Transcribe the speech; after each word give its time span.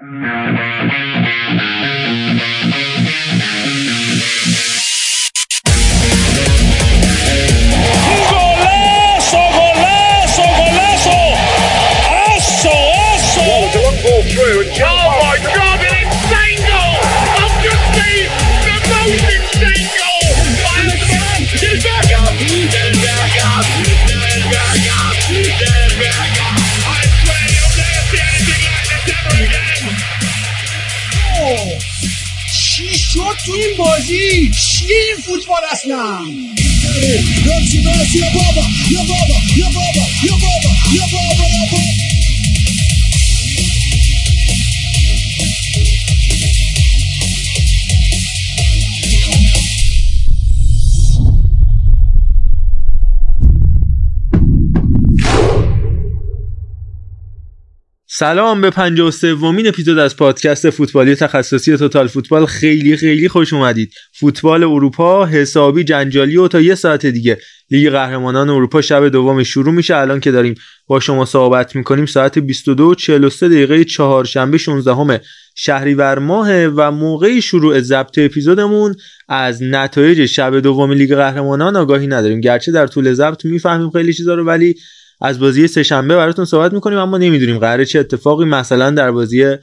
تو 0.00 0.06
فوتبال 36.00 38.00
اصلا 38.00 38.20
یا 38.20 38.30
بابا 38.34 38.62
یا 38.90 39.02
بابا 39.02 39.34
یا 39.56 39.66
بابا 39.66 40.06
یا 40.24 40.32
بابا 40.32 40.70
یا 40.94 41.02
بابا 41.02 41.02
یا 41.02 41.06
بابا 41.12 41.19
سلام 58.20 58.60
به 58.60 58.70
53 58.70 59.34
ومین 59.34 59.66
اپیزود 59.66 59.98
از 59.98 60.16
پادکست 60.16 60.70
فوتبالی 60.70 61.14
تخصصی 61.14 61.76
توتال 61.76 62.06
فوتبال. 62.06 62.46
خیلی 62.46 62.96
خیلی 62.96 63.28
خوش 63.28 63.52
اومدید. 63.52 63.92
فوتبال 64.12 64.64
اروپا 64.64 65.26
حسابی 65.26 65.84
جنجالی 65.84 66.36
و 66.36 66.48
تا 66.48 66.60
یه 66.60 66.74
ساعت 66.74 67.06
دیگه. 67.06 67.38
لیگ 67.70 67.90
قهرمانان 67.90 68.50
اروپا 68.50 68.80
شب 68.80 69.08
دوم 69.08 69.42
شروع 69.42 69.74
میشه. 69.74 69.96
الان 69.96 70.20
که 70.20 70.30
داریم 70.30 70.54
با 70.86 71.00
شما 71.00 71.24
صحبت 71.24 71.76
می‌کنیم. 71.76 72.06
ساعت 72.06 72.38
22 72.38 72.94
43 72.94 73.48
دقیقه 73.48 73.84
چهارشنبه 73.84 74.58
16 74.58 75.20
شهریور 75.54 76.18
ماه 76.18 76.66
و 76.66 76.90
موقع 76.90 77.40
شروع 77.40 77.80
ضبط 77.80 78.18
اپیزودمون 78.18 78.94
از 79.28 79.62
نتایج 79.62 80.26
شب 80.26 80.60
دوم 80.60 80.92
لیگ 80.92 81.14
قهرمانان 81.14 81.76
آگاهی 81.76 82.06
نداریم. 82.06 82.40
گرچه 82.40 82.72
در 82.72 82.86
طول 82.86 83.12
ضبط 83.12 83.44
می‌فهمیم 83.44 83.90
خیلی 83.90 84.12
چیزا 84.12 84.34
رو 84.34 84.44
ولی 84.44 84.74
از 85.20 85.40
بازی 85.40 85.68
سهشنبه 85.68 86.16
براتون 86.16 86.44
صحبت 86.44 86.72
می‌کنیم 86.72 86.98
اما 86.98 87.18
نمی‌دونیم 87.18 87.58
قراره 87.58 87.84
چه 87.84 87.98
اتفاقی 87.98 88.44
مثلا 88.44 88.90
در 88.90 89.10
بازی 89.10 89.56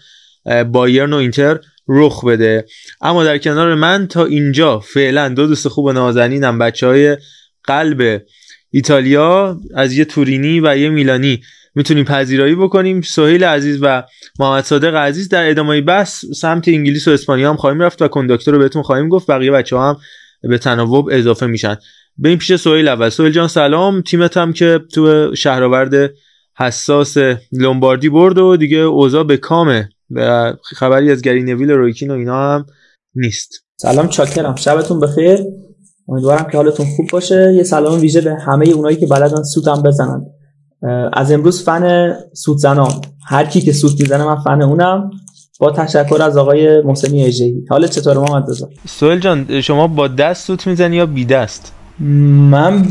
بایرن 0.72 1.14
و 1.14 1.16
اینتر 1.16 1.60
رخ 1.88 2.26
بده. 2.26 2.66
اما 3.02 3.24
در 3.24 3.38
کنار 3.38 3.76
من 3.76 4.08
تا 4.08 4.26
اینجا 4.26 4.80
فعلا 4.80 5.30
دو 5.30 5.48
دوست 5.48 5.68
خوب 5.68 5.86
و 5.86 5.92
نازنینم 5.92 6.60
بچه 6.60 6.88
های 6.88 7.18
قلب 7.64 8.22
ایتالیا 8.72 9.60
از 9.76 9.94
یه 9.94 10.06
تورینی 10.06 10.60
و 10.60 10.78
یه 10.78 10.90
میلانی 10.90 11.42
می‌تونیم 11.76 12.06
پذیرایی 12.06 12.56
بکنیم. 12.56 13.02
سهیل 13.02 13.44
عزیز 13.44 13.80
و 13.82 14.04
محمد 14.40 14.64
صادق 14.64 14.96
عزیز 14.96 15.30
در 15.30 15.50
ادامه 15.50 15.82
بس 15.82 16.26
سمت 16.26 16.68
انگلیس 16.68 17.08
و 17.08 17.12
اسپانیا 17.12 17.50
هم 17.50 17.58
خواهیم 17.58 17.82
رفت 17.82 18.02
و 18.02 18.08
کنداکتور 18.08 18.54
رو 18.54 18.60
بهتون 18.60 18.82
خواهیم 18.82 19.10
گفت. 19.10 19.28
بقیه 19.28 19.52
بچه 19.52 19.76
ها 19.76 19.90
هم 19.90 19.98
به 20.50 20.58
تناوب 20.58 21.10
اضافه 21.12 21.46
میشن. 21.46 21.78
این 22.26 22.38
پیش 22.38 22.56
سویل 22.56 22.88
اول. 22.88 23.10
سویل 23.10 23.32
جان 23.32 23.48
سلام. 23.48 24.02
تیمت 24.02 24.38
هم 24.38 24.54
که 24.54 24.80
تو 24.94 25.36
شهرآورد 25.36 26.12
حساس 26.58 27.18
لومباردی 27.52 28.10
برد 28.10 28.38
و 28.38 28.58
دیگه 28.58 28.78
اوضاع 28.78 29.24
به 29.24 29.38
کامه 29.38 29.90
خبری 30.76 31.12
از 31.12 31.22
گری 31.22 31.44
نویل 31.44 31.72
رویکین 31.72 32.12
و 32.12 32.14
اینا 32.14 32.54
هم 32.54 32.66
نیست. 33.16 33.66
سلام 33.82 34.08
چاکرم. 34.08 34.56
شبتون 34.56 35.00
بخیر. 35.00 35.40
امیدوارم 36.10 36.50
که 36.52 36.58
حالتون 36.58 36.86
خوب 36.96 37.08
باشه. 37.12 37.54
یه 37.56 37.64
سلام 37.64 38.00
ویژه 38.00 38.22
به 38.22 38.36
همه 38.46 38.70
اونایی 38.70 38.98
که 38.98 39.08
بلدن 39.08 39.44
سوت 39.44 39.68
هم 39.68 39.84
بزنن. 39.84 40.26
از 41.14 41.32
امروز 41.32 41.64
فن 41.64 42.14
سوت 42.34 42.58
زنام 42.58 43.02
هر 43.28 43.46
کی 43.46 43.62
که 43.62 43.72
سوت 43.72 44.02
می‌زنه 44.02 44.26
من 44.26 44.36
فن 44.36 44.62
اونم. 44.62 45.12
با 45.60 45.72
تشکر 45.72 46.22
از 46.22 46.38
آقای 46.38 46.82
محسنی 46.82 47.24
اجهی 47.24 47.66
حال 47.70 47.88
چطور 47.88 48.18
محمد 48.18 48.50
رضا؟ 48.50 48.70
سویل 48.88 49.20
جان 49.20 49.62
شما 49.62 49.88
با 49.88 50.08
دست 50.08 50.48
سوت 50.48 50.68
می‌زنی 50.68 50.96
یا 50.96 51.06
بی 51.06 51.26
دست 51.26 51.74
من 52.00 52.86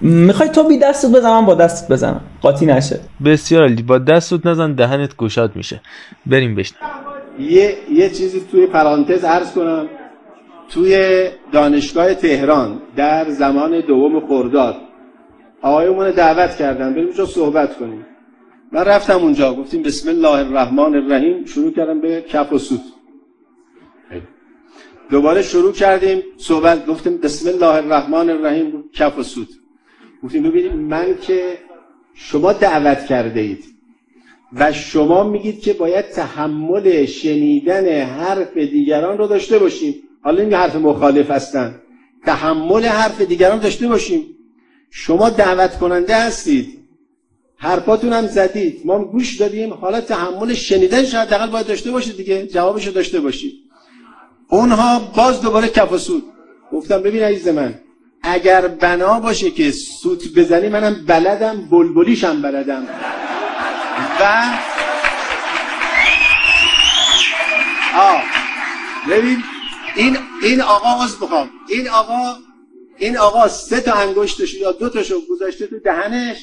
می‌خوای 0.00 0.48
تو 0.48 0.68
بی 0.68 0.78
دستت 0.78 1.10
بزنم 1.10 1.46
با 1.46 1.54
دستت 1.54 1.92
بزنم. 1.92 2.20
قاطی 2.40 2.66
نشه. 2.66 3.00
بسیار 3.24 3.62
عالی. 3.62 3.82
با 3.82 3.98
دستت 3.98 4.46
نزن 4.46 4.72
دهنت 4.72 5.16
گشاد 5.16 5.56
میشه. 5.56 5.80
بریم 6.26 6.54
بشن 6.54 6.74
یه 7.40 7.76
یه 7.92 8.10
چیزی 8.10 8.42
توی 8.50 8.66
پرانتز 8.66 9.24
عرض 9.24 9.52
کنم. 9.52 9.86
توی 10.70 11.24
دانشگاه 11.52 12.14
تهران 12.14 12.78
در 12.96 13.30
زمان 13.30 13.80
دوم 13.80 14.26
خرداد 14.28 14.76
آقایمون 15.62 16.10
دعوت 16.10 16.56
کردن. 16.56 16.92
بریم 16.92 17.06
اونجا 17.06 17.26
صحبت 17.26 17.76
کنیم. 17.78 18.06
من 18.72 18.84
رفتم 18.84 19.18
اونجا 19.18 19.54
گفتیم 19.54 19.82
بسم 19.82 20.08
الله 20.08 20.38
الرحمن 20.38 20.94
الرحیم. 20.94 21.44
شروع 21.44 21.72
کردم 21.72 22.00
به 22.00 22.24
کف 22.28 22.52
و 22.52 22.58
سوت. 22.58 22.80
دوباره 25.12 25.42
شروع 25.42 25.72
کردیم 25.72 26.22
صحبت 26.38 26.86
گفتیم 26.86 27.18
بسم 27.18 27.48
الله 27.48 27.66
الرحمن 27.66 28.30
الرحیم 28.30 28.84
کف 28.92 29.18
و 29.18 29.22
سود. 29.22 29.48
گفتیم 30.22 30.42
ببینید 30.42 30.72
من 30.72 31.18
که 31.22 31.58
شما 32.14 32.52
دعوت 32.52 33.06
کرده 33.06 33.40
اید 33.40 33.64
و 34.52 34.72
شما 34.72 35.24
میگید 35.24 35.60
که 35.60 35.72
باید 35.72 36.08
تحمل 36.08 37.06
شنیدن 37.06 38.02
حرف 38.02 38.56
دیگران 38.56 39.18
رو 39.18 39.26
داشته 39.26 39.58
باشیم. 39.58 39.94
حالا 40.22 40.42
این 40.42 40.54
حرف 40.54 40.76
مخالف 40.76 41.30
هستن. 41.30 41.80
تحمل 42.26 42.84
حرف 42.84 43.20
دیگران 43.20 43.58
داشته 43.58 43.88
باشیم. 43.88 44.26
شما 44.90 45.30
دعوت 45.30 45.78
کننده 45.78 46.16
هستید. 46.16 46.78
حرفاتون 47.56 48.12
هم 48.12 48.26
زدید. 48.26 48.80
ما 48.84 49.04
گوش 49.04 49.36
دادیم. 49.36 49.72
حالا 49.72 50.00
تحمل 50.00 50.54
شنیدن 50.54 51.04
شاید 51.04 51.28
دقل 51.28 51.50
باید 51.50 51.66
داشته 51.66 51.90
باشید 51.90 52.16
دیگه. 52.16 52.46
جوابشو 52.46 52.90
داشته 52.90 53.20
باشید. 53.20 53.61
اونها 54.52 54.98
باز 54.98 55.40
دوباره 55.40 55.68
کف 55.68 55.92
و 55.92 55.98
سود. 55.98 56.24
گفتم 56.72 57.02
ببین 57.02 57.22
عزیز 57.22 57.48
من 57.48 57.74
اگر 58.22 58.68
بنا 58.68 59.20
باشه 59.20 59.50
که 59.50 59.70
سوت 59.70 60.34
بزنی 60.36 60.68
منم 60.68 61.04
بلدم 61.06 61.68
بلبلیشم 61.70 62.42
بلدم. 62.42 62.86
و 64.20 64.44
آه 67.96 68.22
ببین 69.10 69.42
این 69.96 70.16
این 70.42 70.60
آقا 70.60 71.04
از 71.04 71.18
بخوام 71.18 71.50
این 71.68 71.88
آقا 71.88 72.36
این 72.98 73.18
آقا 73.18 73.48
سه 73.48 73.80
تا 73.80 73.92
انگشتش 73.92 74.54
یا 74.54 74.72
دو 74.72 74.88
تاشو 74.88 75.20
گذاشته 75.30 75.66
تو 75.66 75.78
دهنش 75.78 76.36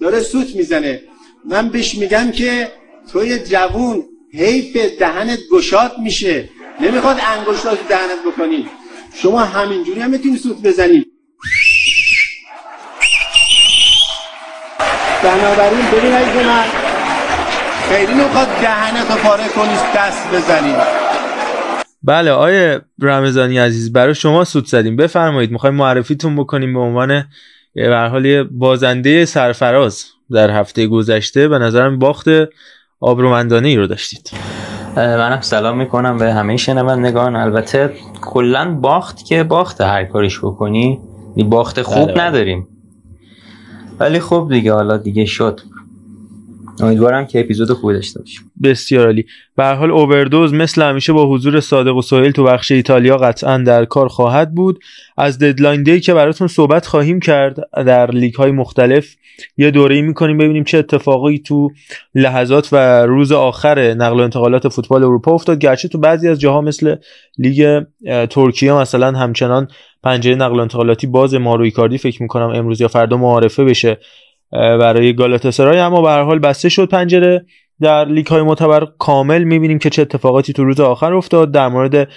داره 0.00 0.20
سوت 0.20 0.56
می‌زنه. 0.56 1.02
من 1.44 1.68
بهش 1.68 1.94
میگم 1.94 2.30
که 2.30 2.72
توی 3.12 3.38
جوون 3.38 4.04
حیف 4.32 4.76
دهنت 4.98 5.38
گشاد 5.52 5.98
میشه. 5.98 6.48
نمی‌خواد 6.80 7.16
انگشت 7.36 7.62
تو 7.62 7.76
دهنت 7.88 8.18
بکنی. 8.32 8.66
شما 9.14 9.40
همینجوری 9.40 10.00
هم 10.00 10.10
می‌تونی 10.10 10.36
سوت 10.36 10.62
بزنی. 10.62 11.06
بنابراین 15.24 15.90
ببین 15.92 16.12
عزیز 16.12 16.46
من 16.46 16.64
خیلی 17.88 18.14
نمی‌خواد 18.14 18.46
دهنت 18.46 19.10
رو 19.10 19.16
پاره 19.16 19.48
کنی 19.48 19.74
دست 19.96 20.30
بزنی. 20.34 20.74
بله 22.02 22.30
آیه 22.30 22.80
رمضانی 23.02 23.58
عزیز 23.58 23.92
برای 23.92 24.14
شما 24.14 24.44
سوت 24.44 24.66
زدیم. 24.66 24.96
بفرمایید 24.96 25.50
می‌خوایم 25.50 25.74
معرفیتون 25.74 26.36
بکنیم 26.36 26.74
به 26.74 26.80
عنوان 26.80 27.24
به 27.74 28.08
حال 28.10 28.42
بازنده 28.42 29.24
سرفراز 29.24 30.04
در 30.30 30.50
هفته 30.50 30.86
گذشته. 30.86 31.48
به 31.48 31.58
نظرم 31.58 31.98
باخت 31.98 32.26
آبرومندانه 33.00 33.68
ای 33.68 33.76
رو 33.76 33.86
داشتید. 33.86 34.30
منم 34.96 35.40
سلام 35.40 35.78
می‌کنم 35.78 36.18
به 36.18 36.32
همه 36.32 36.56
شنوندگان. 36.56 37.36
البته 37.36 37.92
کلا 38.22 38.74
باخت 38.74 39.24
که 39.24 39.44
باخت 39.44 39.80
هر 39.80 40.04
کاریش 40.04 40.38
بکنی. 40.38 41.00
باخت 41.36 41.82
خوب 41.82 42.12
بله. 42.12 42.22
نداریم. 42.22 42.68
ولی 44.00 44.20
خب 44.20 44.46
دیگه 44.50 44.72
حالا 44.72 44.96
دیگه 44.96 45.24
شد. 45.24 45.60
امیدوارم 46.80 47.26
که 47.26 47.40
اپیزود 47.40 47.72
خوبی 47.72 47.94
داشته 47.94 48.20
باشیم. 48.20 48.52
بسیار 48.62 49.06
عالی. 49.06 49.26
به 49.56 49.64
حال 49.64 49.90
اووردوز 49.90 50.54
مثل 50.54 50.82
همیشه 50.82 51.12
با 51.12 51.26
حضور 51.26 51.60
صادق 51.60 51.96
و 51.96 52.02
سهیل 52.02 52.30
تو 52.30 52.44
بخش 52.44 52.72
ایتالیا 52.72 53.16
قطعا 53.16 53.58
در 53.58 53.84
کار 53.84 54.08
خواهد 54.08 54.54
بود. 54.54 54.80
از 55.16 55.38
ددلاین 55.38 55.82
دی 55.82 56.00
که 56.00 56.14
براتون 56.14 56.48
صحبت 56.48 56.86
خواهیم 56.86 57.20
کرد 57.20 57.56
در 57.74 58.10
لیگ 58.10 58.34
های 58.34 58.50
مختلف 58.50 59.16
یه 59.56 59.70
دوره 59.70 60.00
می‌کنیم 60.00 60.38
ببینیم 60.38 60.64
چه 60.64 60.78
اتفاقی 60.78 61.38
تو 61.38 61.70
لحظات 62.14 62.68
و 62.72 63.06
روز 63.06 63.32
آخر 63.32 63.94
نقل 63.94 64.20
و 64.20 64.22
انتقالات 64.22 64.68
فوتبال 64.68 65.04
اروپا 65.04 65.32
افتاد. 65.32 65.58
گرچه 65.58 65.88
تو 65.88 65.98
بعضی 65.98 66.28
از 66.28 66.40
جاها 66.40 66.60
مثل 66.60 66.96
لیگ 67.38 67.82
ترکیه 68.30 68.72
مثلا 68.72 69.12
همچنان 69.18 69.68
پنجره 70.02 70.34
نقل 70.34 70.56
و 70.56 70.60
انتقالاتی 70.60 71.06
باز 71.06 71.34
ماروی 71.34 71.70
کاردی 71.70 71.98
فکر 71.98 72.22
می‌کنم 72.22 72.48
امروز 72.48 72.80
یا 72.80 72.88
فردا 72.88 73.16
معارفه 73.16 73.64
بشه. 73.64 73.98
برای 74.52 75.12
گالاتاسرای 75.12 75.78
اما 75.78 76.02
به 76.02 76.08
هر 76.08 76.22
حال 76.22 76.38
بسته 76.38 76.68
شد 76.68 76.88
پنجره. 76.88 77.44
در 77.80 78.04
لیگ 78.04 78.26
های 78.26 78.42
معتبر 78.42 78.86
کامل 78.98 79.42
می‌بینیم 79.42 79.78
که 79.78 79.90
چه 79.90 80.02
اتفاقاتی 80.02 80.52
تو 80.52 80.64
روز 80.64 80.80
آخر 80.80 81.14
افتاد. 81.14 81.52
در 81.52 81.68
مورد 81.68 82.08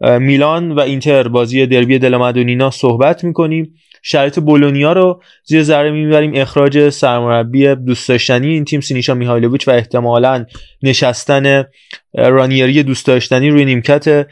میلان 0.00 0.72
و 0.72 0.80
اینتر 0.80 1.28
بازی 1.28 1.66
دربی 1.66 1.98
دلمدونینا 1.98 2.70
صحبت 2.70 3.24
می‌کنیم. 3.24 3.74
شرایط 4.02 4.38
بولونیا 4.38 4.92
رو 4.92 5.22
زیر 5.44 5.62
ذره 5.62 5.90
می‌بریم. 5.90 6.32
اخراج 6.34 6.88
سرمربی 6.88 7.74
دوست 7.74 8.08
داشتنی 8.08 8.48
این 8.48 8.64
تیم 8.64 8.80
سینیشا 8.80 9.14
میهایلوویچ 9.14 9.68
و 9.68 9.70
احتمالا 9.70 10.44
نشستن 10.82 11.64
رانیری 12.14 12.82
دوست 12.82 13.06
داشتنی 13.06 13.50
روی 13.50 13.64
نیمکت 13.64 14.26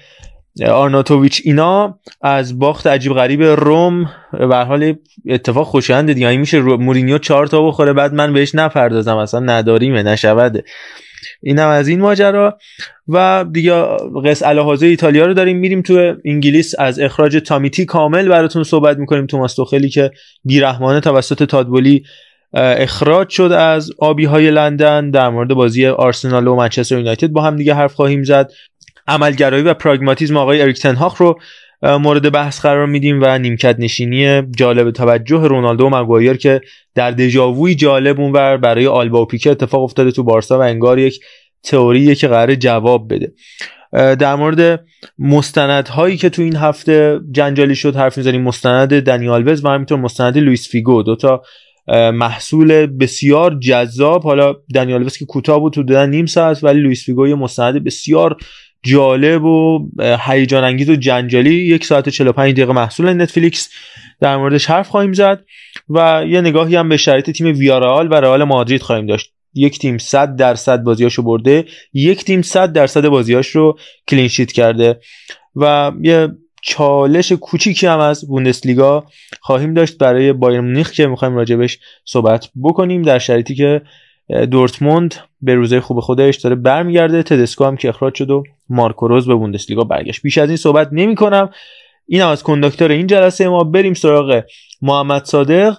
آرناتوویچ 0.68 1.42
اینا 1.44 1.98
از 2.22 2.58
باخت 2.58 2.86
عجیب 2.86 3.12
غریب 3.12 3.42
روم 3.42 4.10
به 4.32 4.56
حال 4.56 4.94
اتفاق 5.28 5.66
خوشایند 5.66 6.12
دیگه. 6.12 6.36
میشه 6.36 6.60
مورینیو 6.60 7.18
چهار 7.18 7.46
تا 7.46 7.66
بخوره 7.66 7.92
بعد 7.92 8.14
من 8.14 8.32
بهش 8.32 8.54
نپردازم 8.54 9.16
اصلا 9.16 9.40
نداریمه 9.40 10.02
نشود. 10.02 10.64
اینم 11.42 11.68
از 11.68 11.88
این 11.88 12.00
ماجرا. 12.00 12.58
و 13.08 13.44
دیگه 13.52 13.72
قص 14.24 14.42
الهازه 14.42 14.86
ایتالیا 14.86 15.26
رو 15.26 15.34
داریم 15.34 15.56
میریم 15.56 15.82
تو 15.82 16.14
انگلیس 16.24 16.74
از 16.78 17.00
اخراج 17.00 17.36
تامیتی. 17.36 17.84
کامل 17.84 18.28
براتون 18.28 18.64
صحبت 18.64 18.98
می‌کنیم. 18.98 19.26
توماس 19.26 19.54
توخلی 19.54 19.88
که 19.88 20.10
بیرحمانه 20.44 21.00
توسط 21.00 21.44
تاد 21.44 21.64
بولی 21.64 22.04
اخراج 22.54 23.28
شد 23.28 23.52
از 23.52 23.90
آبی 23.98 24.24
های 24.24 24.50
لندن 24.50 25.10
در 25.10 25.28
مورد 25.28 25.54
بازی 25.54 25.86
آرسنال 25.86 26.46
و 26.46 26.56
منچستر 26.56 26.98
یونایتد. 26.98 27.28
با 27.28 27.42
هم 27.42 27.56
دیگه 27.56 27.74
حرف 27.74 27.94
خواهیم 27.94 28.22
زد. 28.24 28.50
عملگرایی 29.08 29.64
و 29.64 29.74
پراگماتیزم 29.74 30.36
آقای 30.36 30.62
اریک 30.62 30.78
تن‌هاخ 30.78 31.16
رو 31.16 31.38
مورد 31.82 32.32
بحث 32.32 32.60
قرار 32.60 32.86
میدیم 32.86 33.18
و 33.22 33.38
نیمکت 33.38 33.76
نشینی 33.78 34.42
جالب 34.42 34.90
توجه 34.90 35.48
رونالدو 35.48 35.86
و 35.86 36.02
مگوایر 36.02 36.36
که 36.36 36.60
در 36.94 37.10
دژاووی 37.10 37.74
جالب 37.74 38.20
اونور 38.20 38.56
برای 38.56 38.86
آلبا 38.86 39.22
و 39.22 39.26
پیکه 39.26 39.50
اتفاق 39.50 39.82
افتاده 39.82 40.10
تو 40.10 40.22
بارسا 40.22 40.58
و 40.58 40.62
انگار 40.62 40.98
یک 40.98 41.20
تئوریه 41.62 42.14
که 42.14 42.28
قرار 42.28 42.54
جواب 42.54 43.14
بده. 43.14 43.32
در 43.92 44.34
مورد 44.34 44.84
مستندهایی 45.18 46.16
که 46.16 46.28
تو 46.28 46.42
این 46.42 46.56
هفته 46.56 47.20
جنجالی 47.30 47.74
شد 47.74 47.96
حرف 47.96 48.18
می‌زنیم 48.18 48.42
مستند 48.42 49.00
دنیالوز 49.00 49.64
و 49.64 49.68
همینطور 49.68 49.98
مستند 49.98 50.38
لویس 50.38 50.68
فیگو 50.68 51.02
دوتا 51.02 51.42
محصول 52.12 52.86
بسیار 52.86 53.58
جذاب. 53.58 54.22
حالا 54.22 54.54
دنیالوز 54.74 55.16
که 55.16 55.24
کوتاه 55.24 55.60
بود 55.60 55.72
تو 55.72 55.82
دادن 55.82 56.10
نیم 56.10 56.26
ساعت 56.26 56.64
ولی 56.64 56.80
لویس 56.80 57.04
فیگو 57.04 57.28
یه 57.28 57.34
مستند 57.34 57.84
بسیار 57.84 58.36
جالب 58.82 59.44
و 59.44 59.88
هیجان 60.20 60.64
انگیز 60.64 60.90
و 60.90 60.96
جنجالی 60.96 61.54
یک 61.54 61.84
ساعت 61.84 62.08
45 62.08 62.52
دقیقه 62.52 62.72
محصول 62.72 63.12
نتفلیکس 63.12 63.70
در 64.20 64.36
موردش 64.36 64.66
حرف 64.66 64.88
خواهیم 64.88 65.12
زد 65.12 65.44
و 65.88 66.24
یه 66.28 66.40
نگاهی 66.40 66.76
هم 66.76 66.88
به 66.88 66.96
شرایط 66.96 67.30
تیم 67.30 67.46
ویارئال 67.58 68.08
و 68.10 68.14
رئال 68.14 68.44
مادرید 68.44 68.82
خواهیم 68.82 69.06
داشت. 69.06 69.32
یک 69.54 69.78
تیم 69.78 69.98
100 69.98 70.36
درصد 70.36 70.82
بازیاشو 70.82 71.22
برده 71.22 71.64
یک 71.92 72.24
تیم 72.24 72.42
100 72.42 72.72
درصد 72.72 73.08
بازیاش 73.08 73.48
رو 73.48 73.78
clean 74.08 74.30
sheet 74.30 74.52
کرده 74.52 75.00
و 75.56 75.92
یه 76.02 76.28
چالش 76.62 77.32
کوچیکی 77.32 77.86
هم 77.86 77.98
از 77.98 78.28
بوندسلیگا 78.28 79.06
خواهیم 79.40 79.74
داشت 79.74 79.98
برای 79.98 80.32
بایر 80.32 80.60
مونیخ 80.60 80.92
که 80.92 81.06
می‌خوایم 81.06 81.36
راجبش 81.36 81.78
صحبت 82.04 82.48
بکنیم 82.62 83.02
در 83.02 83.18
شرایطی 83.18 83.54
که 83.54 83.82
دورتموند 84.50 85.14
به 85.42 85.54
روزه 85.54 85.80
خوب 85.80 86.00
خودش 86.00 86.36
داره 86.36 86.56
برمیگرده. 86.56 87.22
تدسکو 87.22 87.64
هم 87.64 87.76
که 87.76 87.88
اخراج 87.88 88.14
شد 88.14 88.30
و 88.30 88.42
مارکو 88.68 89.08
روز 89.08 89.26
به 89.26 89.34
بوندسلیگا 89.34 89.84
برگشت. 89.84 90.22
بیش 90.22 90.38
از 90.38 90.48
این 90.48 90.56
صحبت 90.56 90.88
نمی 90.92 91.14
کنم 91.14 91.50
این 92.06 92.22
از 92.22 92.42
کنداکتور 92.42 92.90
این 92.90 93.06
جلسه 93.06 93.48
ما. 93.48 93.64
بریم 93.64 93.94
سراغ 93.94 94.42
محمد 94.82 95.24
صادق. 95.24 95.76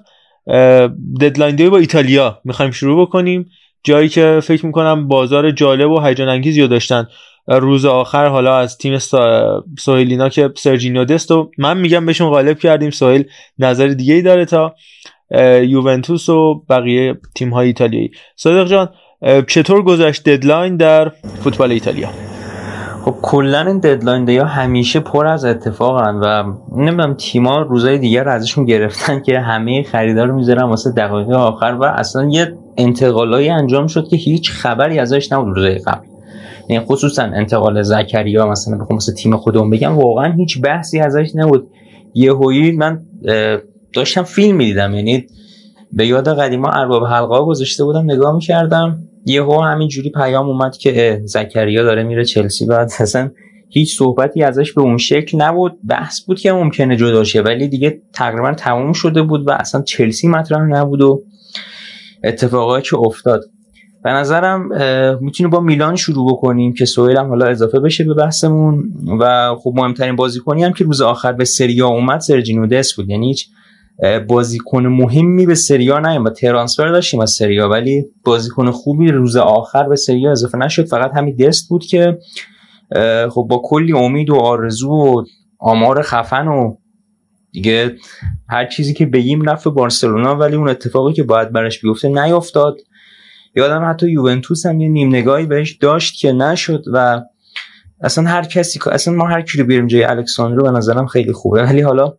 ددلاین 1.22 1.56
دی 1.56 1.70
با 1.70 1.78
ایتالیا. 1.78 2.40
می‌خوایم 2.44 2.72
شروع 2.72 3.02
بکنیم. 3.02 3.50
جایی 3.84 4.10
که 4.10 4.40
فکر 4.44 4.66
می‌کنم 4.66 5.08
بازار 5.08 5.52
جالب 5.52 5.92
و 5.92 6.02
هیجان 6.02 6.30
انگیزی 6.30 6.62
رو 6.62 6.68
داشتن. 6.68 7.08
روز 7.48 7.86
آخر 7.86 8.28
حالا 8.28 8.58
از 8.58 8.78
تیم 8.78 8.98
سهیل 9.80 10.13
اینا 10.13 10.30
که 10.30 10.50
سرجینیو 10.56 11.06
دست 11.06 11.32
و 11.32 11.52
من 11.58 11.78
میگم 11.78 12.06
بهشون 12.06 12.30
غالب 12.30 12.60
کردیم. 12.60 12.90
سهیل 12.90 13.25
نظر 13.60 13.88
دیگه 13.88 14.14
ای 14.14 14.22
داره 14.22 14.46
تا 14.46 14.76
یوونتوس 15.68 16.30
و 16.30 16.64
بقیه 16.70 17.16
تیم 17.36 17.50
های 17.50 17.68
ایتالیایی. 17.68 18.12
صادق 18.36 18.68
جان 18.68 18.90
چطور 19.48 19.84
گذشت 19.84 20.30
deadline 20.30 20.78
در 20.78 21.10
فوتبال 21.44 21.72
ایتالیا؟ 21.72 22.10
خب 23.06 23.16
کلا 23.22 23.62
این 23.62 23.80
deadline 23.80 24.25
day 24.25 24.41
ا 24.41 24.46
همیشه 24.46 25.00
پر 25.00 25.28
از 25.28 25.46
اتفاقن 25.46 26.16
و 26.16 26.54
نمی‌دونم 26.78 27.14
تیما 27.14 27.62
روزای 27.62 27.98
دیگر 27.98 28.30
ازشون 28.30 28.66
گرفتن 28.66 29.22
که 29.22 29.40
همه 29.40 29.84
خریدار 29.84 30.28
رو 30.28 30.36
می‌ذارن 30.36 30.64
واسه 30.64 30.92
دقایق 30.92 31.30
آخر 31.30 31.78
و 31.81 31.84
اصلا 31.84 32.30
یه 32.30 32.58
انتقالایی 32.78 33.50
انجام 33.50 33.88
شد 33.88 34.08
که 34.08 34.16
هیچ 34.16 34.52
خبری 34.52 35.00
ازش 35.00 35.31
نبود 35.31 35.56
روزای 35.56 35.78
قبل. 35.78 36.08
یعنی 36.70 36.86
خصوصا 36.86 37.24
انتقال 37.24 37.81
زکریا 37.81 38.48
مثلا 38.48 38.78
بخوام 38.78 38.98
مثل 38.98 39.14
تیم 39.14 39.38
خودم 39.38 39.70
بگم 39.70 39.98
واقعا 39.98 40.31
هیچ 40.31 40.62
بحثی 40.62 41.00
ازش 41.00 41.31
نبود. 41.36 41.68
یهویی 42.14 42.72
من 42.72 43.00
داشتم 43.94 44.24
فیلم 44.24 44.56
می‌دیدم. 44.56 44.94
یعنی 44.94 45.28
به 45.94 46.07
یاد 46.07 46.40
قدیما 46.40 46.69
ارباب 46.69 47.04
حلقه 47.06 47.45
گذاشته 47.45 47.84
بودم 47.84 48.12
نگاه 48.12 48.36
می‌کردم 48.36 49.00
یهو 49.25 49.62
همینجوری 49.62 50.10
پیام 50.10 50.50
اومد 50.50 50.78
که 50.78 51.22
زکریا 51.25 51.84
داره 51.84 52.04
میره 52.04 52.25
چلسی. 52.25 52.66
بعد 52.66 52.92
اصلا 53.00 53.31
هیچ 53.69 53.98
صحبتی 53.98 54.44
ازش 54.44 54.74
به 54.74 54.81
اون 54.81 54.98
شکل 54.98 55.42
نبود. 55.42 55.78
بحث 55.88 56.22
بود 56.22 56.40
که 56.40 56.51
ممکنه 56.51 56.95
جدا 56.95 57.24
شه 57.24 57.42
ولی 57.42 57.68
دیگه 57.68 58.01
تقریبا 58.13 58.54
تموم 58.54 58.94
شده 58.94 59.22
بود 59.22 59.48
و 59.48 59.51
اصلا 59.51 59.81
چلسی 59.81 60.28
مطرح 60.28 60.62
نبود 60.62 61.01
و 61.01 61.24
اتفاقایی 62.24 62.84
که 62.84 62.98
افتاد. 62.98 63.42
به 64.04 64.10
نظرم 64.10 64.69
می‌تونیم 65.22 65.50
با 65.50 65.60
میلان 65.60 65.96
شروع 65.96 66.31
بکنیم 66.31 66.74
که 66.74 66.86
سویل 66.86 67.18
هم 67.18 67.28
حالا 67.28 67.46
اضافه 67.46 67.80
بشه 67.80 68.04
به 68.04 68.13
بحثمون. 68.13 68.84
و 69.19 69.56
خب 69.56 69.74
مهمترین 69.75 70.16
بازیکنی 70.16 70.63
هم 70.63 70.74
که 70.74 70.84
روز 70.84 71.01
آخر 71.01 71.31
به 71.31 71.46
سریا 71.46 71.88
اومد 71.88 72.19
سرجینو 72.19 72.68
دست 72.68 72.96
بود. 72.96 73.10
یعنی 73.10 73.28
هیچ 73.28 73.48
بازیکن 74.28 74.88
مهمی 74.88 75.45
به 75.45 75.56
سریا 75.56 76.00
نیومد 76.00 76.34
ترانسفر 76.34 76.88
داشتیم 76.88 77.19
از 77.19 77.31
سریا 77.31 77.69
ولی 77.69 78.06
بازیکن 78.25 78.72
خوبی 78.72 79.12
روز 79.12 79.36
آخر 79.36 79.90
به 79.90 79.95
سریا 79.95 80.31
اضافه 80.31 80.57
نشد. 80.57 80.88
فقط 80.88 81.12
همین 81.16 81.36
دست 81.36 81.69
بود 81.69 81.86
که 81.86 82.18
خب 83.30 83.45
با 83.50 83.62
کلی 83.63 83.94
امید 83.94 84.30
و 84.30 84.36
آرزو 84.36 84.90
و 84.90 85.24
آمار 85.60 86.01
خفن 86.01 86.48
و 86.48 86.75
دیگه 87.51 87.95
هر 88.50 88.66
چیزی 88.66 88.94
که 88.94 89.06
بگیم 89.06 89.50
نفع 89.50 89.69
بارسلونا 89.69 90.36
ولی 90.36 90.56
اون 90.56 90.69
اتفاقی 90.69 91.13
که 91.13 91.24
باید 91.24 91.51
برش 91.51 91.81
بیفته 91.81 92.07
نیافتاد. 92.07 92.78
یادم 93.56 93.89
حتی 93.89 94.12
یوونتوس 94.12 94.66
هم 94.66 94.81
یه 94.81 94.88
نیم 94.89 95.10
نگاهی 95.10 95.46
بهش 95.46 95.72
داشت 95.72 96.19
که 96.19 96.31
نشد 96.31 96.84
و 96.94 97.22
اصلا 98.01 98.30
هر 98.30 98.44
کسی 98.44 98.79
اصلا 98.91 99.13
ما 99.13 99.27
هر 99.27 99.41
کی 99.41 99.58
رو 99.58 99.65
بیاریم 99.65 99.88
جای 99.88 100.03
الکساندرو 100.03 100.63
به 100.63 100.72
نظرم 100.72 101.06
خیلی 101.06 101.32
خوبه. 101.32 101.63
ولی 101.63 101.82
حالا 101.82 102.13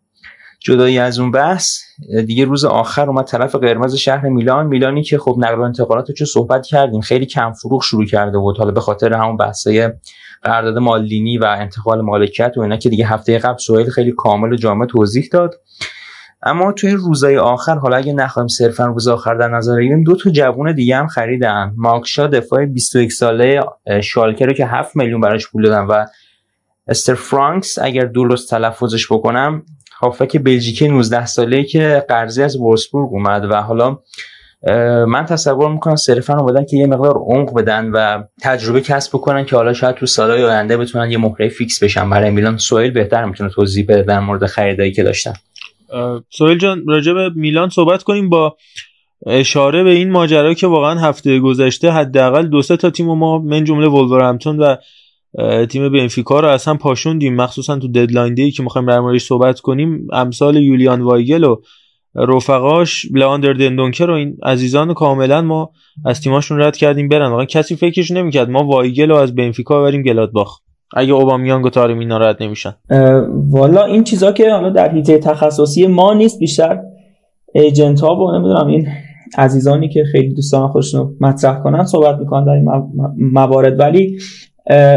جدایی 0.64 0.98
از 0.98 1.18
اون 1.18 1.30
بحث 1.30 1.80
دیگه 2.26 2.44
روز 2.44 2.64
آخر 2.64 3.08
اومد 3.08 3.24
طرف 3.24 3.54
قرمز 3.54 3.94
شهر 3.94 4.28
میلان. 4.28 4.66
میلانی 4.66 5.02
که 5.02 5.18
خب 5.18 5.36
نقل 5.38 5.58
و 5.58 5.60
انتقالات 5.60 6.20
رو 6.20 6.26
صحبت 6.26 6.66
کردیم 6.66 7.00
خیلی 7.00 7.26
کم 7.26 7.52
فروغ 7.52 7.82
شروع 7.82 8.06
کرده 8.06 8.38
بود. 8.38 8.58
حالا 8.58 8.70
به 8.70 8.80
خاطر 8.80 9.12
همون 9.12 9.36
بحثای 9.36 9.90
قرارداد 10.42 10.78
مالینی 10.78 11.38
و 11.38 11.44
انتقال 11.44 12.00
مالکیت 12.00 12.52
و 12.56 12.60
اینا 12.60 12.76
که 12.76 12.88
دیگه 12.88 13.06
هفته 13.06 13.38
قبل 13.38 13.58
سوئیل 13.58 13.90
خیلی 13.90 14.12
کامل 14.12 14.52
و 14.52 14.56
جامع 14.56 14.86
توضیح 14.86 15.28
داد. 15.32 15.54
اما 16.42 16.72
توی 16.72 16.92
روزای 16.92 17.38
آخر 17.38 17.74
حالا 17.74 17.96
اگه 17.96 18.12
نخوایم 18.12 18.48
صرفا 18.48 18.86
روز 18.86 19.08
آخر 19.08 19.34
در 19.34 19.48
نظر 19.48 19.76
بگیریم 19.76 20.04
دو 20.04 20.16
تا 20.16 20.30
جوون 20.30 20.72
دیگه 20.72 20.96
هم 20.96 21.06
خریدن. 21.06 21.72
ماکشا 21.76 22.26
دفاع 22.26 22.66
21 22.66 23.12
ساله 23.12 23.60
شالکه 24.02 24.46
رو 24.46 24.52
که 24.52 24.66
7 24.66 24.96
میلیون 24.96 25.20
براش 25.20 25.48
پول 25.48 25.62
دادن 25.62 25.84
و 25.84 26.04
استر 26.88 27.14
فرانکس 27.14 27.78
اگر 27.82 28.04
درست 28.04 28.50
تلفظش 28.50 29.12
بکنم 29.12 29.62
هافک 30.00 30.36
بلژیکی 30.36 30.88
19 30.88 31.26
ساله 31.26 31.64
که 31.64 32.04
قرضی 32.08 32.42
از 32.42 32.56
وولسبورگ 32.56 33.08
اومد 33.12 33.44
و 33.50 33.62
حالا 33.62 33.98
من 35.06 35.24
تصور 35.28 35.72
می‌کنم 35.72 35.96
صرفا 35.96 36.38
اومدن 36.38 36.64
که 36.64 36.76
یه 36.76 36.86
مقدار 36.86 37.14
عمق 37.16 37.54
بدن 37.54 37.90
و 37.90 38.22
تجربه 38.42 38.80
کسب 38.80 39.10
بکنن 39.16 39.44
که 39.44 39.56
حالا 39.56 39.72
شاید 39.72 39.96
تو 39.96 40.06
سالهای 40.06 40.44
آینده 40.44 40.76
بتونن 40.76 41.10
یه 41.10 41.18
مهره 41.18 41.48
فیکس 41.48 41.82
بشن. 41.82 42.10
برای 42.10 42.30
میلان 42.30 42.58
سوئیل 42.58 42.90
بهتر 42.90 43.24
می‌تونه 43.24 43.50
توضیح 43.50 43.84
بده 43.88 44.02
در 44.02 44.20
مورد 44.20 44.46
خریدایی 44.46 44.92
که 44.92 45.02
داشتن. 45.02 45.32
سهیل 46.30 46.58
جان 46.58 46.84
راجع 46.88 47.12
به 47.12 47.30
میلان 47.34 47.68
صحبت 47.68 48.02
کنیم. 48.02 48.28
با 48.28 48.56
اشاره 49.26 49.84
به 49.84 49.90
این 49.90 50.10
ماجرا 50.10 50.54
که 50.54 50.66
واقعا 50.66 51.00
هفته 51.00 51.40
گذشته 51.40 51.90
حداقل 51.90 52.46
دو 52.46 52.62
سه 52.62 52.76
تا 52.76 52.90
تیم 52.90 53.06
ما 53.06 53.38
من 53.38 53.64
جمله 53.64 53.88
ولورهمپتون 53.88 54.58
و 54.58 54.76
تیم 55.70 55.92
بنفیکا 55.92 56.40
رو 56.40 56.48
اصلا 56.48 56.74
پاشوندیم. 56.74 57.36
مخصوصا 57.36 57.78
تو 57.78 57.88
deadline 57.88 58.34
day 58.34 58.50
که 58.50 58.62
می‌خوایم 58.62 58.88
در 58.88 59.00
موردش 59.00 59.24
صحبت 59.24 59.60
کنیم 59.60 60.06
امثال 60.12 60.56
یولیان 60.56 61.00
وایگل 61.00 61.44
و 61.44 61.56
رفقاش 62.14 63.06
لئاندر 63.12 63.52
دندونکر 63.52 64.10
و 64.10 64.12
این 64.12 64.36
عزیزان 64.42 64.94
کاملا 64.94 65.42
ما 65.42 65.70
از 66.04 66.20
تیماشون 66.20 66.60
رد 66.60 66.76
کردیم 66.76 67.08
برن. 67.08 67.30
واقعا 67.30 67.44
کسی 67.44 67.76
فکرش 67.76 68.10
نمی‌کرد. 68.10 68.50
ما 68.50 68.64
وایگل 68.64 69.08
رو 69.08 69.16
از 69.16 69.34
بنفیکا 69.34 69.82
بریم 69.82 70.02
گلادباخ. 70.02 70.60
اگه 70.96 71.12
اوبامیانگ 71.12 71.66
و 71.66 71.70
طارمی 71.70 71.98
اینا 71.98 72.18
رد 72.18 72.42
نمیشن. 72.42 72.74
والا 73.50 73.84
این 73.84 74.04
چیزا 74.04 74.32
که 74.32 74.50
حالا 74.50 74.70
در 74.70 74.92
حیطه 74.92 75.18
تخصصی 75.18 75.86
ما 75.86 76.14
نیست 76.14 76.38
بیشتر 76.38 76.80
ایجنت 77.54 78.00
ها 78.00 78.16
و 78.16 78.32
نمی‌دونم 78.32 78.66
این 78.66 78.88
عزیزانی 79.38 79.88
که 79.88 80.04
خیلی 80.12 80.34
دوستان 80.34 80.68
خودشون 80.68 81.16
مطرح 81.20 81.62
کنن 81.62 81.84
صحبت 81.84 82.18
می‌کنن 82.18 82.44
در 82.44 82.52
این 82.52 82.68
موارد. 83.32 83.80
ولی 83.80 84.18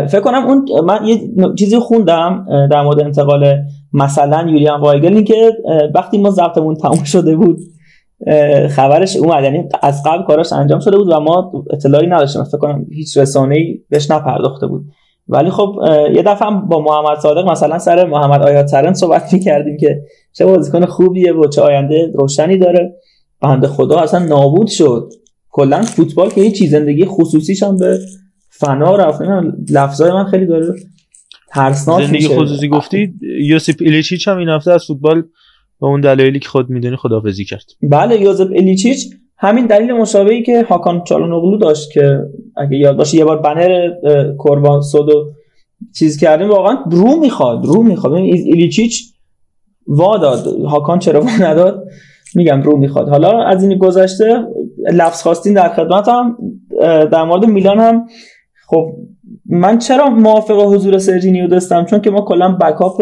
فکر 0.07 0.19
کنم 0.19 0.47
اون 0.47 0.65
من 0.85 1.05
یه 1.05 1.19
چیزی 1.59 1.79
خوندم 1.79 2.45
در 2.71 2.83
مورد 2.83 2.99
انتقال 2.99 3.55
مثلا 3.93 4.49
یولیان 4.49 4.81
وایگل 4.81 5.21
که 5.21 5.51
وقتی 5.95 6.17
ما 6.17 6.29
ضبطمون 6.29 6.75
تموم 6.75 7.03
شده 7.03 7.35
بود 7.35 7.59
خبرش 8.69 9.15
اومد 9.15 9.43
یعنی 9.43 9.63
از 9.81 10.03
قبل 10.05 10.23
کاراش 10.23 10.53
انجام 10.53 10.79
شده 10.79 10.97
بود 10.97 11.09
و 11.09 11.19
ما 11.19 11.51
اطلاعی 11.73 12.07
نداشتیم 12.07 12.43
فکر 12.43 12.57
کنم 12.57 12.85
هیچ 12.91 13.17
رسانه‌ای 13.17 13.79
بهش 13.89 14.11
نپرداخته 14.11 14.67
بود. 14.67 14.85
ولی 15.27 15.49
خب 15.49 15.75
یه 16.15 16.23
دفعه 16.23 16.49
با 16.69 16.81
محمد 16.81 17.17
صادق 17.19 17.49
مثلا 17.49 17.79
سر 17.79 18.05
محمد 18.05 18.41
آیات 18.41 18.67
سرن 18.67 18.93
صحبت 18.93 19.35
کردیم 19.45 19.77
که 19.77 20.01
چه 20.33 20.45
بازیکن 20.45 20.85
خوبیه 20.85 21.33
و 21.33 21.47
چه 21.47 21.61
آینده 21.61 22.11
روشنی 22.15 22.57
داره. 22.57 22.95
بنده 23.41 23.67
خدا 23.67 23.99
اصلا 23.99 24.25
نابود 24.25 24.67
شد. 24.67 25.13
کلا 25.49 25.81
فوتبال 25.81 26.29
که 26.29 26.41
هیچ 26.41 26.63
زندگی 26.63 27.05
خصوصیش 27.05 27.63
هم 27.63 27.77
به 27.77 27.99
فنا 28.59 28.95
رفت. 28.95 29.21
لفظای 29.69 30.11
من 30.11 30.25
خیلی 30.25 30.45
داره 30.45 30.65
ترسناک 31.49 32.05
زندگی 32.05 32.27
خصوصی 32.27 32.67
گفتی 32.67 33.13
یوسف 33.41 33.75
ایلیچیچ 33.79 34.27
هم 34.27 34.37
این 34.37 34.49
هفته 34.49 34.71
از 34.71 34.85
فوتبال 34.85 35.23
با 35.79 35.87
اون 35.87 36.01
دلایلی 36.01 36.39
که 36.39 36.49
خود 36.49 36.69
می‌دونی 36.69 36.95
خدافظی 36.95 37.45
کرد. 37.45 37.65
بله 37.81 38.21
یوزف 38.21 38.47
الیچیچ 38.55 39.07
همین 39.37 39.65
دلیل 39.65 39.91
مشابهی 39.91 40.43
که 40.43 40.65
هاکان 40.69 41.03
چالانوغلو 41.03 41.57
داشت 41.57 41.91
که 41.91 42.19
اگه 42.57 42.77
یاد 42.77 42.97
باشه 42.97 43.17
یه 43.17 43.25
بار 43.25 43.37
بنر 43.37 43.89
قربان 44.37 44.81
سودو 44.81 45.31
چیز 45.95 46.19
کردیم 46.19 46.49
واقعا 46.49 46.77
رو 46.91 47.19
می‌خواد 47.19 47.65
رو 47.65 47.83
می‌خواد. 47.83 48.13
ایلیچیچ 48.13 49.13
وا 49.87 50.17
داد. 50.17 50.47
هاکان 50.65 50.99
چرا 50.99 51.21
وا 51.21 51.37
نداد؟ 51.41 51.83
میگم 52.35 52.61
رو 52.61 52.77
می‌خواد. 52.77 53.09
حالا 53.09 53.43
از 53.43 53.63
این 53.63 53.77
گذشته 53.77 54.43
لفظ 54.93 55.21
خواستین 55.21 55.53
در 55.53 55.69
خدمتم 55.69 56.37
در 57.11 57.23
مورد 57.23 57.45
میلان 57.45 57.79
هم 57.79 58.05
خب 58.69 58.91
من 59.45 59.79
چرا 59.79 60.09
موافق 60.09 60.73
حضور 60.73 60.97
سرجینیو 60.97 61.47
دستم 61.47 61.85
چون 61.85 62.01
که 62.01 62.11
ما 62.11 62.21
کلا 62.21 62.51
بکاپ 62.51 63.01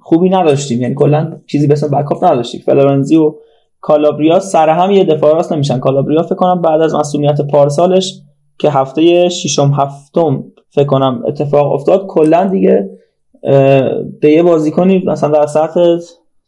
خوبی 0.00 0.28
نداشتیم. 0.30 0.82
یعنی 0.82 0.94
کلا 0.94 1.40
چیزی 1.46 1.66
به 1.66 1.72
اسم 1.72 1.88
بکاپ 1.88 2.24
نداشتیم. 2.24 2.60
فلورنزی 2.66 3.16
و 3.16 3.34
کالابریا 3.80 4.40
سر 4.40 4.68
هم 4.68 4.90
یه 4.90 5.04
دفاع 5.04 5.34
راست 5.34 5.52
نمیشن. 5.52 5.78
کالابریا 5.78 6.22
فکر 6.22 6.34
کنم 6.34 6.62
بعد 6.62 6.80
از 6.80 6.94
مسئولیت 6.94 7.40
پارسالش 7.40 8.20
که 8.58 8.70
هفته 8.70 9.28
ششم 9.28 9.72
هفتم 9.76 10.44
فکر 10.70 10.86
کنم 10.86 11.22
اتفاق 11.26 11.72
افتاد 11.72 12.06
کلا 12.06 12.44
دیگه 12.44 12.90
به 14.20 14.30
یه 14.30 14.42
بازیکنی 14.42 15.04
مثلا 15.06 15.30
در 15.30 15.46
سطح 15.46 15.80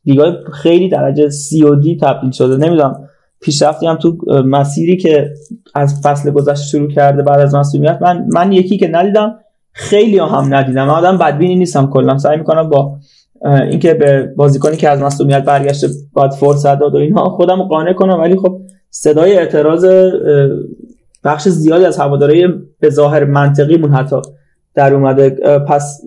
لیگای 0.05 0.33
خیلی 0.53 0.89
درجه 0.89 1.29
سی 1.29 1.63
و 1.63 1.75
دی 1.75 1.97
تبدیل 1.97 2.31
شده. 2.31 2.57
نمی‌دونم. 2.57 3.09
پیشرفتی 3.41 3.87
هم 3.87 3.97
تو 3.97 4.17
مسیری 4.45 4.97
که 4.97 5.31
از 5.75 6.01
فصل 6.05 6.31
گذشته 6.31 6.67
شروع 6.67 6.91
کرده 6.91 7.23
بعد 7.23 7.41
از 7.41 7.55
مسئولیت 7.55 7.99
من 8.03 8.27
من 8.33 8.53
یکی 8.53 8.79
که 8.79 8.89
ندیدم 8.89 9.39
خیلی 9.73 10.19
هم 10.19 10.55
ندیدم. 10.55 10.85
من 10.85 10.95
آدم 10.95 11.19
بدبینی 11.19 11.57
نیستم 11.57 11.87
کلا. 11.87 12.19
سعی 12.19 12.37
می‌کنم 12.37 12.69
با 12.69 12.97
اینکه 13.71 13.95
به 13.95 14.33
بازیکنی 14.37 14.77
که 14.77 14.89
از 14.89 15.03
مسئولیت 15.03 15.45
برگشته 15.45 15.89
باید 16.13 16.33
فرصت 16.33 16.79
داد 16.79 16.95
و 16.95 16.99
اینها 16.99 17.25
خودم 17.25 17.63
قانع 17.63 17.93
کنم. 17.93 18.21
ولی 18.21 18.37
خب 18.37 18.61
صدای 18.91 19.39
اعتراض 19.39 19.87
بخش 21.25 21.49
زیادی 21.49 21.85
از 21.85 21.99
هوادارهای 21.99 22.49
به 22.81 22.91
ظاهر 22.91 23.25
منطقیمون 23.25 23.93
حتی 23.93 24.17
در 24.75 24.95
اومده. 24.95 25.31
پس 25.69 26.01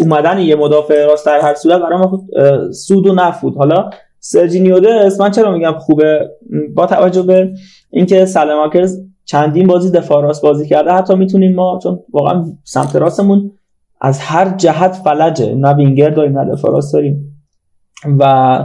اومدن 0.00 0.38
یه 0.38 0.56
مدافع 0.56 1.06
راست 1.06 1.26
در 1.26 1.40
هر 1.40 1.54
صورت 1.54 1.80
برای 1.80 1.98
ما 1.98 2.24
سود 2.72 3.06
و 3.06 3.14
نفود. 3.14 3.56
حالا 3.56 3.90
سرجینیو 4.20 4.80
دست 4.80 5.20
من 5.20 5.30
چرا 5.30 5.52
میگم 5.52 5.72
خوبه؟ 5.78 6.30
با 6.74 6.86
توجه 6.86 7.22
به 7.22 7.52
اینکه 7.90 8.24
سلماکرز 8.24 9.00
چندین 9.24 9.66
بازی 9.66 9.90
دفاع 9.90 10.22
راست 10.22 10.42
بازی 10.42 10.68
کرده 10.68 10.92
حتی 10.92 11.14
می‌تونیم 11.14 11.54
ما 11.54 11.78
چون 11.82 11.98
واقعا 12.12 12.44
سمت 12.64 12.96
راستمون 12.96 13.50
از 14.00 14.20
هر 14.20 14.56
جهت 14.56 14.92
فلجه. 14.92 15.54
نه 15.54 15.74
وینگر 15.74 16.10
داریم 16.10 16.38
نه 16.38 16.52
دفاع 16.52 16.72
راست 16.72 16.92
داریم. 16.92 17.44
و 18.18 18.58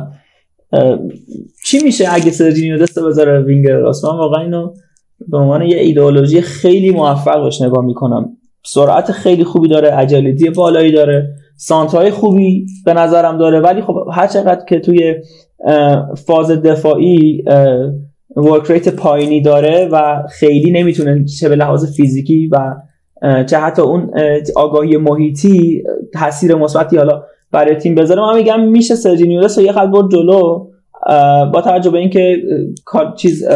چی 1.66 1.80
میشه 1.84 2.06
اگه 2.12 2.32
سرجینیو 2.32 2.78
دست 2.78 3.00
بذاره 3.00 3.42
وینگر؟ 3.42 3.78
راست 3.78 4.06
من 4.06 4.18
واقعا 4.18 4.42
اینو 4.42 4.74
به 5.28 5.38
عنوان 5.38 5.62
یه 5.62 5.78
ایدئولوژی 5.78 6.42
خیلی 6.42 6.92
موفق 6.92 7.44
بهش 7.44 7.62
نگاه 7.62 7.86
می‌کنم. 7.86 8.38
سرعت 8.66 9.12
خیلی 9.12 9.44
خوبی 9.44 9.68
داره 9.68 9.98
agility 10.00 10.50
بالایی 10.50 10.92
داره 10.92 11.36
سانترهای 11.58 12.12
خوبی 12.12 12.66
به 12.86 12.94
نظرم 12.94 13.38
داره. 13.38 13.60
ولی 13.60 13.82
خب 13.82 13.96
هر 14.12 14.28
چقدر 14.28 14.66
که 14.66 14.80
توی 14.80 15.16
فاز 16.26 16.52
دفاعی 16.52 17.44
work 18.36 18.72
rate 18.72 18.90
پایینی 18.96 19.42
داره 19.42 19.90
و 19.92 20.24
خیلی 20.30 20.72
نمی‌تونه 20.72 21.26
چه 21.26 21.50
به 21.50 21.56
لحاظ 21.56 21.96
فیزیکی 21.96 22.48
و 22.48 22.76
چه 23.44 23.58
حتی 23.58 23.82
اون 23.82 24.12
آگاهی 24.56 24.98
محیطی 24.98 25.84
تاثیر 26.14 26.56
مثبتی 26.56 26.98
حالا 26.98 27.24
برای 27.52 27.76
تیم 27.76 27.96
بذاره. 27.96 28.22
من 28.22 28.38
میگم 28.38 28.60
میشه 28.60 28.96
سرجینیو 28.96 29.48
و 29.58 29.62
یه 29.62 29.72
خط 29.72 29.90
جلو. 30.12 30.68
با 31.54 31.62
توجه 31.64 31.90
به 31.90 31.98
اینکه 31.98 32.38
چیز 33.18 33.48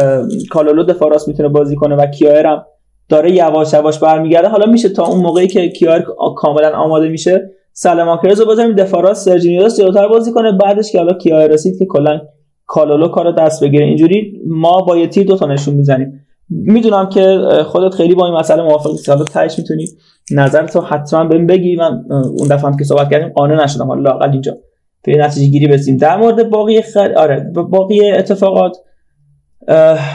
کالولو 0.50 0.84
دفاع 0.84 1.10
راست 1.10 1.28
می‌تونه 1.28 1.48
بازی 1.48 1.76
کنه 1.76 1.96
و 1.96 2.06
کیایر 2.06 2.46
هم 2.46 2.64
داره 3.08 3.32
یواش 3.32 3.72
یواش 3.72 3.98
برمیگرده 3.98 4.48
حالا 4.48 4.66
میشه 4.66 4.88
تا 4.88 5.06
اون 5.06 5.20
موقعی 5.20 5.46
که 5.46 5.68
کیایر 5.68 6.04
کاملا 6.36 6.70
آماده 6.70 7.08
میشه 7.08 7.50
سلماکرز 7.76 8.40
رو 8.40 8.46
بذاریم 8.46 8.72
دفاع 8.72 9.02
راست. 9.02 9.24
سرجینیو 9.24 9.68
جلوتر 9.68 10.08
بازی 10.08 10.32
کنه. 10.32 10.52
بعدش 10.52 10.92
که 10.92 10.98
حالا 10.98 11.12
کیایر 11.12 11.50
رسید 11.50 11.78
که 11.78 11.86
کلا 11.86 12.20
کالولو 12.66 13.08
کارو 13.08 13.32
دست 13.32 13.64
بگیره. 13.64 13.84
اینجوری 13.84 14.40
ما 14.46 14.80
با 14.80 14.96
یه 14.96 15.06
تیر 15.06 15.26
دو 15.26 15.36
تا 15.36 15.46
نشون 15.46 15.74
می‌زنیم. 15.74 16.20
می‌دونم 16.48 17.08
که 17.08 17.38
خودت 17.66 17.94
خیلی 17.94 18.14
با 18.14 18.26
این 18.26 18.34
مسئله 18.34 18.62
موافق 18.62 18.90
نیستی 18.90 19.12
حالا 19.12 19.24
تهش 19.24 19.58
می‌تونی 19.58 19.86
نظر 20.30 20.66
تو 20.66 20.80
حتما 20.80 21.24
بهم 21.24 21.46
بگی. 21.46 21.76
من 21.76 22.04
اون 22.10 22.48
دفعه 22.48 22.70
هم 22.70 22.76
که 22.76 22.84
صحبت 22.84 23.10
کردیم 23.10 23.28
قانع 23.28 23.64
نشدم. 23.64 23.86
حالا 23.86 24.02
لاقل 24.02 24.30
اینجا. 24.30 24.56
به 25.04 25.16
نتیجه 25.16 25.46
گیری 25.46 25.66
برسیم 25.66 25.96
در 25.96 26.16
مورد 26.16 26.50
باقی 26.50 26.82
خر... 26.82 27.14
آره 27.16 27.52
باقی 27.70 28.10
اتفاقات 28.10 28.76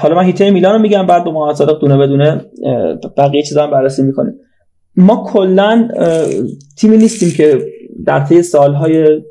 حالا 0.01 0.15
من 0.15 0.23
هیته 0.23 0.51
میلان 0.51 0.73
رو 0.73 0.79
میگم. 0.79 1.05
بعد 1.07 1.23
دو 1.23 1.31
محمد 1.31 1.55
صادق 1.55 1.79
دونه 1.79 1.97
بدونه 1.97 2.41
بقیه 3.17 3.43
چیزا 3.43 3.63
هم 3.63 3.71
بررسی 3.71 4.03
می‌کنیم. 4.03 4.33
ما 4.99 5.25
کلا 5.27 5.87
تیمی 6.77 6.97
نیستیم 6.97 7.31
که 7.37 7.65
در 8.05 8.19
طی 8.19 8.41
سالهای 8.41 9.21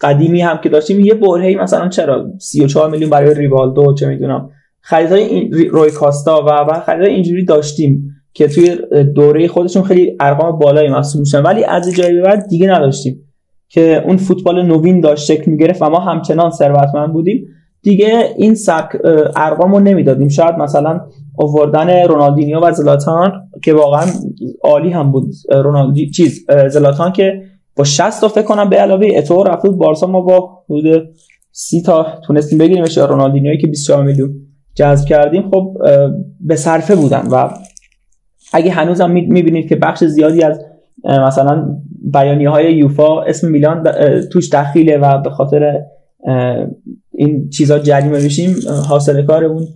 قدیمی 0.00 0.40
هم 0.40 0.58
که 0.62 0.68
داشتیم 0.68 1.00
یه 1.00 1.14
برهی 1.14 1.56
مثلا 1.56 1.88
چرا 1.88 2.30
34 2.38 2.90
میلیون 2.90 3.10
برای 3.10 3.34
ریوالدو 3.34 3.94
چه 3.94 4.06
می‌دونم. 4.06 4.50
خریدهای 4.80 5.48
روی 5.68 5.90
کاستا 5.90 6.44
و 6.46 6.50
و 6.50 6.80
خریدهای 6.80 7.14
اینجوری 7.14 7.44
داشتیم 7.44 8.14
که 8.32 8.48
توی 8.48 8.76
دوره 9.14 9.48
خودشون 9.48 9.82
خیلی 9.82 10.16
ارقام 10.20 10.58
بالایی 10.58 10.88
محسوب 10.88 11.20
میشن 11.20 11.42
ولی 11.42 11.64
از 11.64 11.94
جایی 11.94 12.14
به 12.14 12.22
بعد 12.22 12.46
دیگه 12.48 12.66
نداشتیم 12.66 13.24
که 13.68 14.04
اون 14.06 14.16
فوتبال 14.16 14.62
نوین 14.62 15.00
داشت 15.00 15.24
شکل 15.24 15.50
می‌گرفت 15.50 15.82
و 15.82 15.90
ما 15.90 15.98
همچنان 15.98 16.50
ثروتمند 16.50 17.12
بودیم. 17.12 17.46
دیگه 17.82 18.34
این 18.36 18.54
سبک 18.54 18.96
ارقام 19.36 19.72
رو 19.74 19.80
نمی‌دادیم. 19.80 20.28
شاید 20.28 20.54
مثلا 20.54 21.00
آوردن 21.38 22.04
رونالدینیو 22.04 22.60
و 22.60 22.72
زلاتان 22.72 23.32
که 23.64 23.74
واقعا 23.74 24.06
عالی 24.62 24.90
هم 24.90 25.12
بود. 25.12 25.32
رونالدی 25.50 26.10
چیز 26.10 26.46
زلاتان 26.68 27.12
که 27.12 27.42
با 27.76 27.84
60 27.84 28.20
تا 28.20 28.28
فکر 28.28 28.44
کنم 28.44 28.68
به 28.68 28.76
علاوه 28.76 29.08
اتو 29.16 29.42
رفت 29.42 29.66
بارسا. 29.66 30.06
ما 30.06 30.20
با 30.20 30.62
حدود 30.70 31.08
30 31.52 31.82
تا 31.82 32.06
تونستیم 32.26 32.58
بگیریمش 32.58 32.96
یا 32.96 33.04
رونالدینیوی 33.04 33.58
که 33.58 33.66
24 33.66 34.04
میلیون 34.04 34.34
جذب 34.74 35.08
کردیم. 35.08 35.50
خب 35.50 35.76
به 36.40 36.56
صرفه 36.56 36.96
بودن 36.96 37.28
و 37.32 37.50
اگه 38.52 38.70
هنوزم 38.70 39.10
می‌بینید 39.10 39.68
که 39.68 39.76
بخش 39.76 40.04
زیادی 40.04 40.42
از 40.42 40.64
مثلا 41.04 41.76
بیانیه 42.12 42.50
های 42.50 42.74
یوفا 42.74 43.22
اسم 43.22 43.50
میلان 43.50 43.86
توش 44.32 44.48
دخیله 44.52 44.98
و 44.98 45.18
به 45.22 45.30
خاطر 45.30 45.80
این 47.14 47.48
چیزا 47.48 47.78
جریمه 47.78 48.24
بشیم 48.24 48.56
حاصل 48.88 49.22
کار 49.22 49.44
اون 49.44 49.66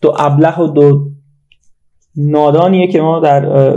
دو 0.00 0.14
ابله 0.18 0.60
و 0.60 0.66
دو 0.66 1.11
نادانیه 2.16 2.86
که 2.86 3.00
ما 3.00 3.20
در 3.20 3.74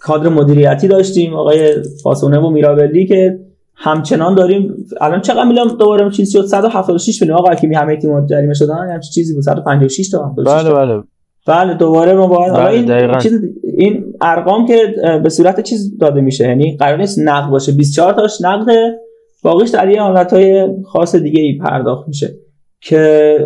کادر 0.00 0.28
مدیریتی 0.28 0.88
داشتیم 0.88 1.34
آقای 1.34 1.74
فاسونه 2.02 2.38
و 2.38 2.50
میرابلی 2.50 3.06
که 3.06 3.38
همچنان 3.74 4.34
داریم. 4.34 4.74
الان 5.00 5.20
چقدر 5.20 5.44
میلیون 5.44 5.68
دوباره 5.78 6.10
چیزی 6.10 6.32
شد؟ 6.32 6.46
176 6.46 7.22
میلیون. 7.22 7.38
آقا 7.38 7.54
که 7.54 7.68
همه 7.74 7.96
تیم 7.96 8.26
جریمه 8.26 8.54
شدن 8.54 8.74
همین 8.74 9.00
چیزی 9.00 9.34
بود. 9.34 9.42
156 9.42 10.10
تا 10.10 10.34
بله 10.36 10.70
بله. 10.70 11.02
بله 11.46 11.74
دوباره 11.74 12.12
ما 12.12 12.26
باید 12.26 12.52
بله 12.52 12.68
این 12.68 13.18
چیز 13.18 13.40
این 13.78 14.04
ارقام 14.20 14.66
که 14.66 14.94
به 15.22 15.28
صورت 15.28 15.60
چیز 15.60 15.98
داده 15.98 16.20
میشه. 16.20 16.48
یعنی 16.48 16.76
قرار 16.76 16.98
نیست 16.98 17.18
نقد 17.18 17.50
باشه. 17.50 17.72
24 17.72 18.12
تاش 18.12 18.40
نقده 18.40 18.98
باقیش 19.42 19.70
در 19.70 19.88
یه 19.88 20.02
حالتهای 20.02 20.68
خاص 20.84 21.16
دیگه 21.16 21.40
ای 21.40 21.58
پرداخت 21.58 22.08
میشه. 22.08 22.34
که 22.80 23.38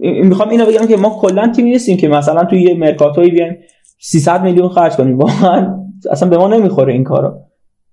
می‌خوام 0.00 0.48
اینو 0.48 0.66
بگم 0.66 0.86
که 0.86 0.96
ما 0.96 1.18
کلا 1.20 1.52
تیمی 1.56 1.70
نیستیم 1.70 1.96
که 1.96 2.08
مثلا 2.08 2.44
توی 2.44 2.62
یه 2.62 2.74
مرکاتوی 2.74 3.30
بیایم 3.30 3.56
300 4.00 4.42
میلیون 4.42 4.68
خرج 4.68 4.92
کنیم. 4.92 5.18
واقعا 5.18 5.76
اصلا 6.10 6.28
به 6.28 6.38
ما 6.38 6.48
نمی‌خوره 6.48 6.92
این 6.92 7.04
کارا 7.04 7.40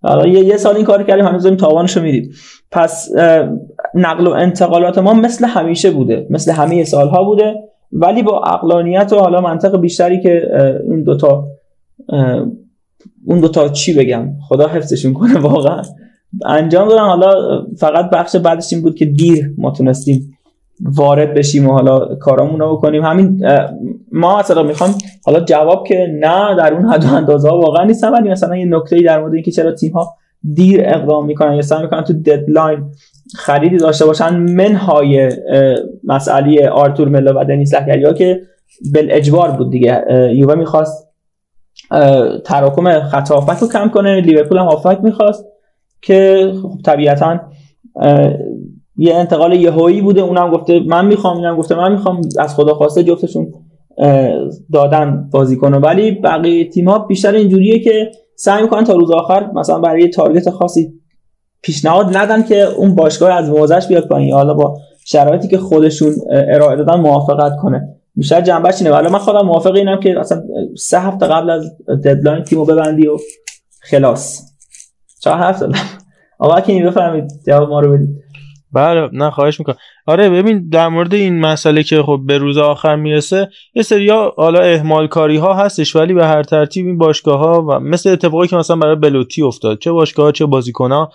حالا 0.02 0.28
یه, 0.28 0.46
یه 0.46 0.58
سال 0.58 0.76
این 0.76 0.86
کار 0.86 1.04
کردیم 1.04 1.26
هنوز 1.26 1.44
داریم 1.44 1.58
تاوانشو 1.58 2.02
میدیم. 2.02 2.32
پس 2.72 3.10
نقل 3.94 4.28
و 4.28 4.32
انتقالات 4.32 4.98
ما 4.98 5.14
مثل 5.14 5.46
همیشه 5.46 5.92
بوده 5.92 6.28
مثل 6.30 6.52
همه 6.52 6.84
سالها 6.84 7.24
بوده. 7.24 7.56
ولی 7.92 8.24
با 8.24 8.40
اقلانیت 8.40 9.14
و 9.14 9.20
حالا 9.20 9.42
منطق 9.42 9.80
بیشتری 9.80 10.22
که 10.22 10.42
این 10.90 11.04
دوتا 11.04 11.48
اون 13.26 13.40
دوتا 13.40 13.70
چی 13.70 13.94
بگم؟ 13.94 14.30
خدا 14.48 14.68
حفظشون 14.68 15.14
کنه 15.14 15.40
واقعا. 15.40 15.82
انجام 16.46 16.88
دادن 16.88 17.04
حالا 17.04 17.62
فقط 17.78 18.10
بخش 18.10 18.36
بعدش 18.36 18.74
این 18.74 18.82
بود 18.82 18.96
که 18.96 19.06
دیر 19.06 19.54
ما 19.58 19.72
تونستیم 19.72 20.37
وارد 20.82 21.34
بشیم 21.34 21.70
و 21.70 21.72
حالا 21.72 22.16
کارامون 22.16 22.60
رو 22.60 22.78
بکنیم. 22.78 23.06
همین 23.06 23.48
ما 24.12 24.40
مثلا 24.40 24.64
می‌خوام 24.64 24.96
حالا 25.26 25.40
جواب 25.40 25.88
که 25.88 26.08
نه 26.20 26.56
در 26.58 26.74
اون 26.74 26.86
حد 26.86 27.06
و 27.06 27.14
اندازه 27.16 27.50
ها 27.50 27.60
واقعا 27.60 27.84
نیستم 27.84 28.14
ولی 28.14 28.30
مثلا 28.30 28.58
یه 28.58 28.66
نکته 28.66 29.02
در 29.02 29.22
مورد 29.22 29.34
اینکه 29.34 29.52
چرا 29.52 29.72
تیم 29.72 29.92
ها 29.92 30.16
دیر 30.54 30.82
اقدام 30.84 31.26
می‌کنن 31.26 31.54
یا 31.54 31.62
سعی 31.62 31.82
می‌کنن 31.82 32.04
تو 32.04 32.14
deadline 32.14 32.84
خریدی 33.36 33.78
داشته 33.78 34.06
باشن 34.06 34.36
منهای 34.36 35.30
مسئله 36.04 36.70
آرتور 36.70 37.10
ملو 37.10 37.40
و 37.40 37.44
دنیس 37.44 37.74
ها 37.74 38.14
که 38.14 38.42
بالاجبار 38.94 39.52
بود 39.52 39.72
دیگه. 39.72 40.04
یووه 40.34 40.56
می‌خواست 40.56 41.08
تراکم 42.46 43.00
خط 43.00 43.32
رو 43.32 43.68
کم 43.74 43.90
کنه 43.90 44.22
لیورپول 44.22 44.58
هم 44.58 44.66
هافبک 44.66 45.00
می‌خواست 45.04 45.46
که 46.02 46.52
خب 46.62 46.72
طبیعتا 46.86 47.40
یه 48.98 49.16
انتقال 49.16 49.54
یهویی 49.54 50.02
بوده 50.02 50.22
اونم 50.22 50.52
گفته 50.52 50.80
من 50.80 51.06
می‌خوام 51.06 51.38
اینم 51.38 51.56
گفته 51.58 51.76
من 51.76 51.92
می‌خوام 51.92 52.22
از 52.40 52.56
خدا 52.56 52.74
خواسته 52.74 53.04
جفتشون 53.04 53.54
دادن 54.74 55.30
بازیکن 55.32 55.74
ولی 55.74 56.12
بقیه 56.12 56.70
تیم 56.70 56.90
ها 56.90 57.00
بیشتر 57.00 57.32
اینجوریه 57.32 57.80
که 57.80 58.12
سعی 58.36 58.62
می‌کنن 58.62 58.84
تا 58.84 58.94
روز 58.94 59.12
آخر 59.12 59.52
مثلا 59.52 59.80
برای 59.80 60.10
تارگت 60.10 60.50
خاصی 60.50 60.94
پیشنهاد 61.62 62.18
ندن 62.18 62.44
که 62.44 62.64
اون 62.64 62.96
باشگاه 62.96 63.34
از 63.34 63.50
موزش 63.50 63.88
بیاد 63.88 64.08
پایین 64.08 64.34
حالا 64.34 64.54
با 64.54 64.78
شرایطی 65.06 65.48
که 65.48 65.58
خودشون 65.58 66.14
ارائه 66.32 66.76
دادن 66.76 67.00
موافقت 67.00 67.52
کنه. 67.62 67.98
بیشتر 68.16 68.42
جنبش 68.42 68.82
اینه. 68.82 68.94
ولی 68.94 69.08
من 69.08 69.20
خودم 69.20 69.46
موافق 69.46 69.76
اینم 69.76 70.00
که 70.00 70.20
اصلا 70.20 70.44
سه 70.78 71.00
هفته 71.00 71.26
قبل 71.28 71.50
از 71.50 71.64
ددلاین 71.88 72.44
تیمو 72.44 72.66
ببندی 72.66 73.08
و 73.08 73.18
خلاص. 73.80 74.42
چه 75.22 75.32
حرف 75.32 75.58
زدم 75.58 75.72
آقا 76.40 76.62
که 76.62 76.84
بفهمید 76.84 77.32
جواب 77.48 77.70
ما 77.70 77.80
رو 77.80 77.94
بدید. 77.94 78.10
بله 78.74 79.10
نه 79.14 79.30
خواهش 79.30 79.60
می‌کنم. 79.60 79.76
آره 80.06 80.30
ببین 80.30 80.70
در 80.70 80.88
مورد 80.88 81.14
این 81.14 81.40
مسئله 81.40 81.84
که 81.84 82.04
خب 82.04 82.22
به 82.26 82.38
روز 82.38 82.58
آخر 82.58 82.96
می‌رسه 82.96 83.50
یه 83.76 83.84
سریا 83.84 84.34
حالا 84.38 84.60
اهمال 84.60 85.08
کاری 85.08 85.38
ها 85.38 85.54
هستش 85.54 85.96
ولی 85.96 86.14
به 86.14 86.26
هر 86.26 86.44
ترتیب 86.44 86.86
این 86.86 86.98
باشگاه 86.98 87.40
ها 87.40 87.62
و 87.62 87.80
مثل 87.80 88.10
اتفاقی 88.10 88.48
که 88.48 88.56
مثلا 88.56 88.76
برای 88.76 88.96
بلوتی 88.96 89.42
افتاد 89.42 89.80
چه 89.80 89.92
باشگاه 89.92 90.26
ها 90.26 90.32
چه 90.32 90.46
بازیکن 90.46 90.92
ها 90.92 91.12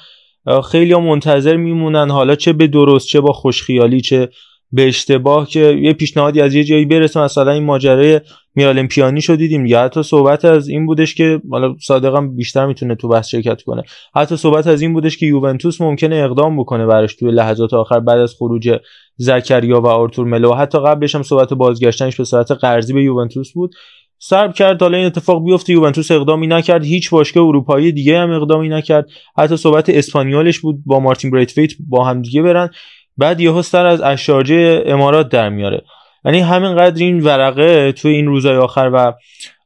خیلی 0.71 0.93
ها 0.93 1.01
منتظر 1.01 1.57
میمونن 1.57 2.11
حالا 2.11 2.35
چه 2.35 2.53
به 2.53 2.67
درست 2.67 3.07
چه 3.07 3.21
با 3.21 3.33
خوشخیالی 3.33 4.01
چه 4.01 4.29
به 4.73 4.89
اشتباه 4.89 5.49
که 5.49 5.61
یه 5.61 5.93
پیشنهادی 5.93 6.41
از 6.41 6.55
یه 6.55 6.65
جایی 6.65 6.85
برسه. 6.85 7.21
مثلا 7.21 7.53
این 7.53 7.65
ماجرای 7.65 8.21
میرالم 8.55 8.89
پیانی 8.89 9.21
شو 9.21 9.37
دیدیم. 9.37 9.67
یا 9.67 9.83
حتی 9.83 10.03
صحبت 10.03 10.45
از 10.45 10.69
این 10.69 10.87
بودش 10.87 11.15
که 11.15 11.41
حالا 11.51 11.75
صادقم 11.81 12.37
بیشتر 12.37 12.67
می‌تونه 12.67 12.95
تو 12.95 13.09
بحث 13.09 13.29
شرکت 13.29 13.63
کنه. 13.63 13.83
حتی 14.15 14.37
صحبت 14.37 14.67
از 14.67 14.83
این 14.83 14.93
بودش 14.93 15.17
که 15.17 15.27
یوونتوس 15.27 15.81
ممکنه 15.81 16.17
اقدام 16.17 16.61
بکنه 16.61 16.87
براش 16.87 17.15
توی 17.15 17.31
لحظات 17.31 17.75
آخر 17.75 18.01
بعد 18.01 18.19
از 18.19 18.35
خروج 18.39 18.77
زکریا 19.17 19.81
و 19.81 19.87
آرتور 19.87 20.27
ملو 20.27 20.55
حتی 20.55 20.79
قبلش 20.79 21.15
هم 21.15 21.23
صحبت 21.23 21.53
بازگشتنش 21.53 22.17
به 22.17 22.25
صورت 22.25 22.51
قرضی 22.51 22.93
به 22.93 23.03
یوونتوس 23.03 23.53
بود. 23.53 23.75
سرب 24.19 24.55
کرد. 24.55 24.83
حالا 24.83 24.97
این 24.97 25.07
اتفاق 25.07 25.45
بیفته. 25.45 25.73
یوونتوس 25.73 26.11
اقدامی 26.11 26.47
نکرد. 26.47 26.85
هیچ 26.85 27.11
باشگاه 27.11 27.47
اروپایی 27.47 27.93
دیگه 27.93 28.19
هم 28.19 28.31
اقدامی 28.31 28.69
نکرد. 28.69 29.09
حتی 29.39 29.57
صحبت 29.57 29.89
اسپانیالش 29.89 30.59
بود. 30.59 30.83
با 30.87 31.01
مارتین 31.01 31.31
بریتفیت 31.31 31.73
با 31.89 32.05
هم 32.05 32.23
دیگه 32.23 32.43
برن. 32.43 32.71
بعد 33.19 33.41
یهو 33.41 33.63
سر 33.63 33.87
از 33.87 34.01
اشارجه 34.01 34.83
امارات 34.87 35.29
در 35.29 35.49
میاره. 35.49 35.83
یعنی 36.25 36.41
همینقدر 36.41 37.05
این 37.05 37.21
ورقه 37.21 37.93
توی 37.93 38.13
این 38.13 38.27
روزهای 38.27 38.57
آخر 38.57 38.91
و 38.95 39.13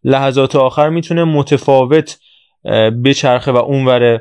لحظات 0.04 0.56
آخر 0.56 0.88
می‌تونه 0.88 1.24
متفاوت 1.24 2.18
بچرخه 3.04 3.52
و 3.52 3.56
اونور 3.56 4.20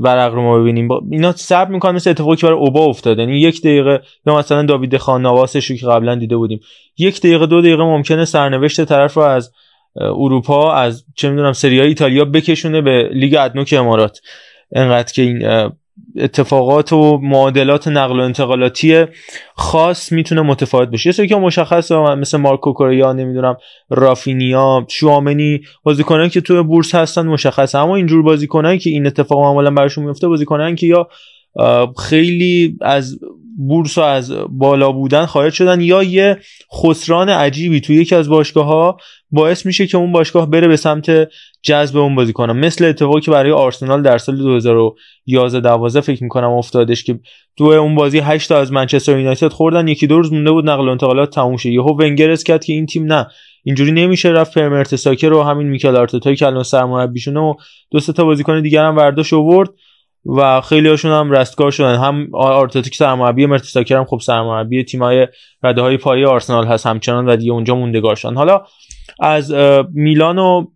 ورق 0.00 0.34
رو 0.34 0.42
ما 0.42 0.58
ببینیم. 0.58 0.88
اینا 1.10 1.32
صبر 1.32 1.70
می‌کنن 1.70 1.94
مثل 1.94 2.10
اتفاقی 2.10 2.36
که 2.36 2.46
برای 2.46 2.58
اوبا 2.58 2.84
افتاد 2.84 3.18
یعنی 3.18 3.40
یک 3.40 3.60
دقیقه 3.60 4.00
یا 4.26 4.36
مثلا 4.36 4.62
داوید 4.62 4.96
خان 4.96 5.22
نواسش 5.22 5.72
که 5.72 5.86
قبلا 5.86 6.14
دیده 6.14 6.36
بودیم. 6.36 6.60
یک 6.98 7.18
دقیقه 7.20 7.46
دو 7.46 7.60
دقیقه 7.60 7.82
ممکنه 7.82 8.24
سرنوشت 8.24 8.84
طرف 8.84 9.14
رو 9.14 9.22
از 9.22 9.52
اروپا 9.96 10.72
از 10.72 11.04
چه 11.14 11.30
می‌دونم 11.30 11.52
سری 11.52 11.80
ایتالیا 11.80 12.24
بکشونه 12.24 12.80
به 12.80 13.10
لیگ 13.12 13.36
ادنوک 13.40 13.74
امارات. 13.78 14.20
انقدر 14.72 15.12
که 15.12 15.22
این 15.22 15.70
اتفاقات 16.16 16.92
و 16.92 17.18
معادلات 17.22 17.88
نقل 17.88 18.20
و 18.20 18.22
انتقالاتی 18.22 19.04
خاص 19.54 20.12
می‌تونه 20.12 20.42
متفاوت 20.42 20.88
بشه 20.88 21.20
یه 21.20 21.26
که 21.26 21.36
مشخص 21.36 21.92
مثل 21.92 22.38
مارکو 22.38 22.72
کوریا 22.72 23.12
نمی‌دونم 23.12 23.56
رافینیا 23.90 24.86
شوامنی 24.88 25.60
بازیکنان 25.82 26.28
که 26.28 26.40
توی 26.40 26.62
بورس 26.62 26.94
هستن 26.94 27.26
مشخص 27.26 27.74
اما 27.74 27.96
اینجور 27.96 28.22
بازیکنان 28.22 28.78
که 28.78 28.90
این 28.90 29.06
اتفاق 29.06 29.38
معمولا 29.40 29.70
براشون 29.70 30.04
میفته 30.04 30.28
بازیکنان 30.28 30.74
که 30.74 30.86
یا 30.86 31.08
خیلی 31.98 32.78
از 32.80 33.18
بورس 33.56 33.98
از 33.98 34.32
بالا 34.48 34.92
بودن 34.92 35.26
خارج 35.26 35.52
شدن 35.52 35.80
یا 35.80 36.02
یه 36.02 36.38
خسران 36.82 37.28
عجیبی 37.28 37.80
توی 37.80 37.96
یکی 37.96 38.14
از 38.14 38.28
باشگاه 38.28 38.66
ها 38.66 38.96
باعث 39.30 39.66
میشه 39.66 39.86
که 39.86 39.98
اون 39.98 40.12
باشگاه 40.12 40.50
بره 40.50 40.68
به 40.68 40.76
سمت 40.76 41.28
جذب 41.62 41.96
اون 41.96 42.14
بازیکن 42.14 42.50
مثل 42.50 42.84
اتفاقی 42.84 43.20
که 43.20 43.30
برای 43.30 43.52
آرسنال 43.52 44.02
در 44.02 44.18
سال 44.18 44.36
2011 44.36 45.60
12 45.60 46.00
فکر 46.00 46.22
می‌کنم 46.22 46.50
افتادش 46.50 47.04
که 47.04 47.20
دو 47.56 47.64
اون 47.64 47.94
بازی 47.94 48.18
8 48.18 48.48
تا 48.48 48.58
از 48.58 48.72
منچستر 48.72 49.18
یونایتد 49.18 49.48
خوردن 49.48 49.88
یکی 49.88 50.06
دو 50.06 50.16
روز 50.16 50.32
مونده 50.32 50.52
بود 50.52 50.70
نقل 50.70 50.88
و 50.88 50.90
انتقالات 50.90 51.30
تموم 51.30 51.56
شه 51.56 51.70
یهو 51.70 52.02
ونگر 52.02 52.36
کرد 52.36 52.64
که 52.64 52.72
این 52.72 52.86
تیم 52.86 53.12
نه. 53.12 53.26
اینجوری 53.64 53.92
نمیشه 53.92 54.28
رفت 54.28 54.54
پرمرت 54.54 54.96
ساکر 54.96 55.28
رو 55.28 55.42
همین 55.42 55.66
میکل 55.66 55.96
آرتتایی 55.96 56.36
که 56.36 56.46
الان 56.46 56.62
سرمربیشونه 56.62 57.40
و 57.40 57.54
دو 57.90 58.00
تا 58.00 58.24
بازیکن 58.24 58.62
دیگر 58.62 58.84
هم 58.84 58.96
برداشت 58.96 59.32
آورد. 59.32 59.68
و 60.36 60.60
خیلی 60.60 60.88
هاشون 60.88 61.10
هم 61.10 61.30
رستگار 61.30 61.70
شدن. 61.70 61.96
هم 61.96 62.28
آرتتا 62.34 62.80
که 62.80 62.96
سرمربی 62.96 63.46
مرتساکر 63.46 63.96
هم 63.96 64.04
خب 64.04 64.20
سرمربی 64.22 64.84
تیمای 64.84 65.26
رده 65.62 65.82
های 65.82 65.96
پایه 65.96 66.26
آرسنال 66.26 66.66
هست 66.66 66.86
همچنان 66.86 67.28
و 67.28 67.36
دیگه 67.36 67.52
اونجا 67.52 67.74
موندگار 67.74 68.16
شدن 68.16 68.34
حالا 68.34 68.62
از 69.20 69.54
میلان 69.94 70.38
و 70.38 70.66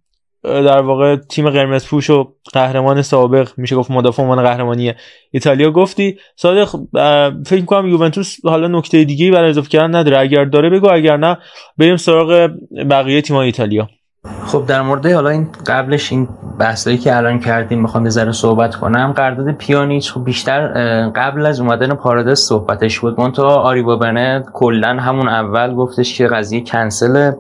در 0.45 0.81
واقع 0.81 1.17
تیم 1.17 1.51
قرمز 1.51 1.87
پوش 1.87 2.11
و 2.11 2.35
قهرمان 2.53 3.03
سابق 3.03 3.49
میشه 3.57 3.77
گفت 3.77 3.91
مدافع 3.91 4.23
عنوان 4.23 4.43
قهرمانی 4.43 4.93
ایتالیا 5.31 5.71
گفتی. 5.71 6.19
صادق 6.37 6.69
فکر 7.47 7.65
کنم 7.65 7.89
یوونتوس 7.89 8.37
حالا 8.45 8.69
نکته 8.79 9.05
دیگه 9.05 9.31
برای 9.31 9.51
اضافه 9.51 9.69
کردن 9.69 9.95
نداره. 9.95 10.19
اگر 10.19 10.45
داره 10.45 10.71
بگو 10.71 10.93
اگر 10.93 11.17
نه 11.17 11.39
بریم 11.79 11.97
سراغ 11.97 12.51
بقیه 12.91 13.23
تیم‌های 13.23 13.47
ایتالیا. 13.47 13.89
خب 14.25 14.67
در 14.67 14.83
مورد 14.83 15.07
حالا 15.07 15.31
این 15.31 15.49
قبلش 15.67 16.13
این 16.13 16.29
بحثایی 16.59 16.99
که 16.99 17.17
الان 17.17 17.39
کردیم 17.41 17.83
می‌خوام 17.83 18.05
یه 18.05 18.11
ذره 18.11 18.33
صحبت 18.33 18.75
کنم. 18.75 19.13
قرارداد 19.13 19.53
پیانیچ 19.53 20.13
خب 20.13 20.25
بیشتر 20.25 20.69
قبل 21.09 21.47
از 21.47 21.61
اومدن 21.61 21.95
پارادس 21.95 22.41
صحبتش 22.41 23.01
بود. 23.01 23.21
من 23.21 23.33
تو 23.33 23.45
آری 23.45 23.83
بابنه 23.83 24.45
کلا 24.53 24.89
همون 24.89 25.29
اول 25.29 25.75
گفتش 25.75 26.19
که 26.19 26.27
قضیه 26.27 26.65
کنسله 26.65 27.37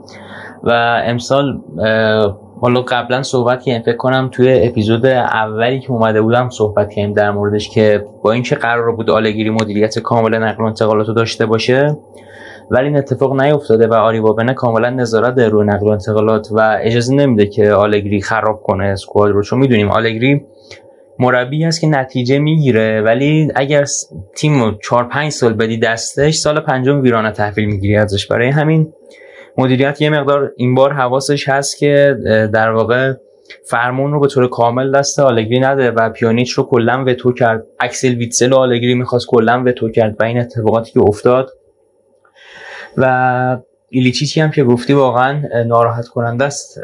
و 0.62 0.70
امسال 1.04 1.60
حالا 2.60 2.82
قبلا 2.88 3.22
صحبت 3.22 3.62
کردیم. 3.62 3.82
فکر 3.82 3.96
کنم 3.96 4.28
توی 4.32 4.66
اپیزود 4.68 5.06
اولی 5.06 5.80
که 5.80 5.90
اومده 5.90 6.22
بودم 6.22 6.48
صحبت 6.50 6.90
کردیم 6.90 7.12
در 7.12 7.30
موردش 7.30 7.68
که 7.68 8.04
با 8.24 8.32
اینکه 8.32 8.54
قرار 8.54 8.92
بود 8.92 9.10
آلگیری 9.10 9.50
مدیریت 9.50 9.98
کامل 9.98 10.38
نقل 10.38 10.62
و 10.62 10.66
انتقالات 10.66 11.06
داشته 11.16 11.46
باشه 11.46 11.96
ولی 12.70 12.86
این 12.86 12.96
اتفاق 12.96 13.40
نیفتاده 13.40 13.86
و 13.86 13.94
آری 13.94 14.20
بابنه 14.20 14.54
کاملا 14.54 14.90
نظارت 14.90 15.38
روی 15.38 15.66
نقل 15.66 15.86
و 15.86 15.90
انتقالات 15.90 16.48
و 16.52 16.78
اجازه 16.82 17.14
نمیده 17.14 17.46
که 17.46 17.72
آلگری 17.72 18.20
خراب 18.20 18.62
کنه 18.62 18.84
اسکواد 18.84 19.30
رو. 19.30 19.42
چون 19.42 19.58
می‌دونیم 19.58 19.90
آلگری 19.90 20.44
مربی 21.18 21.64
هست 21.64 21.80
که 21.80 21.86
نتیجه 21.86 22.38
می‌گیره 22.38 23.02
ولی 23.02 23.48
اگر 23.54 23.84
تیم 24.36 24.78
4 24.82 25.04
5 25.04 25.32
سال 25.32 25.52
بدی 25.52 25.78
دستش 25.78 26.34
سال 26.34 26.60
پنجم 26.60 27.02
ویرانه 27.02 27.32
تحویل 27.32 27.66
می‌گیری 27.66 27.96
ازش. 27.96 28.26
برای 28.26 28.48
همین 28.48 28.92
مدیریت 29.58 30.00
یه 30.00 30.10
مقدار 30.10 30.52
این 30.56 30.74
بار 30.74 30.92
حواسش 30.92 31.48
هست 31.48 31.78
که 31.78 32.16
در 32.52 32.70
واقع 32.70 33.12
فرمون 33.64 34.12
رو 34.12 34.20
به 34.20 34.26
طور 34.26 34.48
کامل 34.48 34.92
دست 34.92 35.18
آلگری 35.18 35.60
نده 35.60 35.90
و 35.90 36.10
پیونیچ 36.10 36.50
رو 36.50 36.64
کلا 36.64 37.04
وتو 37.06 37.32
کرد. 37.32 37.66
اکسل 37.80 38.14
ویتسل 38.14 38.52
و 38.52 38.56
آلگری 38.56 38.94
می‌خواست 38.94 39.26
کلا 39.28 39.62
وتو 39.66 39.88
کرد 39.88 40.16
و 40.20 40.24
این 40.24 40.38
اتفاقاتی 40.40 40.92
که 40.92 41.00
افتاد 41.00 41.50
و 42.96 43.58
ایلیچیچی 43.88 44.40
هم 44.40 44.50
که 44.50 44.64
گفتی 44.64 44.92
واقعا 44.92 45.42
ناراحت 45.66 46.08
کننده 46.08 46.44
است. 46.44 46.80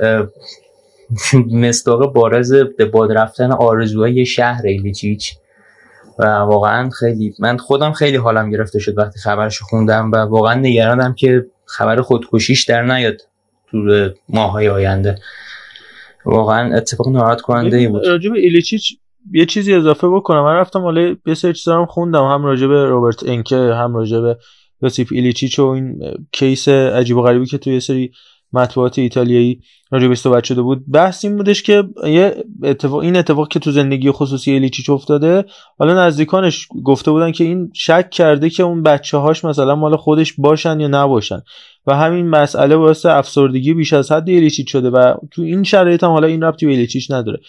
مستاق 1.62 2.12
بارز 2.12 2.52
به 2.52 2.84
باد 2.84 3.12
رفتن 3.12 3.52
آرزوهای 3.52 4.26
شهر 4.26 4.66
ایلیچیچ. 4.66 5.36
و 6.18 6.24
واقعا 6.26 6.90
خیلی 6.90 7.34
من 7.38 7.56
خودم 7.56 7.92
خیلی 7.92 8.16
حالم 8.16 8.50
گرفته 8.50 8.78
شد 8.78 8.98
وقتی 8.98 9.18
خبرش 9.18 9.58
خوندم 9.58 10.10
و 10.10 10.16
واقعا 10.16 10.54
نگرانم 10.54 11.14
که 11.14 11.46
خبر 11.64 12.00
خودکشیش 12.00 12.64
در 12.64 12.82
نیاد 12.82 13.16
تو 13.70 14.08
ماهای 14.28 14.68
آینده. 14.68 15.18
واقعا 16.24 16.76
اتفاق 16.76 17.08
ناراحت 17.08 17.40
کننده 17.40 17.88
بود. 17.88 18.06
راجب 18.06 18.32
ایلیچیچ 18.32 18.98
یه 19.32 19.46
چیزی 19.46 19.74
اضافه 19.74 20.08
بکنم. 20.08 20.44
من 20.44 20.54
رفتم 20.54 20.80
حالا 20.80 21.16
یه 21.26 21.34
سری 21.34 21.54
خوندم. 21.88 22.24
هم 22.24 22.44
راجع 22.44 22.66
به 22.66 22.84
رابرت 22.84 23.22
انکه 23.26 23.56
هم 23.56 23.96
راجع 23.96 24.20
به 24.20 24.36
یوسیف 24.82 25.12
ایلیچیچ 25.12 25.58
و 25.58 25.66
این 25.66 26.00
case 26.32 26.68
عجیب 26.68 27.16
و 27.16 27.22
غریبی 27.22 27.46
که 27.46 27.58
توی 27.58 27.72
یه 27.72 27.80
سری 27.80 28.10
مطبوعات 28.52 28.98
ایتالیایی 28.98 29.60
راجع 29.90 30.08
بهش 30.08 30.18
صحبت 30.18 30.44
شده 30.44 30.62
بود. 30.62 30.84
بحث 30.92 31.24
این 31.24 31.36
بودش 31.36 31.62
که 31.62 31.84
یه 32.04 32.44
اتفاق 32.62 33.00
این 33.00 33.16
اتفاق 33.16 33.48
که 33.48 33.58
تو 33.58 33.70
زندگی 33.70 34.10
خصوصی 34.10 34.52
ایلیچیچ 34.52 34.90
افتاده 34.90 35.44
حالا 35.78 36.06
نزدیکانش 36.06 36.68
گفته 36.84 37.10
بودن 37.10 37.32
که 37.32 37.44
این 37.44 37.70
شک 37.74 38.10
کرده 38.10 38.50
که 38.50 38.62
اون 38.62 38.82
بچه 38.82 39.18
هاش 39.18 39.44
مثلا 39.44 39.74
مال 39.74 39.96
خودش 39.96 40.32
باشن 40.38 40.80
یا 40.80 40.88
نباشن. 40.88 41.42
و 41.86 41.96
همین 41.96 42.28
مسئله 42.28 42.76
باعث 42.76 43.06
افسردگی 43.06 43.74
بیش 43.74 43.92
از 43.92 44.12
حد 44.12 44.28
ایلیچیچ 44.28 44.72
شده 44.72 44.90
و 44.90 45.14
تو 45.30 45.42
این 45.42 45.62
شرایط 45.62 46.04
هم 46.04 46.10
حالا 46.10 46.26
این 46.26 46.42
ربطی 46.42 46.66
به 46.66 46.72
ایلیچیچ 46.72 47.10
نداره. 47.10 47.40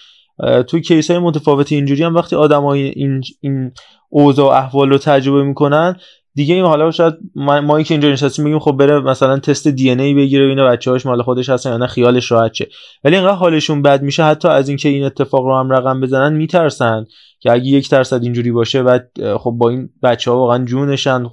تو 0.68 0.80
کیس 0.80 1.12
های 1.12 1.20
متفاوت 1.20 1.72
اینجوری 1.72 2.04
هم 2.04 2.16
وقتی 2.16 2.36
آدمای 2.36 2.82
این 2.82 3.22
این 3.42 3.72
اوضاع 4.10 4.58
احوال 4.58 4.90
رو 4.90 4.98
تجربه 4.98 5.44
می‌کنن 5.44 5.96
دیگه 6.38 6.56
این 6.56 6.66
حالا 6.66 6.92
شاید 6.92 7.14
ما 7.36 7.82
که 7.82 7.94
اینجا 7.94 8.10
نشستیم 8.10 8.46
میگیم 8.46 8.60
خب 8.60 8.72
بره 8.72 9.00
مثلا 9.00 9.40
تست 9.40 9.68
دی 9.68 9.92
ان 9.92 10.00
ای 10.00 10.14
بگیره 10.14 10.46
ببینه 10.46 10.64
بچه‌هاش 10.64 11.06
مال 11.06 11.22
خودش 11.22 11.50
هستن 11.50 11.70
یا 11.70 11.78
نه 11.78 11.88
خیالش 11.88 12.32
راحت 12.32 12.54
شه. 12.54 12.68
ولی 13.04 13.16
اینقدر 13.16 13.36
حالشون 13.36 13.82
بد 13.82 14.02
میشه 14.02 14.24
حتی 14.24 14.48
از 14.48 14.70
اینکه 14.70 14.90
این 14.90 15.04
اتفاق 15.04 15.46
رو 15.46 15.58
هم 15.58 15.70
رقم 15.70 16.02
بزنن 16.02 16.34
میترسن 16.34 17.06
که 17.40 17.52
اگه 17.52 17.66
یک 17.66 17.90
درصد 17.90 18.24
اینجوری 18.24 18.52
باشه 18.52 18.84
بعد 18.84 19.10
خب 19.38 19.52
با 19.52 19.70
این 19.70 19.90
بچه 20.04 20.32
ها 20.32 20.38
واقعا 20.38 20.66
جونشن. 20.66 21.26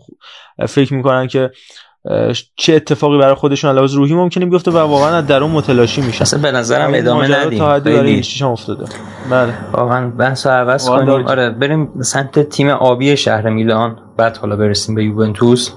فکر 0.69 0.95
می‌کنن 0.95 1.27
که 1.27 1.51
چه 2.57 2.75
اتفاقی 2.75 3.19
برای 3.19 3.35
خودشون 3.35 3.71
علاوه 3.71 3.95
روحی 3.95 4.15
ممکنه 4.15 4.47
بیفته 4.47 4.71
و 4.71 4.79
واقعا 4.79 5.17
از 5.17 5.27
درون 5.27 5.51
متلاشی 5.51 6.01
میشن. 6.01 6.23
اصلا 6.23 6.43
به 6.43 6.53
نظرم 6.53 6.91
ادامه 6.95 7.39
ندیم. 7.39 7.59
تا 7.59 7.73
حدی 7.75 8.23
افتاده. 8.43 8.85
بله. 9.31 9.55
واقعا 9.73 10.11
بحث 10.11 10.47
عوض 10.47 10.89
کنیم. 10.89 11.27
آره 11.27 11.51
بریم 11.51 12.01
سمت 12.01 12.39
تیم 12.49 12.69
آبی 12.69 13.17
شهر 13.17 13.49
میلان. 13.51 13.99
بعد 14.17 14.37
حالا 14.37 14.57
برسیم 14.57 14.95
به 14.95 15.05
یوونتوس. 15.05 15.71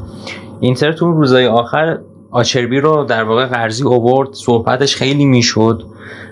اینتر 0.59 0.91
تو 0.91 1.11
روزای 1.11 1.47
آخر 1.47 1.99
آچربی 2.31 2.79
رو 2.79 3.03
در 3.03 3.23
واقع 3.23 3.45
قرضی 3.45 3.83
اوورد 3.83 4.33
صحبتش 4.33 4.95
خیلی 4.95 5.25
می‌شد 5.25 5.83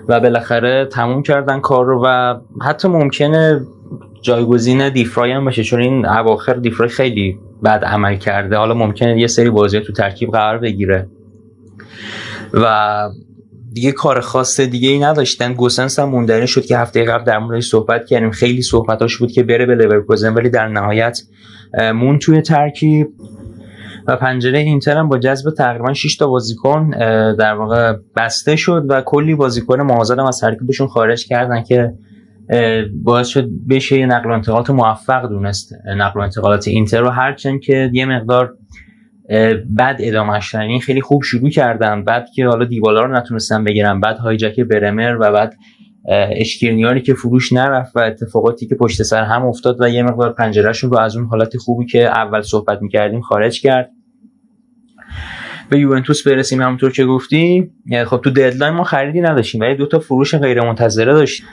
و 0.08 0.20
بالاخره 0.20 0.88
تموم 0.92 1.22
کردن 1.22 1.60
کار 1.60 1.86
رو 1.86 2.02
و 2.04 2.34
حتی 2.62 2.88
ممکنه 2.88 3.60
جایگزین 4.22 4.88
دیفرای 4.88 5.32
هم 5.32 5.44
باشه 5.44 5.62
چون 5.64 5.80
این 5.80 6.06
اواخر 6.06 6.54
دیفرای 6.54 6.88
خیلی 6.88 7.38
بد 7.64 7.84
عمل 7.84 8.16
کرده. 8.16 8.56
حالا 8.56 8.74
ممکنه 8.74 9.20
یه 9.20 9.26
سری 9.26 9.50
بازی 9.50 9.80
تو 9.80 9.92
ترکیب 9.92 10.30
قرار 10.30 10.58
بگیره. 10.58 11.08
و 12.54 13.08
دیگه 13.72 13.92
کار 13.92 14.20
خاص 14.20 14.60
دیگه 14.60 14.88
ای 14.88 14.98
نداشتن. 14.98 15.54
گوسنس 15.54 15.98
هم 15.98 16.08
موندنی 16.08 16.46
شد 16.46 16.64
که 16.64 16.78
هفته 16.78 17.04
قبل 17.04 17.24
در 17.24 17.38
موردش 17.38 17.66
صحبت 17.68 18.06
کردیم. 18.06 18.30
خیلی 18.30 18.62
صحبتاش 18.62 19.16
بود 19.16 19.32
که 19.32 19.42
بره 19.42 19.66
به 19.66 19.74
لورکوزن 19.74 20.34
ولی 20.34 20.50
در 20.50 20.68
نهایت 20.68 21.18
مون 21.94 22.18
توی 22.18 22.40
ترکیب. 22.40 23.08
و 24.08 24.16
پنجره 24.16 24.58
اینتر 24.58 24.96
هم 24.96 25.08
با 25.08 25.18
جذب 25.18 25.50
تقریبا 25.50 25.92
6 25.92 26.16
تا 26.16 26.26
بازیکن 26.26 26.90
در 27.38 27.54
واقع 27.54 27.96
بسته 28.16 28.56
شد 28.56 28.86
و 28.88 29.00
کلی 29.00 29.34
بازیکن 29.34 29.80
مهاجم 29.80 30.24
از 30.24 30.40
ترکیبشون 30.40 30.86
خارج 30.86 31.26
کردن 31.26 31.62
که 31.62 31.94
باعث 33.02 33.28
شد 33.28 33.48
بشه 33.70 33.98
یه 33.98 34.06
نقل 34.06 34.30
و 34.30 34.32
انتقالات 34.32 34.70
موفق 34.70 35.28
دونست. 35.28 35.72
نقل 35.96 36.20
و 36.20 36.22
انتقالات 36.22 36.68
اینتر 36.68 37.00
رو 37.00 37.08
هرچند 37.08 37.60
که 37.60 37.90
یه 37.92 38.06
مقدار 38.06 38.54
بعد 39.68 39.96
ادامه 40.00 40.40
این 40.54 40.80
خیلی 40.80 41.00
خوب 41.00 41.22
شروع 41.22 41.50
کردن. 41.50 42.04
بعد 42.04 42.26
که 42.34 42.46
حالا 42.46 42.64
دیبالا 42.64 43.04
رو 43.04 43.16
نتونستن 43.16 43.64
بگیرن. 43.64 44.00
بعد 44.00 44.18
hijack 44.18 44.60
برمر 44.60 45.16
و 45.20 45.32
بعد 45.32 45.54
اشکرینیاری 46.08 47.02
که 47.02 47.14
فروش 47.14 47.52
نرفت 47.52 47.96
و 47.96 48.00
اتفاقاتی 48.00 48.66
که 48.66 48.74
پشت 48.74 49.02
سر 49.02 49.24
هم 49.24 49.46
افتاد 49.46 49.80
و 49.80 49.88
یه 49.88 50.02
مقدار 50.02 50.32
پنجرهشون 50.32 50.90
رو 50.90 50.98
از 50.98 51.16
اون 51.16 51.26
حالت 51.26 51.56
خوبی 51.56 51.86
که 51.86 52.04
اول 52.08 52.42
صحبت 52.42 52.82
می‌کردیم 52.82 53.20
خارج 53.20 53.60
کرد. 53.60 53.90
به 55.70 55.78
یوونتوس 55.78 56.28
برسیم 56.28 56.62
همونطور 56.62 56.92
که 56.92 57.04
گفتیم. 57.04 57.72
خب 58.06 58.20
تو 58.24 58.30
deadline 58.30 58.74
ما 58.74 58.84
خریدی 58.84 59.20
نداشتیم 59.20 59.60
ولی 59.60 59.74
دو 59.74 59.86
تا 59.86 59.98
فروش 59.98 60.34
غیر 60.34 60.60
منتظره 60.60 61.12
داشتیم 61.12 61.46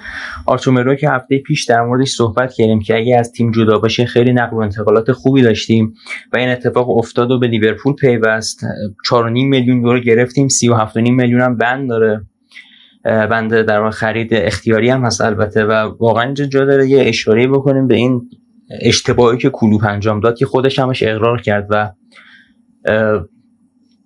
آرتور 0.46 0.77
ملو 0.77 0.96
که 0.96 1.10
هفته 1.10 1.38
پیش 1.38 1.66
در 1.66 1.82
موردش 1.82 2.10
صحبت 2.10 2.54
کردیم 2.54 2.80
که 2.80 2.96
اگه 2.96 3.18
از 3.18 3.32
تیم 3.32 3.52
جدا 3.52 3.80
باشه 3.80 4.06
خیلی 4.06 4.34
نقل 4.34 4.58
و 4.58 4.60
انتقالات 4.60 5.12
خوبی 5.12 5.42
داشتیم 5.42 5.94
و 6.34 6.38
این 6.38 6.50
اتفاق 6.50 6.89
افتاد 6.98 7.32
و 7.32 7.39
به 7.39 7.48
لیورپول 7.48 7.94
پیوست. 7.94 8.66
4.5 9.10 9.13
میلیون 9.30 9.82
یورو 9.82 10.00
گرفتیم 10.00 10.48
37.5 10.48 10.96
میلیون 10.96 11.42
هم 11.42 11.58
بند 11.58 11.89
داره. 11.89 12.22
بنده 13.04 13.63
در 13.63 13.89
خرید 13.89 14.34
اختیاری 14.34 14.89
هم 14.89 15.06
هست 15.06 15.22
البته 15.22 15.66
و 15.66 15.72
واقعا 16.00 16.24
اینجا 16.24 16.46
جا 16.46 16.66
داره 16.66 16.88
یه 16.88 17.04
اشاره 17.08 17.48
بکنیم 17.48 17.88
به 17.88 17.96
این 17.96 18.30
اشتباهی 18.82 19.38
که 19.38 19.50
کلوب 19.50 19.82
انجام 19.86 20.20
داد 20.20 20.38
که 20.38 20.46
خودش 20.46 20.80
همش 20.80 21.04
اقرار 21.04 21.42
کرد 21.42 21.68
و 21.70 21.92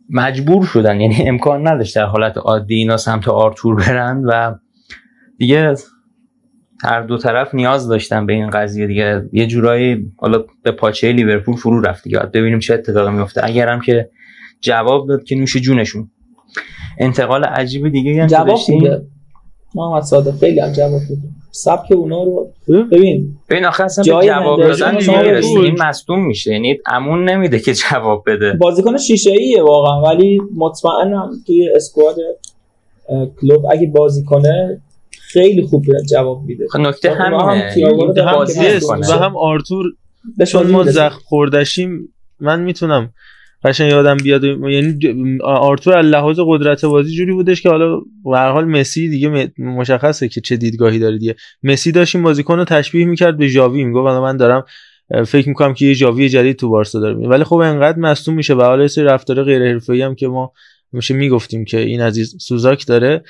مجبور 0.10 0.66
شدن. 0.66 1.02
یعنی 1.02 1.30
امکان 1.30 1.68
نداشت 1.68 1.96
در 1.96 2.06
حالت 2.06 2.38
عادی 2.38 2.76
اینا 2.76 2.98
سمت 2.98 3.28
آرتور 3.28 3.76
برن 3.76 4.24
و 4.26 4.56
دیگه 5.38 5.76
هر 6.84 7.02
دو 7.02 7.18
طرف 7.18 7.56
نیاز 7.56 7.88
داشتن 7.88 8.26
به 8.26 8.34
این 8.34 8.50
قضیه 8.50 8.88
دیگه. 8.88 9.30
یه 9.32 9.48
جورایی 9.48 10.12
حالا 10.18 10.44
به 10.64 10.72
پاچه 10.72 11.12
لیورپول 11.12 11.56
فرو 11.56 11.82
رفت 11.82 12.04
دیگه. 12.04 12.20
ببینیم 12.20 12.60
چه 12.60 12.74
اتفاقی 12.74 13.12
میفته 13.12 13.42
اگرم 13.44 13.82
که 13.82 14.10
جواب 14.62 15.08
داد 15.08 15.24
که 15.24 15.36
نوش 15.36 15.58
جونشون. 15.58 16.12
انتقال 17.00 17.44
عجیب 17.44 17.90
دیگه 17.90 18.22
هم 18.22 18.28
جواب 18.28 18.60
میده 18.70 19.02
محمد 19.76 20.04
صادق 20.04 20.40
خیلی 20.40 20.60
هم 20.60 20.72
جواب 20.72 21.02
میده 21.10 21.28
سبک 21.52 21.92
اونا 21.92 22.24
رو 22.24 22.50
ببین 22.92 23.38
ببین 23.50 23.66
آخه 23.66 23.84
اصلا 23.84 24.20
به 24.20 24.26
جواب 24.26 24.60
دادن 24.60 24.92
نمی‌رسه. 24.92 25.60
این 25.60 25.76
مصدوم 25.80 26.28
میشه. 26.28 26.52
یعنی 26.52 26.78
امون 26.86 27.30
نمیده 27.30 27.60
که 27.60 27.74
جواب 27.74 28.24
بده. 28.28 28.54
بازیکن 28.54 28.98
شیشه 28.98 29.32
ایه 29.32 29.64
واقعا. 29.64 30.02
ولی 30.02 30.42
مطمئنم 30.56 31.32
توی 31.48 31.70
اسکواد 31.76 32.16
کلوب 33.42 33.66
اگه 33.72 33.88
بازی 33.88 34.24
کنه 34.24 34.82
خیلی 35.12 35.62
خوب 35.62 35.84
جواب 36.10 36.44
میده. 36.44 36.66
خب 36.72 36.80
نکته 36.80 37.12
همینه. 37.12 37.94
بازی 38.34 38.60
و 38.90 39.14
هم 39.14 39.38
آرتور 39.38 39.86
چون 40.48 40.68
ما 40.68 40.84
زخم 40.84 41.20
خوردشیم 41.26 42.14
من 42.40 42.62
می‌تونم 42.62 43.14
قشنگ 43.68 43.92
یادم 43.92 44.18
بیاد. 44.18 44.44
یعنی 44.44 44.98
آرتور 45.44 46.02
لحاظ 46.02 46.40
قدرت 46.46 46.86
بازی 46.86 47.16
جوری 47.16 47.32
بودش 47.32 47.62
که 47.62 47.70
حالا 47.70 48.00
به 48.24 48.38
هر 48.38 48.52
حال 48.52 48.66
مسی 48.66 49.10
دیگه 49.10 49.52
مشخصه 49.58 50.30
که 50.30 50.42
چه 50.42 50.58
دیدگاهی 50.58 51.00
داره 51.00 51.18
دیگه. 51.18 51.36
مسی 51.64 51.92
داشت 51.92 52.16
این 52.16 52.24
بازیکن 52.24 52.66
تشبیه 52.66 53.06
می‌کرد 53.06 53.38
به 53.38 53.48
ژاوی. 53.48 53.84
می‌گفت 53.84 54.14
من 54.14 54.38
دارم 54.38 54.66
فکر 55.26 55.50
می‌کنم 55.50 55.74
که 55.74 55.86
یه 55.86 55.94
ژاوی 55.94 56.30
جدید 56.30 56.56
تو 56.56 56.70
بارسا 56.70 57.00
داره 57.00 57.28
ولی 57.28 57.44
خب 57.44 57.56
انقدر 57.56 58.00
مصدوم 58.00 58.36
میشه 58.36 58.54
و 58.54 58.62
حالا 58.62 58.88
سری 58.88 59.06
رفتار 59.06 59.44
غیر 59.44 59.64
حرفه‌ای 59.74 60.02
هم 60.02 60.16
که 60.16 60.28
ما 60.28 60.52
میشه 60.92 61.14
می‌گفتیم 61.14 61.66
که 61.66 61.80
این 61.80 62.02
عزیز 62.02 62.36
سوزاک 62.40 62.88
داره 62.88 63.24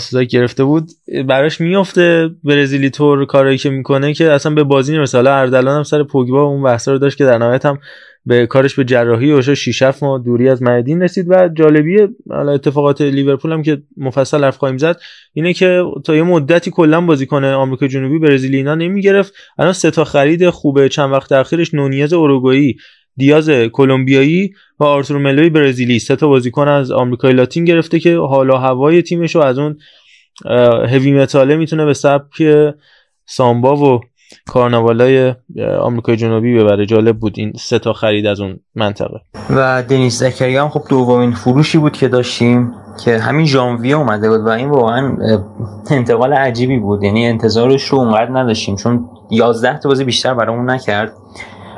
سوزاک 0.00 0.28
گرفته 0.28 0.64
بود 0.64 0.88
براش 1.28 1.60
میفته 1.60 2.30
برزیلی 2.44 2.90
تور 2.90 3.24
کارایی 3.24 3.58
که 3.58 3.70
می‌کنه 3.70 4.14
که 4.14 4.30
اصلا 4.30 4.54
به 4.54 4.64
بازی 4.64 4.92
نمی‌رسه. 4.92 5.18
حالا 5.18 5.34
اردلان 5.34 5.76
هم 5.76 5.82
سر 5.82 6.02
پوگبا 6.02 6.42
اون 6.42 6.62
بحثا 6.62 6.92
رو 6.92 6.98
داشت 6.98 7.18
که 7.18 7.24
در 7.24 7.38
نهایت 7.38 7.66
هم 7.66 7.78
به 8.26 8.46
کارش 8.46 8.74
به 8.74 8.84
جراحی 8.84 9.32
و 9.32 9.42
6 9.42 9.82
7 9.82 10.02
ماه 10.02 10.22
دوری 10.24 10.48
از 10.48 10.62
معدین 10.62 11.02
رسید 11.02 11.26
و 11.28 11.48
جالبیه. 11.48 12.08
اتفاقات 12.30 13.00
لیورپول 13.00 13.52
هم 13.52 13.62
که 13.62 13.82
مفصل 13.96 14.44
حرف 14.44 14.56
خواهیم 14.56 14.78
زد 14.78 15.00
اینه 15.32 15.52
که 15.52 15.82
تا 16.04 16.16
یه 16.16 16.22
مدتی 16.22 16.70
کلا 16.70 17.00
بازیکن 17.00 17.44
آمریکا 17.44 17.86
جنوبی 17.86 18.18
برزیلی 18.18 18.56
اینا 18.56 18.74
نمی‌گرفت. 18.74 19.34
الان 19.58 19.72
سه 19.72 19.90
تا 19.90 20.04
خرید 20.04 20.50
خوبه. 20.50 20.88
چند 20.88 21.12
وقت 21.12 21.32
اخیرش 21.32 21.74
نونیز 21.74 22.12
اوروگوئی 22.12 22.76
دیاز 23.16 23.50
کلمبیایی 23.50 24.52
و 24.80 24.84
آرتور 24.84 25.18
ملوی 25.18 25.50
برزیلی. 25.50 25.98
سه 25.98 26.16
تا 26.16 26.28
بازیکن 26.28 26.68
از 26.68 26.90
آمریکای 26.90 27.32
لاتین 27.32 27.64
گرفته 27.64 27.98
که 27.98 28.16
حالا 28.16 28.58
هوای 28.58 29.02
تیمش 29.02 29.34
رو 29.34 29.40
از 29.42 29.58
اون 29.58 29.76
هوی 30.86 31.12
متاله 31.12 31.56
می‌تونه 31.56 31.84
به 31.84 31.94
سبک 31.94 32.42
سامبا 33.26 33.96
و 33.96 34.00
کارناوالای 34.46 35.34
آمریکای 35.80 36.16
جنوبی 36.16 36.58
ببره 36.58 36.86
جالب 36.86 37.18
بود. 37.18 37.34
این 37.36 37.52
سه 37.56 37.78
تا 37.78 37.92
خرید 37.92 38.26
از 38.26 38.40
اون 38.40 38.60
منطقه. 38.74 39.20
و 39.50 39.82
دنیس 39.82 40.18
زکریا 40.18 40.62
هم 40.62 40.68
خب 40.68 40.82
دومین 40.88 41.32
فروشی 41.32 41.78
بود 41.78 41.92
که 41.92 42.08
داشتیم 42.08 42.72
که 43.04 43.18
همین 43.18 43.46
ژانویه 43.46 43.96
اومده 43.96 44.28
بود 44.28 44.40
و 44.40 44.48
این 44.48 44.70
واقعا 44.70 45.16
انتقال 45.90 46.32
عجیبی 46.32 46.78
بود. 46.78 47.02
یعنی 47.02 47.26
انتظارش 47.26 47.84
رو 47.84 47.98
اونقدر 47.98 48.30
نداشتیم 48.30 48.76
چون 48.76 49.08
11 49.30 49.78
تا 49.78 49.88
بازی 49.88 50.04
بیشتر 50.04 50.34
برامون 50.34 50.70
نکرد 50.70 51.12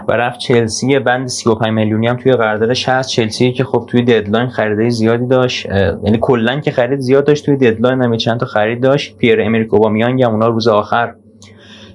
و 0.08 0.12
رفت 0.12 0.38
چلسی 0.38 0.98
بند 0.98 1.26
35 1.28 1.72
میلیونی 1.72 2.06
هم 2.06 2.16
توی 2.16 2.32
قراردادش 2.32 2.88
هست 2.88 3.08
چلسی 3.08 3.52
که 3.52 3.64
خب 3.64 3.86
توی 3.90 4.02
deadline 4.02 4.48
خرید 4.48 4.88
زیادی 4.88 5.26
داشت 5.26 5.66
یعنی 6.04 6.18
کلا 6.20 6.60
که 6.60 6.70
خرید 6.70 7.00
زیاد 7.00 7.26
داشت 7.26 7.46
توی 7.46 7.56
deadline 7.56 8.02
هم 8.02 8.16
چند 8.16 8.40
تا 8.40 8.46
خرید 8.46 8.82
داشت. 8.82 9.16
پیر 9.16 9.42
امریک 9.42 9.74
اوبامیانگ 9.74 10.22
هم 10.22 10.30
اونا 10.30 10.48
روز 10.48 10.68
آخر 10.68 11.14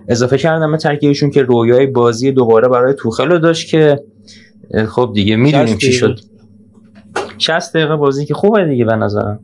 اضافه 0.07 0.37
کردم 0.37 0.71
به 0.71 0.77
ترکیبشون 0.77 1.29
که 1.29 1.43
رویای 1.43 1.87
بازی 1.87 2.31
دوباره 2.31 2.67
برای 2.67 2.93
توخل 2.93 3.27
رو 3.27 3.39
داشت 3.39 3.69
که 3.69 4.03
خب 4.87 5.11
دیگه 5.13 5.35
می‌دونیم 5.35 5.77
چی 5.77 5.91
شد. 5.91 6.19
60 7.37 7.73
دقیقه 7.73 7.95
بازی 7.95 8.25
که 8.25 8.33
خوبه 8.33 8.65
دیگه 8.65 8.85
به 8.85 8.95
نظرم. 8.95 9.39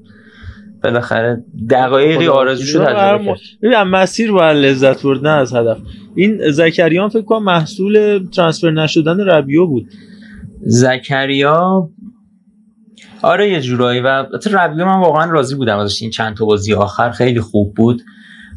بالاخره 0.84 1.44
دقایقی 1.70 2.28
آرزو 2.28 2.64
شد 2.64 2.86
تجربه 2.86 3.26
کرد. 3.26 3.38
ببین 3.62 3.82
مسیر 3.82 4.32
باید 4.32 4.58
لذت 4.58 5.04
برد 5.04 5.28
نه 5.28 5.30
از 5.30 5.54
هدف. 5.54 5.78
این 6.16 6.52
زکریان 6.52 7.10
فکر 7.10 7.22
کنم 7.22 7.44
محصول 7.44 8.26
ترانسفر 8.36 8.72
نشدن 8.72 9.20
ربیو 9.20 9.66
بود. 9.66 9.88
زکریا 10.62 11.90
آره 13.22 13.50
یه 13.52 13.62
جورایی. 13.62 14.02
و 14.02 14.26
ربیو 14.52 14.86
من 14.86 15.00
واقعا 15.00 15.32
راضی 15.32 15.56
بودم 15.56 15.78
ازش 15.78 16.02
این 16.02 16.12
چند 16.12 16.36
تا 16.36 16.46
بازی 16.46 16.74
آخر. 16.74 17.12
خیلی 17.12 17.42
خوب 17.42 17.74
بود. 17.74 18.02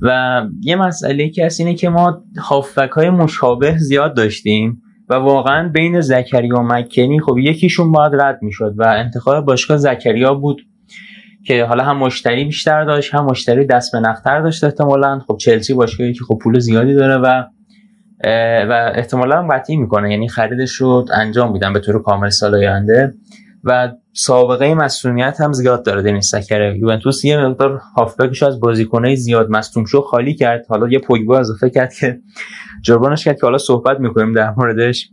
و 0.03 0.43
یه 0.61 0.77
مسئله 0.77 1.29
که 1.29 1.47
هست 1.47 1.61
اینه 1.61 1.75
که 1.75 1.89
ما 1.89 2.25
هافبک 2.39 2.91
های 2.91 3.11
مشابه 3.11 3.79
زیاد 3.79 4.17
داشتیم 4.17 4.83
و 5.09 5.15
واقعا 5.15 5.69
بین 5.69 6.01
زکریا 6.01 6.57
و 6.57 6.63
مکنی 6.63 7.21
خب 7.21 7.39
یکیشون 7.39 7.93
باید 7.93 8.15
رد 8.15 8.39
می‌شد 8.43 8.75
و 8.79 8.87
انتخاب 8.89 9.45
باشگاه 9.45 9.77
زکریا 9.77 10.35
بود 10.35 10.63
که 11.47 11.65
حالا 11.65 11.85
هم 11.85 11.97
مشتری 11.97 12.45
بیشتر 12.45 12.85
داشت 12.85 13.15
هم 13.15 13.25
مشتری 13.25 13.67
دست 13.67 13.93
به 13.93 14.01
نفتر 14.01 14.41
داشت 14.41 14.65
احتمالا. 14.65 15.19
خب 15.19 15.37
چلسی 15.37 15.75
باشگاهی 15.75 16.13
که 16.13 16.25
خب 16.25 16.39
پول 16.43 16.59
زیادی 16.59 16.95
داره 16.95 17.17
و 17.17 17.45
و 18.69 18.93
احتمالا 18.95 19.39
هم 19.39 19.49
قطعی 19.49 19.77
می‌کنه 19.77 20.11
یعنی 20.11 20.29
خریدش 20.29 20.73
رو 20.73 21.07
انجام 21.15 21.53
میدن 21.53 21.73
به 21.73 21.81
طور 21.81 22.03
کامل 22.03 22.29
سال 22.29 22.55
آینده. 22.55 23.15
و 23.65 23.93
سابقه 24.13 24.75
مسئولیت 24.75 25.41
هم 25.41 25.53
زیاد 25.53 25.85
داره 25.85 26.03
دنیس 26.03 26.35
سکره. 26.35 26.79
یوونتوس 26.79 27.25
یه 27.25 27.47
مقدار 27.47 27.81
هافبکش 27.97 28.43
از 28.43 28.61
بازیکنای 28.61 29.17
زیاد 29.17 29.51
مصدوم 29.51 29.85
شو 29.85 30.01
خالی 30.01 30.35
کرد. 30.35 30.67
حالا 30.69 30.89
یه 30.89 30.99
پوگبا 30.99 31.39
اضافه 31.39 31.71
کرد 31.71 31.95
که 31.95 32.21
جربانش 32.83 33.25
کرد 33.25 33.37
که 33.37 33.43
حالا 33.43 33.59
صحبت 33.59 34.01
می‌کنیم 34.01 34.33
در 34.33 34.55
موردش. 34.57 35.09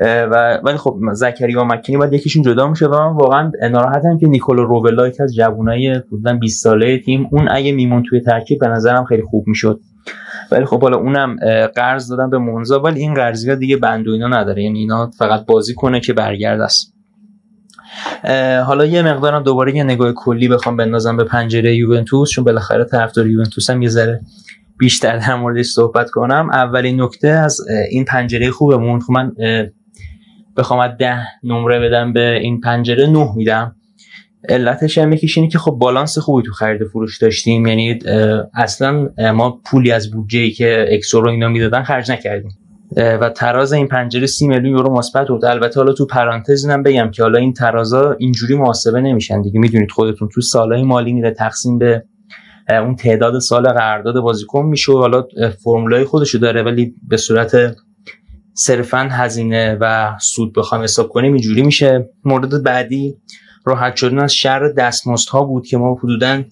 و 0.00 0.60
ولی 0.64 0.76
خب 0.76 0.96
زکریا 1.12 1.60
و 1.60 1.64
مکنی 1.64 1.96
باید 1.96 2.12
یکیشون 2.12 2.42
جدا 2.42 2.68
میشه 2.68 2.86
و 2.86 2.90
من 2.90 3.16
واقعا 3.16 3.52
ناراحتم 3.70 4.18
که 4.18 4.26
نیکولو 4.26 4.64
روبلا 4.64 5.10
که 5.10 5.22
از 5.22 5.34
جوانای 5.34 6.00
بودن 6.10 6.38
20 6.38 6.62
ساله 6.62 6.98
تیم 6.98 7.28
اون 7.32 7.48
اگه 7.50 7.72
میمون 7.72 8.02
توی 8.02 8.20
ترکیب 8.20 8.60
به 8.60 8.68
نظرم 8.68 9.04
خیلی 9.04 9.22
خوب 9.22 9.44
می‌شد. 9.48 9.80
ولی 10.52 10.64
خب 10.64 10.82
حالا 10.82 10.96
اونم 10.96 11.36
قرض 11.76 12.10
دادن 12.10 12.30
به 12.30 12.38
مونزا 12.38 12.80
ولی 12.80 13.00
این 13.00 13.14
قرضی 13.14 13.56
دیگه 13.56 13.76
بند 13.76 14.08
و 14.08 14.12
اینا 14.12 14.28
نداره. 14.28 14.62
یعنی 14.62 14.78
اینا 14.78 15.10
فقط 15.18 15.46
بازی 15.46 15.74
کنه 15.74 16.00
که 16.00 16.12
برگرد 16.12 16.60
است. 16.60 16.95
حالا 18.66 18.84
یه 18.84 19.02
مقدارم 19.02 19.42
دوباره 19.42 19.76
یه 19.76 19.84
نگاه 19.84 20.12
کلی 20.12 20.48
بخوام 20.48 20.76
بندازم 20.76 21.16
به 21.16 21.24
پنجره 21.24 21.76
یوونتوس 21.76 22.30
چون 22.30 22.44
بالاخره 22.44 22.84
طرفدار 22.84 23.26
یوونتوس 23.26 23.70
هم 23.70 23.82
یه 23.82 23.88
ذره 23.88 24.20
بیشتر 24.78 25.16
در 25.16 25.34
موردش 25.34 25.66
صحبت 25.66 26.10
کنم. 26.10 26.50
اولین 26.52 27.02
نکته 27.02 27.28
از 27.28 27.60
این 27.90 28.04
پنجره 28.04 28.50
خوبمون 28.50 29.00
خب 29.00 29.12
من 29.12 29.32
بخوام 30.56 30.86
ده 30.86 31.18
نمره 31.42 31.78
بدم 31.78 32.12
به 32.12 32.38
این 32.42 32.60
پنجره 32.60 33.06
نه 33.06 33.32
میدم. 33.36 33.76
علتش 34.48 34.98
هم 34.98 35.12
یکیش 35.12 35.38
اینه 35.38 35.50
که 35.50 35.58
خب 35.58 35.70
بالانس 35.70 36.18
خوبی 36.18 36.42
تو 36.42 36.52
خرید 36.52 36.84
فروش 36.84 37.18
داشتیم 37.18 37.66
یعنی 37.66 37.98
اصلا 38.54 39.08
ما 39.34 39.60
پولی 39.64 39.92
از 39.92 40.10
بودجه 40.10 40.38
ای 40.38 40.50
که 40.50 40.86
اکسورو 40.90 41.30
اینا 41.30 41.48
می‌دادن 41.48 41.82
خرج 41.82 42.10
نکردیم. 42.10 42.50
و 42.96 43.30
تراز 43.30 43.72
این 43.72 43.88
پنجره 43.88 44.26
سی 44.26 44.48
میلیون 44.48 44.76
یورو 44.76 44.92
مثبت 44.92 45.28
بود. 45.28 45.44
البته 45.44 45.80
حالا 45.80 45.92
تو 45.92 46.06
پرانتز 46.06 46.64
اینم 46.64 46.82
بگم 46.82 47.10
که 47.10 47.22
حالا 47.22 47.38
این 47.38 47.52
ترازا 47.52 48.12
اینجوری 48.18 48.54
محاسبه 48.54 49.00
نمیشن 49.00 49.42
دیگه. 49.42 49.60
می‌دونید 49.60 49.90
خودتون 49.90 50.28
تو 50.34 50.40
سالهای 50.40 50.82
مالی 50.82 51.12
میره 51.12 51.30
تقسیم 51.30 51.78
به 51.78 52.04
اون 52.68 52.96
تعداد 52.96 53.38
سال 53.38 53.68
قرارداد 53.68 54.20
بازیکن 54.20 54.64
میشه 54.66 54.92
و 54.92 54.98
حالا 54.98 55.24
فرمولای 55.64 56.04
خودشو 56.04 56.38
داره. 56.38 56.62
ولی 56.62 56.94
به 57.08 57.16
صورت 57.16 57.76
صرفا 58.54 59.08
هزینه 59.12 59.78
و 59.80 60.12
سود 60.20 60.52
بخوام 60.52 60.82
حساب 60.82 61.08
کنیم 61.08 61.32
اینجوری 61.32 61.62
میشه. 61.62 62.08
مورد 62.24 62.62
بعدی 62.62 63.16
راحت 63.64 63.96
شدن 63.96 64.18
از 64.18 64.34
شر 64.34 64.68
دستمزد 64.68 65.28
ها 65.28 65.44
بود 65.44 65.66
که 65.66 65.76
ما 65.76 65.94
حدودا 65.94 66.42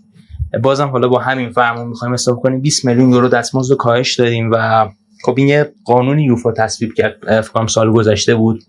بازم 0.63 0.89
حالا 0.89 1.09
با 1.09 1.19
همین 1.19 1.51
فرمون 1.51 1.89
می‌خوایم 1.89 2.15
حساب 2.15 2.41
کنیم 2.41 2.61
20 2.61 2.85
میلیون 2.85 3.11
یورو 3.13 3.29
دستمزد 3.29 3.75
کاهش 3.77 4.15
دادیم 4.15 4.51
و 4.53 4.89
خب 5.25 5.35
این 5.37 5.49
یه 5.49 5.73
قانون 5.85 6.19
یوفا 6.19 6.53
تصویب 6.53 6.93
کرد 6.95 7.41
فکرم 7.41 7.67
سال 7.67 7.93
گذشته 7.93 8.35
بود 8.35 8.63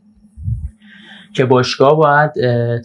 که 1.34 1.46
باشگاه 1.46 1.98
باید 1.98 2.32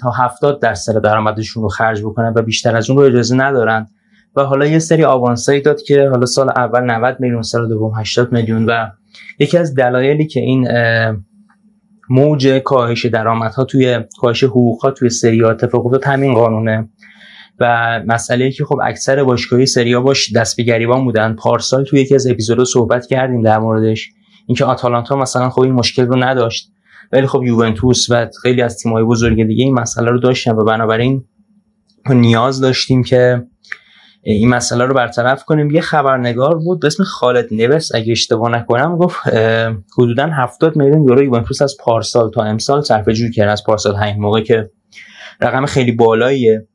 تا 0.01 0.11
70 0.11 0.61
درصد 0.61 1.03
درآمدشون 1.03 1.63
رو 1.63 1.69
خرج 1.69 2.03
بکنن 2.03 2.33
و 2.37 2.43
بیشتر 2.43 2.77
از 2.77 2.91
اون 2.91 2.99
رو 2.99 3.05
اجازه 3.05 3.37
ندارن. 3.37 3.87
و 4.37 4.43
حالا 4.43 4.67
یه 4.67 4.79
سری 4.79 5.05
آوانسایی 5.05 5.61
داد 5.61 5.83
که 5.83 6.09
حالا 6.09 6.27
سال 6.27 6.49
اول 6.49 6.81
90 6.81 7.17
میلیون 7.21 7.43
سال 7.43 7.69
دوم 7.69 7.93
80 7.97 8.33
میلیون 8.33 8.67
و 8.67 8.87
یکی 9.39 9.59
از 9.59 9.75
دلایلی 9.75 10.27
که 10.27 10.41
این 10.41 10.69
موج 12.11 12.49
کاهش 12.49 13.07
درآمدها 13.07 13.65
توی 13.65 14.01
کاهش 14.21 14.45
حقوقها 14.45 14.91
توی 14.91 15.11
سری 15.11 15.45
اتفاق 15.45 15.87
افتاد 15.87 16.05
همین 16.05 16.35
قانونه. 16.35 16.89
و 17.61 18.01
مسئله 18.07 18.51
که 18.51 18.65
خب 18.65 18.79
اکثر 18.85 19.25
باشگاهی 19.25 19.67
سریا 19.67 20.01
باش 20.01 20.33
دست 20.33 20.57
به 20.57 20.63
گریبان 20.63 21.05
بودن. 21.05 21.35
پارسال 21.35 21.85
توی 21.85 22.01
یکی 22.01 22.15
از 22.15 22.27
اپیزودها 22.27 22.65
صحبت 22.65 23.07
کردیم 23.07 23.43
در 23.43 23.59
موردش. 23.59 24.09
اینکه 24.47 24.65
آتالانتا 24.65 25.17
مثلا 25.17 25.51
خب 25.51 25.61
این 25.61 25.73
مشکل 25.73 26.07
رو 26.07 26.25
نداشت. 26.25 26.71
ولی 27.13 27.27
خب 27.27 27.43
یوونتوس 27.43 28.07
و 28.11 28.27
خیلی 28.43 28.63
از 28.63 28.79
تیم‌های 28.79 29.05
بزرگ 29.05 29.47
دیگه 29.47 29.65
این 29.65 29.75
مسئله 29.75 30.11
رو 30.11 30.19
داشتن 30.21 30.53
و 30.53 30.65
بنابراین 30.65 31.25
نیاز 32.11 32.61
داشتیم 32.61 33.03
که 33.03 33.43
این 34.23 34.49
مسئله 34.49 34.85
رو 34.85 34.95
برطرف 34.95 35.45
کنیم. 35.45 35.71
یه 35.71 35.81
خبرنگار 35.81 36.59
بود 36.59 36.81
به 36.81 36.87
اسم 36.87 37.05
خالد 37.05 37.47
نوس. 37.51 37.95
اگه 37.95 38.13
اشتباه 38.13 38.51
نکنم 38.51 38.97
گفت 38.97 39.17
حدودا 39.99 40.27
70 40.27 40.77
میلیون 40.77 41.05
یورو 41.05 41.23
یوونتوس 41.23 41.63
از 41.63 41.77
پارسال 41.81 42.31
تا 42.31 42.43
امسال 42.43 42.83
صرفه 42.83 43.13
جویی 43.13 43.31
کرد. 43.31 43.49
از 43.49 43.65
پارسال 43.65 43.95
همین 43.95 44.17
موقع 44.17 44.41
که 44.41 44.71
رقم 45.41 45.67
خیلی 45.67 45.93
بالاییه. 45.93 46.67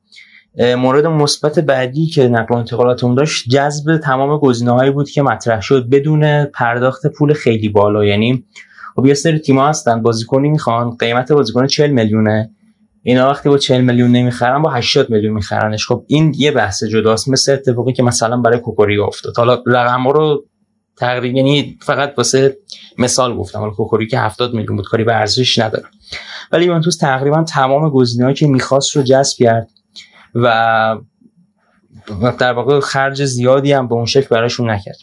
مورد 0.57 1.05
مثبت 1.05 1.59
بعدی 1.59 2.07
که 2.07 2.27
نقل 2.27 2.55
و 2.55 2.57
انتقالاتمون 2.57 3.15
داشت 3.15 3.49
جذب 3.49 3.97
تمام 3.97 4.37
گزینه‌هایی 4.37 4.91
بود 4.91 5.09
که 5.09 5.21
مطرح 5.21 5.61
شد 5.61 5.89
بدون 5.89 6.45
پرداخت 6.45 7.07
پول 7.07 7.33
خیلی 7.33 7.69
بالا. 7.69 8.05
یعنی 8.05 8.45
خب 8.95 9.05
یه 9.05 9.13
سری 9.13 9.39
تیم‌ها 9.39 9.69
هستن 9.69 10.01
بازیکنی 10.01 10.49
می‌خوان 10.49 10.95
قیمت 10.95 11.31
بازیکن 11.31 11.67
40 11.67 11.89
میلیونه. 11.89 12.51
اینا 13.03 13.29
وقتی 13.29 13.49
با 13.49 13.57
40 13.57 13.81
میلیون 13.81 14.11
نمی‌خرن 14.11 14.61
با 14.61 14.71
80 14.71 15.09
میلیون 15.09 15.33
میخرنش. 15.33 15.87
خب 15.87 16.03
این 16.07 16.33
یه 16.37 16.51
بحث 16.51 16.83
جداست 16.83 17.29
مثل 17.29 17.53
اتفاقی 17.53 17.93
که 17.93 18.03
مثلا 18.03 18.37
برای 18.37 18.59
کوکوری 18.59 18.97
افتاد. 18.97 19.37
حالا 19.37 19.63
رقم 19.67 20.07
رو 20.07 20.45
تقریبا 20.97 21.37
یعنی 21.37 21.77
فقط 21.81 22.13
واسه 22.17 22.57
مثال 22.97 23.37
گفتم. 23.37 23.59
حالا 23.59 23.71
کوکوری 23.71 24.07
که 24.07 24.19
70 24.19 24.53
میلیون 24.53 24.75
بود 24.75 24.85
کاری 24.87 25.03
به 25.03 25.15
ارزش 25.15 25.59
نداره 25.59 25.85
ولی 26.51 26.65
یوونتوس 26.65 26.97
تقریبا 26.97 27.43
تمام 27.43 27.89
گزینه‌هایی 27.89 28.35
که 28.35 28.47
می‌خواست 28.47 28.95
رو 28.95 29.03
جذب 29.03 29.37
کرد. 29.37 29.69
و 30.35 30.97
در 32.39 32.53
واقع 32.53 32.79
خرج 32.79 33.25
زیادی 33.25 33.73
هم 33.73 33.87
به 33.87 33.95
اون 33.95 34.05
شکل 34.05 34.27
براشون 34.27 34.69
نکرد. 34.69 34.97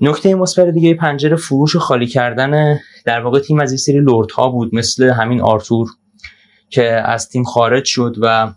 نکته 0.00 0.34
مثبت 0.34 0.68
دیگه 0.68 0.94
پنجره 0.94 1.36
فروش 1.36 1.76
و 1.76 1.78
خالی 1.78 2.06
کردن 2.06 2.78
در 3.04 3.20
واقع 3.20 3.40
تیم 3.40 3.60
از 3.60 3.70
این 3.70 3.78
سری 3.78 4.00
لورد 4.00 4.30
ها 4.30 4.48
بود 4.48 4.74
مثل 4.74 5.10
همین 5.10 5.40
آرتور 5.40 5.88
که 6.70 6.84
از 6.84 7.28
تیم 7.28 7.44
خارج 7.44 7.84
شد 7.84 8.16
و 8.20 8.52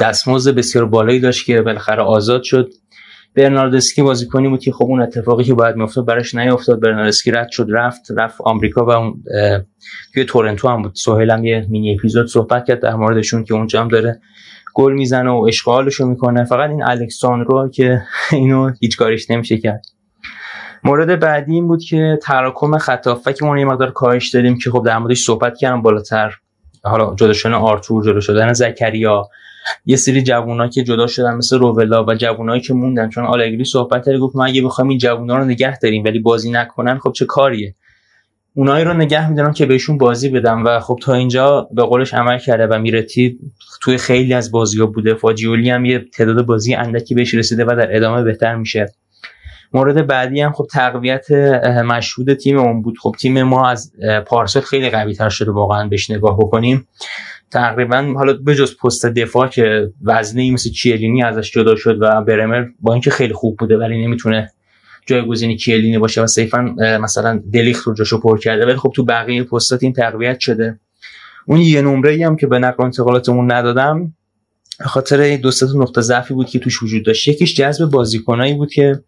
دستمزد 0.00 0.54
بسیار 0.54 0.84
بالایی 0.84 1.20
داشت 1.20 1.46
که 1.46 1.62
بالاخره 1.62 2.02
آزاد 2.02 2.42
شد. 2.42 2.72
برناردسکی 3.34 4.02
بازیکنی 4.02 4.48
بود 4.48 4.60
که 4.60 4.72
خب 4.72 4.84
اون 4.84 5.02
اتفاقی 5.02 5.44
که 5.44 5.54
باید 5.54 5.76
میافتاد 5.76 6.06
براش 6.06 6.34
نیافتاد. 6.34 6.80
برناردسکی 6.80 7.30
رد 7.30 7.50
شد 7.50 7.66
رفت 7.70 8.10
رفت 8.16 8.40
آمریکا 8.40 8.84
و 8.84 8.90
اون 8.90 9.22
توی 10.14 10.24
تورنتو 10.24 10.68
هم 10.68 10.82
بود. 10.82 10.92
سهیل 10.94 11.30
هم 11.30 11.44
یه 11.44 11.66
مینی 11.68 11.94
اپیزود 11.94 12.26
صحبت 12.26 12.64
کرد 12.66 12.80
در 12.80 12.94
موردشون 12.94 13.44
که 13.44 13.54
اونجا 13.54 13.80
هم 13.80 13.88
داره 13.88 14.20
گل 14.78 14.92
می‌زنه 14.92 15.30
و 15.30 15.44
اشغالشو 15.48 16.06
می‌کنه. 16.06 16.44
فقط 16.44 16.70
این 16.70 16.82
الکساندرو 16.82 17.68
که 17.68 18.02
اینو 18.32 18.70
هیچ 18.80 18.96
کاریش 18.96 19.30
نمیشه 19.30 19.58
کرد. 19.58 19.86
مورد 20.84 21.20
بعدی 21.20 21.52
این 21.54 21.68
بود 21.68 21.82
که 21.82 22.18
تراکم 22.22 22.78
خط 22.78 23.08
که 23.38 23.44
ما 23.44 23.58
یه 23.58 23.64
مقدار 23.64 23.90
کاهش 23.90 24.28
دادیم 24.28 24.58
که 24.58 24.70
خب 24.70 24.82
در 24.86 24.98
موردش 24.98 25.24
صحبت 25.24 25.58
کردم 25.58 25.82
بالاتر. 25.82 26.34
حالا 26.84 27.14
جدا 27.14 27.32
شدن 27.32 27.52
آرتور 27.52 28.04
جدا 28.04 28.20
شدن 28.20 28.52
زکریا. 28.52 29.28
یه 29.86 29.96
سری 29.96 30.22
جوونا 30.22 30.68
که 30.68 30.84
جدا 30.84 31.06
شدن 31.06 31.34
مثل 31.34 31.58
روولا 31.58 32.04
و 32.04 32.14
جوونایی 32.14 32.60
که 32.60 32.74
موندن. 32.74 33.08
چون 33.08 33.24
آلگری 33.24 33.64
صحبت 33.64 34.06
کرد 34.06 34.18
گفت 34.18 34.36
ما 34.36 34.44
اگه 34.44 34.62
بخوایم 34.62 34.88
این 34.88 34.98
جوونا 34.98 35.38
رو 35.38 35.44
نگه 35.44 35.78
داریم 35.78 36.04
ولی 36.04 36.18
بازی 36.18 36.50
نکنن 36.50 36.98
خب 36.98 37.12
چه 37.12 37.24
کاریه؟ 37.24 37.74
اونایی 38.54 38.84
رو 38.84 38.94
نگه 38.94 39.30
میدارن 39.30 39.52
که 39.52 39.66
بهشون 39.66 39.98
بازی 39.98 40.28
بدم 40.28 40.64
و 40.64 40.80
خب 40.80 40.98
تا 41.02 41.14
اینجا 41.14 41.68
به 41.72 41.82
قولش 41.82 42.14
عمل 42.14 42.38
کرده 42.38 42.66
و 42.66 42.78
میرتی 42.78 43.38
توی 43.82 43.98
خیلی 43.98 44.34
از 44.34 44.50
بازی 44.50 44.80
ها 44.80 44.86
بوده. 44.86 45.14
فاجیولی 45.14 45.70
هم 45.70 45.84
یه 45.84 46.04
تعداد 46.12 46.46
بازی 46.46 46.74
اندکی 46.74 47.14
بهش 47.14 47.34
رسیده 47.34 47.64
و 47.64 47.76
در 47.78 47.96
ادامه 47.96 48.22
بهتر 48.22 48.56
میشه. 48.56 48.92
مورد 49.72 50.06
بعدی 50.06 50.40
هم 50.40 50.52
خب 50.52 50.66
تقویت 50.72 51.30
مشهود 51.84 52.34
تیم 52.34 52.58
اون 52.58 52.82
بود. 52.82 52.98
خب 52.98 53.14
تیم 53.20 53.42
ما 53.42 53.68
از 53.68 53.92
پارسال 54.26 54.62
خیلی 54.62 54.90
قوی 54.90 55.14
تر 55.14 55.28
شده 55.28 55.50
واقعا 55.50 55.88
بهش 55.88 56.10
نگاه 56.10 56.38
بکنیم. 56.38 56.88
تقریبا 57.50 58.12
حالا 58.16 58.32
به 58.32 58.54
جز 58.54 58.76
پست 58.76 59.06
دفاع 59.06 59.48
که 59.48 59.90
وزنی 60.04 60.50
مثل 60.50 60.70
چیلینی 60.70 61.22
ازش 61.22 61.50
جدا 61.50 61.76
شد 61.76 61.98
و 62.02 62.22
برمر 62.22 62.64
با 62.80 62.92
اینکه 62.92 63.10
خیلی 63.10 63.32
خوب 63.32 63.56
بوده 63.56 63.76
ولی 63.76 64.06
نمی‌تونه 64.06 64.50
جایگزینی 65.08 65.56
کیلینی 65.56 65.98
باشه 65.98 66.22
و 66.22 66.26
صرفا 66.26 66.62
مثلا 67.00 67.42
دلیخت 67.52 67.86
رو 67.86 67.94
جاشو 67.94 68.20
پر 68.20 68.38
کرده. 68.38 68.66
ولی 68.66 68.76
خب 68.76 68.92
تو 68.96 69.04
بقیه 69.04 69.42
پستات 69.42 69.82
این 69.82 69.92
تقویت 69.92 70.40
شده. 70.40 70.80
اون 71.46 71.60
یه 71.60 71.82
نمره 71.82 72.26
هم 72.26 72.36
که 72.36 72.46
به 72.46 72.58
نقل 72.58 72.84
انتقالاتمون 72.84 73.52
ندادم 73.52 74.14
خاطر 74.80 75.36
دو 75.36 75.50
سه 75.50 75.66
نقطه 75.76 76.00
ضعفی 76.00 76.34
بود 76.34 76.46
که 76.46 76.58
توش 76.58 76.82
وجود 76.82 77.04
داشت. 77.04 77.28
یکیش 77.28 77.54
جذب 77.54 77.90
بازیکنایی 77.90 78.54
بود 78.54 78.72
که 78.72 79.02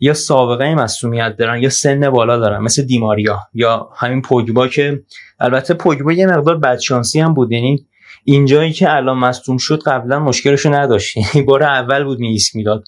یا 0.00 0.14
سابقه 0.14 0.74
مصومیت 0.74 1.36
دارن 1.38 1.62
یا 1.62 1.70
سن 1.70 2.10
بالا 2.10 2.38
دارن 2.38 2.58
مثل 2.58 2.82
دیماریا 2.82 3.38
یا 3.54 3.88
همین 3.96 4.22
پوگبا 4.22 4.68
که 4.68 5.02
البته 5.40 5.74
پوگبا 5.74 6.12
یه 6.12 6.26
مقدار 6.26 6.58
بدشانسی 6.58 7.20
هم 7.20 7.34
بود. 7.34 7.52
یعنی 7.52 7.86
اینجایی 8.24 8.72
که 8.72 8.94
الان 8.96 9.18
مصدوم 9.18 9.56
شد 9.56 9.82
قبلا 9.82 10.20
مشکلشو 10.20 10.74
نداشت. 10.74 11.16
یعنی 11.16 11.46
بار 11.46 11.62
اول 11.62 12.04
بود 12.04 12.18
میسک 12.18 12.56
می‌داد. 12.56 12.84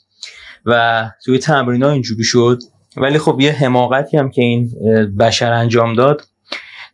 و 0.66 1.04
توی 1.24 1.38
تمرین 1.38 1.82
ها 1.82 1.90
اینجوری 1.90 2.24
شد. 2.24 2.58
ولی 2.96 3.18
خب 3.18 3.40
یه 3.40 3.52
حماقتی 3.52 4.16
هم 4.16 4.30
که 4.30 4.42
این 4.42 4.70
بشر 5.18 5.52
انجام 5.52 5.94
داد 5.94 6.22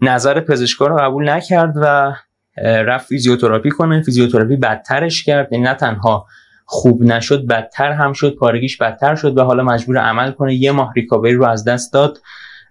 نظر 0.00 0.40
پزشکا 0.40 0.86
رو 0.86 0.96
قبول 0.96 1.30
نکرد 1.30 1.72
و 1.76 2.14
رفت 2.62 3.06
فیزیوتراپی 3.06 3.70
کنه. 3.70 4.02
فیزیوتراپی 4.02 4.56
بدترش 4.56 5.24
کرد 5.24 5.52
یعنی 5.52 5.64
نه 5.64 5.74
تنها 5.74 6.26
خوب 6.64 7.02
نشد 7.02 7.46
بدتر 7.46 7.92
هم 7.92 8.12
شد 8.12 8.34
پارگیش 8.34 8.76
بدتر 8.76 9.14
شد 9.14 9.38
و 9.38 9.42
حالا 9.42 9.62
مجبور 9.62 9.98
عمل 9.98 10.30
کنه. 10.30 10.54
یه 10.54 10.72
ماه 10.72 10.92
ریکاوری 10.96 11.34
رو 11.34 11.46
از 11.46 11.64
دست 11.64 11.92
داد. 11.92 12.18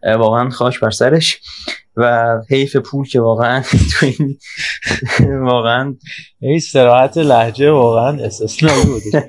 واقعا 0.04 0.50
خاش 0.50 0.80
بر 0.80 0.90
سرش. 0.90 1.40
و 1.98 2.38
حیف 2.50 2.76
پول 2.76 3.08
که 3.08 3.22
واقعا 3.22 3.62
تو 3.92 4.06
این 4.06 4.38
واقعا 5.42 5.96
این 6.40 6.60
سراحت 6.60 7.18
لحجه 7.18 7.72
واقعا 7.72 8.24
استثنایی 8.24 8.86
بود 8.86 9.04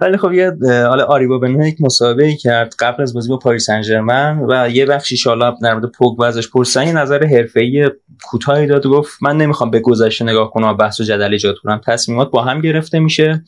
ولی 0.00 0.16
خب 0.16 0.32
یه 0.32 0.52
حالا 0.62 1.04
آریبا 1.04 1.38
بنو 1.38 1.66
یک 1.66 1.76
مسابقه 1.80 2.36
کرد 2.36 2.74
قبل 2.78 3.02
از 3.02 3.14
بازی 3.14 3.28
با 3.28 3.36
پاریس 3.36 3.66
سن 3.66 4.04
و 4.48 4.70
یه 4.70 4.86
بخشی 4.86 5.16
شالا 5.16 5.56
در 5.62 5.74
مورد 5.74 5.90
پوگ 5.90 6.22
ازش 6.22 6.48
پرسن 6.50 6.86
یه 6.86 6.92
نظر 6.92 7.24
حرفه‌ای 7.24 7.90
کوتاهی 8.22 8.66
داد 8.66 8.86
گفت 8.86 9.18
من 9.22 9.36
نمی‌خوام 9.36 9.70
به 9.70 9.80
گذشته 9.80 10.24
نگاه 10.24 10.50
کنم 10.50 10.68
و 10.68 10.74
بحث 10.74 11.00
و 11.00 11.04
جدل 11.04 11.32
ایجاد 11.32 11.56
کنم. 11.62 11.80
تصمیمات 11.86 12.30
با 12.30 12.42
هم 12.42 12.60
گرفته 12.60 12.98
میشه 12.98 13.44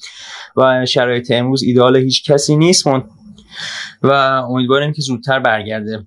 و 0.56 0.86
شرایط 0.86 1.30
امروز 1.30 1.62
ایدال 1.62 1.96
هیچ 1.96 2.30
کسی 2.30 2.56
نیست 2.56 2.86
و 4.02 4.12
امیدواریم 4.12 4.92
که 4.92 5.02
زودتر 5.02 5.38
برگرده. 5.38 6.06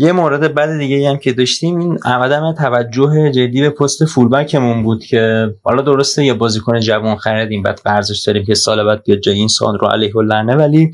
یه 0.00 0.12
مورد 0.12 0.54
بعد 0.54 0.78
دیگه 0.78 1.10
هم 1.10 1.16
که 1.16 1.32
داشتیم 1.32 1.78
این 1.78 1.98
عدم 2.04 2.52
توجه 2.52 3.30
جدی 3.30 3.60
به 3.60 3.70
پست 3.70 4.04
فولبکمون 4.04 4.82
بود 4.82 5.04
که 5.04 5.54
حالا 5.62 5.82
درسته 5.82 6.24
یه 6.24 6.34
بازیکن 6.34 6.80
جوان 6.80 7.16
خریدیم 7.16 7.62
بعد 7.62 7.80
قرضش 7.84 8.22
داریم 8.26 8.44
که 8.44 8.54
سال 8.54 8.84
بعد 8.84 9.02
بیاد 9.04 9.18
جای 9.18 9.34
این 9.34 9.48
سال 9.48 9.78
رو 9.78 9.88
علیه 9.88 10.12
ولی 10.14 10.90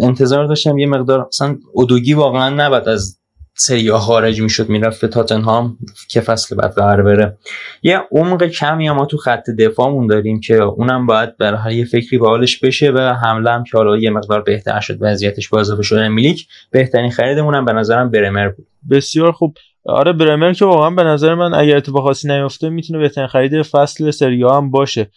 انتظار 0.00 0.46
داشتم 0.46 0.78
یه 0.78 0.86
مقدار 0.86 1.26
مثلا 1.28 1.56
ادوگی 1.76 2.14
واقعا 2.14 2.50
نباید 2.50 2.88
از 2.88 3.18
سری 3.58 3.92
خارج 3.92 4.40
می‌شد 4.40 4.68
می‌رفت 4.68 5.00
به 5.00 5.08
تاتنهام 5.08 5.78
که 6.08 6.20
فصل 6.20 6.56
بعد 6.56 6.74
قرار 6.74 7.02
بره. 7.02 7.38
یه 7.82 8.02
عمق 8.12 8.44
کمی 8.44 8.90
ما 8.90 9.06
تو 9.06 9.16
خط 9.16 9.50
دفاعمون 9.50 10.06
داریم 10.06 10.40
که 10.40 10.54
اونم 10.54 11.06
باید 11.06 11.36
برای 11.36 11.76
یه 11.76 11.84
فکری 11.84 12.18
به 12.18 12.26
حالش 12.26 12.58
بشه 12.58 12.90
و 12.90 12.98
حمله 12.98 13.50
هم 13.50 13.64
که 13.64 13.78
حالا 13.78 13.96
یه 13.96 14.10
مقدار 14.10 14.42
بهتر 14.42 14.80
شد 14.80 14.98
وضعیتش 15.00 15.48
با 15.48 15.60
اضافه 15.60 15.82
شده 15.82 16.08
میلیک 16.08 16.46
بهترین 16.70 17.10
خریدمون 17.10 17.54
هم 17.54 17.64
به 17.64 17.72
نظرم 17.72 18.10
برمر 18.10 18.48
بود. 18.48 18.66
بسیار 18.90 19.32
خوب. 19.32 19.56
آره 19.86 20.12
برمر 20.12 20.52
که 20.52 20.64
واقعا 20.64 20.90
به 20.90 21.04
نظر 21.04 21.34
من 21.34 21.54
اگر 21.54 21.76
اتفاق 21.76 22.02
خاصی 22.02 22.28
نیفته 22.28 22.68
می‌تونه 22.68 22.98
بهترین 22.98 23.26
خرید 23.26 23.62
فصل 23.62 24.10
سری 24.10 24.42
هم 24.42 24.70
باشه. 24.70 25.10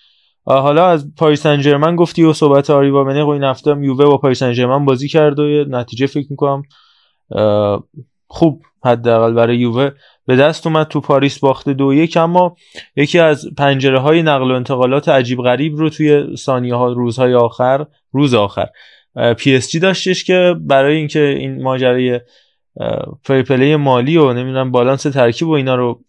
حالا 0.46 0.88
از 0.88 1.16
پاریس 1.16 1.42
سن 1.42 1.96
گفتی 1.96 2.24
و 2.24 2.34
صحبت 2.34 2.70
آری 2.70 2.92
با 2.92 3.04
منی 3.04 3.20
این 3.20 3.44
هفته 3.44 3.72
یووه 3.82 4.06
با 4.06 4.18
پاریس 4.18 4.40
سن 4.40 4.86
بازی 4.86 5.08
کرد 5.08 5.40
و 5.40 5.66
نتیجه 5.70 6.08
فکر 6.08 6.28
می‌کنم 6.30 6.64
خوب 8.30 8.62
حداقل 8.86 9.34
برای 9.34 9.58
یووه 9.58 9.92
به 10.26 10.36
دست 10.36 10.68
اومد 10.68 10.88
تو 10.88 11.02
پاریس 11.02 11.40
باخته 11.40 11.74
دو 11.74 11.94
یک 11.94 12.18
اما 12.18 12.56
یکی 12.96 13.20
از 13.20 13.48
پنجره 13.58 14.00
های 14.00 14.22
نقل 14.22 14.52
و 14.52 14.56
انتقالات 14.56 15.10
عجیب 15.10 15.42
غریب 15.42 15.78
رو 15.78 15.90
توی 15.90 16.36
ثانیه 16.36 16.76
ها 16.76 16.88
روزهای 16.88 17.34
آخر 17.34 17.86
روز 18.12 18.34
آخر. 18.34 18.68
پی 19.38 19.56
اس 19.56 19.70
جی 19.70 19.80
داشتش 19.80 20.24
که 20.24 20.56
برای 20.60 20.96
اینکه 20.96 21.20
این 21.20 21.64
ماجرای 21.64 22.20
fair 23.24 23.50
play 23.50 23.76
مالی 23.76 24.18
و 24.18 24.34
نمی‌دونم 24.34 24.72
بالانس 24.72 25.04
ترکیب 25.04 25.48
و 25.48 25.52
اینا 25.52 25.76
رو 25.76 26.04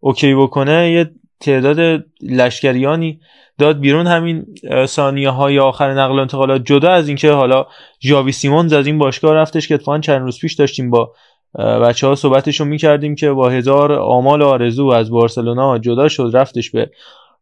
OK 0.00 0.34
بکنه 0.34 0.90
یه 0.90 1.10
تعداد 1.40 2.04
لشکریانی 2.22 3.20
داد 3.58 3.80
بیرون. 3.80 4.06
همین 4.06 4.46
ثانیه 4.86 5.30
های 5.30 5.58
آخر 5.58 5.94
نقل 5.94 6.18
و 6.18 6.20
انتقالات 6.20 6.64
جدا 6.64 6.90
از 6.90 7.08
اینکه 7.08 7.32
حالا 7.32 7.66
جاوی 8.00 8.32
سیمونز 8.32 8.72
از 8.72 8.86
این 8.86 8.98
باشگاه 8.98 9.34
رفتش 9.34 9.68
که 9.68 9.74
اتفاقا 9.74 9.98
چند 9.98 10.20
روز 10.22 10.38
پیش 10.40 10.54
داشتیم 10.54 10.90
با 10.90 11.12
بچه 11.58 12.06
ها 12.06 12.14
صحبتشون 12.14 12.68
می‌کردیم 12.68 13.14
که 13.14 13.30
با 13.30 13.48
هزار 13.48 13.92
آمال 13.92 14.42
آرزو 14.42 14.86
از 14.86 15.10
بارسلونا 15.10 15.78
جدا 15.78 16.08
شد 16.08 16.30
رفتش 16.34 16.70
به 16.70 16.90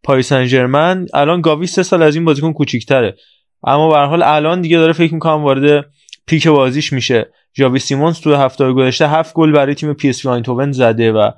پاریس 0.02 0.32
سن 0.32 1.06
الان 1.14 1.40
گاوی 1.40 1.66
سه 1.66 1.82
سال 1.82 2.02
از 2.02 2.14
این 2.14 2.24
بازیکن 2.24 2.52
کوچیکتره. 2.52 3.16
اما 3.64 3.88
به 3.88 3.98
حال 3.98 4.22
الان 4.22 4.60
دیگه 4.60 4.78
داره 4.78 4.92
فکر 4.92 5.14
می‌کنم 5.14 5.44
وارد 5.44 5.86
peak 6.26 6.48
بازیش 6.48 6.92
میشه. 6.92 7.32
جاوی 7.54 7.78
سیمونز 7.78 8.20
تو 8.20 8.34
هفته 8.34 8.72
گذشته 8.72 9.08
هفت 9.08 9.34
گل 9.34 9.52
برای 9.52 9.74
تیم 9.74 9.92
پی 9.92 10.08
اس 10.08 10.26
زده 10.70 11.12
و 11.12 11.30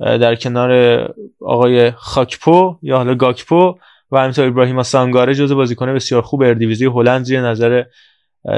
در 0.00 0.34
کنار 0.34 1.02
آقای 1.40 1.90
خاکپو 1.90 2.76
یا 2.82 2.96
حالا 2.96 3.14
گاکپو 3.14 3.74
و 4.12 4.18
همینطور 4.18 4.46
ابراهیم 4.46 4.82
سانگاره 4.82 5.34
جزو 5.34 5.56
بازیکن 5.56 5.94
بسیار 5.94 6.22
خوب 6.22 6.42
اردیویزی 6.42 6.84
هلند 6.84 7.24
زیر 7.24 7.40
نظر 7.40 7.82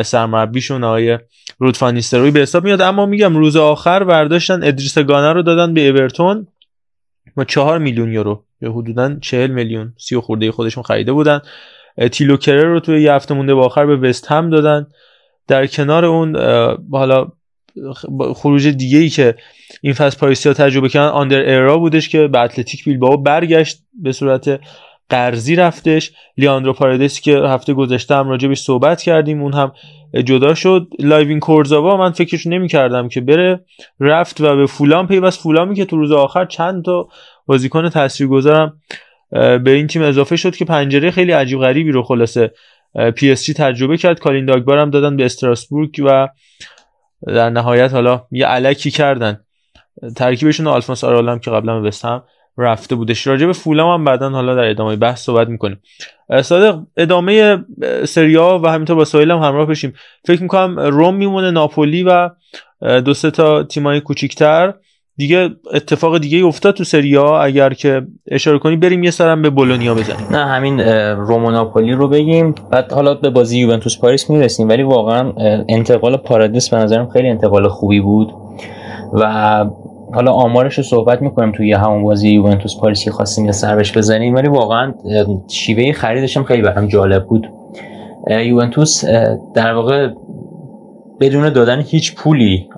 سرمربیشون 0.05 0.85
آقای 0.85 1.19
رودفانیستروی 1.59 2.31
به 2.31 2.41
حساب 2.41 2.65
میاد. 2.65 2.81
اما 2.81 3.07
میگم 3.07 3.37
روز 3.37 3.57
آخر 3.57 4.05
برداشتن 4.05 4.63
ادریس 4.63 4.99
گانه 4.99 5.33
رو 5.33 5.43
دادن 5.43 5.75
به 5.75 5.89
اورتون. 5.89 6.47
با 7.37 7.45
چهار 7.45 7.79
میلیون 7.79 8.13
یورو 8.13 8.45
یا 8.61 8.73
حدودا 8.73 9.17
چهل 9.21 9.51
میلیون 9.51 9.93
سی 9.99 10.15
و 10.15 10.21
خورده 10.21 10.53
خودشون 10.53 10.83
خریده 10.83 11.13
بودن. 11.13 11.41
تیلو 12.13 12.37
کرر 12.37 12.65
رو 12.65 12.81
توی 12.81 13.03
یه 13.03 13.13
هفته 13.13 13.35
مونده 13.35 13.55
با 13.55 13.65
آخر 13.65 13.87
به 13.87 13.97
وست 13.97 14.33
هم 14.33 14.51
دادن. 14.51 14.87
در 15.49 15.67
کنار 15.67 16.05
اون 16.05 16.37
حالا 16.93 17.27
خروج 18.35 18.69
دیگه 18.69 18.99
ای 18.99 19.09
که 19.09 19.35
این 19.83 19.93
فصل 19.93 20.19
پاریسیا 20.19 20.53
تجربه 20.53 20.89
کردن 20.89 21.09
آندر 21.09 21.39
ایرا 21.39 21.79
بودش 21.79 22.09
که 22.09 22.29
به 22.29 22.39
اتلتیک 22.41 22.85
بیلبائو 22.85 23.17
برگشت 23.17 23.83
به 24.03 24.13
صورت 24.13 24.61
قرضی 25.09 25.57
رفتش. 25.57 26.13
لیاندرو 26.37 26.73
پارادیسی 26.73 27.23
که 27.23 27.37
هفته 27.37 27.75
گذشته 27.75 28.15
هم 28.15 28.29
راجبش 28.29 28.61
صحبت 28.61 29.03
کردیم 29.03 29.43
اون 29.43 29.53
هم 29.53 29.73
جدا 30.25 30.55
شد. 30.55 30.87
لایوین 30.99 31.41
کورزاوا 31.41 31.97
من 31.97 32.11
فکرش 32.11 32.47
نمی 32.47 32.69
کردم 32.69 33.09
که 33.09 33.21
بره. 33.21 33.65
رفت 34.01 34.41
و 34.41 34.57
به 34.57 34.67
فولام 34.67 35.07
پیوست. 35.07 35.41
فولامی 35.41 35.75
که 35.75 35.85
تو 35.85 35.97
روز 35.97 36.13
آخر 36.13 36.45
چند 36.45 36.85
تا 36.85 37.09
بازیکن 37.47 37.89
تاثیرگذارم 37.89 38.81
به 39.31 39.71
این 39.71 39.87
تیم 39.87 40.03
اضافه 40.03 40.37
شد 40.37 40.57
که 40.57 40.65
پنجره 40.65 41.11
خیلی 41.11 41.33
عجیب 41.33 41.61
غریبی 41.61 41.91
رو 41.91 42.03
خلاصه 42.03 42.51
پی 43.17 43.31
اس 43.31 43.45
جی 43.45 43.55
تجربه 43.55 43.97
کرد. 43.97 44.19
کالین 44.19 44.47
داگبار 44.47 44.79
هم 44.79 44.91
دادن 44.91 45.17
به 45.17 45.25
استراسبورگ 45.25 46.03
و 46.05 46.29
در 47.27 47.51
نهایت 47.51 47.93
حالا 47.93 48.27
یه 48.31 48.47
الکی 48.47 48.91
کردن. 48.91 49.41
ترکیبشون 50.17 50.67
آلفونس 50.67 51.05
آرالم 51.05 51.39
که 51.39 51.51
قبلا 51.51 51.81
به 51.81 51.91
هم 52.05 52.23
رفته 52.59 52.95
بودش. 52.95 53.27
راجع 53.27 53.47
به 53.47 53.53
فولام 53.53 53.95
هم 53.95 54.05
بعدا 54.05 54.31
حالا 54.31 54.55
در 54.55 54.71
ادامه 54.71 54.97
بحث 54.97 55.25
صحبت 55.25 55.49
می‌کنیم. 55.49 55.81
صادق 56.43 56.79
ادامه 56.97 57.65
سریا 58.05 58.61
و 58.65 58.69
همینطور 58.69 58.97
با 58.97 59.05
سهیل 59.05 59.31
هم 59.31 59.39
همراه 59.39 59.67
بشیم. 59.67 59.93
فکر 60.25 60.43
می‌کنم 60.43 60.81
روم 60.81 61.15
میمونه 61.15 61.51
ناپولی 61.51 62.03
و 62.03 62.31
دو 63.01 63.15
سه 63.15 63.31
تا 63.31 63.63
تیمای 63.63 64.01
کوچیکتر. 64.01 64.75
دیگه 65.17 65.51
اتفاق 65.75 66.19
دیگه 66.19 66.45
افتاد 66.45 66.75
تو 66.75 66.85
سریا. 66.85 67.39
اگر 67.39 67.73
که 67.73 68.03
اشاره 68.31 68.59
کنی 68.59 68.77
بریم 68.77 69.05
یه 69.05 69.11
سرم 69.11 69.43
به 69.43 69.51
بولونیا 69.51 69.95
بزنیم. 69.95 70.27
نه 70.31 70.47
همین 70.47 70.81
روم 71.17 71.45
و 71.45 71.51
ناپولی 71.51 71.93
رو 71.93 72.09
بگیم. 72.09 72.55
بعد 72.71 72.93
حالا 72.93 73.15
به 73.15 73.31
بازی 73.31 73.59
یوونتوس 73.59 74.01
پاریس 74.01 74.31
می‌رسیم. 74.31 74.69
ولی 74.69 74.83
واقعا 74.83 75.33
انتقال 75.69 76.17
پارادیس 76.17 76.71
به 76.71 76.77
نظرم 76.77 77.09
خیلی 77.09 77.29
انتقال 77.29 77.69
خوبی 77.69 78.01
بود. 78.01 78.29
و 79.13 79.65
حالا 80.15 80.33
آمارش 80.33 80.79
رو 80.79 80.85
صحبت 80.85 81.23
می‌کنیم 81.23 81.53
توی 81.53 81.73
همون 81.73 82.03
بازی 82.03 82.29
یوونتوس 82.29 82.81
پاریسی 82.81 83.11
خواستیم 83.11 83.45
یه 83.45 83.53
سربش 83.53 83.97
بزنیم 83.97 84.35
ولی 84.35 84.49
واقعا 84.49 84.95
شیوه 85.51 85.93
خریدش 85.93 86.37
هم 86.37 86.45
خیلی 86.45 86.63
برام 86.63 86.87
جالب 86.87 87.25
بود. 87.25 87.51
یوونتوس 88.31 89.05
در 89.55 89.75
واقع 89.75 90.09
بدون 91.21 91.51
دادن 91.51 91.81
هیچ 91.81 92.15
پولی 92.15 92.69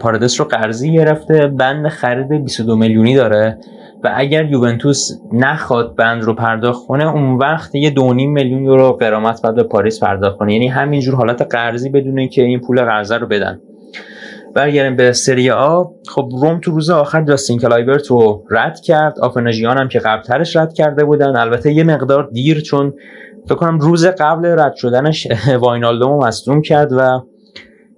پارادس 0.00 0.40
رو 0.40 0.46
قرضی 0.46 0.92
گرفته 0.92 1.46
بند 1.46 1.88
خرید 1.88 2.28
22 2.28 2.76
میلیونی 2.76 3.14
داره 3.14 3.58
و 4.04 4.12
اگر 4.16 4.44
یوونتوس 4.44 5.10
نخواد 5.32 5.96
بند 5.96 6.22
رو 6.22 6.34
پرداخت 6.34 6.86
کنه 6.86 7.14
اون 7.14 7.36
وقت 7.36 7.74
یه 7.74 7.90
2.5 7.90 8.00
میلیون 8.00 8.64
یورو 8.64 8.92
قرامت 8.92 9.42
بعد 9.42 9.54
به 9.54 9.62
پاریس 9.62 10.00
پرداخت 10.00 10.38
کنه. 10.38 10.52
یعنی 10.52 10.68
همینجور 10.68 11.14
حالت 11.14 11.42
قرضی 11.42 11.90
بدونه 11.90 12.28
که 12.28 12.42
این 12.42 12.60
پول 12.60 12.84
قرضه 12.84 13.16
رو 13.16 13.26
بدن. 13.26 13.60
برگردیم 14.54 14.96
به 14.96 15.12
سری 15.12 15.50
آ. 15.50 15.84
خب 16.08 16.28
روم 16.42 16.60
تو 16.60 16.70
روز 16.70 16.90
آخر 16.90 17.22
جاستین 17.22 17.58
کلایبرت 17.58 18.06
رو 18.06 18.44
رد 18.50 18.80
کرد. 18.80 19.20
آفناژیان 19.20 19.78
هم 19.78 19.88
که 19.88 19.98
قبلترش 19.98 20.56
رد 20.56 20.72
کرده 20.72 21.04
بودن. 21.04 21.36
البته 21.36 21.72
یه 21.72 21.84
مقدار 21.84 22.28
دیر 22.32 22.60
چون 22.60 22.94
فکر 23.44 23.54
کنم 23.54 23.78
روز 23.78 24.06
قبل 24.06 24.46
رد 24.46 24.74
شدنش 24.74 25.28
واینالدوم 25.62 26.18
مصدوم 26.18 26.62
کرد 26.62 26.92
و 26.92 27.20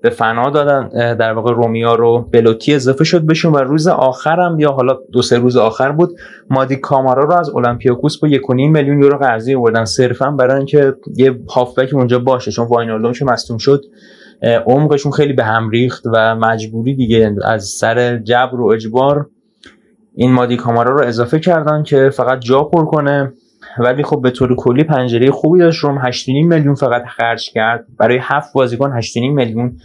به 0.03 0.11
فنا 0.11 0.51
دادن 0.51 0.89
در 1.15 1.33
واقع 1.33 1.53
رومیا 1.53 1.95
رو 1.95 2.29
بلوتی 2.33 2.75
اضافه 2.75 3.05
شد 3.05 3.23
بهشون. 3.23 3.53
و 3.53 3.59
روز 3.59 3.89
آخر 3.89 4.41
هم 4.41 4.59
یا 4.59 4.73
حالا 4.73 4.99
دو 5.13 5.23
سه 5.23 5.39
روز 5.39 5.57
آخر 5.57 5.93
بود 5.93 6.11
مادی 6.51 6.77
کامارا 6.77 7.25
رو 7.25 7.33
از 7.33 7.49
اولمپیاکوس 7.49 8.19
با 8.19 8.29
1.5 8.29 8.39
میلیون 8.51 9.03
یورو 9.03 9.19
قرضی 9.19 9.55
آوردن. 9.55 9.85
صرفا 9.85 10.31
برای 10.31 10.57
اینکه 10.57 10.95
یه 11.17 11.41
هافبک 11.49 11.95
اونجا 11.95 12.19
باشه 12.19 12.51
چون 12.51 12.67
واینالدوم 12.67 13.13
که 13.13 13.25
مصدوم 13.25 13.59
شد 13.59 13.83
عمقشون 14.43 15.13
خیلی 15.13 15.33
به 15.33 15.45
هم 15.45 15.71
ریخت 15.71 16.03
و 16.07 16.37
مجبوری 16.37 16.95
دیگه 16.95 17.35
از 17.45 17.65
سر 17.65 18.19
جبر 18.19 18.61
و 18.61 18.67
اجبار 18.67 19.31
این 20.15 20.33
مادی 20.33 20.57
کامارا 20.57 20.95
رو 20.95 21.07
اضافه 21.07 21.39
کردن 21.39 21.83
که 21.83 22.11
فقط 22.11 22.41
جا 22.41 22.65
پر 22.65 22.85
کنه. 22.85 23.33
ولی 23.79 24.03
خب 24.03 24.23
به 24.23 24.31
طور 24.31 24.57
کلی 24.57 24.85
پنجره 24.85 25.31
خوبی 25.31 25.59
داشت. 25.59 25.85
روم 25.85 26.11
8.5 26.13 26.29
میلیون 26.29 26.75
فقط 26.75 27.07
خرج 27.07 27.51
کرد. 27.51 27.87
برای 27.99 28.19
هفت 28.23 28.53
بازیکن 28.53 29.01
8.5 29.01 29.17
میلیون. 29.17 29.77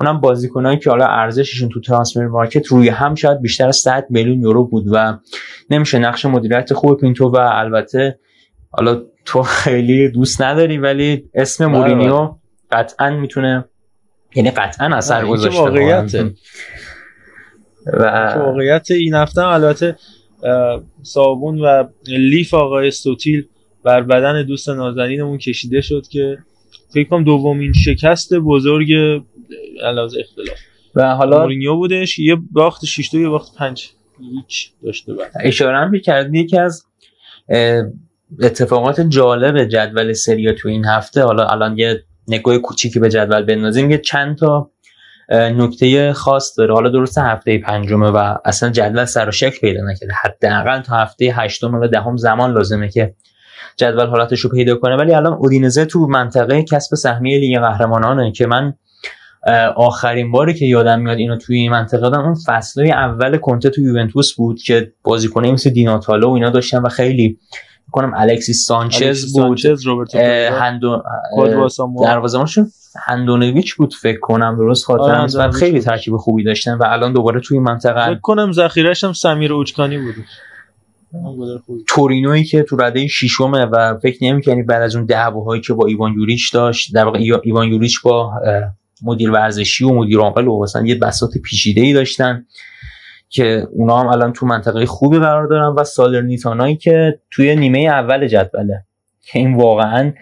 اونم 0.00 0.20
بازیکنایی 0.20 0.78
که 0.78 0.90
حالا 0.90 1.06
ارزششون 1.06 1.68
تو 1.68 1.80
ترانسفر 1.80 2.26
مارکت 2.26 2.66
روی 2.66 2.88
هم 2.88 3.14
شاید 3.14 3.40
بیشتر 3.40 3.68
از 3.68 3.76
100 3.76 4.06
میلیون 4.10 4.40
یورو 4.40 4.64
بود 4.64 4.84
و 4.92 5.18
نمیشه 5.70 5.98
نقش 5.98 6.24
مدیریت 6.24 6.72
خوب 6.72 7.00
پینتو 7.00 7.28
و 7.28 7.36
البته 7.52 8.18
حالا 8.70 9.02
تو 9.24 9.42
خیلی 9.42 10.08
دوست 10.08 10.42
نداری 10.42 10.78
ولی 10.78 11.24
اسم 11.34 11.66
مورینیو 11.66 12.34
قطعا 12.70 13.10
می‌تونه 13.10 13.64
یعنی 14.34 14.50
قطعا 14.50 14.96
اثر 14.96 15.26
گذاشته 15.26 15.60
واقعیته. 15.60 16.34
و 17.86 18.34
واقعیت 18.36 18.90
این 18.90 19.14
هفته 19.14 19.46
البته 19.46 19.96
صابون 21.02 21.60
و 21.60 21.84
لیف 22.06 22.54
آقای 22.54 22.88
استوتیل 22.88 23.46
بر 23.84 24.02
بدن 24.02 24.46
دوست 24.46 24.68
نازنینمون 24.68 25.38
کشیده 25.38 25.80
شد 25.80 26.06
که 26.06 26.38
فکر 26.94 27.08
کنم 27.08 27.24
دومین 27.24 27.72
شکست 27.72 28.34
بزرگ 28.34 28.92
علاوه 29.82 30.12
اختلاف. 30.20 30.58
و 30.94 31.14
حالا 31.14 31.42
مورینیو 31.42 31.76
بودش 31.76 32.18
یه 32.18 32.36
باخت 32.52 32.84
6 32.84 33.14
یه 33.14 33.28
باخت 33.28 33.54
5 33.58 33.90
هیچ 34.34 34.72
داشته 34.84 35.14
بعد 35.14 35.32
اشاره 35.40 35.76
هم 35.76 35.98
کردی 35.98 36.38
یکی 36.38 36.58
از 36.58 36.86
اتفاقات 38.40 39.00
جالب 39.00 39.64
جدول 39.64 40.12
سریا 40.12 40.52
تو 40.52 40.68
این 40.68 40.84
هفته 40.84 41.22
حالا 41.22 41.46
الان 41.46 41.78
یه 41.78 42.04
نگاه 42.28 42.58
کوچیکی 42.58 43.00
به 43.00 43.10
جدول 43.10 43.42
بندازیم 43.42 43.90
یه 43.90 43.98
چند 43.98 44.36
تا 44.36 44.70
نکته 45.32 46.12
خاص 46.12 46.58
داره. 46.58 46.74
حالا 46.74 46.90
درست 46.90 47.18
هفته 47.18 47.58
پنجمه 47.58 48.10
و 48.10 48.34
اصلا 48.44 48.70
جدول 48.70 49.04
سر 49.04 49.28
و 49.28 49.32
شکل 49.32 49.58
پیدا 49.60 49.80
نکرده. 49.84 50.12
حداقل 50.22 50.80
تا 50.80 50.96
هفته 50.96 51.24
هشتم 51.24 51.74
و 51.74 51.86
دهم 51.86 52.16
زمان 52.16 52.52
لازمه 52.52 52.88
که 52.88 53.14
جدول 53.76 54.06
حالتش 54.06 54.40
رو 54.40 54.50
پیدا 54.50 54.74
کنه. 54.74 54.96
ولی 54.96 55.14
الان 55.14 55.32
اودینزه 55.32 55.84
تو 55.84 56.06
منطقه 56.06 56.62
کسب 56.62 56.96
سهمیه 56.96 57.38
لیگ 57.38 57.58
قهرمانانه 57.58 58.32
که 58.32 58.46
من 58.46 58.74
آخرین 59.76 60.30
باری 60.30 60.54
که 60.54 60.64
یادم 60.64 61.00
میاد 61.00 61.18
اینو 61.18 61.36
توی 61.36 61.56
این 61.56 61.70
منطقه 61.70 62.00
دادم 62.00 62.20
اون 62.20 62.34
فصلهای 62.46 62.92
اول 62.92 63.36
کنته 63.36 63.70
تو 63.70 63.80
یوونتوس 63.80 64.34
بود 64.34 64.62
که 64.62 64.92
بازیکنایی 65.02 65.52
مثل 65.52 65.70
دیناتالو 65.70 66.28
و 66.28 66.32
اینا 66.32 66.50
داشتن 66.50 66.78
و 66.78 66.88
خیلی 66.88 67.38
کنم 67.90 68.12
الکسیس 68.16 68.64
سانچز 68.66 69.32
بود. 69.32 69.42
سانچز 69.42 69.86
روبرتو 69.86 70.18
هندو. 70.52 71.02
دروازه‌بانشون. 72.02 72.72
هندونویچ 73.06 73.74
بود 73.74 73.94
فکر 73.94 74.20
کنم 74.20 74.56
درست 74.56 74.90
آره، 74.90 75.00
خاطرم 75.02 75.22
نیست 75.22 75.36
و 75.36 75.50
خیلی. 75.50 75.80
ترکیب 75.80 76.16
خوبی 76.16 76.44
داشتن 76.44 76.74
و 76.74 76.84
الان 76.86 77.12
دوباره 77.12 77.40
توی 77.40 77.58
منطقه 77.58 78.06
فکر 78.06 78.20
کنم 78.20 78.52
ذخیرش 78.52 79.04
هم 79.04 79.12
سمیر 79.12 79.52
اوچکانی 79.52 79.98
بود. 79.98 80.14
تورینویی 81.88 82.44
که 82.44 82.62
تو 82.62 82.76
رده 82.76 83.06
ششمه 83.06 83.64
و 83.64 83.98
فکر 84.02 84.24
نمی‌کنی 84.24 84.62
بعد 84.62 84.82
از 84.82 84.96
اون 84.96 85.04
دعواهایی 85.04 85.62
که 85.62 85.72
با 85.74 85.86
ایوان 85.86 86.12
یوریچ 86.12 86.52
داشت 86.54 86.94
در 86.94 87.04
واقع 87.04 87.18
ای- 87.18 87.38
ایوان 87.42 87.68
یوریچ 87.68 88.02
با 88.02 88.32
مدیر 89.02 89.30
ورزشی 89.30 89.84
و 89.84 89.92
مدیر 89.92 90.18
عامل 90.18 90.48
و 90.48 90.62
مثلا 90.62 90.86
یه 90.86 90.94
بساط 90.94 91.30
پیچیده 91.44 91.80
ای 91.80 91.92
داشتن. 91.92 92.46
که 93.32 93.68
اونا 93.72 93.98
هم 93.98 94.06
الان 94.06 94.32
تو 94.32 94.46
منطقه 94.46 94.86
خوبی 94.86 95.18
قرار 95.18 95.46
دارن 95.46 95.74
و 95.76 95.84
سالرنیتانایی 95.84 96.76
که 96.76 97.18
توی 97.30 97.56
نیمه 97.56 97.78
اول 97.78 98.26
جدوله. 98.26 98.84
که 99.22 99.38
این 99.38 99.56
واقعا 99.56 100.12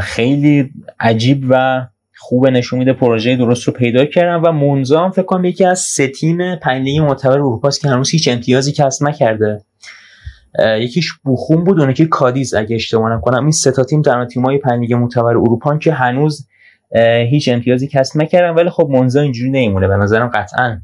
خیلی 0.00 0.70
عجیب 1.00 1.46
و 1.48 1.86
خوب 2.18 2.48
نشون 2.48 2.78
میده 2.78 2.92
پروژه 2.92 3.36
درست 3.36 3.62
رو 3.62 3.72
پیدا 3.72 4.04
کردن 4.04 4.34
و 4.34 4.52
مونزا 4.52 5.04
هم 5.04 5.10
فکر 5.10 5.22
کنم 5.22 5.44
یکی 5.44 5.64
از 5.64 5.78
سه 5.78 6.08
تیم 6.08 6.56
پنج 6.56 6.88
معتبر 7.00 7.32
اروپا 7.32 7.68
است 7.68 7.80
که 7.80 7.88
هنوز 7.88 8.10
هیچ 8.10 8.28
امتیازی 8.28 8.72
کسب 8.72 9.08
نکرده. 9.08 9.64
یکیش 10.58 11.12
بوخون 11.12 11.64
بود 11.64 11.80
اون 11.80 11.90
یکی 11.90 12.06
کادیز 12.06 12.54
اگه 12.54 12.76
اشتباه 12.76 13.12
نکنم. 13.12 13.42
این 13.42 13.50
سه 13.50 13.72
تا 13.72 13.84
تیم 13.84 14.02
تنها 14.02 14.24
تیمای 14.24 14.58
پنج 14.58 14.92
معتبر 14.92 15.30
اروپا 15.30 15.78
که 15.78 15.92
هنوز 15.92 16.48
هیچ 17.30 17.48
امتیازی 17.48 17.88
کسب 17.88 18.20
نکردن. 18.20 18.54
ولی 18.54 18.70
خب 18.70 18.88
مونزا 18.90 19.20
اینجوری 19.20 19.50
نمیمونه. 19.50 19.88
به 19.88 19.96
نظرم 19.96 20.28
قطعا 20.28 20.80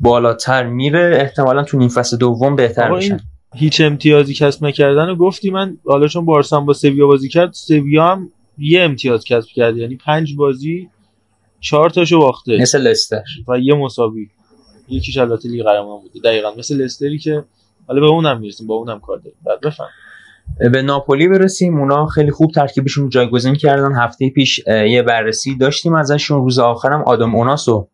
بالاتر 0.00 0.66
میره 0.66 1.18
احتمالا 1.20 1.62
تو 1.62 1.78
نیم 1.78 1.88
فصل 1.88 2.16
دوم 2.16 2.56
بهتر 2.56 2.92
این 2.92 3.20
هیچ 3.54 3.80
امتیازی 3.80 4.34
کسب 4.34 4.64
نکردن 4.64 5.08
و 5.08 5.16
گفتی 5.16 5.50
من 5.50 5.76
حالا 5.86 6.06
چون 6.08 6.24
بارسا 6.24 6.60
با 6.60 6.72
سویا 6.72 7.06
بازی 7.06 7.28
کرد 7.28 7.52
سویا 7.52 8.06
هم 8.06 8.32
یه 8.58 8.82
امتیاز 8.82 9.24
کسب 9.24 9.48
کرد 9.48 9.76
یعنی 9.76 9.96
پنج 9.96 10.36
بازی 10.36 10.88
چهار 11.60 11.90
تاشو 11.90 12.18
باخته. 12.18 12.56
مثل 12.60 12.80
لستر. 12.80 13.22
و 13.48 13.58
یه 13.58 13.74
مساوی. 13.74 14.28
یکیش 14.88 15.18
البته 15.18 15.48
لیگ 15.48 15.62
قهرمان 15.62 16.00
بوده. 16.00 16.20
دقیقا 16.24 16.48
مثل 16.58 16.76
لستری 16.76 17.18
که 17.18 17.44
حالا 17.86 18.00
به 18.00 18.06
اونم 18.06 18.40
می‌رسیم 18.40 18.66
با 18.66 18.74
اونم 18.74 19.00
کار 19.00 19.16
داریم. 19.16 19.38
بعد 19.46 19.60
بفهم. 19.60 19.88
به 20.72 20.82
ناپولی 20.82 21.28
برسیم. 21.28 21.78
اونا 21.80 22.06
خیلی 22.06 22.30
خوب 22.30 22.52
ترکیبشون 22.52 23.08
جایگزین 23.08 23.54
کردن. 23.54 23.92
هفته 23.94 24.30
پیش 24.30 24.60
یه 24.66 25.02
بررسی 25.02 25.56
داشتیم 25.56 25.94
ازشون. 25.94 26.38
روز 26.38 26.58
آخرم 26.58 27.02
آدم 27.02 27.34
اوناسو 27.34 27.88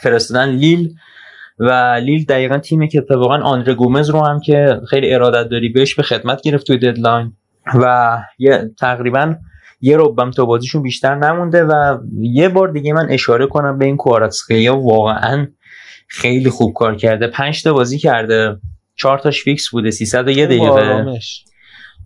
فرستادن 0.00 0.48
لیل. 0.48 0.94
و 1.58 2.00
لیل 2.02 2.24
دقیقا 2.24 2.58
تیمی 2.58 2.88
که 2.88 2.98
اتفاقا 2.98 3.34
آندره 3.34 3.74
گومز 3.74 4.10
رو 4.10 4.20
هم 4.20 4.40
که 4.40 4.80
خیلی 4.90 5.14
ارادت 5.14 5.48
داری 5.48 5.68
بهش 5.68 5.94
به 5.94 6.02
خدمت 6.02 6.42
گرفت 6.42 6.66
توی 6.66 6.78
ددلاین 6.78 7.32
و 7.74 8.18
یه 8.38 8.70
تقریبا 8.80 9.34
یه 9.80 9.96
ربم 9.96 10.30
تا 10.30 10.44
بازیشون 10.44 10.82
بیشتر 10.82 11.14
نمونده 11.14 11.64
و 11.64 11.98
یه 12.20 12.48
بار 12.48 12.68
دیگه 12.68 12.92
من 12.92 13.06
اشاره 13.10 13.46
کنم 13.46 13.78
به 13.78 13.84
این 13.84 13.96
کواراتسخیا 13.96 14.76
واقعا 14.76 15.46
خیلی 16.08 16.50
خوب 16.50 16.74
کار 16.74 16.96
کرده. 16.96 17.26
پنج 17.26 17.62
تا 17.62 17.72
بازی 17.72 17.98
کرده. 17.98 18.56
چهار 18.96 19.18
تاش 19.18 19.42
فیکس 19.42 19.70
بوده. 19.70 19.90
301 19.90 20.48
با 20.48 20.80
دقیقه. 20.80 21.18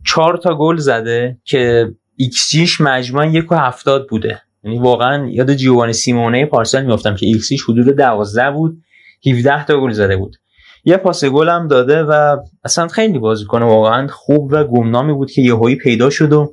چهار 0.07 0.37
تا 0.37 0.55
گل 0.55 0.77
زده 0.77 1.39
که 1.45 1.93
ایکس 2.17 2.51
جیش 2.51 2.81
مجموعا 2.81 3.27
یک 3.27 3.53
و 3.53 3.55
هفتاد 3.55 4.09
بوده. 4.09 4.43
یعنی 4.65 4.79
واقعا 4.79 5.27
یاد 5.27 5.55
جیوانی 5.55 5.93
سیمونه 5.93 6.47
پارسال 6.47 6.85
میافتم 6.85 7.15
که 7.15 7.27
ایکس 7.27 7.49
حدود 7.69 7.97
دوازده 7.97 8.51
بود. 8.51 8.83
17 9.27 9.65
تا 9.65 9.81
گل 9.81 9.93
زده 9.93 10.17
بود. 10.17 10.37
یه 10.85 10.97
پاس 10.97 11.25
گل 11.25 11.49
هم 11.49 11.69
داده 11.69 12.03
و 12.03 12.37
اصلا 12.65 12.89
خیلی 12.89 13.19
بازیکن 13.19 13.63
واقعا 13.63 14.07
خوب 14.07 14.49
و 14.53 14.65
گمنامی 14.65 15.13
بود 15.13 15.31
که 15.31 15.43
یهویی 15.43 15.77
پیدا 15.77 16.11
شد 16.11 16.33
و 16.33 16.53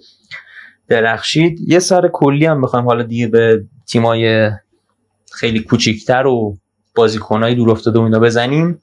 درخشید. 0.87 1.59
یه 1.67 1.79
سر 1.79 2.09
کلی 2.13 2.45
هم 2.45 2.61
بخوام 2.61 2.85
حالا 2.85 3.03
دیگه 3.03 3.27
به 3.27 3.63
تیمای 3.87 4.51
خیلی 5.31 5.59
کوچیکتر 5.59 6.27
و 6.27 6.57
بازیکنهای 6.95 7.55
دور 7.55 7.71
افتاده 7.71 7.99
و 7.99 8.01
اینا 8.01 8.19
بزنیم. 8.19 8.81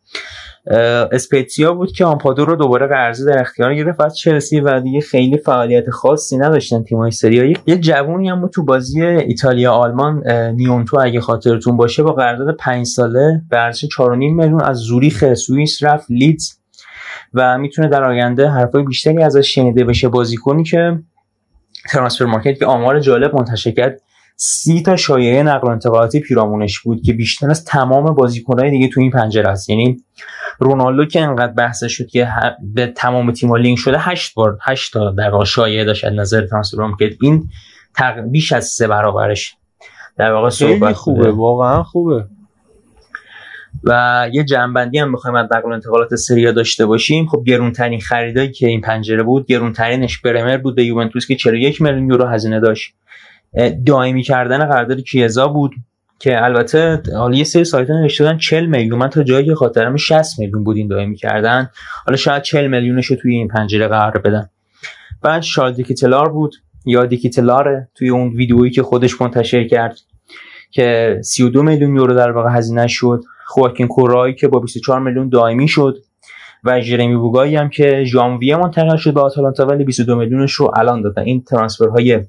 اسپتزیا 1.13 1.73
بود 1.73 1.93
که 1.93 2.05
آمپادو 2.05 2.45
رو 2.45 2.57
دوباره 2.57 2.87
قرضی 2.87 3.25
در 3.27 3.41
اختیار 3.41 3.75
گرفت. 3.75 4.01
از 4.01 4.17
چلسی 4.17 4.61
و 4.61 4.81
دیگه 4.81 5.01
خیلی 5.01 5.39
فعالیت 5.39 5.91
خاصی 5.91 6.37
نداشتن 6.37 6.83
تیمای 6.83 7.11
سری 7.11 7.57
یه 7.67 7.79
جوونی 7.79 8.29
هم 8.29 8.49
تو 8.49 8.65
بازی 8.65 9.03
ایتالیا 9.03 9.73
آلمان 9.73 10.29
نیونتو 10.31 11.01
اگه 11.01 11.21
خاطرتون 11.21 11.77
باشه 11.77 12.03
با 12.03 12.13
قرارداد 12.13 12.57
5 12.57 12.87
ساله 12.87 13.43
به 13.51 13.59
ارزش 13.59 13.85
4.5 13.85 14.09
میلیون 14.11 14.63
از 14.63 14.77
زوریخ 14.77 15.35
سوئیس 15.35 15.83
رفت 15.83 16.11
لیدز 16.11 16.53
و 17.35 17.59
می‌تونه 17.59 17.89
در 17.89 18.05
آینده 18.05 18.49
حرفای 18.49 18.83
بیشتری 18.83 19.23
ازش 19.23 19.55
شنیده 19.55 19.85
بشه. 19.85 20.09
بازیکنی 20.09 20.65
که 20.65 20.99
ترانسفر 21.91 22.25
مارکت 22.25 22.59
که 22.59 22.67
آمار 22.67 23.01
جالب 23.01 23.37
منتشر 23.37 23.71
کرد 23.71 24.01
سی 24.37 24.83
تا 24.83 24.97
شایعه 24.97 25.43
نقل 25.43 25.69
و 25.69 25.71
انتقالاتی 25.71 26.21
پیرامونش 26.21 26.81
بود 26.81 27.03
که 27.03 27.13
بیشتر 27.13 27.51
از 27.51 27.65
تمام 27.65 28.15
بازیکنهای 28.15 28.71
دیگه 28.71 28.89
تو 28.89 29.01
این 29.01 29.11
پنجره 29.11 29.49
است 29.49 29.71
یعنی 29.71 29.97
رونالدو 30.59 31.05
که 31.05 31.21
انقدر 31.21 31.53
بحث 31.53 31.85
شد 31.85 32.07
که 32.07 32.27
ه- 32.27 32.75
به 32.75 32.87
تمام 32.87 33.33
تیم‌ها 33.33 33.57
لینک 33.57 33.79
شده 33.79 33.99
هشت 33.99 34.35
بار 34.35 34.59
هشت 34.63 34.93
تا 34.93 35.11
در 35.11 35.31
واقع 35.31 35.45
شایعه 35.45 35.85
داشت 35.85 36.05
از 36.05 36.13
نظر 36.13 36.47
ترانسفر 36.47 36.83
مارکت 36.83 37.17
این 37.23 37.49
تق... 37.97 38.21
بیش 38.21 38.53
از 38.53 38.67
سه 38.67 38.89
برابرش 38.89 39.57
در 40.17 40.33
واقع 40.33 40.49
صحبت 40.49 40.95
خوبه. 40.95 41.31
واقعا 41.31 41.83
خوبه. 41.83 42.25
و 43.85 44.29
یه 44.33 44.45
جنبندی 44.45 44.99
هم 44.99 45.13
بخوایم 45.13 45.37
از 45.37 45.47
نقل 45.53 45.71
و 45.71 45.73
انتقالات 45.73 46.15
سریا 46.15 46.53
داشته 46.53 46.87
باشیم. 46.87 47.27
خب 47.27 47.45
گرونترین 47.47 48.01
خریدایی 48.01 48.53
که 48.53 48.67
این 48.67 48.81
پنجره 48.81 49.23
بود 49.23 49.47
گرونترینش 49.47 50.19
برمر 50.21 50.57
بود 50.57 50.77
به 50.77 50.85
یوونتوس 50.85 51.27
که 51.27 51.37
41 51.37 51.83
میلیون 51.83 52.11
یورو 52.11 52.27
هزینه 52.27 52.61
داشت. 52.61 52.95
دائمی 53.87 54.23
کردن 54.23 54.59
قرارداد 54.59 55.01
کیزا 55.01 55.49
بود؟ 55.49 55.73
که 56.19 56.45
البته 56.45 57.03
حالا 57.17 57.37
یه 57.37 57.45
سری 57.45 57.65
سایت 57.65 57.91
ها 57.91 58.01
نوشته 58.01 58.25
بودن 58.25 58.39
40 58.39 58.67
میلیون. 58.67 58.99
من 58.99 59.09
تا 59.09 59.23
جایی 59.23 59.47
که 59.47 59.55
خاطرم 59.55 59.97
60 59.97 60.39
میلیون 60.39 60.65
بود 60.65 60.77
این 60.77 60.89
دائمی 60.89 61.17
کردن. 61.17 61.71
حالا 62.07 62.17
شاید 62.17 62.43
40 62.43 62.67
میلیونش 62.67 63.07
رو 63.07 63.17
توی 63.17 63.35
این 63.35 63.49
پنجره 63.49 63.89
قرار 63.89 64.19
بدن. 64.19 64.49
بعد 65.23 65.43
شارل 65.43 65.73
دیکیتلار 65.73 66.29
بود. 66.29 66.55
یا 66.87 67.07
دیکیتلاره 67.07 67.89
توی 67.95 68.09
اون 68.09 68.29
ویدیویی 68.29 68.71
که 68.71 68.83
خودش 68.83 69.21
منتشر 69.21 69.69
کرد 69.69 69.99
که 70.71 71.19
32 71.23 71.63
میلیون 71.63 71.97
یورو 71.97 72.15
در 72.15 72.31
واقع 72.31 72.51
هزینه 72.51 72.87
شد. 72.87 73.21
خواکین 73.47 73.87
کورایی 73.87 74.35
که 74.35 74.49
با 74.49 74.59
24 74.59 75.01
میلیون 75.01 75.29
دائمی 75.29 75.69
شد. 75.69 75.97
و 76.65 76.81
جرمی 76.81 77.17
بوگایی 77.17 77.57
هم 77.57 77.69
که 77.69 78.05
ژانویه 78.05 78.57
منتقل 78.57 78.97
شد 78.97 79.15
به 79.15 79.21
آتالانتا 79.21 79.67
ولی 79.67 79.85
22 79.85 80.17
میلیونش 80.17 80.53
رو 80.53 80.71
الان 80.77 81.03
دادن 81.03 81.23
این 81.23 81.43
ترانسفرهای 81.43 82.21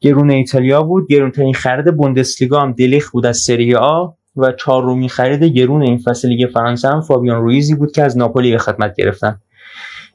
گرون 0.00 0.30
ایتالیا 0.30 0.82
بود. 0.82 1.08
گرونترین 1.08 1.54
خرید 1.54 1.96
بوندسلیگا 1.96 2.60
هم 2.60 2.72
دلیخ 2.72 3.10
بود 3.10 3.26
از 3.26 3.38
سری 3.38 3.74
آ 3.74 4.06
و 4.36 4.52
چهارمین 4.52 5.08
خرید 5.08 5.44
گرون 5.44 5.82
این 5.82 5.98
فصل 5.98 6.28
لیگ 6.28 6.50
فرانسه 6.50 6.88
هم 6.88 7.00
فابیان 7.00 7.42
رویزی 7.42 7.74
بود 7.74 7.92
که 7.92 8.02
از 8.02 8.18
ناپولی 8.18 8.52
به 8.52 8.58
خدمت 8.58 8.96
گرفتن. 8.96 9.40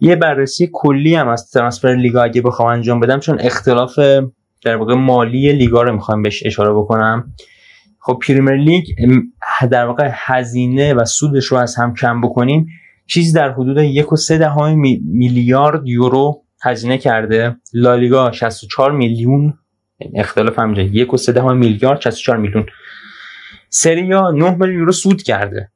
یه 0.01 0.15
بررسی 0.15 0.69
کلی 0.73 1.15
هم 1.15 1.27
از 1.27 1.51
ترانسفر 1.51 1.95
لیگا 1.95 2.23
اگه 2.23 2.41
بخوام 2.41 2.69
انجام 2.69 2.99
بدم 2.99 3.19
چون 3.19 3.37
اختلاف 3.39 3.99
در 4.63 4.75
واقع 4.75 4.93
مالی 4.93 5.53
لیگا 5.53 5.81
رو 5.81 5.93
می‌خوام 5.93 6.21
بهش 6.21 6.43
اشاره 6.45 6.73
بکنم. 6.73 7.33
خب 7.99 8.19
پریمیر 8.27 8.55
لیگ 8.55 8.83
در 9.71 9.85
واقع 9.85 10.09
هزینه 10.13 10.93
و 10.93 11.05
سودش 11.05 11.45
رو 11.45 11.57
از 11.57 11.75
هم 11.75 11.93
کم 11.93 12.21
بکنیم. 12.21 12.67
چیزی 13.07 13.33
در 13.33 13.51
حدود 13.51 13.77
یک 13.77 14.13
و 14.13 14.15
سه 14.15 14.37
دهم 14.37 14.79
میلیارد 15.05 15.87
یورو 15.87 16.41
هزینه 16.63 16.97
کرده. 16.97 17.55
لالیگا 17.73 18.31
64 18.31 18.91
میلیون 18.91 19.53
اختلاف 20.15 20.59
همینجا 20.59 20.81
یک 20.81 21.13
و 21.13 21.17
دهم 21.17 21.57
میلیارد 21.57 22.01
64 22.01 22.37
میلیون. 22.37 22.65
سریا 23.69 24.31
9 24.31 24.51
میلیون 24.51 24.79
یورو 24.79 24.91
سود 24.91 25.23
کرده. 25.23 25.71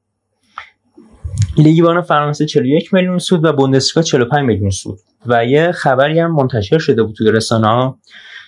لیگ 1.56 2.00
فرانسه 2.00 2.46
41 2.46 2.94
میلیون 2.94 3.18
سود 3.18 3.44
و 3.44 3.52
بوندسلیگا 3.52 4.02
45 4.02 4.46
میلیون 4.46 4.70
سود. 4.70 4.98
و 5.26 5.44
یه 5.44 5.72
خبری 5.72 6.20
هم 6.20 6.32
منتشر 6.32 6.78
شده 6.78 7.02
بود 7.02 7.14
توی 7.14 7.30
رسانه 7.32 7.66
ها 7.66 7.98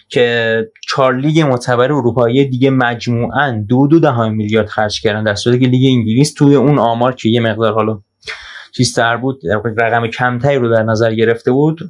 که 0.09 0.67
چهار 0.89 1.17
لیگ 1.17 1.41
معتبر 1.41 1.93
اروپایی 1.93 2.45
دیگه 2.45 2.71
مجموعاً 2.71 3.65
دو 3.69 3.87
دو 3.87 4.01
دهم 4.01 4.35
میلیارد 4.35 4.69
خرج 4.69 5.01
کردن 5.01 5.25
در 5.25 5.35
صورتی 5.35 5.59
که 5.59 5.67
لیگ 5.67 5.99
انگلیس 5.99 6.35
توی 6.35 6.55
اون 6.55 6.79
آمار 6.79 7.15
که 7.15 7.29
یه 7.29 7.41
مقدار 7.41 7.73
حالا 7.73 8.01
چیزتر 8.77 9.17
بود 9.17 9.41
رقم 9.77 10.07
کمتری 10.07 10.59
رو 10.59 10.75
در 10.75 10.83
نظر 10.83 11.15
گرفته 11.15 11.53
بود 11.53 11.81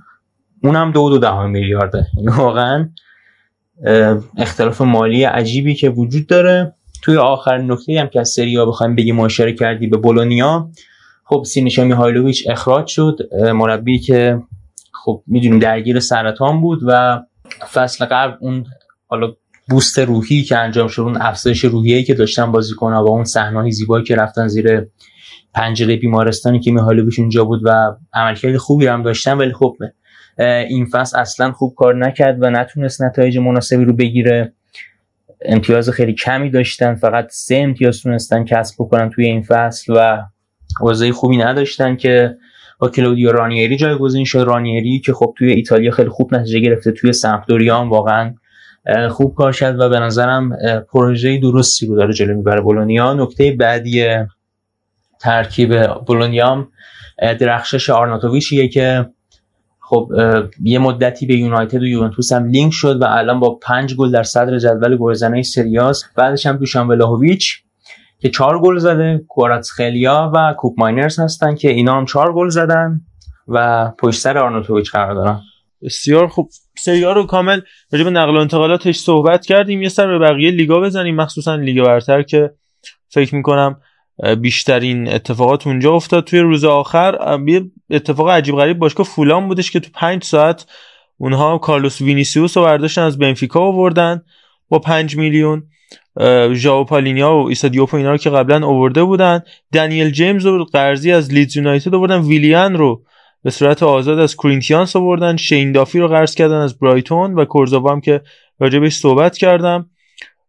اونم 0.63 0.93
دو 0.93 1.11
دو 1.11 1.19
دهم 1.19 1.51
میلیارده. 1.51 2.07
یعنی 2.17 2.37
واقعا 2.37 2.89
اختلاف 4.37 4.81
مالی 4.81 5.25
عجیبی 5.25 5.75
که 5.75 5.91
وجود 5.91 6.27
داره. 6.27 6.75
توی 7.03 7.17
آخرین 7.17 7.73
نکته 7.73 8.01
هم 8.01 8.07
که 8.07 8.21
از 8.21 8.29
سری 8.29 8.57
ها 8.57 8.67
بخوایم 8.67 8.97
بگیم 8.97 9.21
اشاره 9.21 9.53
کردی 9.53 9.87
به 9.87 9.97
بولونیا 9.97 10.71
خب 11.25 11.43
سینشا 11.47 11.85
میهایلوویچ 11.85 12.49
اخراج 12.51 12.87
شد. 12.87 13.19
مربی 13.55 13.99
که 13.99 14.43
خب 15.05 15.23
می‌دونیم 15.27 15.59
درگیر 15.59 16.01
سرطان 16.01 16.61
بود 16.61 16.81
و 16.87 17.23
فصل 17.73 18.05
قبل 18.05 18.37
اون 18.41 18.65
حالا 19.07 19.33
بوست 19.69 19.99
روحی 19.99 20.43
که 20.43 20.59
انجام 20.59 20.89
شد 20.89 21.03
اون 21.03 21.17
افزایش 21.21 21.65
روحیه‌ای 21.65 22.05
که 22.05 22.15
داشتن 22.15 22.53
بازیکن‌ها 22.53 23.05
و 23.05 23.09
اون 23.09 23.25
صحنه‌های 23.25 23.71
زیبایی 23.71 24.05
که 24.05 24.17
رفتن 24.17 24.49
زیر 24.49 24.87
پنجره 25.55 25.97
بیمارستانی 25.97 26.61
که 26.61 26.73
میهایلوویچ 26.73 27.19
اونجا 27.19 27.45
بود 27.45 27.61
و 27.65 27.95
عملکرد 28.15 28.57
خوبی 28.57 28.87
هم 28.87 29.03
داشتن. 29.03 29.33
ولی 29.33 29.53
خب 29.53 29.77
این 30.43 30.87
فصل 30.87 31.19
اصلا 31.19 31.53
خوب 31.53 31.75
کار 31.75 31.95
نکرد 32.07 32.43
و 32.43 32.51
نتونست 32.51 33.03
نتایج 33.03 33.39
مناسبی 33.39 33.85
رو 33.85 33.93
بگیره. 33.93 34.53
امتیاز 35.45 35.91
خیلی 35.91 36.13
کمی 36.15 36.51
داشتن 36.51 36.95
فقط 36.95 37.27
سه 37.31 37.57
امتیاز 37.57 38.03
تونستن 38.03 38.45
کسب 38.45 38.75
بکنن 38.79 39.11
توی 39.11 39.27
این 39.27 39.43
فصل 39.43 39.93
و 39.97 40.23
اوضاع 40.81 41.11
خوبی 41.11 41.37
نداشتن 41.37 41.97
که 41.97 42.37
با 42.79 42.89
کلودیو 42.89 43.33
رانیری 43.33 43.77
جایگزین 43.77 44.25
شد. 44.25 44.39
رانیری 44.39 45.01
که 45.01 45.13
خب 45.13 45.35
توی 45.39 45.53
ایتالیا 45.53 45.91
خیلی 45.91 46.09
خوب 46.09 46.35
نتیجه 46.35 46.59
گرفته 46.59 46.93
توی 46.93 47.13
سمپدوریا 47.13 47.87
واقعا 47.91 48.35
خوب 49.11 49.35
کار 49.35 49.53
کرد 49.53 49.81
و 49.81 49.89
به 49.89 50.01
نظرم 50.01 50.57
پروژه 50.93 51.39
درستی 51.39 51.87
رو 51.87 51.97
داره 51.97 52.13
جلو 52.13 52.37
می‌بره. 52.37 52.61
بولونیا 52.61 53.15
نکته 53.15 53.53
بعدی 53.53 54.07
ترکیب 55.21 55.87
بولونیا 55.87 56.69
درخشش 57.41 57.91
آرناتوویچیه 57.91 58.69
که 58.69 59.07
خب 59.93 60.09
یه 60.63 60.79
مدتی 60.79 61.27
به 61.27 61.37
یونایتد 61.37 61.83
و 61.83 61.87
یوونتوس 61.87 62.33
هم 62.33 62.49
لینک 62.49 62.73
شد 62.73 63.03
و 63.03 63.05
الان 63.05 63.41
با 63.41 63.59
پنج 63.63 63.95
گل 63.95 64.11
در 64.11 64.23
صدر 64.23 64.59
جدول 64.59 64.97
گلزنای 64.97 65.43
سریاس 65.43 66.05
بعدش 66.17 66.47
هم 66.47 66.57
دوشان 66.57 66.89
ولاهویچ 66.89 67.63
که 68.19 68.31
چهار 68.31 68.61
گل 68.61 68.79
زده 68.79 69.25
خلیا 69.77 70.33
و 70.35 70.55
کوپ 70.59 70.75
ماینرز 70.79 71.21
هستن 71.21 71.55
که 71.55 71.71
اینا 71.71 71.97
هم 71.97 72.05
چهار 72.05 72.35
گل 72.35 72.49
زدن 72.49 73.01
و 73.49 73.91
پشت 73.99 74.21
سر 74.21 74.39
آرناتوویچ 74.39 74.91
قرار 74.91 75.15
دارن. 75.15 75.41
بسیار 75.83 76.29
خوب. 76.29 76.51
سریا 76.79 77.13
رو 77.13 77.27
کامل 77.27 77.61
راجع 77.93 78.11
نقل 78.11 78.37
و 78.37 78.41
انتقالاتش 78.41 78.99
صحبت 78.99 79.47
کردیم. 79.47 79.83
یه 79.83 79.89
سر 79.89 80.07
به 80.07 80.19
بقیه 80.19 80.51
لیگا 80.51 80.81
بزنیم 80.81 81.17
مخصوصا 81.17 81.55
لیگ 81.55 81.85
برتر 81.85 82.23
که 82.23 82.51
فکر 83.09 83.35
می‌کنم 83.35 83.81
بیشترین 84.41 85.09
اتفاقات 85.09 85.67
اونجا 85.67 85.93
افتاد. 85.93 86.25
توی 86.25 86.41
روز 86.41 86.65
آخر 86.65 87.39
یه 87.47 87.71
اتفاق 87.91 88.29
عجیب 88.29 88.57
غریب 88.57 88.79
باشگاه 88.79 89.07
فولام 89.07 89.49
بودش 89.49 89.71
که 89.71 89.81
تو 89.81 89.91
پنج 89.95 90.25
ساعت 90.25 90.67
اونها 91.19 91.59
کارلوس 91.59 92.01
وینیسیوس 92.01 92.57
رو 92.57 92.65
برداشتن 92.65 93.03
از 93.03 93.19
بنفیکا 93.19 93.61
آوردن 93.61 94.23
با 94.69 94.79
پنج 94.79 95.17
میلیون. 95.17 95.63
ژائو 96.53 96.85
پالینیا 96.85 97.35
و 97.35 97.49
ایسا 97.49 97.69
دیوپ 97.69 97.91
و 97.91 97.97
اینا 97.97 98.11
رو 98.11 98.17
که 98.17 98.31
قبلا 98.31 98.67
آورده 98.67 99.05
بودن. 99.05 99.43
دنیل 99.73 100.11
جیمز 100.11 100.47
رو 100.47 100.65
قرضی 100.65 101.13
از 101.13 101.33
لیدز 101.33 101.57
یونایتد 101.57 101.95
آوردن. 101.95 102.21
ویلیان 102.21 102.77
رو 102.77 103.03
به 103.43 103.51
صورت 103.51 103.83
آزاد 103.83 104.19
از 104.19 104.37
کرینتیانس 104.37 104.97
آوردن. 104.97 105.37
شین 105.37 105.73
دافی 105.73 105.99
رو 105.99 106.09
قرض 106.09 106.35
کردن 106.35 106.61
از 106.61 106.79
برایتون 106.79 107.35
و 107.35 107.45
کورزاوا 107.45 107.93
هم 107.93 108.01
که 108.01 108.21
راجبش 108.61 108.97
صحبت 108.97 109.39
کردم. 109.39 109.91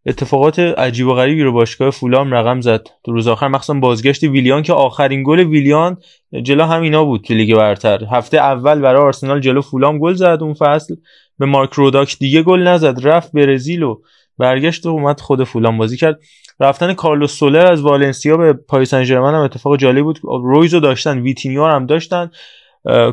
اتفاقات 0.05 0.59
عجیب 0.59 1.07
و 1.07 1.13
غریبی 1.13 1.43
رو 1.43 1.51
باشگاه 1.51 1.89
فولام 1.89 2.33
رقم 2.33 2.61
زد. 2.61 2.87
تو 3.05 3.11
روز 3.11 3.27
آخر 3.27 3.47
مخصوصا 3.47 3.79
بازگشت 3.79 4.23
ویلیان 4.23 4.63
که 4.63 4.73
آخرین 4.73 5.23
گل 5.25 5.39
ویلیان 5.39 5.97
جلو 6.43 6.63
همینا 6.63 7.05
بود 7.05 7.23
تو 7.23 7.33
لیگ 7.33 7.55
برتر. 7.55 8.03
هفته 8.11 8.37
اول 8.37 8.79
برای 8.79 9.01
آرسنال 9.01 9.39
جلو 9.39 9.61
فولام 9.61 9.99
گل 9.99 10.13
زد. 10.13 10.37
اون 10.41 10.53
فصل 10.53 10.95
به 11.39 11.45
مارک 11.45 11.73
روداک 11.73 12.17
دیگه 12.19 12.43
گل 12.43 12.59
نزد. 12.59 13.07
رفت 13.07 13.31
برزیل 13.31 13.83
و 13.83 14.01
برگشت 14.37 14.85
و 14.85 14.89
اومد 14.89 15.19
خود 15.19 15.43
فولام 15.43 15.77
بازی 15.77 15.97
کرد. 15.97 16.19
رفتن 16.59 16.93
کارلوس 16.93 17.33
سولر 17.33 17.71
از 17.71 17.81
والنسیا 17.81 18.37
به 18.37 18.53
پاریس 18.53 18.89
سن 18.89 19.03
هم 19.03 19.33
اتفاق 19.33 19.77
جالب 19.77 20.03
بود. 20.03 20.19
رویزو 20.23 20.79
داشتن 20.79 21.19
ویتینیو 21.19 21.65
هم 21.65 21.85
داشتن. 21.85 22.31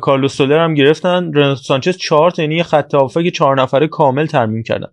کارلوس 0.01 0.37
سولر 0.37 0.65
هم 0.65 0.75
گرفتن. 0.75 1.33
رناتو 1.33 1.63
سانچز 1.63 1.97
4 1.97 2.31
تا 2.31 2.43
یعنی 2.43 2.63
خط 2.63 2.93
که 3.15 3.31
4 3.31 3.63
نفره 3.63 3.87
کامل 3.87 4.27
ترمیم 4.27 4.63
کردن. 4.63 4.89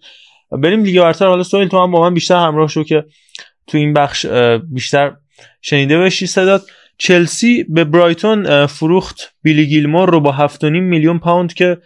بریم 0.52 0.84
لیگ 0.84 1.02
برتر. 1.02 1.28
حالا 1.28 1.43
سهیل 1.43 1.68
تو 1.68 1.84
هم 1.84 1.91
با 1.91 2.02
من 2.02 2.14
بیشتر 2.14 2.36
همراه 2.36 2.68
شو 2.68 2.84
که 2.84 3.06
تو 3.68 3.78
این 3.78 3.93
بخش 3.93 4.26
بیشتر 4.74 5.14
شنیده 5.62 6.00
بشی 6.00 6.28
صدات. 6.28 6.62
چلسی 6.98 7.64
به 7.64 7.84
برایتون 7.84 8.66
فروخت 8.66 9.34
بیلی 9.43 9.68
گیلمور 9.68 10.10
رو 10.10 10.20
با 10.20 10.48
7.5 10.48 10.64
میلیون 10.64 11.20
پوند 11.20 11.54
که 11.54 11.78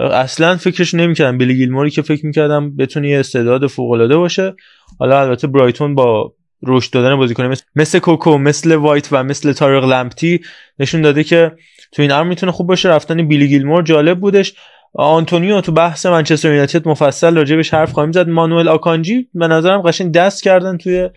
اصلا 0.00 0.56
فکرش 0.56 0.94
نمی‌کردم. 0.94 1.38
بیلی 1.38 1.54
گیلموری 1.56 1.90
که 1.90 2.02
فکر 2.02 2.26
می‌کردم 2.26 2.76
بتونه 2.76 3.08
یه 3.08 3.18
استعداد 3.18 3.66
فوق 3.66 3.90
العاده 3.90 4.16
باشه. 4.16 4.54
حالا 4.98 5.20
البته 5.20 5.46
برایتون 5.46 5.94
با 5.94 6.34
رشد 6.62 6.92
دادن 6.92 7.16
بازیکن 7.16 7.46
مثل, 7.46 7.64
مثل 7.76 7.98
کوکو 7.98 8.38
مثل 8.38 8.74
وایت 8.74 9.08
و 9.12 9.24
مثل 9.24 9.52
تارق 9.52 9.84
لمپتی 9.84 10.40
نشون 10.78 11.02
داده 11.02 11.24
که 11.24 11.52
تو 11.92 12.02
این 12.02 12.12
امر 12.12 12.28
می‌تونه 12.28 12.52
خوب 12.52 12.66
باشه. 12.66 12.88
رفتن 12.88 13.28
بیلی 13.28 13.48
گیلمور 13.48 13.82
جالب 13.82 14.20
بودش. 14.20 14.54
آنتونیو 14.94 15.60
تو 15.60 15.72
بحث 15.72 16.06
منچستر 16.06 16.48
یونایتد 16.48 16.88
مفصل 16.88 17.36
راجبش 17.36 17.74
حرف 17.74 17.92
خواهیم 17.92 18.12
زد. 18.12 18.28
مانوئل 18.28 18.68
آکانجی 18.68 19.28
به 19.34 19.48
نظرم 19.48 19.82
قشنگ 19.82 20.12
دست 20.12 20.42
کردن 20.42 20.76
توی 20.76 21.10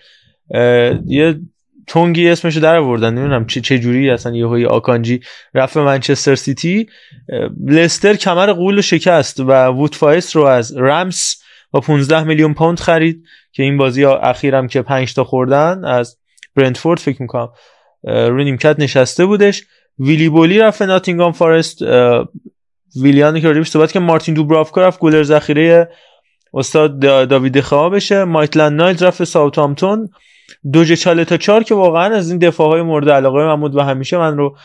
یه 1.06 1.40
تونگی 1.88 2.30
اسمشو 2.30 2.60
در 2.60 2.78
آوردن. 2.78 3.14
نمی‌دونم 3.14 3.46
چه 3.46 3.62
چه 3.62 3.80
جوری 3.80 4.10
اصلا 4.10 4.36
یهوی 4.36 4.66
آکانجی 4.66 5.20
رفت 5.54 5.78
منچستر 5.78 6.36
سیتی. 6.36 6.88
لستر 7.66 8.14
کمر 8.14 8.52
غول 8.54 8.82
شکست 8.82 9.40
و 9.40 9.66
ووت 9.68 10.08
فاس 10.08 10.36
رو 10.36 10.44
از 10.44 10.78
رمس 10.78 11.42
با 11.72 11.80
15 11.80 12.24
میلیون 12.24 12.54
پوند 12.54 12.80
خرید 12.80 13.24
که 13.52 13.64
این 13.64 13.78
بازی 13.78 14.06
اخیرم 14.06 14.68
که 14.68 14.82
5 14.82 15.14
تا 15.14 15.24
خوردن 15.24 15.86
از 15.86 16.18
برنتفورد 16.56 17.00
فکر 17.00 17.22
می‌کنم 17.22 17.50
روی 18.04 18.44
نیمکت 18.44 18.76
نشسته 18.80 19.26
بودش. 19.26 19.64
ویلی 20.00 20.30
بولی 20.30 20.60
رفت 20.60 20.82
ناتینگام 20.82 21.32
فارست 21.32 21.82
ویلیانی 22.96 23.42
که 23.42 23.48
راجبش 23.48 23.70
صحبت 23.70 23.92
که 23.92 24.00
مارتین 24.00 24.36
دوبرافکا 24.36 24.82
رفت 24.82 25.00
گلر 25.00 25.24
ذخیره 25.24 25.90
استاد 26.54 27.00
داوید 27.30 27.60
دخیا 27.60 27.90
بشه 27.90 28.24
مایتلند 28.24 28.82
نایلز 28.82 29.04
رفت 29.04 29.24
ساوثهامپتون 29.24 30.10
دوجه 30.74 30.96
چالتا 30.96 31.38
چار 31.38 31.64
که 31.64 31.76
واقعا 31.76 32.16
از 32.16 32.30
این 32.30 32.40
دفاع 32.40 32.70
های 32.70 32.82
مورد 32.82 33.10
علاقه 33.10 33.46
محمود 33.46 33.76
و 33.76 33.82
همیشه 33.82 34.18
من 34.18 34.38
رو 34.38 34.56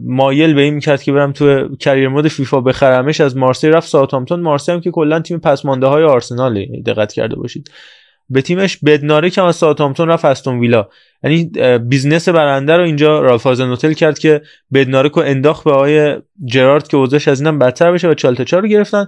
مایل 0.00 0.54
به 0.54 0.62
این 0.62 0.74
می‌کرد 0.74 1.02
که 1.02 1.12
برم 1.12 1.32
تو 1.32 1.76
career 1.76 2.08
mode 2.08 2.28
فیفا 2.28 2.60
بخرمش. 2.60 3.20
از 3.20 3.36
مارسی 3.36 3.68
رفت 3.68 3.88
ساوثهامپتون 3.88 4.40
مارسی 4.40 4.72
هم 4.72 4.80
که 4.80 4.90
کلا 4.90 5.20
تیم 5.20 5.38
پسمانده 5.38 5.86
های 5.86 6.04
آرسنال 6.04 6.66
دقت 6.86 7.12
کرده 7.12 7.36
باشید. 7.36 7.70
به 8.28 8.42
تیمش 8.42 8.78
بدناره 8.84 9.30
که 9.30 9.42
از 9.42 9.56
ساوثهامپتون 9.56 10.08
رفت 10.08 10.24
استون 10.24 10.60
ویلا. 10.60 10.88
یعنی 11.22 11.50
بیزنس 11.78 12.28
برنده 12.28 12.76
رو 12.76 12.82
اینجا 12.82 13.20
رالف 13.20 13.42
هازنوتل 13.42 13.92
کرد 13.92 14.18
که 14.18 14.42
بدناره 14.74 15.08
کو 15.08 15.20
انداخت 15.20 15.64
به 15.64 15.72
آقای 15.72 16.16
جرارد 16.44 16.88
که 16.88 16.96
اوضاعش 16.96 17.28
از 17.28 17.40
اینم 17.40 17.58
بدتر 17.58 17.92
بشه 17.92 18.08
و 18.08 18.14
چالتچا 18.14 18.58
رو 18.58 18.68
گرفتن 18.68 19.06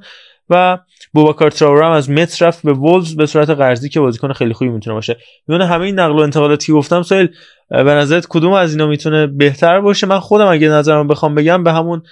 و 0.51 0.79
بوباکار 1.12 1.51
تراوره 1.51 1.87
هم 1.87 1.93
از 1.93 2.11
مت 2.11 2.43
رفت 2.43 2.62
به 2.62 2.73
وولز 2.73 3.16
به 3.16 3.27
صورت 3.27 3.51
قرضی 3.51 3.89
که 3.89 4.01
بازیکن 4.01 4.33
خیلی 4.33 4.53
خوبی 4.53 4.71
می‌تونه 4.71 4.95
باشه. 4.95 5.16
میونه 5.49 5.66
همه 5.66 5.85
این 5.85 5.99
نقل 5.99 6.12
و 6.12 6.23
انتقالاتی 6.23 6.66
که 6.66 6.73
گفتم 6.73 7.03
سایل 7.03 7.29
به 7.71 7.83
نظرت 7.85 8.27
کدوم 8.29 8.53
از 8.53 8.73
اینا 8.73 8.87
می‌تونه 8.87 9.27
بهتر 9.27 9.81
باشه؟ 9.81 10.07
من 10.07 10.19
خودم 10.19 10.47
اگه 10.47 10.69
نظرم 10.69 11.09
بخوام 11.09 11.35
بگم 11.35 11.64
به 11.64 11.73
همون 11.73 12.03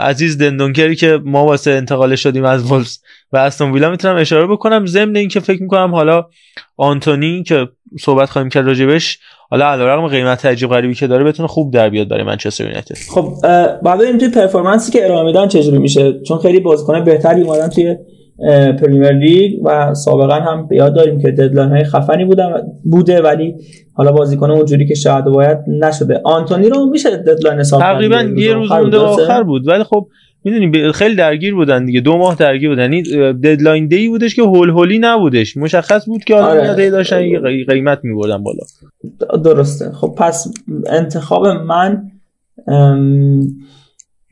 عزیز 0.00 0.38
دندونکری 0.38 0.96
که 0.96 1.20
ما 1.24 1.46
واسه 1.46 1.70
انتقال 1.70 2.16
شدیم 2.16 2.44
از 2.44 2.72
وولز 2.72 2.98
و 3.32 3.36
استون 3.36 3.72
ویلا 3.72 3.90
می‌تونم 3.90 4.16
اشاره 4.16 4.46
بکنم 4.46 4.86
ضمن 4.86 5.16
اینکه 5.16 5.40
فکر 5.40 5.62
می‌کنم 5.62 5.94
حالا 5.94 6.26
آنتونی 6.76 7.42
که 7.42 7.68
صحبت 8.00 8.30
خواهیم 8.30 8.48
کرد 8.48 8.66
راجبش 8.66 9.18
حالا 9.50 9.66
علیرغم 9.66 10.06
قیمت 10.06 10.46
عجیب 10.46 10.70
غریبی 10.70 10.94
که 10.94 11.06
داره 11.06 11.24
بتونه 11.24 11.48
خوب 11.48 11.72
در 11.72 11.90
بیاد 11.90 12.08
برای 12.08 12.24
منچستر 12.24 12.64
یونایتد. 12.64 12.96
خب 13.14 13.32
بعد 13.82 14.02
این 14.02 14.18
توی 14.18 14.28
performance 14.28 14.87
ی 14.87 14.92
که 14.92 15.04
ارائه 15.04 15.24
میدن 15.24 15.48
چجوری 15.48 15.78
میشه؟ 15.78 16.20
چون 16.28 16.38
خیلی 16.38 16.60
بازیکن 16.60 17.04
بهتری 17.04 17.42
اومدن 17.42 17.68
توی 17.68 17.96
پریمیر 18.80 19.12
لیگ 19.12 19.60
و 19.64 19.94
سابقا 19.94 20.34
هم 20.34 20.68
یاد 20.70 20.94
داریم 20.94 21.20
که 21.20 21.30
deadline 21.30 21.70
های 21.70 21.84
خفنی 21.84 22.24
بودن 22.24 22.52
بوده 22.90 23.22
ولی 23.22 23.54
حالا 23.92 24.12
بازیکن 24.12 24.50
اونجوری 24.50 24.86
که 24.86 24.94
شاید 24.94 25.24
باید 25.24 25.58
نشده. 25.68 26.20
آنتونی 26.24 26.68
رو 26.68 26.86
میشه 26.86 27.16
deadline 27.16 27.58
حساب 27.58 27.80
تقریبا 27.80 28.22
یه 28.36 28.54
روز 28.54 28.72
مونده 28.72 28.98
آخر 28.98 29.42
بود. 29.42 29.68
ولی 29.68 29.84
خب 29.84 30.08
می‌دونی 30.44 30.92
خیلی 30.92 31.14
درگیر 31.14 31.54
بودن 31.54 31.84
دیگه. 31.84 32.00
دو 32.00 32.16
ماه 32.16 32.34
درگیر 32.34 32.68
بودن. 32.68 32.92
این 32.92 33.02
ددلاین 33.32 33.86
دی 33.86 34.08
بودش 34.08 34.34
که 34.34 34.42
هول 34.42 34.70
هولی 34.70 34.98
نبودش. 34.98 35.56
مشخص 35.56 36.06
بود 36.06 36.24
که 36.24 36.34
آره. 36.36 36.90
داشتن 36.90 37.20
قیمت 37.68 37.98
میبردن 38.02 38.42
بالا. 38.42 38.62
درسته. 39.42 39.90
خب 39.92 40.14
پس 40.18 40.54
انتخاب 40.86 41.46
من 41.46 42.10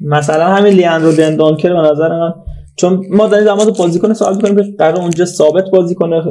مثلا 0.00 0.44
همین 0.44 0.72
لیاندرو 0.72 1.12
دندونکر 1.12 1.72
به 1.72 1.90
نظر 1.90 2.08
من 2.08 2.34
چون 2.76 3.06
ما 3.10 3.26
در 3.26 3.54
مورد 3.54 3.76
بازیکن 3.78 4.12
سوال 4.12 4.36
می‌کنیم 4.36 4.56
که 4.56 4.62
قرار 4.78 5.00
اونجا 5.00 5.24
ثابت 5.24 5.64
بازی 5.70 5.94
کنه 5.94 6.22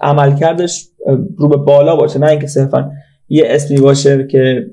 عمل 0.00 0.36
کردش 0.36 0.88
رو 1.36 1.48
به 1.48 1.56
بالا 1.56 1.96
باشه 1.96 2.18
نه 2.18 2.30
اینکه 2.30 2.46
صرفا 2.46 2.90
یه 3.28 3.44
اسمی 3.46 3.80
باشه 3.80 4.26
که 4.30 4.66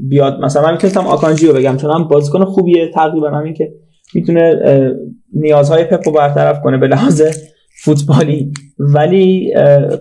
بیاد. 0.00 0.40
مثلا 0.40 0.62
من 0.62 0.72
می‌تونستم 0.72 1.06
آکانجی 1.06 1.46
رو 1.46 1.54
بگم 1.54 1.76
چون 1.76 1.90
هم 1.90 2.08
بازیکن 2.08 2.44
خوبیه 2.44 2.90
تقریبا 2.94 3.30
همین 3.30 3.54
که 3.54 3.72
می‌تونه 4.14 4.60
نیازهای 5.32 5.84
پپ 5.84 6.08
رو 6.08 6.12
برطرف 6.12 6.60
کنه 6.60 6.78
به 6.78 6.88
لحاظ 6.88 7.22
فوتبالی. 7.84 8.52
ولی 8.78 9.54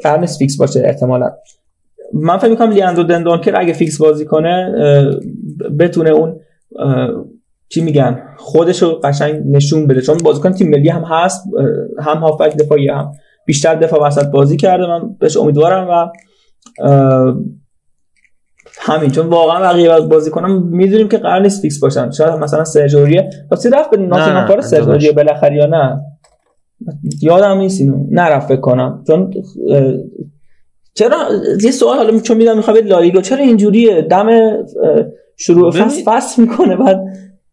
قرن 0.04 0.26
فیکس 0.26 0.58
باشه 0.58 0.82
احتمالا. 0.86 1.32
من 2.14 2.38
فکر 2.38 2.50
می‌کنم 2.50 2.72
لیاندرو 2.72 3.04
دندونکر 3.04 3.54
اگه 3.56 3.74
فیکس 3.74 3.98
بازی 3.98 4.26
کنه 4.26 4.74
بتونه 5.80 6.10
اون 6.10 6.40
چی 7.72 7.82
میگن؟ 7.82 8.22
خودشو 8.38 9.00
قشنگ 9.00 9.42
نشون 9.46 9.88
بده. 9.88 10.02
چون 10.02 10.18
بازیکن 10.18 10.52
تیم 10.52 10.70
ملی 10.70 10.90
هم 10.90 11.04
هست 11.04 11.48
هم 12.00 12.18
هافبک 12.18 12.58
دفاعی 12.58 12.90
هم 12.90 13.12
بیشتر 13.46 13.76
دفاع 13.76 14.08
وسط 14.08 14.26
بازی 14.26 14.58
کرده. 14.58 14.88
من 14.88 15.16
بهش 15.20 15.38
امیدوارم 15.38 15.88
و 15.90 16.08
همین. 18.80 19.12
چون 19.12 19.28
واقعا 19.28 19.60
بقیه 19.60 20.00
بازی 20.00 20.32
کنم 20.32 20.68
می‌دونیم 20.68 21.08
که 21.08 21.18
قرار 21.18 21.42
نیست 21.42 21.62
فیکس 21.62 21.80
باشن. 21.80 22.12
شاید 22.12 22.34
مثلا 22.34 22.64
سرجوریه. 22.64 23.30
راستی 23.52 23.70
رفت 23.70 23.90
به 23.90 23.98
ناتینگهام 23.98 24.48
فارست 24.48 24.76
سرجوریه 24.76 25.12
بالاخره 25.12 25.56
یا 25.56 25.66
نه؟ 25.66 26.02
یادم 27.22 27.58
نیست 27.58 27.82
اینو. 27.82 28.06
نرفت 28.10 28.48
فکر 28.48 28.60
کنم. 28.62 29.04
چون 29.08 29.34
چرا؟ 30.94 31.18
یه 31.64 31.72
سوال 31.72 31.98
حالا 31.98 32.20
چون 32.20 32.38
میدم 32.38 32.58
می‌خوام 32.58 32.78
لالیگا 32.78 33.22
چرا 33.22 33.44
اینجوریه؟ 33.44 34.02
دم 34.02 34.28
شروع 35.38 35.72
فصل 35.72 36.02
فصل 36.06 36.42
می‌کنه. 36.42 36.76
بعد 36.76 37.04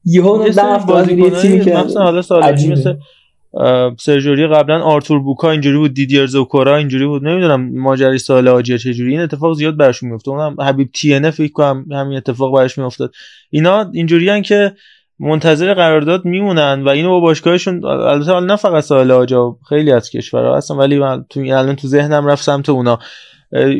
یهو 0.04 0.48
ده 0.48 0.78
بازی 0.88 1.30
تیمی 1.30 1.64
که 1.64 1.76
مثلا 1.76 2.02
حالا 2.02 2.22
سال 2.22 2.52
مثل 2.52 2.94
سرجوری 3.98 4.46
قبلا 4.46 4.82
آرتور 4.82 5.18
بوکا 5.18 5.50
اینجوری 5.50 5.78
بود 5.78 5.94
دیدیر 5.94 6.26
زوکورا 6.26 6.76
اینجوری 6.76 7.06
بود. 7.06 7.24
نمی‌دونم 7.24 7.80
ماجرای 7.80 8.18
سال 8.18 8.48
آجیا 8.48 8.76
چجوری. 8.76 9.10
این 9.10 9.20
اتفاق 9.20 9.54
زیاد 9.54 9.76
برش 9.76 10.02
میفته 10.02 10.30
اونم 10.30 10.60
حبیب 10.60 10.90
تی 10.92 11.14
ان 11.14 11.30
فکر 11.30 11.52
کنم 11.52 11.86
همین 11.92 12.16
اتفاق 12.16 12.56
برش 12.56 12.78
میافتاد. 12.78 13.14
اینا 13.50 13.90
اینجوریان 13.92 14.42
که 14.42 14.72
منتظر 15.20 15.74
قرارداد 15.74 16.24
میمونن 16.24 16.82
و 16.82 16.88
اینو 16.88 17.10
با 17.10 17.20
باشگاهشون 17.20 17.84
البته 17.84 18.40
نه 18.40 18.56
فقط 18.56 18.84
سال 18.84 19.10
آجا 19.10 19.56
خیلی 19.68 19.92
از 19.92 20.10
کشورها 20.10 20.56
هستن 20.56 20.74
ولی 20.74 20.98
من 20.98 21.24
تو 21.30 21.40
الان 21.40 21.76
تو 21.76 21.88
ذهنم 21.88 22.26
رفت 22.26 22.42
سمت 22.44 22.68
اونا. 22.68 22.98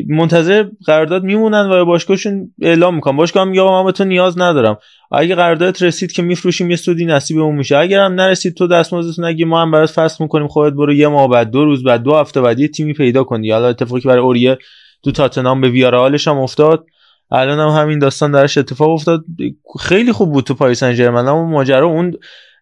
منتظر 0.07 0.65
قرارداد 0.85 1.23
میمونن 1.23 1.69
و 1.69 1.85
باشگاهشون 1.85 2.51
اعلام 2.61 2.95
می‌کنن. 2.95 3.17
باشگاه 3.17 3.43
میگه 3.43 3.63
من 3.63 3.85
به 3.85 3.91
تو 3.91 4.03
نیاز 4.03 4.39
ندارم. 4.39 4.77
اگه 5.11 5.35
قراردادت 5.35 5.83
رسید 5.83 6.11
که 6.11 6.21
میفروشیم 6.21 6.69
یه 6.69 6.75
سودی 6.75 7.05
نصیبمون 7.05 7.55
میشه. 7.55 7.77
اگر 7.77 7.99
هم 7.99 8.13
نرسید 8.13 8.53
تو 8.53 8.67
دستمزدتون 8.67 9.25
اگه 9.25 9.45
ما 9.45 9.61
هم 9.61 9.71
برات 9.71 9.89
فصل 9.89 10.23
می‌کنیم 10.23 10.47
خودت 10.47 10.75
برو 10.75 10.93
یه 10.93 11.07
ماه 11.07 11.29
بعد 11.29 11.51
دو 11.51 11.65
روز 11.65 11.83
بعد 11.83 12.03
دو 12.03 12.15
هفته 12.15 12.41
بعد 12.41 12.59
یه 12.59 12.67
تیمی 12.67 12.93
پیدا 12.93 13.23
کنی 13.23 13.51
حالا 13.51 13.67
اتفاقی 13.67 14.01
برای 14.01 14.19
اوریه 14.19 14.57
تو 15.03 15.11
تاتنام 15.11 15.61
به 15.61 15.69
ویارالش 15.69 16.27
هم 16.27 16.37
افتاد. 16.37 16.85
الان 17.31 17.59
هم 17.59 17.81
همین 17.81 17.99
داستان 17.99 18.31
درش 18.31 18.57
اتفاق 18.57 18.89
افتاد. 18.89 19.25
خیلی 19.79 20.11
خوب 20.11 20.31
بود 20.31 20.43
تو 20.43 20.53
پاریس 20.53 20.79
سن 20.79 21.15
اما 21.17 21.45
ماجرا 21.45 21.87
اون 21.87 22.13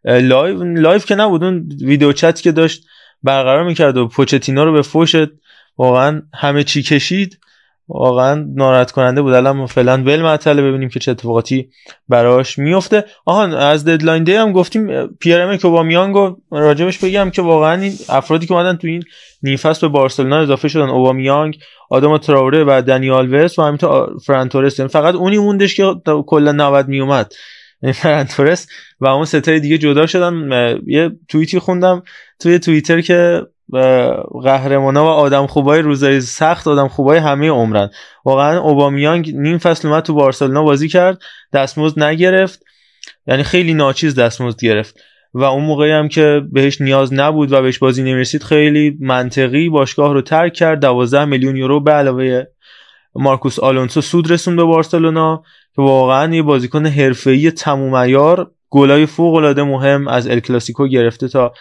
لایو 0.05 0.63
لایو 0.63 0.99
که 0.99 1.15
نبود 1.15 1.43
اون 1.43 1.69
video 1.81 2.11
chat 2.11 2.41
که 2.41 2.51
داشت 2.51 2.85
برقرار 3.23 3.63
می‌کرد 3.63 3.97
و 3.97 4.07
پوچتینو 4.07 4.65
رو 4.65 4.73
به 4.73 4.81
فوش 4.81 5.15
واقعا 5.78 6.21
همه 6.34 6.63
چی 6.63 6.84
کشید. 6.84 7.39
واقعا 7.89 8.45
ناراحت 8.55 8.91
کننده 8.91 9.21
بود. 9.21 9.34
الان 9.34 9.65
فعلا 9.65 9.93
ول 9.93 10.21
معطله 10.21 10.61
ببینیم 10.61 10.89
که 10.89 10.99
چه 10.99 11.11
اتفاقاتی 11.11 11.69
براش 12.09 12.59
میفته 12.59 13.05
آهان 13.25 13.53
از 13.53 13.86
deadline 13.85 14.23
day 14.23 14.33
هم 14.34 14.51
گفتیم 14.51 15.07
پیر 15.07 15.41
امریک 15.41 15.65
اوبامیانگ 15.65 16.36
راجبش 16.51 16.97
بگم 16.97 17.30
که 17.30 17.41
واقعا 17.41 17.82
این 17.82 17.93
افرادی 18.09 18.47
که 18.47 18.53
اومدن 18.53 18.75
تو 18.78 18.88
این 18.88 19.03
نیم 19.43 19.57
فصل 19.57 19.88
به 19.88 19.93
بارسلونا 19.93 20.39
اضافه 20.39 20.67
شدن. 20.67 20.89
اوبامیانگ 20.89 21.59
آدم 21.89 22.17
تراوره 22.17 22.63
و 22.63 22.82
دنیال 22.82 23.34
وست 23.34 23.59
و 23.59 23.61
همینطور 23.61 24.17
فرانتورس 24.25 24.80
یعنی 24.80 24.89
فقط 24.89 25.15
اونی 25.15 25.38
موندش 25.38 25.75
که 25.75 25.95
کلا 26.28 26.51
90 26.51 26.88
می 26.88 26.99
اومد 26.99 27.34
یعنی 27.82 27.93
فرانتورس 27.93 28.67
و 28.99 29.07
اون 29.07 29.25
ستای 29.25 29.59
دیگه 29.59 29.78
جدا 29.78 30.05
شدن. 30.05 30.49
یه 30.88 31.11
توییتی 31.28 31.59
خوندم 31.59 32.03
توی 32.39 32.59
توییتر 32.59 33.01
که 33.01 33.41
قهرمانا 34.43 35.05
و 35.05 35.07
آدم 35.07 35.47
خوبای 35.47 35.82
روزای 35.82 36.22
سخت 36.22 36.68
آدم 36.68 36.88
خوبای 36.88 37.18
همه 37.18 37.49
عمرن. 37.49 37.89
واقعا 38.26 38.59
اوبامیانگ 38.59 39.36
نیم 39.36 39.57
فصل 39.57 39.88
اومد 39.88 40.03
تو 40.03 40.13
بارسلونا 40.13 40.63
بازی 40.63 40.88
کرد 40.88 41.22
دستمزد 41.53 42.03
نگرفت. 42.03 42.63
یعنی 43.28 43.43
خیلی 43.43 43.74
ناچیز 43.74 44.15
دستمزد 44.15 44.59
گرفت. 44.59 44.99
و 45.34 45.43
اون 45.43 45.63
موقعی 45.63 45.91
هم 45.91 46.07
که 46.07 46.41
بهش 46.51 46.82
نیاز 46.82 47.13
نبود 47.13 47.51
و 47.51 47.61
بهش 47.61 47.78
بازی 47.78 48.03
نمی‌رسید 48.03 48.43
خیلی 48.43 48.97
منطقی 48.99 49.70
باشگاه 49.70 50.13
رو 50.13 50.22
ترک 50.22 50.53
کرد. 50.53 50.80
12 50.80 51.26
میلیون 51.26 51.55
یورو 51.55 51.80
به 51.80 51.91
علاوه 51.91 52.43
مارکوس 53.15 53.59
آلونسو 53.59 54.01
سود 54.01 54.32
رسون 54.32 54.55
به 54.55 54.63
بارسلونا 54.63 55.43
که 55.76 55.82
واقعا 55.82 56.36
یه 56.36 56.41
بازیکن 56.41 56.86
حرفه‌ای 56.86 57.51
تموم 57.51 57.95
عیار 57.95 58.51
گلای 58.70 59.05
فوق 59.05 59.36
العاده 59.36 59.63
مهم 59.63 60.07
از 60.07 60.28
ال 60.28 60.39
کلاسیکو 60.39 60.88
گرفته 60.88 61.28
تا 61.28 61.53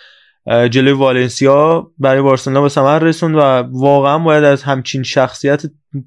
جلوی 0.47 0.92
والنسیا 0.92 1.90
برای 1.99 2.22
بارسلونا 2.22 2.62
به 2.62 2.68
ثمر 2.68 2.99
رسوند 2.99 3.34
و 3.36 3.40
واقعا 3.80 4.18
باید 4.18 4.44
از 4.44 4.62
همچین 4.62 5.03
شخصیت 5.03 5.62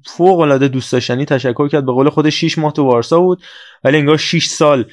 فوق 0.06 0.38
العاده 0.38 0.68
دوست 0.68 0.92
داشتنی 0.92 1.24
تشکر 1.24 1.68
کرد. 1.68 1.86
به 1.86 1.92
قول 1.92 2.08
خود 2.08 2.28
6 2.28 2.58
ماه 2.58 2.72
تو 2.72 2.84
بارسا 2.84 3.20
بود 3.20 3.42
ولی 3.84 3.98
انگار 3.98 4.16
6 4.16 4.46
سال 4.46 4.84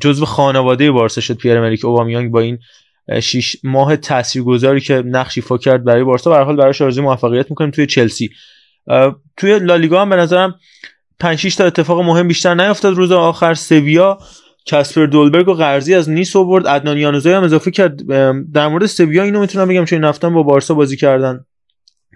جزو 0.00 0.24
خانواده 0.24 0.90
بارسا 0.90 1.20
شد 1.20 1.36
پیر 1.36 1.58
امریک 1.58 1.84
اوبامیانگ 1.84 2.30
با 2.30 2.40
این 2.40 2.58
6 3.20 3.56
ماه 3.64 3.96
تاثیرگذاری 3.96 4.80
که 4.80 5.02
نقش 5.06 5.38
ایفا 5.38 5.58
کرد 5.58 5.84
برای 5.84 6.04
بارسا. 6.04 6.30
به 6.30 6.44
حال 6.44 6.56
براش 6.56 6.82
آرزوی 6.82 7.04
موفقیت 7.04 7.50
می‌کنیم 7.50 7.70
توی 7.70 7.86
چلسی. 7.86 8.30
توی 9.36 9.58
لالیگا 9.58 10.02
هم 10.02 10.10
به 10.10 10.16
نظرم 10.16 10.54
5 11.20 11.38
6 11.38 11.54
تا 11.54 11.64
اتفاق 11.64 12.00
مهم 12.00 12.28
بیشتر 12.28 12.54
نیافتاد. 12.54 12.94
روز 12.94 13.12
آخر 13.12 13.54
سویا 13.54 14.18
کاسپر 14.70 15.06
دولبرگ 15.06 15.48
و 15.48 15.54
قرضی 15.54 15.94
از 15.94 16.10
نیس 16.10 16.36
آورد. 16.36 16.66
عدنان 16.66 16.98
یانوزای 16.98 17.32
هم 17.32 17.42
اضافه 17.42 17.70
کرد. 17.70 18.06
در 18.52 18.68
مورد 18.68 18.86
سویا 18.86 19.22
اینو 19.22 19.40
می‌تونم 19.40 19.68
بگم 19.68 19.84
چون 19.84 19.96
این 19.96 20.08
هفته 20.08 20.28
با 20.28 20.42
بارسا 20.42 20.74
بازی 20.74 20.96
کردن 20.96 21.44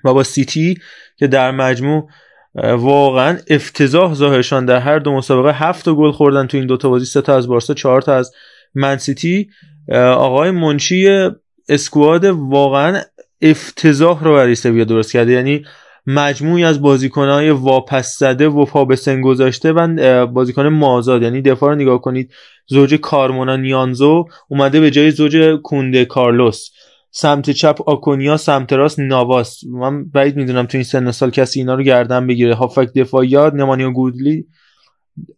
و 0.05 0.15
با 0.15 0.23
سیتی 0.23 0.79
که 1.17 1.27
در 1.27 1.51
مجموع 1.51 2.09
واقعا 2.55 3.39
افتضاح 3.51 4.15
ظاهرشان 4.15 4.65
در 4.65 4.79
هر 4.79 4.99
دو 4.99 5.13
مسابقه 5.13 5.53
هفت 5.53 5.89
گل 5.89 6.11
خوردن 6.11 6.47
تو 6.47 6.57
این 6.57 6.67
دوتا 6.67 6.89
بازی. 6.89 7.05
سه 7.05 7.21
تا 7.21 7.37
از 7.37 7.49
بارسا 7.49 7.75
چهار 7.75 8.03
تا 8.03 8.15
از 8.15 8.33
من 8.75 8.99
سیتی. 8.99 9.49
آقای 9.93 10.51
منشی 10.51 11.29
اسکواد 11.69 12.25
واقعا 12.25 13.01
افتضاح 13.43 14.25
رو 14.25 14.35
برای 14.35 14.55
سویا 14.55 14.85
درست 14.85 15.13
کرده. 15.13 15.33
یعنی 15.33 15.65
مجموعی 16.07 16.65
از 16.65 16.83
بازیکنهای 16.83 17.51
واپس 17.51 18.19
زده 18.19 18.49
و 18.49 18.65
پا 18.65 18.87
گذاشته 19.23 19.73
و 19.73 20.27
بازیکن 20.27 20.67
مازاد. 20.67 21.23
یعنی 21.23 21.43
دفاع 21.43 21.71
رو 21.71 21.77
نگاه 21.77 22.01
کنید 22.01 22.33
زوج 22.67 22.95
کارمونا 22.95 23.57
نیانزو 23.57 24.25
اومده 24.49 24.81
به 24.81 24.91
جای 24.91 25.11
زوج 25.11 25.61
کونده 25.63 26.05
کارلوس. 26.05 26.71
سمت 27.11 27.51
چپ 27.51 27.79
آکونیا 27.87 28.37
سمت 28.37 28.73
راست 28.73 29.01
نواس 29.01 29.65
من 29.65 30.05
بعید 30.05 30.37
می‌دونم 30.37 30.67
تو 30.67 30.79
این 30.79 30.85
سن 30.85 31.11
سال 31.11 31.31
کسی 31.31 31.61
اینا 31.61 31.75
رو 31.75 31.83
گردن 31.83 32.27
بگیره. 32.27 32.55
هافبک 32.55 32.93
دفاعیات 32.93 33.55
نمانیا 33.55 33.91
گودلی. 33.91 34.47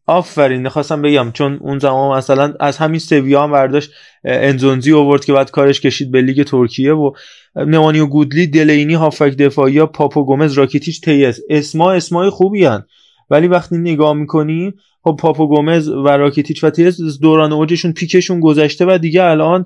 آفرین 0.06 0.68
خواستم 0.68 1.02
بگم 1.02 1.30
چون 1.32 1.58
اون 1.60 1.78
زمان 1.78 2.18
مثلا 2.18 2.54
از 2.60 2.76
همین 2.76 2.98
سویا 2.98 3.42
هم 3.42 3.52
برداشت 3.52 3.90
انزونزی 4.24 4.92
اوورد 4.92 5.24
که 5.24 5.32
بعد 5.32 5.50
کارش 5.50 5.80
کشید 5.80 6.10
به 6.10 6.22
لیگ 6.22 6.42
ترکیه 6.42 6.92
و 6.92 7.12
نمانیا 7.56 8.06
گودلی 8.06 8.46
دلینی 8.46 8.94
هافبک 8.94 9.36
دفاعی 9.36 9.72
یا 9.72 9.86
پاپو 9.86 10.24
گومز 10.24 10.52
راکیتیچ 10.52 11.00
تیس 11.00 11.40
اسما 11.50 11.92
اسمای 11.92 12.30
خوبی 12.30 12.64
هن. 12.64 12.82
ولی 13.30 13.48
وقتی 13.48 13.76
نگاه 13.76 14.12
می‌کنی 14.12 14.74
خب 15.02 15.16
پاپو 15.20 15.46
گومز 15.46 15.88
و 15.88 16.08
راکیتیچ 16.08 16.64
و 16.64 16.70
تیس 16.70 16.96
دوران 17.20 17.52
اوجشون 17.52 17.92
peak 17.92 18.16
شون 18.16 18.40
گذشته 18.40 18.86
و 18.86 18.98
دیگه 18.98 19.22
الان 19.22 19.64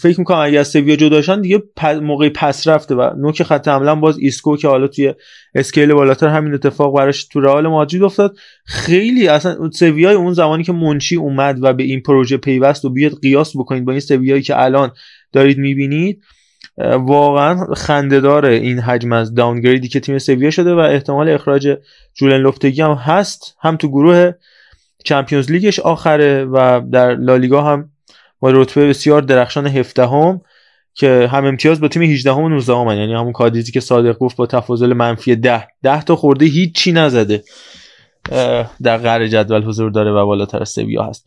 فکر 0.00 0.18
می‌کنم 0.20 0.38
اگه 0.38 0.60
از 0.60 0.68
سویا 0.68 0.96
جداشن 0.96 1.40
دیگه 1.40 1.62
موقعی 2.02 2.30
پس 2.30 2.68
رفته 2.68 2.94
و 2.94 3.10
نوک 3.16 3.42
خط 3.42 3.68
حمله 3.68 3.94
باز 3.94 4.18
ایسکو 4.18 4.56
که 4.56 4.68
حالا 4.68 4.88
توی 4.88 5.14
scale 5.54 5.94
بالاتر 5.94 6.28
همین 6.28 6.54
اتفاق 6.54 6.96
براش 6.96 7.24
تو 7.24 7.40
رئال 7.40 7.68
مادرید 7.68 8.02
افتاد. 8.02 8.36
خیلی 8.64 9.28
اصلا 9.28 9.70
سویای 9.70 10.14
اون 10.14 10.32
زمانی 10.32 10.64
که 10.64 10.72
منچی 10.72 11.16
اومد 11.16 11.58
و 11.62 11.72
به 11.72 11.82
این 11.82 12.00
پروژه 12.00 12.36
پیوست 12.36 12.84
و 12.84 12.90
بیاد 12.90 13.20
قیاس 13.22 13.56
بکنید 13.56 13.84
با 13.84 13.92
این 13.92 14.00
سویایی 14.00 14.42
که 14.42 14.62
الان 14.62 14.90
دارید 15.32 15.58
می‌بینید 15.58 16.22
واقعا 16.78 17.74
خندهداره 17.74 18.54
این 18.54 18.78
حجم 18.78 19.12
از 19.12 19.34
downgrade 19.34 19.83
ی 19.83 19.88
که 19.88 20.00
تیم 20.00 20.18
سویا 20.18 20.50
شده 20.50 20.74
و 20.74 20.78
احتمال 20.78 21.28
اخراج 21.28 21.78
جولن 22.14 22.36
لوپتگی 22.36 22.82
هم 22.82 22.92
هست 22.92 23.56
هم 23.60 23.76
تو 23.76 23.88
گروه 23.88 24.32
چمپیونز 25.04 25.50
لیگش 25.50 25.80
آخره 25.80 26.44
و 26.44 26.80
در 26.92 27.14
لالیگا 27.14 27.62
هم 27.62 27.91
با 28.42 28.50
رتبه 28.50 28.88
بسیار 28.88 29.22
درخشان 29.22 29.66
17 29.66 30.06
هم 30.06 30.40
که 30.94 31.28
هم 31.32 31.44
امتیاز 31.44 31.80
با 31.80 31.88
تیم 31.88 32.02
18 32.02 32.32
هم 32.32 32.42
و 32.42 32.48
19 32.48 32.76
هم 32.76 32.86
یعنی 32.86 33.14
همون 33.14 33.32
کادیزی 33.32 33.72
که 33.72 33.80
صادق 33.80 34.18
گفت 34.18 34.36
با 34.36 34.46
تفاضل 34.46 34.92
منفی 34.92 35.36
10 35.36 35.68
10 35.82 36.02
تا 36.02 36.16
خورده 36.16 36.46
هیچی 36.46 36.92
نزده. 36.92 37.44
در 38.82 38.96
قره 38.96 39.28
جدول 39.28 39.62
حضور 39.62 39.90
داره 39.90 40.10
و 40.10 40.26
بالاتر 40.26 40.60
از 40.60 40.68
سویا 40.68 41.02
هست. 41.02 41.26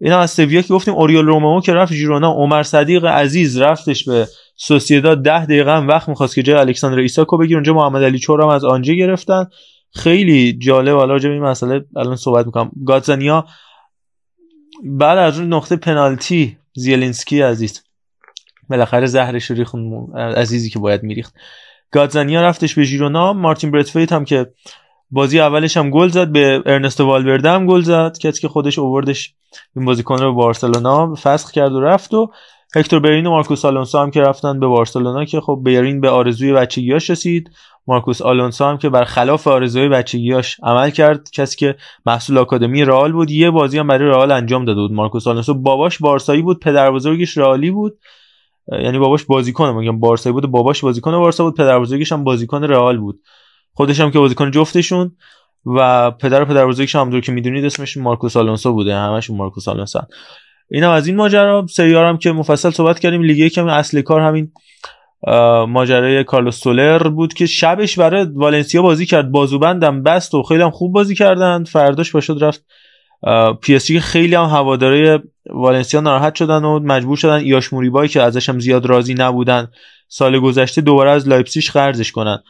اینا 0.00 0.18
از 0.18 0.30
سویا 0.30 0.62
که 0.62 0.74
گفتیم 0.74 0.94
اوریول 0.94 1.26
رومو 1.26 1.60
که 1.60 1.74
رفت 1.74 1.92
ژیرونا 1.92 2.32
عمر 2.32 2.62
صدیق 2.62 3.04
عزیز 3.04 3.58
رفتش 3.58 4.08
به 4.08 4.28
سوسیداد. 4.56 5.22
10 5.22 5.44
دقیقه 5.44 5.76
هم 5.76 5.88
وقت 5.88 6.08
می‌خواست 6.08 6.34
که 6.34 6.42
جای 6.42 6.56
الکساندر 6.56 6.98
ایساکو 6.98 7.38
بگیر 7.38 7.56
اونجا 7.56 7.74
محمد 7.74 8.02
علی 8.02 8.18
چور 8.18 8.42
هم 8.42 8.48
از 8.48 8.64
آنجا 8.64 8.94
گرفتن. 8.94 9.46
خیلی 9.94 10.52
جالب. 10.52 10.96
حالا 10.96 11.12
راجع 11.12 11.30
این 11.30 11.42
مسئله 11.42 11.84
الان 11.96 12.16
صحبت 12.16 12.46
می‌کنم. 12.46 12.70
گاتزانیا 12.86 13.46
بعد 14.84 15.18
از 15.18 15.38
اون 15.38 15.52
نقطه 15.52 15.76
پنالتی 15.76 16.56
زیلینسکی 16.74 17.40
عزیز. 17.40 17.84
بالاخره 18.70 19.06
زهرش 19.06 19.50
ریخت 19.50 19.74
عزیزی 20.36 20.70
که 20.70 20.78
باید 20.78 21.02
میریخت. 21.02 21.34
گاتزانیا 21.90 22.42
رفتش 22.42 22.74
به 22.74 22.82
ژیرونا. 22.82 23.32
مارتین 23.32 23.70
برتفیت 23.70 24.12
هم 24.12 24.24
که 24.24 24.52
بازی 25.10 25.40
اولش 25.40 25.76
هم 25.76 25.90
گل 25.90 26.08
زد 26.08 26.28
به 26.28 26.62
ارنستو 26.66 27.06
والورده 27.06 27.50
هم 27.50 27.66
گل 27.66 27.80
زد. 27.80 28.18
کسی 28.18 28.40
که 28.40 28.48
خودش 28.48 28.78
اووردش 28.78 29.34
این 29.76 29.84
بازیکن 29.84 30.18
رو 30.18 30.32
به 30.32 30.36
بارسلونا 30.36 31.14
فسخ 31.14 31.50
کرد 31.50 31.72
و 31.72 31.80
رفت 31.80 32.14
و 32.14 32.30
هکتور 32.76 33.00
برین 33.00 33.26
و 33.26 33.30
مارکوس 33.30 33.64
آلونسو 33.64 33.98
هم 33.98 34.10
که 34.10 34.20
رفتن 34.20 34.60
به 34.60 34.66
بارسلونا 34.66 35.24
که 35.24 35.40
خب 35.40 35.60
برین 35.64 36.00
به 36.00 36.10
آرزوی 36.10 36.52
بچگیاش 36.52 37.10
رسید. 37.10 37.50
مارکوس 37.90 38.22
آلونسو 38.22 38.64
هم 38.64 38.78
که 38.78 38.88
برخلاف 38.88 39.48
آرزوی 39.48 39.88
بچگیاش 39.88 40.56
عمل 40.62 40.90
کرد 40.90 41.30
کسی 41.30 41.56
که 41.56 41.76
محصول 42.06 42.38
آکادمی 42.38 42.84
رئال 42.84 43.12
بود 43.12 43.30
یه 43.30 43.50
بازی 43.50 43.78
هم 43.78 43.86
برای 43.86 44.08
رئال 44.08 44.30
انجام 44.30 44.64
داده 44.64 44.80
بود. 44.80 44.92
مارکوس 44.92 45.26
آلونسو 45.26 45.54
باباش 45.54 45.98
بارسایی 45.98 46.42
بود 46.42 46.60
پدر 46.60 46.90
بزرگش 46.90 47.38
رئالی 47.38 47.70
بود. 47.70 47.98
یعنی 48.72 48.98
باباش 48.98 49.24
بازیکن 49.24 49.70
میگم 49.70 50.00
بارسایی 50.00 50.32
بود 50.32 50.46
باباش 50.46 50.80
بازیکن 50.80 51.18
بارسا 51.18 51.44
بود 51.44 51.56
پدر 51.56 51.78
بزرگش 51.78 52.12
هم 52.12 52.24
بازیکن 52.24 52.64
رئال 52.64 52.98
بود. 52.98 53.20
خودش 53.72 54.00
هم 54.00 54.10
که 54.10 54.18
بازیکن 54.18 54.50
جفتشون 54.50 55.16
و 55.66 56.10
پدر 56.10 56.42
و 56.42 56.44
پدر 56.44 56.66
بزرگش 56.66 56.96
هم 56.96 57.20
که 57.20 57.32
می‌دونید 57.32 57.64
اسمش 57.64 57.96
مارکوس 57.96 58.36
آلونسو 58.36 58.72
بوده 58.72 58.96
همشون 58.96 59.36
مارکوس 59.36 59.68
آلونسو 59.68 60.00
اینا 60.70 60.92
از 60.92 61.06
این 61.06 61.16
ماجرا 61.16 61.66
سری 61.70 61.87
آ 61.87 61.93
رو 61.93 62.04
هم 62.04 62.16
که 62.18 62.32
مفصل 62.32 62.70
صحبت 62.70 62.98
کردیم 62.98 63.22
لیگ 63.22 63.38
یک 63.38 63.55
هم 63.55 63.66
اصل 63.66 64.02
کار 64.02 64.20
همین 64.20 64.52
ماجرای 65.68 66.24
کارلوس 66.24 66.60
سولر 66.60 67.08
بود 67.08 67.34
که 67.34 67.46
شبش 67.46 67.98
برای 67.98 68.26
والنسیا 68.34 68.82
بازی 68.82 69.06
کرد. 69.06 69.30
بازوبندم 69.30 70.02
بست 70.02 70.34
و 70.34 70.42
خیلی 70.42 70.62
هم 70.62 70.70
خوب 70.70 70.92
بازی 70.92 71.14
کردن 71.14 71.64
فرداش 71.64 72.12
پاشد 72.12 72.44
رفت. 72.44 72.64
PSG 73.60 73.90
خیلی 73.92 74.34
هم 74.34 74.44
هواداره 74.44 75.22
والنسیا 75.50 76.00
ناراحت 76.00 76.34
شدن 76.34 76.64
و 76.64 76.78
مجبور 76.78 77.16
شدن 77.16 77.34
ایلایش 77.34 77.72
موریبای 77.72 78.08
که 78.08 78.22
ازش 78.22 78.48
هم 78.48 78.58
زیاد 78.58 78.86
راضی 78.86 79.14
نبودن 79.14 79.68
سال 80.08 80.38
گذشته 80.38 80.80
دوباره 80.80 81.10
از 81.10 81.28
لایپزیش 81.28 81.70
قرضش 81.70 82.12
کنن. 82.12 82.42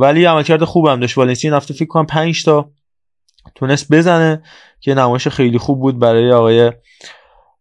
ولی 0.00 0.24
عملکرد 0.24 0.64
خوبم 0.64 1.00
داشت. 1.00 1.18
والنسیا 1.18 1.56
هفته 1.56 1.74
فکر 1.74 1.88
کنم 1.88 2.06
5 2.06 2.44
تا 2.44 2.70
تونست 3.54 3.92
بزنه 3.92 4.42
که 4.80 4.94
نمایش 4.94 5.28
خیلی 5.28 5.58
خوب 5.58 5.80
بود 5.80 5.98
برای 5.98 6.32
آقای 6.32 6.72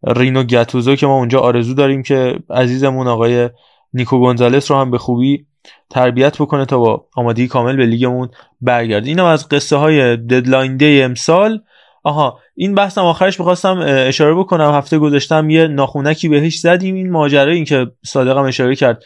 رینو 0.07 0.43
گتوزو 0.43 0.95
که 0.95 1.07
ما 1.07 1.17
اونجا 1.17 1.39
آرزو 1.39 1.73
داریم 1.73 2.03
که 2.03 2.39
عزیزمون 2.49 3.07
آقای 3.07 3.49
نیکو 3.93 4.19
گونزالس 4.19 4.71
رو 4.71 4.77
هم 4.77 4.91
به 4.91 4.97
خوبی 4.97 5.45
تربیت 5.89 6.37
بکنه 6.37 6.65
تا 6.65 6.77
با 6.77 7.05
آمادگی 7.15 7.47
کامل 7.47 7.75
به 7.75 7.85
لیگمون 7.85 8.29
برگرده. 8.61 9.09
اینم 9.09 9.25
از 9.25 9.49
قصه 9.49 9.75
های 9.75 10.17
deadline 10.17 10.78
day 10.78 11.01
امسال. 11.01 11.61
آها 12.03 12.39
این 12.55 12.75
بحثم 12.75 13.01
آخرش 13.01 13.39
می‌خواستم 13.39 13.79
اشاره 13.85 14.35
بکنم. 14.35 14.71
هفته 14.71 14.97
گذشته 14.99 15.38
هم 15.38 15.49
یه 15.49 15.67
ناخونکی 15.67 16.29
بهش 16.29 16.59
زدیم. 16.59 16.95
این 16.95 17.11
ماجرا 17.11 17.51
این 17.51 17.65
که 17.65 17.87
صادقم 18.05 18.43
اشاره 18.43 18.75
کرد 18.75 19.03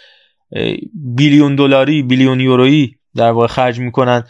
بیلیون 0.93 1.55
دلاری 1.55 2.03
بیلیون 2.03 2.39
یورویی 2.39 2.95
در 3.15 3.31
واقع 3.31 3.47
خرج 3.47 3.79
می‌کنن. 3.79 4.23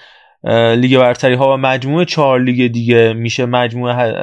لیگ 0.77 0.97
برتری 0.97 1.33
ها 1.33 1.53
و 1.53 1.57
مجموعه 1.57 2.05
چهار 2.05 2.41
لیگ 2.41 2.71
دیگه 2.71 3.13
میشه 3.13 3.45
مجموعه 3.45 4.13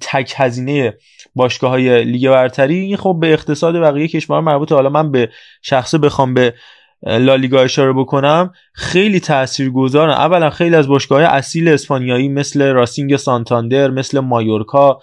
تک 0.00 0.34
هزینه 0.36 0.94
باشگاه 1.34 1.70
های 1.70 2.04
لیگ 2.04 2.30
برتری. 2.30 2.78
این 2.78 2.96
خب 2.96 3.16
به 3.20 3.32
اقتصاد 3.32 3.80
بقیه 3.80 4.08
کشور 4.08 4.40
مربوطه. 4.40 4.74
حالا 4.74 4.88
من 4.88 5.12
به 5.12 5.28
شخصه 5.62 5.98
بخوام 5.98 6.34
به 6.34 6.54
لالیگا 7.02 7.60
اشاره 7.60 7.92
بکنم. 7.92 8.52
خیلی 8.72 9.20
تاثیرگذارن 9.20 10.10
اولا 10.10 10.50
خیلی 10.50 10.76
از 10.76 10.88
باشگاه 10.88 11.22
اصیل 11.22 11.68
اسپانیایی 11.68 12.28
مثل 12.28 12.62
راسینگ 12.62 13.16
سانتاندر 13.16 13.90
مثل 13.90 14.20
مایورکا 14.20 15.00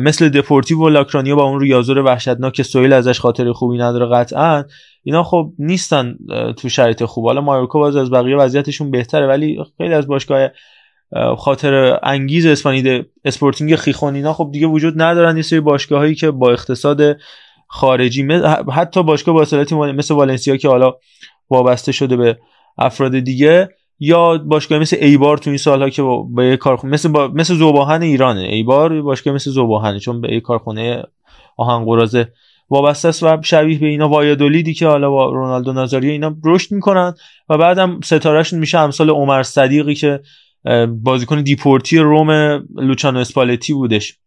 مثل 0.00 0.28
دپورتیو 0.28 0.78
و 0.78 0.88
لاکرانیا 0.88 1.36
با 1.36 1.44
اون 1.44 1.60
ریاضور 1.60 1.98
وحشتناک 1.98 2.62
سویل 2.62 2.92
ازش 2.92 3.20
خاطر 3.20 3.52
خوبی 3.52 3.78
نداره 3.78 4.06
قطعا 4.06 4.64
اینا 5.02 5.22
خب 5.22 5.52
نیستن 5.58 6.16
تو 6.56 6.68
شرایط 6.68 7.04
خوب. 7.04 7.26
حالا 7.26 7.40
مایورکا 7.40 7.78
باز 7.78 7.96
از 7.96 8.10
بقیه 8.10 8.36
وضعیتشون 8.36 8.90
بهتره 8.90 9.26
ولی 9.26 9.58
خیلی 9.78 9.94
از 9.94 10.06
باشگاه 10.06 10.48
خاطر 11.38 11.98
انگیز 12.02 12.46
اسپانیا 12.46 13.06
اسپورتینگ 13.24 13.76
خیخون 13.76 14.14
اینا 14.14 14.32
خب 14.32 14.48
دیگه 14.52 14.66
وجود 14.66 15.02
ندارن. 15.02 15.36
یه 15.36 15.42
سری 15.42 15.60
باشگاهایی 15.60 16.14
که 16.14 16.30
با 16.30 16.52
اقتصاد 16.52 17.16
خارجی 17.68 18.28
حتی 18.72 19.02
باشگاه 19.02 19.34
با 19.34 19.92
مثل 19.92 20.14
والنسیا 20.14 20.56
که 20.56 20.68
حالا 20.68 20.94
وابسته 21.50 21.92
شده 21.92 22.16
به 22.16 22.38
افراد 22.78 23.18
دیگه 23.18 23.68
یا 24.04 24.38
باشگاه 24.38 24.78
مثل 24.78 24.96
ایبار 25.00 25.38
تو 25.38 25.50
این 25.50 25.56
سالها 25.56 25.90
که 25.90 26.02
با 26.02 26.44
یه 26.44 26.56
کارخونه 26.56 26.92
مثل 26.92 27.08
با... 27.08 27.28
مثل 27.28 27.54
ذوب 27.54 27.81
آهن 27.81 28.02
ایرانه. 28.02 28.40
ایبار 28.40 29.02
باشگاه 29.02 29.34
مثل 29.34 29.50
ذوب 29.50 29.74
آهنه 29.74 29.98
چون 29.98 30.20
به 30.20 30.34
یه 30.34 30.40
کارخونه 30.40 31.02
آهن 31.56 31.84
قراضه 31.84 32.28
وابسته 32.70 33.08
است 33.08 33.22
و 33.22 33.42
شبیه 33.42 33.78
به 33.78 33.86
اینا 33.86 34.08
وایادولیدی 34.08 34.74
که 34.74 34.86
حالا 34.86 35.10
با 35.10 35.30
رونالدو 35.30 35.72
نازاریو 35.72 36.10
اینا 36.10 36.36
رشد 36.44 36.72
می‌کنن 36.72 37.14
و 37.48 37.58
بعدم 37.58 38.00
ستارهشون 38.04 38.58
میشه 38.58 38.78
امثال 38.78 39.10
عمر 39.10 39.42
صادقی 39.42 39.94
که 39.94 40.20
بازیکن 40.88 41.42
دیپورتی 41.42 41.98
روم 41.98 42.30
لوچانو 42.76 43.18
اسپالتی 43.18 43.72
بودش. 43.72 44.18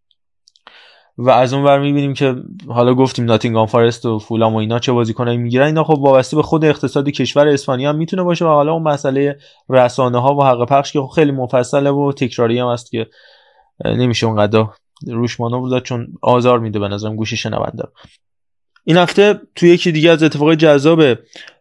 و 1.17 1.29
از 1.29 1.53
اون 1.53 1.63
ور 1.63 1.79
می‌بینیم 1.79 2.13
که 2.13 2.35
حالا 2.67 2.93
گفتیم 2.93 3.25
ناتینگهام 3.25 3.65
فارست 3.65 4.05
و 4.05 4.19
فولام 4.19 4.53
و 4.53 4.57
اینا 4.57 4.79
چه 4.79 4.91
بازیکنایی 4.91 5.37
می‌گیرن 5.37 5.65
اینا 5.65 5.83
خب 5.83 5.99
وابسته 5.99 6.35
به 6.35 6.43
خود 6.43 6.65
اقتصاد 6.65 7.09
کشور 7.09 7.47
اسپانیا 7.47 7.89
هم 7.89 7.95
می‌تونه 7.95 8.23
باشه 8.23 8.45
و 8.45 8.47
حالا 8.47 8.73
اون 8.73 8.83
مسئله 8.83 9.37
رسانه 9.69 10.21
ها 10.21 10.35
و 10.35 10.43
حق 10.43 10.65
پخش 10.69 10.91
که 10.91 10.99
خیلی 11.15 11.31
مفصله 11.31 11.89
و 11.89 12.11
تکراری 12.11 12.59
هم 12.59 12.67
هست 12.67 12.91
که 12.91 13.07
نمیشه 13.85 14.27
اونقدر 14.27 14.65
روش 15.07 15.39
مانور 15.39 15.59
داد 15.59 15.83
چون 15.83 16.07
آزار 16.21 16.59
میده 16.59 16.79
به 16.79 16.87
نظرم 16.87 17.15
گوش 17.15 17.33
شنونده. 17.33 17.83
این 18.83 18.97
هفته 18.97 19.41
توی 19.55 19.69
یکی 19.69 19.91
دیگه 19.91 20.11
از 20.11 20.23
اتفاقای 20.23 20.55
جذاب 20.55 21.01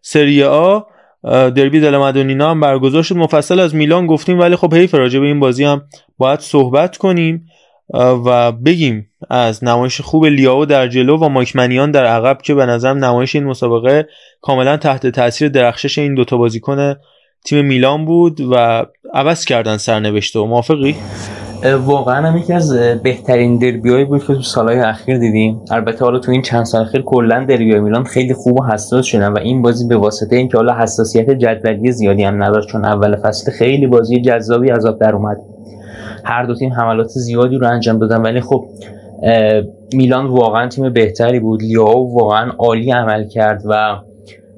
سری 0.03 0.43
آ 0.43 0.81
دربی 1.25 1.81
دل 1.81 1.97
مدونینا 1.97 2.51
هم 2.51 2.61
برگزار 2.61 3.03
شد. 3.03 3.17
مفصل 3.17 3.61
از 3.61 3.75
میلان 3.75 4.07
گفتیم 4.07 4.41
ولی 4.41 4.57
خب 4.57 4.75
حیف 4.75 4.95
راجع 4.95 5.21
به 5.21 5.27
این 5.27 5.41
بازی 5.41 5.65
هم 5.65 5.83
باید 6.19 6.41
صحبت 6.41 6.97
کنیم. 6.97 7.47
و 7.95 8.53
بگیم 8.53 9.11
از 9.31 9.65
نمایش 9.65 10.01
خوب 10.01 10.27
لیاو 10.27 10.67
در 10.67 10.89
جلو 10.89 11.19
و 11.19 11.29
ماکمنیان 11.29 11.91
در 11.91 12.05
عقب 12.05 12.43
که 12.43 12.55
به 12.55 12.67
نظرم 12.67 13.05
نمایش 13.05 13.35
این 13.35 13.45
مسابقه 13.45 14.09
کاملا 14.41 14.77
تحت 14.77 15.07
تاثیر 15.07 15.49
درخشش 15.49 15.99
این 15.99 16.15
دوتا 16.15 16.37
بازیکن 16.37 16.95
تیم 17.45 17.65
میلان 17.65 18.05
بود 18.05 18.41
و 18.41 18.87
عوض 19.15 19.45
کردن 19.45 19.77
سرنوشته 19.77 20.39
و 20.39 20.45
موافقی؟ 20.45 20.97
واقعا 21.65 22.29
هم 22.29 22.37
یکی 22.37 22.53
از 22.53 22.73
بهترین 23.03 23.59
دربیایی 23.59 24.05
بود 24.05 24.21
که 24.21 24.35
تو 24.35 24.43
سالهای 24.43 24.81
اخیر 24.81 25.19
دیدیم. 25.19 25.61
البته 25.71 26.05
حالا 26.05 26.19
تو 26.19 26.33
این 26.33 26.43
چند 26.43 26.65
سال 26.65 26.83
اخیر 26.83 27.03
کلا 27.03 27.45
دربیای 27.45 27.81
میلان 27.81 28.05
خیلی 28.05 28.35
خوب 28.35 28.61
و 28.61 28.65
حساس 28.65 29.05
شدن 29.05 29.33
و 29.33 29.39
این 29.39 29.63
بازی 29.63 29.89
به 29.89 29.97
واسطه 29.97 30.37
اینکه 30.37 30.57
حالا 30.57 30.75
حساسیت 30.75 31.31
جدولی 31.31 31.93
زیادی 31.93 32.25
هم 32.25 32.43
نداشت 32.43 32.69
چون 32.69 32.85
اول 32.85 33.17
فصل 33.17 33.53
خیلی 33.53 33.87
بازی 33.87 34.21
جذابی 34.21 34.73
آب 34.73 34.99
در 34.99 35.15
اومد. 35.15 35.37
هر 36.27 36.45
دو 36.45 36.55
تیم 36.55 36.73
حملات 36.73 37.09
زیادی 37.09 37.57
رو 37.57 37.67
انجام 37.67 37.99
دادن. 37.99 38.23
ولی 38.23 38.41
خب 38.41 38.65
میلان 39.93 40.27
واقعا 40.27 40.69
تیم 40.69 40.93
بهتری 40.93 41.41
بود. 41.41 41.63
لیاو 41.63 42.15
واقعا 42.19 42.51
عالی 42.59 42.91
عمل 42.91 43.29
کرد 43.29 43.63
و 43.69 43.97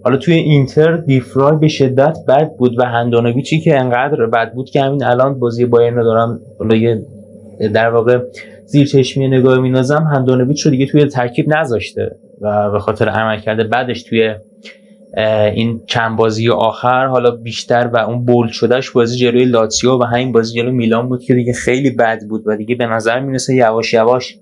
حالا 0.04 0.16
توی 0.16 0.34
اینتر 0.34 0.96
دیفرای 0.96 1.56
به 1.56 1.68
شدت 1.68 2.18
بد 2.28 2.56
بود 2.56 2.78
و 2.78 2.82
هندانویچی 2.82 3.60
که 3.60 3.80
انقدر 3.80 4.26
بد 4.26 4.52
بود 4.52 4.70
که 4.70 4.82
همین 4.82 5.04
الان 5.04 5.38
بازی 5.38 5.64
بایرن 5.64 5.94
رو 5.94 6.04
دارم 6.04 6.40
در 7.74 7.90
واقع 7.90 8.18
زیر 8.66 8.86
چشمی 8.86 9.28
نگاه 9.28 9.58
مینازم 9.58 10.02
هندانویچ 10.02 10.60
رو 10.60 10.70
دیگه 10.70 10.86
توی 10.86 11.04
ترکیب 11.04 11.54
نذاشته 11.54 12.16
و 12.40 12.70
به 12.70 12.78
خاطر 12.78 13.08
عمل 13.08 13.38
کرده 13.40 13.64
بعدش 13.64 14.02
توی 14.02 14.34
این 15.54 15.82
چند 15.86 16.16
بازی 16.16 16.50
آخر 16.50 17.06
حالا 17.06 17.30
بیشتر 17.30 17.90
و 17.92 17.96
اون 17.96 18.24
بولد 18.24 18.50
شدهش 18.50 18.90
بازی 18.90 19.16
جلوی 19.16 19.44
لاتسیو 19.44 19.90
و 19.90 20.02
همین 20.02 20.32
بازی 20.32 20.58
جلوی 20.58 20.72
میلان 20.72 21.08
بود 21.08 21.22
که 21.22 21.34
دیگه 21.34 21.52
خیلی 21.52 21.90
بد 21.90 22.26
بود 22.28 22.42
و 22.46 22.56
دیگه 22.56 22.74
به 22.74 22.86
نظر 22.86 23.20
می‌رسه 23.20 23.54
یواش 23.54 23.92
یواش 23.92 24.38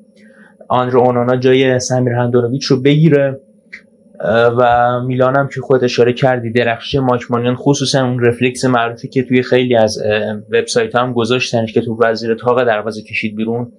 آندرو 0.69 1.01
اونانا 1.01 1.37
جای 1.37 1.79
سمیر 1.79 2.13
هندانویچ 2.13 2.65
رو 2.65 2.83
بگیره. 2.83 3.41
و 4.59 5.01
میلان 5.07 5.37
هم 5.37 5.49
که 5.49 5.61
خود 5.61 5.85
اشاره 5.85 6.13
کردی 6.13 6.53
درخشی 6.53 6.99
ماکمانیان 6.99 7.55
خصوصا 7.55 8.05
اون 8.05 8.25
رفلکس 8.25 8.65
معروفی 8.65 9.09
که 9.09 9.23
توی 9.23 9.43
خیلی 9.43 9.77
از 9.77 9.99
وبسایت 10.53 10.97
هم 10.97 11.13
گذاشتنش 11.13 11.73
که 11.73 11.81
تو 11.81 11.99
وزیر 12.03 12.35
تاق 12.35 12.65
دروازه 12.65 13.03
کشید 13.03 13.37
بیرون 13.37 13.73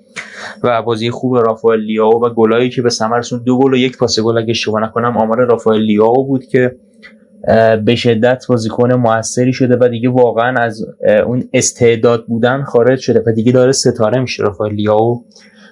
و 0.63 0.81
بازی 0.81 1.11
خوب 1.11 1.35
رافائل 1.37 1.79
لیاو 1.79 2.25
و 2.25 2.29
گلایی 2.29 2.69
که 2.69 2.81
به 2.81 2.89
ثمر 2.89 3.21
دو 3.45 3.59
گل 3.59 3.73
و 3.73 3.77
یک 3.77 3.97
پاس 3.97 4.19
گل 4.19 4.37
اگه 4.37 4.49
اشتباه 4.49 4.83
نکنم 4.83 5.17
آمار 5.17 5.45
رافائل 5.45 5.81
لیاو 5.81 6.27
بود 6.27 6.45
که 6.45 6.75
به 7.85 7.95
شدت 7.95 8.45
بازیکن 8.49 8.93
موثری 8.93 9.53
شده 9.53 9.77
و 9.81 9.87
دیگه 9.87 10.09
واقعا 10.09 10.59
از 10.59 10.85
اون 11.25 11.43
استعداد 11.53 12.25
بودن 12.25 12.63
خارج 12.63 12.99
شده 12.99 13.23
و 13.27 13.31
دیگه 13.31 13.51
داره 13.51 13.71
ستاره 13.71 14.19
میشه 14.19 14.43
رافائل 14.43 14.73
لیاو. 14.73 15.25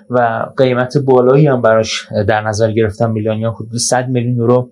و 0.10 0.46
قیمت 0.58 0.98
بالایی 0.98 1.48
هم 1.48 1.62
براش 1.62 2.08
در 2.28 2.42
نظر 2.42 2.72
گرفتن 2.72 3.12
میلیونیا 3.12 3.52
حدود 3.52 3.78
100 3.78 4.10
میلیون 4.10 4.36
یورو 4.36 4.72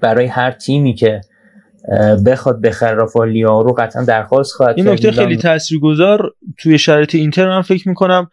برای 0.00 0.26
هر 0.26 0.50
تیمی 0.50 0.94
که 0.94 1.20
بخواد 2.26 2.60
بخره 2.60 2.94
رافالیا 2.94 3.60
رو 3.60 3.72
قطعا 3.72 4.04
درخواست 4.04 4.52
خواهد 4.52 4.74
این 4.76 4.88
نکته 4.88 5.12
خیلی 5.12 5.36
تاثیرگذار 5.36 6.32
توی 6.58 6.78
شرایط 6.78 7.14
اینتر 7.14 7.48
من 7.48 7.62
فکر 7.62 7.88
می‌کنم 7.88 8.30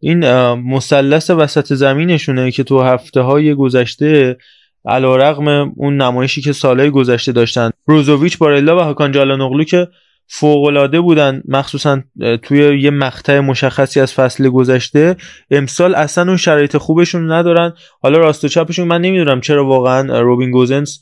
این 0.00 0.24
مثلث 0.54 1.30
وسط 1.30 1.74
زمینشونه 1.74 2.50
که 2.50 2.64
تو 2.64 2.80
هفته 2.80 3.20
های 3.20 3.54
گذشته 3.54 4.36
علا 4.84 5.16
رقم 5.16 5.72
اون 5.76 6.02
نمایشی 6.02 6.40
که 6.40 6.52
سالهای 6.52 6.90
گذشته 6.90 7.32
داشتن. 7.32 7.70
بروزوویچ 7.88 8.38
بارلا 8.38 8.76
و 8.76 8.80
هاکان 8.80 9.12
جالانوغلو 9.12 9.64
که 9.64 9.88
فوقالعاده 10.26 11.00
بودن 11.00 11.42
مخصوصا 11.48 12.02
توی 12.42 12.80
یه 12.80 12.90
مقطع 12.90 13.40
مشخصی 13.40 14.00
از 14.00 14.14
فصل 14.14 14.48
گذشته. 14.48 15.16
امسال 15.50 15.94
اصلا 15.94 16.28
اون 16.28 16.36
شرایط 16.36 16.76
خوبشون 16.76 17.32
ندارن. 17.32 17.72
حالا 18.02 18.18
راست 18.18 18.44
و 18.44 18.48
چپشون 18.48 18.88
من 18.88 19.00
نمی‌دونم 19.00 19.40
چرا 19.40 19.66
واقعا 19.66 20.20
روبین 20.20 20.50
گوزنس 20.50 21.00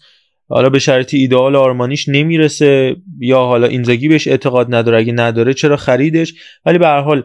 حالا 0.48 0.68
به 0.68 0.78
شرایط 0.78 1.14
ایدئال 1.14 1.56
آرمانیش 1.56 2.08
نمی‌رسه 2.08 2.96
یا 3.18 3.38
حالا 3.38 3.66
اینزاگی 3.66 4.08
بهش 4.08 4.28
اعتقاد 4.28 4.74
نداره. 4.74 4.98
اگه 4.98 5.12
نداره 5.12 5.54
چرا 5.54 5.76
خریدش؟ 5.76 6.34
ولی 6.66 6.78
به 6.78 6.86
هر 6.86 7.00
حال 7.00 7.22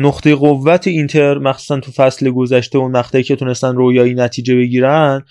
نقطه 0.00 0.34
قوت 0.34 0.86
اینتر 0.86 1.38
مخصوصا 1.38 1.80
تو 1.80 1.92
فصل 1.92 2.30
گذشته 2.30 2.78
اون 2.78 2.96
مقطعی 2.96 3.22
که 3.22 3.36
تونستن 3.36 3.76
رویایی 3.76 4.14
نتیجه 4.14 4.56
بگیرن 4.56 5.22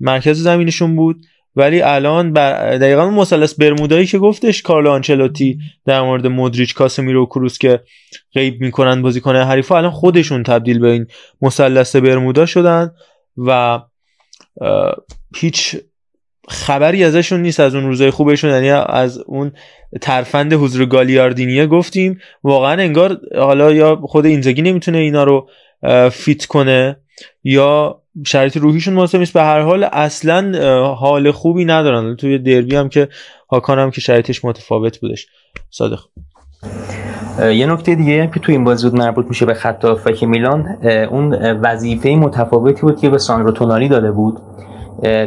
مرکز 0.00 0.42
زمینشون 0.42 0.96
بود. 0.96 1.16
ولی 1.58 1.82
الان 1.82 2.32
بر 2.32 2.76
دقیقا 2.76 3.02
اون 3.02 3.14
مثلث 3.14 3.54
برمودایی 3.54 4.06
که 4.06 4.18
گفتش 4.18 4.62
کارلو 4.62 4.90
آنچلوتی 4.90 5.58
در 5.86 6.00
مورد 6.00 6.26
مودریچ 6.26 6.74
کاسمیرو 6.74 7.22
و 7.22 7.26
کروس 7.26 7.58
که 7.58 7.80
غیب 8.34 8.60
می‌کنن 8.60 9.02
بازیکن 9.02 9.36
حریفا 9.36 9.76
الان 9.76 9.90
خودشون 9.90 10.42
تبدیل 10.42 10.78
به 10.78 10.90
این 10.90 11.06
مثلث 11.42 11.96
برمودا 11.96 12.46
شدن 12.46 12.90
و 13.36 13.80
هیچ 15.36 15.76
خبری 16.48 17.04
ازشون 17.04 17.42
نیست 17.42 17.60
از 17.60 17.74
اون 17.74 17.86
روزای 17.86 18.10
خوبشون. 18.10 18.50
یعنی 18.50 18.70
از 18.70 19.18
اون 19.18 19.52
ترفند 20.00 20.52
حضور 20.52 20.86
گالیاردینیه 20.86 21.66
گفتیم. 21.66 22.18
واقعا 22.42 22.82
انگار 22.82 23.20
حالا 23.36 23.72
یا 23.72 23.96
خود 23.96 24.26
اینزگی 24.26 24.62
نمی‌تونه 24.62 24.98
اینا 24.98 25.24
رو 25.24 25.48
فیت 26.10 26.46
کنه 26.46 26.96
یا 27.44 28.02
شرایط 28.26 28.56
روحیشون 28.56 28.94
مناسب 28.94 29.18
نیست. 29.18 29.32
به 29.32 29.42
هر 29.42 29.60
حال 29.60 29.84
اصلا 29.84 30.52
حال 30.94 31.30
خوبی 31.30 31.64
ندارن. 31.64 32.16
توی 32.16 32.38
دربی 32.38 32.76
هم 32.76 32.88
که 32.88 33.08
هاکان 33.50 33.78
هم 33.78 33.90
که 33.90 34.00
شرایطش 34.00 34.44
متفاوت 34.44 35.00
بودش. 35.00 35.26
صادق. 35.70 36.00
یه 37.52 37.66
نکته 37.66 37.94
دیگه 37.94 38.22
هم 38.22 38.30
که 38.30 38.40
توی 38.40 38.54
این 38.54 38.64
بازی 38.64 38.90
بود 38.90 38.98
مربوط 39.00 39.26
میشه 39.28 39.46
به 39.46 39.54
خط 39.54 39.86
فک 39.86 40.24
میلان 40.24 40.66
اون 41.10 41.34
وظیفه 41.52 42.08
متفاوتی 42.08 42.80
بود 42.80 43.00
که 43.00 43.10
به 43.10 43.18
ساندرو 43.18 43.52
تونالی 43.52 43.88
داده 43.88 44.12
بود. 44.12 44.38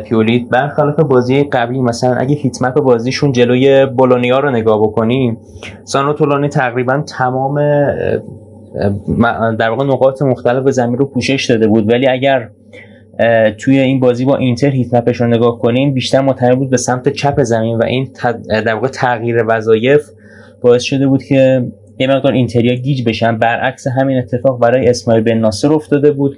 پیولیت 0.10 0.50
برخلاف 0.50 1.00
بازی 1.00 1.44
قبلی 1.44 1.82
مثلا 1.82 2.16
اگه 2.16 2.36
هیتمپ 2.36 2.74
بازیشون 2.74 3.32
جلوی 3.32 3.86
بولونیا 3.86 4.40
رو 4.40 4.52
نگاه 4.52 4.82
بکنیم 4.82 5.38
ساندرو 5.84 6.14
تونالی 6.14 6.48
تقریبا 6.48 7.04
تمام 7.18 7.60
در 9.60 9.70
واقع 9.70 9.86
نقاط 9.86 10.22
مختلف 10.22 10.70
زمین 10.70 10.98
رو 10.98 11.06
پوشش 11.06 11.46
داده 11.50 11.68
بود. 11.68 11.90
ولی 11.92 12.08
اگر 12.08 12.50
توی 13.58 13.80
این 13.80 14.00
بازی 14.00 14.26
با 14.26 14.38
اینتر 14.38 14.70
هیت 14.70 14.94
رو 14.94 15.28
نگاه 15.28 15.60
کنیم 15.60 15.94
بیشتر 15.94 16.22
متمایل 16.22 16.56
بود 16.56 16.70
به 16.70 16.78
سمت 16.78 17.10
چپ 17.10 17.44
زمین 17.44 17.78
و 17.78 17.84
این 17.84 18.10
در 18.48 18.74
واقع 18.74 18.88
تغییر 18.88 19.44
وظایف 19.48 20.10
باعث 20.62 20.82
شده 20.82 21.08
بود 21.08 21.24
که 21.24 21.68
یه 22.00 22.08
مقدار 22.08 22.32
اینتریا 22.32 22.76
گیج 22.76 23.04
بشن. 23.10 23.38
برعکس 23.38 23.88
همین 23.88 24.18
اتفاق 24.18 24.60
برای 24.60 24.88
اسماعیل 24.88 25.24
بن 25.24 25.38
ناصر 25.38 25.74
افتاده 25.74 26.12
بود 26.12 26.38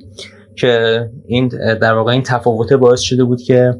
که 0.55 0.99
این 1.27 1.47
در 1.81 1.93
واقع 1.93 2.11
این 2.11 2.23
تفاوت 2.23 2.73
باعث 2.73 2.99
شده 2.99 3.23
بود 3.23 3.41
که 3.41 3.73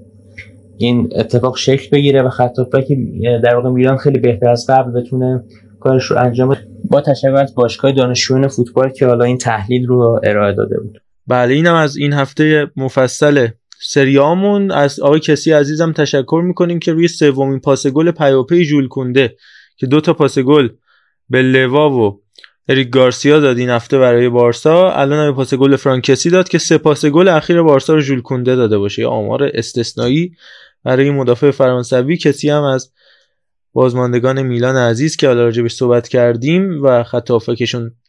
این 0.78 1.10
اتفاق 1.16 1.58
شکل 1.58 1.89
بگیره 1.97 2.22
و 2.22 2.30
خط 2.30 2.56
که 2.88 2.97
در 3.43 3.56
واقع 3.56 3.70
میلان 3.70 3.97
خیلی 3.97 4.20
بهتر 4.20 4.49
از 4.49 4.66
قبل 4.70 5.01
بتونه 5.01 5.43
کارش 5.84 6.03
رو 6.05 6.17
انجام 6.17 6.57
با 6.89 7.01
تشکر 7.01 7.36
از 7.36 7.55
باشگاه 7.55 7.91
دانشجویان 7.91 8.47
فوتبال 8.47 8.89
که 8.89 9.07
حالا 9.07 9.25
این 9.25 9.38
تحلیل 9.38 9.88
رو 9.88 10.21
ارائه 10.23 10.53
داده 10.53 10.79
بود. 10.79 11.01
بله 11.27 11.53
اینم 11.53 11.75
از 11.75 11.97
این 11.97 12.13
هفته 12.13 12.67
مفصل 12.75 13.47
سریامون 13.81 14.71
از 14.71 14.99
آقای 14.99 15.19
کسی 15.19 15.51
عزیزم 15.51 15.91
تشکر 15.91 16.41
می‌کنیم 16.45 16.79
که 16.79 16.93
روی 16.93 17.07
سومین 17.07 17.59
پاس 17.59 17.88
گل 17.88 18.11
پیاپی 18.11 18.63
ژول 18.63 18.88
کنده 18.88 19.36
که 19.77 19.88
دو 19.88 20.01
تا 20.01 20.13
پاس 20.13 20.39
گل 20.39 20.69
به 21.29 21.41
لوا 21.41 21.89
و 21.89 22.21
اریک 22.69 22.89
گارسیا 22.89 23.39
داد 23.39 23.57
این 23.57 23.69
هفته 23.69 23.97
برای 23.97 24.29
بارسا. 24.29 24.91
الان 24.91 25.27
هم 25.27 25.36
پاس 25.36 25.53
گل 25.53 25.75
فرانکسی 25.75 26.29
داد 26.29 26.49
که 26.49 26.57
سه 26.57 26.77
پاس 26.77 27.05
گل 27.05 27.27
اخیر 27.27 27.61
بارسا 27.61 27.93
رو 27.93 28.01
ژول 28.01 28.21
کنده 28.21 28.55
داده 28.55 28.77
باشه. 28.77 29.01
یا 29.01 29.09
آمار 29.09 29.51
استثنایی 29.53 30.31
برای 30.84 31.11
مدافع 31.11 31.51
فرانسوی. 31.51 32.17
کسی 32.17 32.49
هم 32.49 32.63
از 32.63 32.91
بازماندگان 33.74 34.41
میلان 34.41 34.76
عزیز 34.76 35.15
که 35.15 35.28
حالا 35.28 35.43
راجبش 35.43 35.74
صحبت 35.74 36.07
کردیم 36.07 36.84
و 36.84 37.03
خط 37.03 37.32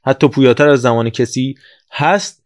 حتی 0.06 0.28
پویاتر 0.28 0.68
از 0.68 0.82
زمان 0.82 1.10
کسی 1.10 1.54
هست 1.92 2.44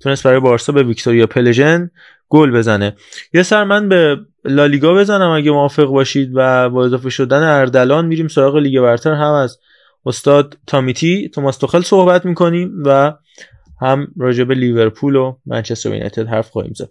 تونست 0.00 0.22
برای 0.24 0.40
بارسا 0.40 0.72
به 0.72 0.82
ویکتوریا 0.82 1.26
پلژن 1.26 1.90
گل 2.28 2.50
بزنه. 2.50 2.96
یه 3.34 3.42
سر 3.42 3.64
من 3.64 3.88
به 3.88 4.16
لالیگا 4.44 4.94
بزنم 4.94 5.30
اگه 5.30 5.50
موافق 5.50 5.86
باشید 5.86 6.30
و 6.34 6.70
با 6.70 6.84
اضافه 6.84 7.10
شدن 7.10 7.42
اردلان 7.42 8.06
میریم 8.06 8.28
سراغ 8.28 8.56
لیگ 8.56 8.80
برتر. 8.80 9.12
هم 9.12 9.32
از 9.32 9.58
استاد 10.06 10.58
تامیتی 10.66 11.28
توماس 11.28 11.56
توخل 11.58 11.80
صحبت 11.80 12.26
می‌کنیم 12.26 12.82
و 12.84 13.12
هم 13.80 14.08
راجع 14.16 14.44
به 14.44 14.54
لیورپول 14.54 15.16
و 15.16 15.36
منچستر 15.46 15.94
یونایتد 15.94 16.26
حرف 16.26 16.50
خواهیم 16.50 16.72
زد. 16.74 16.88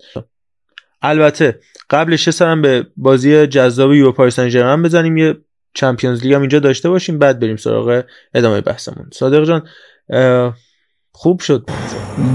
البته 1.01 1.59
قبلش 1.89 2.27
یه 2.27 2.31
سرم 2.31 2.61
به 2.61 2.87
بازی 2.97 3.47
جذاب 3.47 3.93
یو 3.93 4.11
پاریس 4.11 4.39
سن 4.39 4.81
بزنیم. 4.83 5.17
یه 5.17 5.37
چمپیونز 5.73 6.23
لیگ 6.23 6.33
هم 6.33 6.41
اینجا 6.41 6.59
داشته 6.59 6.89
باشیم 6.89 7.19
بعد 7.19 7.39
بریم 7.39 7.55
سراغ 7.55 8.01
ادامه 8.33 8.61
بحثمون. 8.61 9.09
صادق 9.13 9.43
جان 9.43 9.63
خوب 11.11 11.39
شد. 11.39 11.69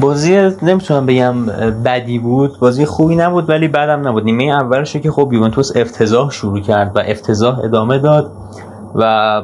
بازی 0.01 0.51
نمی‌تونم 0.62 1.07
بگم 1.07 1.47
بدی 1.85 2.18
بود 2.18 2.59
بازی 2.61 2.85
خوبی 2.85 3.16
نبود 3.16 3.51
ولی 3.51 3.68
بعدم 3.68 4.09
نبود. 4.09 4.24
نیمه 4.24 4.45
اولش 4.45 4.97
که 4.97 5.11
خب 5.11 5.30
یوونتوس 5.32 5.76
افتضاح 5.76 6.30
شروع 6.30 6.61
کرد 6.61 6.97
و 6.97 7.01
افتضاح 7.07 7.59
ادامه 7.59 7.99
داد 7.99 8.32
و 8.95 9.43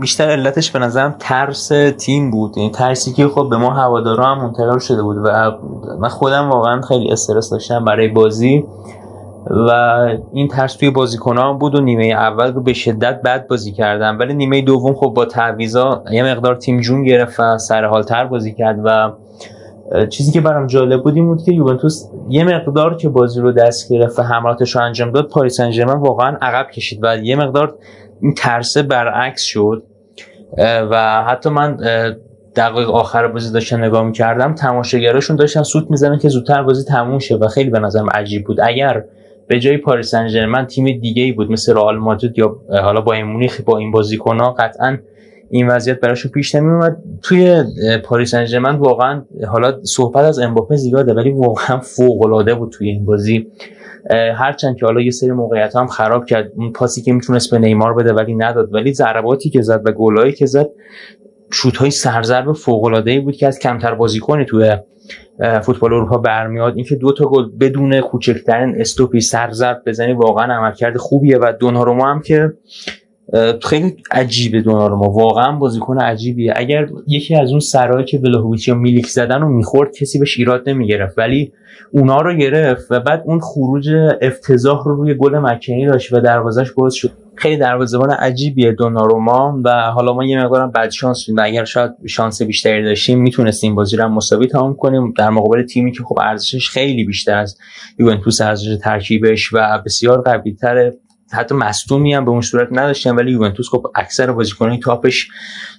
بیشتر 0.00 0.30
علتش 0.30 0.70
به 0.70 0.78
نظرم 0.78 1.16
ترس 1.18 1.68
تیم 1.98 2.30
بود. 2.30 2.58
یعنی 2.58 2.70
ترسی 2.70 3.12
که 3.12 3.28
خب 3.28 3.46
به 3.50 3.56
ما 3.56 3.70
هوادارا 3.70 4.26
هم 4.26 4.42
منتقل 4.42 4.78
شده 4.78 5.02
بود 5.02 5.16
و 5.24 5.50
من 6.00 6.08
خودم 6.08 6.50
واقعا 6.50 6.80
خیلی 6.80 7.10
استرس 7.10 7.50
داشتم 7.50 7.84
برای 7.84 8.08
بازی. 8.08 8.64
و 9.50 9.70
این 10.32 10.48
ترس 10.48 10.74
توی 10.74 10.90
بازیکنان 10.90 11.46
هم 11.46 11.58
بود 11.58 11.74
و 11.74 11.80
نیمه 11.80 12.04
اول 12.06 12.52
رو 12.52 12.62
به 12.62 12.72
شدت 12.72 13.22
بد 13.22 13.46
بازی 13.46 13.72
کردن. 13.72 14.16
ولی 14.16 14.34
نیمه 14.34 14.62
دوم 14.62 14.94
خب 14.94 15.12
با 15.16 15.24
تعویضا 15.24 16.04
یه 16.10 16.24
مقدار 16.24 16.54
تیم 16.54 16.80
جون 16.80 17.02
گرفت 17.02 17.40
و 17.40 17.58
سرحالتر 17.58 18.24
بازی 18.24 18.54
کرد 18.54 18.80
و 18.84 19.12
چیزی 20.08 20.32
که 20.32 20.40
برام 20.40 20.66
جالب 20.66 21.02
بود 21.02 21.16
این 21.16 21.26
بود 21.26 21.42
که 21.42 21.52
یوونتوس 21.52 22.04
یه 22.28 22.44
مقدار 22.44 22.96
که 22.96 23.08
بازی 23.08 23.40
رو 23.40 23.52
دست 23.52 23.92
گرفت 23.92 24.18
و 24.18 24.22
حملاتش 24.22 24.76
رو 24.76 24.82
انجام 24.82 25.10
داد 25.10 25.28
پاریس 25.28 25.56
سن 25.56 25.84
واقعا 25.84 26.36
عقب 26.42 26.70
کشید 26.70 26.98
و 27.02 27.16
یه 27.16 27.36
مقدار 27.36 27.74
این 28.20 28.34
ترسه 28.34 28.82
برعکس 28.82 29.42
شد. 29.42 29.82
و 30.90 31.24
حتی 31.24 31.50
من 31.50 31.76
دقایق 32.56 32.90
آخر 32.90 33.28
بازی 33.28 33.52
داشتن 33.52 33.84
نگاه 33.84 34.02
می‌کردم 34.02 34.54
تماشاگراشون 34.54 35.36
داشتن 35.36 35.62
سوت 35.62 35.90
می‌زنن 35.90 36.18
که 36.18 36.28
زودتر 36.28 36.62
بازی 36.62 36.84
تموم 36.84 37.18
شه 37.18 37.36
و 37.36 37.48
خیلی 37.48 37.70
به 37.70 37.78
نظرم 37.78 38.10
عجیب 38.10 38.44
بود. 38.44 38.60
اگر 38.62 39.04
به 39.48 39.60
جای 39.60 39.76
پاریس 39.76 40.10
سن 40.10 40.64
تیم 40.64 41.00
دیگه 41.00 41.22
ای 41.22 41.32
بود 41.32 41.50
مثل 41.50 41.74
رئال 41.74 41.98
مادرید 41.98 42.38
یا 42.38 42.56
حالا 42.68 43.00
با 43.00 43.14
مونیخ 43.20 43.60
با 43.60 43.78
این 43.78 43.90
بازیکن‌ها. 43.90 44.52
قطعا 44.52 44.98
این 45.50 45.66
وضعیت 45.66 46.00
براشون 46.00 46.32
پیش 46.32 46.54
نمیومد 46.54 46.96
توی 47.22 47.64
پاریس 48.04 48.34
سن 48.34 48.76
واقعا 48.76 49.24
حالا 49.48 49.84
صحبت 49.84 50.24
از 50.24 50.38
امباپه 50.38 50.76
زیاده 50.76 51.14
ولی 51.14 51.30
واقعا 51.30 51.80
فوق 51.80 52.26
العاده 52.26 52.54
بود 52.54 52.72
توی 52.72 52.88
این 52.88 53.04
بازی. 53.04 53.46
هرچند 54.10 54.76
که 54.76 54.86
حالا 54.86 55.00
یه 55.00 55.10
سری 55.10 55.30
موقعیت 55.30 55.76
هم 55.76 55.86
خراب 55.86 56.24
کرد. 56.24 56.52
اون 56.56 56.72
پاسی 56.72 57.02
که 57.02 57.12
می‌تونست 57.12 57.50
به 57.50 57.58
نیمار 57.58 57.94
بده 57.94 58.12
ولی 58.12 58.34
نداد. 58.34 58.74
ولی 58.74 58.94
ضرباتی 58.94 59.50
که 59.50 59.62
زد 59.62 59.82
و 59.84 59.92
گلایی 59.92 60.32
که 60.32 60.46
زد 60.46 60.68
شوت 61.52 61.76
های 61.76 61.90
سرزرب 61.90 62.52
فوق 62.52 62.84
العاده 62.84 63.10
ای 63.10 63.20
بود 63.20 63.36
که 63.36 63.46
از 63.46 63.58
کمتر 63.58 63.94
بازیکنی 63.94 64.44
توی 64.44 64.76
فوتبال 65.62 65.92
اروپا 65.92 66.18
برمیاد. 66.18 66.76
اینکه 66.76 66.96
دو 66.96 67.12
تا 67.12 67.24
گل 67.24 67.48
بدون 67.60 68.00
کوچکترین 68.00 68.80
استوپی 68.80 69.20
سرزرب 69.20 69.82
بزنی 69.86 70.12
واقعا 70.12 70.54
عملکرد 70.54 70.96
خوبیه 70.96 71.38
و 71.38 71.52
دوناروما 71.60 72.10
هم 72.10 72.20
که 72.20 72.52
خیلی 73.62 73.96
عجیبه 74.10 74.60
دوناروما. 74.60 75.10
واقعا 75.10 75.52
بازیکن 75.52 75.98
عجیبیه. 75.98 76.52
اگر 76.56 76.88
یکی 77.06 77.34
از 77.34 77.50
اون 77.50 77.60
سرایی 77.60 78.04
که 78.04 78.18
بلاهویچ 78.18 78.68
یا 78.68 78.74
میلیک 78.74 79.06
زدن 79.06 79.40
رو 79.40 79.48
می‌خورد 79.48 79.92
کسی 79.92 80.18
به 80.18 80.26
ایراد 80.38 80.68
نمی‌گرفت. 80.68 81.18
ولی 81.18 81.52
اونا 81.90 82.20
رو 82.20 82.34
گرفت 82.34 82.86
و 82.90 83.00
بعد 83.00 83.22
اون 83.26 83.40
خروج 83.40 83.90
افتضاح 84.22 84.84
رو 84.84 84.96
روی 84.96 85.14
گل 85.14 85.38
مکنی 85.38 85.86
داشت 85.86 86.12
و 86.12 86.20
دروازش 86.20 86.72
باز 86.72 86.94
شد. 86.94 87.10
خیلی 87.36 87.56
دروازه‌بان 87.56 88.10
عجیبیه 88.10 88.72
دوناروما 88.72 89.60
و 89.64 89.70
حالا 89.70 90.14
ما 90.14 90.24
یه 90.24 90.44
مقدارم 90.44 90.70
بد 90.70 90.90
شانس 90.90 91.28
و 91.28 91.40
اگر 91.42 91.64
شاید 91.64 91.90
شانس 92.06 92.42
بیشتری 92.42 92.84
داشتیم 92.84 93.22
می‌تونستیم 93.22 93.74
بازی 93.74 93.96
رو 93.96 94.08
مساوی 94.08 94.46
تمام 94.46 94.74
کنیم. 94.74 95.12
در 95.12 95.30
مقابل 95.30 95.62
تیمی 95.62 95.92
که 95.92 96.02
خب 96.02 96.18
ارزشش 96.20 96.70
خیلی 96.70 97.04
بیشتر 97.04 97.38
از 97.38 97.58
یوونتوس 97.98 98.40
ارزش 98.40 98.76
ترکیبش 98.82 99.52
و 99.52 99.82
بسیار 99.84 100.22
قوی‌تر 100.22 100.92
حتی 101.36 101.54
مصدومی 101.54 102.14
هم 102.14 102.24
به 102.24 102.30
اون 102.30 102.40
صورت 102.40 102.68
نداشتن 102.72 103.14
ولی 103.14 103.32
یوونتوس 103.32 103.68
خب 103.68 103.86
اکثر 103.94 104.32
بازیکنان 104.32 104.80
تاپش 104.80 105.28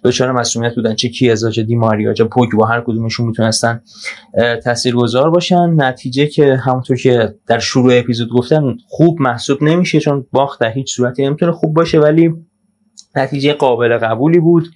دچار 0.04 0.32
مصدومیت 0.32 0.76
بودن. 0.76 0.96
چه 0.96 1.10
کیزا 1.10 1.50
چه 1.50 1.64
دی 1.64 1.76
ماریا 1.76 2.14
چه 2.14 2.24
پوگبا 2.24 2.66
هر 2.66 2.82
کدومشون 2.82 3.28
می‌تونستن 3.28 3.82
تاثیرگذار 4.64 5.30
باشن. 5.30 5.74
نتیجه 5.82 6.28
که 6.28 6.56
همونطور 6.56 6.98
که 6.98 7.36
در 7.48 7.60
شروع 7.60 7.98
اپیزود 7.98 8.30
گفتن 8.30 8.78
خوب 8.88 9.22
محسوب 9.22 9.64
نمیشه 9.64 10.00
چون 10.00 10.26
باخت 10.32 10.60
در 10.60 10.72
هیچ 10.72 10.96
صورتی. 10.96 11.26
نمی‌تونه 11.26 11.52
خوب 11.52 11.74
باشه 11.74 12.00
ولی 12.00 12.34
نتیجه 13.16 13.54
قابل 13.54 13.98
قبولی 13.98 14.40
بود. 14.40 14.68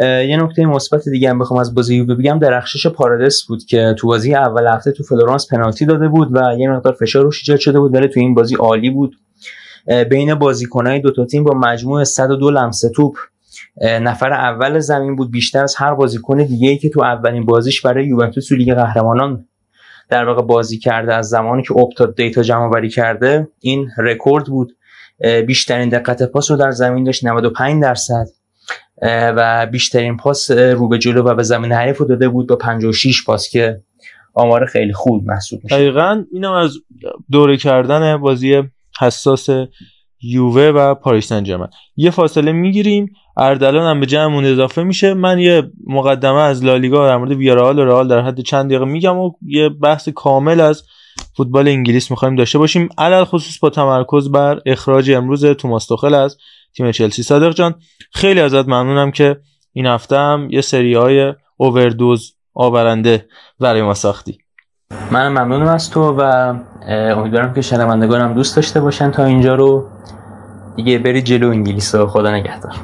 یه 0.00 0.36
نکته 0.42 0.66
مثبت 0.66 1.08
دیگه 1.08 1.30
هم 1.30 1.38
بخوام 1.38 1.60
از 1.60 1.74
بازی 1.74 1.96
یووه 1.96 2.14
بگم. 2.14 2.38
درخشش 2.38 2.86
پارادس 2.86 3.42
بود 3.48 3.64
که 3.64 3.94
تو 3.98 4.06
بازی 4.06 4.34
اول 4.34 4.66
هفته 4.66 4.92
تو 4.92 5.04
فلورانس 5.04 5.46
پنالتی 5.50 5.86
داده 5.86 6.08
بود 6.08 6.28
و 6.36 6.58
یه 6.58 6.70
مقدار 6.70 6.92
فشار 6.92 7.24
روش 7.24 7.40
ایجاد 7.40 7.58
شده 7.58 7.80
بود 7.80 7.94
ولی 7.94 8.08
تو 8.08 8.20
این 8.20 8.34
بازی 8.34 8.54
عالی 8.54 8.90
بود. 8.90 9.16
بین 10.10 10.34
بازیکنهای 10.34 11.00
دو 11.00 11.10
تا 11.10 11.24
تیم 11.24 11.44
با 11.44 11.54
مجموع 11.54 12.04
102 12.04 12.50
لمسه 12.50 12.88
توپ. 12.88 13.14
نفر 13.82 14.32
اول 14.32 14.78
زمین 14.78 15.16
بود. 15.16 15.30
بیشتر 15.30 15.62
از 15.62 15.74
هر 15.76 15.94
بازیکن 15.94 16.36
دیگه 16.36 16.68
ای 16.68 16.78
که 16.78 16.88
تو 16.90 17.02
اولین 17.02 17.46
بازیش 17.46 17.80
برای 17.80 18.06
یوونتوس 18.06 18.52
لیگ 18.52 18.74
قهرمانان 18.74 19.46
در 20.08 20.24
واقع 20.24 20.42
بازی 20.42 20.78
کرده 20.78 21.14
از 21.14 21.28
زمانی 21.28 21.62
که 21.62 21.78
اپتا 21.78 22.06
دیتا 22.06 22.42
جمع 22.42 22.64
آوری 22.64 22.88
کرده 22.88 23.48
این 23.60 23.88
رکورد 23.98 24.46
بود. 24.46 24.76
بیشترین 25.46 25.88
دقت 25.88 26.22
پاس 26.22 26.50
رو 26.50 26.56
در 26.56 26.70
زمین 26.70 27.04
داشت 27.04 27.26
95 27.26 27.82
درصد. 27.82 28.26
و 29.02 29.66
بیشترین 29.66 30.16
پاس 30.16 30.50
رو 30.50 30.88
به 30.88 30.98
جلو 30.98 31.22
و 31.22 31.34
به 31.34 31.42
زمین 31.42 31.72
حریف 31.72 31.98
رو 31.98 32.06
داده 32.06 32.28
بود 32.28 32.48
با 32.48 32.56
56 32.56 33.24
پاس 33.24 33.48
که 33.48 33.80
آمار 34.34 34.66
خیلی 34.66 34.92
خوب 34.92 35.26
محسوب 35.26 35.60
میشه 35.64 35.76
دقیقا 35.76 36.24
اینم 36.32 36.52
از 36.52 36.72
دوره 37.30 37.56
کردن 37.56 38.16
بازی 38.16 38.62
حساس 39.00 39.48
یووه 40.22 40.62
و 40.62 40.94
پاریس 40.94 41.28
سن 41.28 41.68
یه 41.96 42.10
فاصله 42.10 42.52
می‌گیریم. 42.52 43.12
اردلان 43.36 43.90
هم 43.90 44.00
به 44.00 44.06
جمعمون 44.06 44.44
اضافه 44.44 44.82
میشه. 44.82 45.14
من 45.14 45.38
یه 45.38 45.62
مقدمه 45.86 46.40
از 46.40 46.64
لالیگا 46.64 47.08
در 47.08 47.16
مورد 47.16 47.32
ویارال 47.32 47.78
و 47.78 47.84
رئال 47.84 48.08
در 48.08 48.20
حد 48.20 48.40
چند 48.40 48.66
دقیقه 48.66 48.84
میگم 48.84 49.18
و 49.18 49.32
یه 49.42 49.68
بحث 49.68 50.08
کامل 50.08 50.60
از 50.60 50.82
فوتبال 51.36 51.68
انگلیس 51.68 52.10
می‌خوایم 52.10 52.36
داشته 52.36 52.58
باشیم. 52.58 52.88
علل 52.98 53.24
خصوص 53.24 53.58
با 53.58 53.70
تمرکز 53.70 54.30
بر 54.30 54.60
اخراج 54.66 55.10
امروز 55.10 55.44
توماس 55.44 55.86
توخل 55.86 56.14
از 56.14 56.36
تیم 56.76 56.90
چلسی. 56.90 57.22
صادق 57.22 57.52
جان 57.52 57.74
خیلی 58.12 58.40
ازت 58.40 58.68
ممنونم 58.68 59.10
که 59.10 59.36
این 59.72 59.86
هفته 59.86 60.16
هم 60.16 60.48
یه 60.50 60.60
سری 60.60 60.94
های 60.94 61.34
اووردوز 61.56 62.34
آورنده 62.54 63.28
برای 63.60 63.82
ما 63.82 63.94
ساختی. 63.94 64.38
من 65.10 65.28
ممنونم 65.28 65.68
از 65.68 65.90
تو 65.90 66.16
و 66.18 66.54
امیدوارم 66.88 67.54
که 67.54 67.60
شنوندگانم 67.60 68.34
دوست 68.34 68.56
داشته 68.56 68.80
باشن 68.80 69.10
تا 69.10 69.24
اینجا 69.24 69.54
رو. 69.54 69.86
دیگه 70.76 70.98
بری 70.98 71.22
جلو 71.22 71.48
انگلیس 71.48 71.94
و 71.94 72.06
خدا 72.06 72.30
نگهدار. 72.30 72.74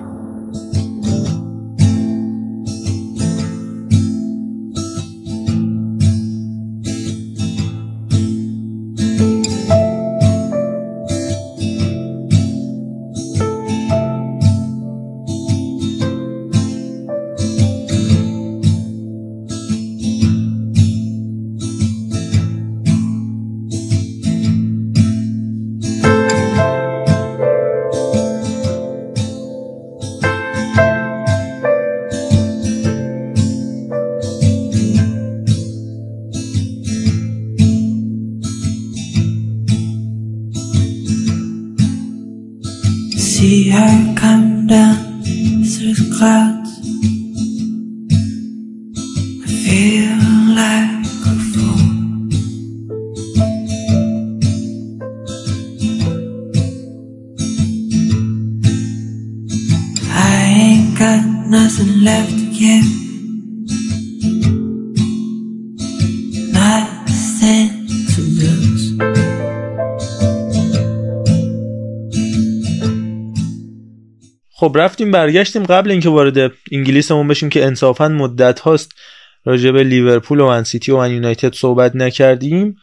رفتیم 74.97 75.11
برگشتیم 75.11 75.63
قبل 75.63 75.91
اینکه 75.91 76.09
وارد 76.09 76.53
انگلیسمون 76.73 77.29
بشیم 77.29 77.49
که 77.49 77.67
انصافا 77.67 78.09
مدت 78.09 78.61
هاست 78.61 78.93
راجع 79.45 79.71
به 79.71 79.85
لیورپول 79.85 80.41
و 80.41 80.65
سیتی 80.65 80.93
و 80.93 80.97
من 80.97 81.13
یونایتد 81.13 81.55
صحبت 81.55 81.97
نکردیم. 81.97 82.77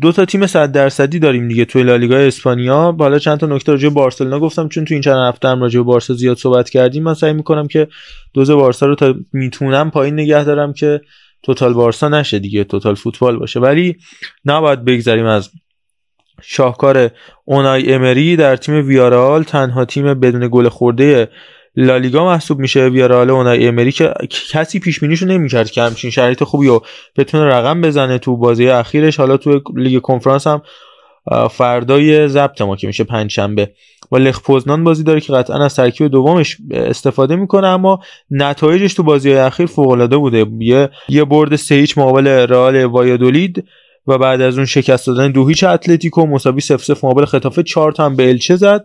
دو 0.00 0.12
تا 0.12 0.24
تیم 0.24 0.46
100 0.46 0.72
درصدی 0.72 1.18
داریم 1.18 1.48
دیگه 1.48 1.64
توی 1.64 1.82
لالیگا 1.82 2.16
اسپانیا. 2.16 2.92
بالا 2.92 3.18
چند 3.18 3.38
تا 3.38 3.46
نکته 3.46 3.72
راجع 3.72 3.88
به 3.88 3.94
بارسلونا 3.94 4.40
گفتم 4.40 4.68
چون 4.68 4.84
تو 4.84 4.94
این 4.94 5.00
چند 5.00 5.16
هفته 5.16 5.48
هم 5.48 5.60
راجع 5.60 5.78
به 5.78 5.84
بارسا 5.84 6.14
زیاد 6.14 6.36
صحبت 6.36 6.70
کردیم. 6.70 7.02
من 7.02 7.14
سعی 7.14 7.32
می‌کنم 7.32 7.68
که 7.68 7.88
دوز 8.34 8.50
بارسا 8.50 8.86
رو 8.86 8.94
تا 8.94 9.14
می‌تونم 9.32 9.90
پایین 9.90 10.14
نگه 10.14 10.44
دارم 10.44 10.72
که 10.72 11.00
توتال 11.42 11.74
بارسا 11.74 12.08
نشه 12.08 12.38
دیگه 12.38 12.64
توتال 12.64 12.94
فوتبال 12.94 13.38
باشه. 13.38 13.60
ولی 13.60 13.96
نباید 14.44 14.84
بگذریم 14.84 15.26
از 15.26 15.50
شاهکار 16.42 17.10
اونای 17.44 17.92
امری 17.92 18.36
در 18.36 18.56
تیم 18.56 18.86
ویارال 18.86 19.42
تنها 19.42 19.84
تیم 19.84 20.14
بدون 20.14 20.48
گل 20.52 20.68
خورده 20.68 21.28
لالیگا 21.76 22.24
محسوب 22.24 22.58
میشه. 22.58 22.88
ویارال 22.88 23.30
اونای 23.30 23.68
امری 23.68 23.92
که 23.92 24.14
کسی 24.52 24.78
پیش 24.78 25.00
بینیشو 25.00 25.26
نمی‌کرد 25.26 25.70
که 25.70 25.82
همچین 25.82 26.10
شرایط 26.10 26.44
خوبی 26.44 26.68
و 26.68 26.80
بتونه 27.16 27.44
رقم 27.44 27.80
بزنه 27.80 28.18
تو 28.18 28.36
بازی 28.36 28.68
اخیرش. 28.68 29.16
حالا 29.16 29.36
تو 29.36 29.60
لیگ 29.76 30.00
کنفرانس 30.00 30.46
هم 30.46 30.62
فردای 31.50 32.28
ضبط 32.28 32.62
ما 32.62 32.76
که 32.76 32.86
میشه 32.86 33.04
پنجشنبه 33.04 33.70
با 34.10 34.18
لخ 34.18 34.40
پوزنان 34.42 34.84
بازی 34.84 35.02
داره 35.02 35.20
که 35.20 35.32
قطعا 35.32 35.64
از 35.64 35.76
ترکیب 35.76 36.08
دومش 36.08 36.56
استفاده 36.70 37.36
می‌کنه 37.36 37.66
اما 37.66 38.00
نتایجش 38.30 38.94
تو 38.94 39.02
بازی 39.02 39.32
اخیر 39.32 39.66
فوق 39.66 39.88
العاده 39.88 40.16
بوده. 40.16 40.46
یه 40.58 40.90
یه 41.08 41.24
برد 41.24 41.56
سه 41.56 41.74
هیچ 41.74 41.98
مقابل 41.98 42.26
رئال 42.28 42.84
وایادولید. 42.84 43.64
و 44.08 44.18
بعد 44.18 44.40
از 44.40 44.56
اون 44.56 44.66
شکست 44.66 45.06
دادن 45.06 45.32
دو 45.32 45.48
هیچ 45.48 45.64
اتلتیکو 45.64 46.26
مساوی 46.26 46.60
0 46.60 46.78
0 46.78 46.98
مقابل 47.02 47.24
خطافه 47.24 47.62
4 47.62 47.92
تا 47.92 48.04
هم 48.04 48.16
به 48.16 48.28
الچه 48.28 48.56
زد. 48.56 48.84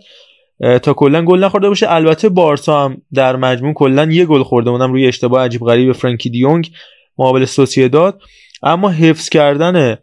تا 0.84 0.93
کلا 0.93 1.26
گل 1.26 1.43
نخورده 1.43 1.69
باشه. 1.69 1.91
البته 1.91 2.30
بارسا 2.30 2.86
هم 2.86 3.01
در 3.13 3.36
مجموع 3.36 3.74
کلا 3.74 4.11
یه 4.11 4.26
گل 4.26 4.43
خورده 4.43 4.69
اونم 4.69 4.91
روی 4.91 5.07
اشتباه 5.07 5.45
عجیب 5.45 5.61
غریب 5.61 5.91
فرانکی 5.91 6.30
دیونگ 6.30 6.71
مقابل 7.17 7.45
سوسییداد 7.45 8.21
اما 8.63 8.89
حفظ 8.89 9.30
کردن 9.30 9.97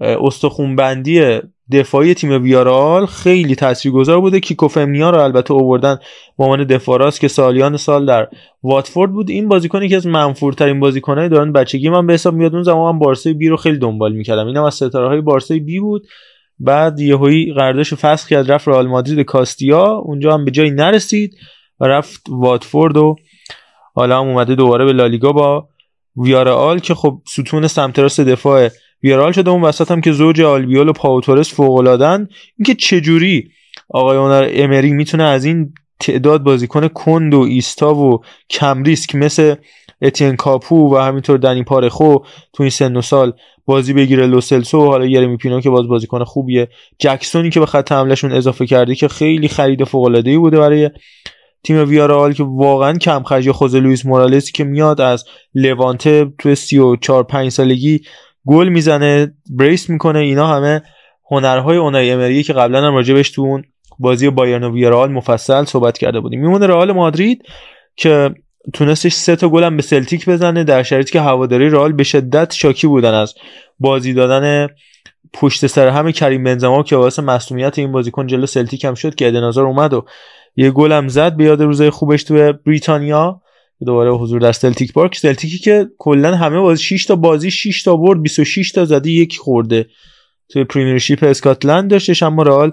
استخونبندی 0.00 1.40
دفاعی 1.72 2.14
تیم 2.14 2.42
ویارال 2.42 3.06
خیلی 3.06 3.54
تاثیرگذار 3.54 4.20
بوده. 4.20 4.40
کیکوفمنیا 4.40 5.10
رو 5.10 5.20
البته 5.20 5.54
آوردن 5.54 5.98
به 6.38 6.44
عنوان 6.44 6.64
دفاراست 6.64 7.20
که 7.20 7.28
سالیان 7.28 7.76
سال 7.76 8.06
در 8.06 8.28
واتفورد 8.62 9.12
بود. 9.12 9.30
این 9.30 9.48
بازیکنی 9.48 9.88
که 9.88 9.96
از 9.96 10.06
منفورترین 10.06 10.80
بازیکنهای 10.80 11.28
دوران. 11.28 11.52
بچگی 11.52 11.88
من 11.88 12.06
به 12.06 12.12
حساب 12.12 12.34
میاد 12.34 12.54
اون 12.54 12.62
زمان 12.62 12.92
من 12.92 12.98
بارسای 12.98 13.32
بی 13.32 13.48
رو 13.48 13.56
خیلی 13.56 13.78
دنبال 13.78 14.12
می‌کردم. 14.12 14.46
اینم 14.46 14.62
از 14.62 14.74
ستاره 14.74 15.08
های 15.08 15.20
بارسای 15.20 15.60
بی 15.60 15.80
بود. 15.80 16.06
بعد 16.58 17.00
یهویی 17.00 17.52
قراردادش 17.52 17.88
رو 17.88 17.96
فسخ 17.96 18.28
کرد 18.28 18.52
رفت 18.52 18.68
رئال 18.68 18.86
مادرید 18.86 19.20
کاستیا. 19.20 19.86
اونجا 19.86 20.34
هم 20.34 20.44
به 20.44 20.50
جایی 20.50 20.70
نرسید 20.70 21.36
و 21.80 21.84
رفت 21.84 22.22
واتفورد 22.28 22.96
و 22.96 23.16
حالا 23.94 24.20
هم 24.20 24.28
اومده 24.28 24.54
دوباره 24.54 24.84
به 24.84 24.92
لالیگا 24.92 25.32
با 25.32 25.68
ویارال 26.16 26.78
که 26.78 26.94
خب 26.94 27.18
ستون 27.26 27.66
سمت 27.66 27.98
راست 27.98 28.20
دفاع 28.20 28.68
ویارال 29.04 29.32
شده 29.32 29.50
اون 29.50 29.62
وسط 29.62 29.90
هم 29.90 30.00
که 30.00 30.12
زوج 30.12 30.40
آلبیول 30.40 30.88
و 30.88 30.92
پاوتورس 30.92 31.54
فوق 31.54 31.74
العادن 31.74 32.28
اینکه 32.58 32.74
چجوری 32.74 33.50
آقای 33.88 34.16
اونر 34.16 34.48
امری 34.52 34.92
می‌تونه 34.92 35.24
از 35.24 35.44
این 35.44 35.74
تعداد 36.00 36.42
بازیکن 36.42 36.88
کند 36.88 37.34
و 37.34 37.40
ایستا 37.40 37.94
و 37.94 38.20
کم 38.50 38.82
ریسک 38.82 39.14
مثل 39.14 39.54
اتین 40.02 40.36
کاپو 40.36 40.94
و 40.94 40.98
همینطور 40.98 41.38
دنی 41.38 41.62
پارخو 41.62 42.18
تو 42.52 42.62
این 42.62 42.70
سن 42.70 42.96
و 42.96 43.02
سال 43.02 43.32
بازی 43.66 43.92
بگیره. 43.92 44.26
لوسلسو 44.26 44.78
و 44.78 44.86
حالا 44.86 45.06
یرمی 45.06 45.36
پینو 45.36 45.60
که 45.60 45.70
باز 45.70 45.88
بازیکن 45.88 46.24
خوبیه. 46.24 46.68
جکسونی 46.98 47.50
که 47.50 47.60
به 47.60 47.66
خط 47.66 47.92
حملهشون 47.92 48.32
اضافه 48.32 48.66
کرده 48.66 48.94
که 48.94 49.08
خیلی 49.08 49.48
خرید 49.48 49.84
فوق 49.84 50.04
العاده 50.04 50.38
بوده 50.38 50.58
برای 50.58 50.90
تیم 51.64 51.88
ویارال 51.88 52.32
که 52.32 52.42
واقعا 52.42 52.98
کم 52.98 53.22
خرج 53.22 53.50
خود 53.50 53.76
لوئیس 53.76 54.06
مورالسی 54.06 54.52
که 54.52 54.64
میاد 54.64 55.00
از 55.00 55.24
لوانته 55.54 56.32
تو 56.38 56.54
34 56.54 57.22
5 57.22 57.48
سالگی 57.48 58.00
گل 58.46 58.68
می‌زنه 58.68 59.34
بریس 59.50 59.90
می‌کنه 59.90 60.18
اینا 60.18 60.46
همه 60.46 60.82
هنرهای 61.30 61.76
اونای 61.76 62.10
امریه 62.10 62.42
که 62.42 62.52
قبلا 62.52 62.86
هم 62.86 62.94
راجبش 62.94 63.30
تو 63.30 63.62
بازی 63.98 64.30
بایرن 64.30 64.64
و 64.64 64.72
ویارال 64.72 65.12
مفصل 65.12 65.64
صحبت 65.64 65.98
کرده 65.98 66.20
بودیم. 66.20 66.40
میمونه 66.40 66.66
رئال 66.66 66.92
مادرید 66.92 67.42
که 67.96 68.34
تونستش 68.72 69.12
سه 69.12 69.36
تا 69.36 69.48
گل 69.48 69.76
به 69.76 69.82
سلتیک 69.82 70.28
بزنه 70.28 70.64
در 70.64 70.82
شرایطی 70.82 71.12
که 71.12 71.20
هواداری 71.20 71.70
رئال 71.70 71.92
به 71.92 72.04
شدت 72.04 72.52
شاکی 72.54 72.86
بودن 72.86 73.14
از 73.14 73.34
بازی 73.80 74.14
دادن 74.14 74.68
پشت 75.32 75.66
سر 75.66 75.88
همه 75.88 76.12
کریم 76.12 76.44
بنزما 76.44 76.82
که 76.82 76.96
واسه 76.96 77.22
مصدومیت 77.22 77.78
این 77.78 77.92
بازیکن 77.92 78.26
جلو 78.26 78.46
سلتیک 78.46 78.84
هم 78.84 78.94
شد 78.94 79.14
که 79.14 79.28
ادن 79.28 79.41
هازارد 79.41 79.66
اومد 79.66 79.92
و 79.92 80.04
یه 80.56 80.70
گل 80.70 80.92
هم 80.92 81.08
زد. 81.08 81.36
به 81.36 81.44
یاد 81.44 81.62
روزای 81.62 81.90
خوبش 81.90 82.24
تو 82.24 82.52
بریتانیا. 82.52 83.40
دوباره 83.84 84.10
حضور 84.10 84.40
در 84.40 84.52
سلتیک 84.52 84.92
پارک. 84.92 85.16
سلتیکی 85.16 85.58
که 85.58 85.86
کلا 85.98 86.36
همه 86.36 86.60
بازی 86.60 86.82
6 86.82 87.04
تا 87.04 87.16
بازی 87.16 87.50
6 87.50 87.82
تا 87.82 87.96
برد 87.96 88.22
26 88.22 88.72
تا 88.72 88.84
زده 88.84 89.10
یک 89.10 89.36
خورده. 89.38 89.86
توی 90.48 90.64
پریمیرشیپ 90.64 91.24
اسکاتلند 91.24 91.90
داشتش 91.90 92.22
اما 92.22 92.42
رئال 92.42 92.72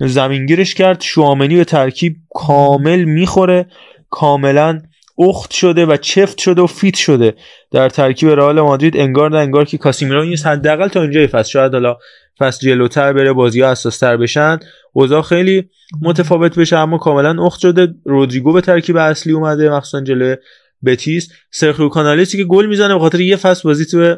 زمینگیرش 0.00 0.74
کرد. 0.74 1.00
شوامنی 1.00 1.56
به 1.56 1.64
ترکیب 1.64 2.16
کامل 2.34 3.04
می‌خوره. 3.04 3.66
کاملا 4.10 4.80
اخت 5.18 5.50
شده 5.50 5.86
و 5.86 5.96
چفت 5.96 6.38
شده 6.38 6.62
و 6.62 6.66
فیت 6.66 6.94
شده. 6.94 7.34
در 7.70 7.88
ترکیب 7.88 8.28
رئال 8.28 8.60
مادرید 8.60 8.96
انگار 8.96 9.30
نه 9.30 9.38
انگار 9.38 9.64
که 9.64 9.78
کاسیمیرو 9.78 10.24
نیست. 10.24 10.46
حداقل 10.46 10.88
تا 10.88 11.02
اینجای 11.02 11.26
فصل. 11.26 11.50
شاید 11.50 11.72
حالا 11.72 11.96
فصل 12.40 12.66
جلوتر 12.66 13.12
بره 13.12 13.32
بازی 13.32 13.60
ها 13.60 13.68
اساستر 13.68 14.16
بشن. 14.16 14.58
اوضاع 14.92 15.22
خیلی 15.22 15.68
متفاوت 16.02 16.58
بشه 16.58 16.78
اما 16.78 16.98
کاملا 16.98 17.46
اخت 17.46 17.60
شده. 17.60 17.94
رودریگو 18.04 18.52
به 18.52 18.60
ترکیب 18.60 18.96
اصلی 18.96 19.32
اومده 19.32 19.70
مخصوصا 19.70 20.00
جلوی 20.00 20.36
بتیس. 20.84 21.32
سرخیو 21.50 21.88
کانالیسی 21.88 22.36
که 22.36 22.44
گل 22.44 22.66
می‌زنه 22.66 22.94
به 22.94 23.00
خاطر 23.00 23.20
یه 23.20 23.36
فصل 23.36 23.62
بازی 23.64 23.84
تو 23.86 24.16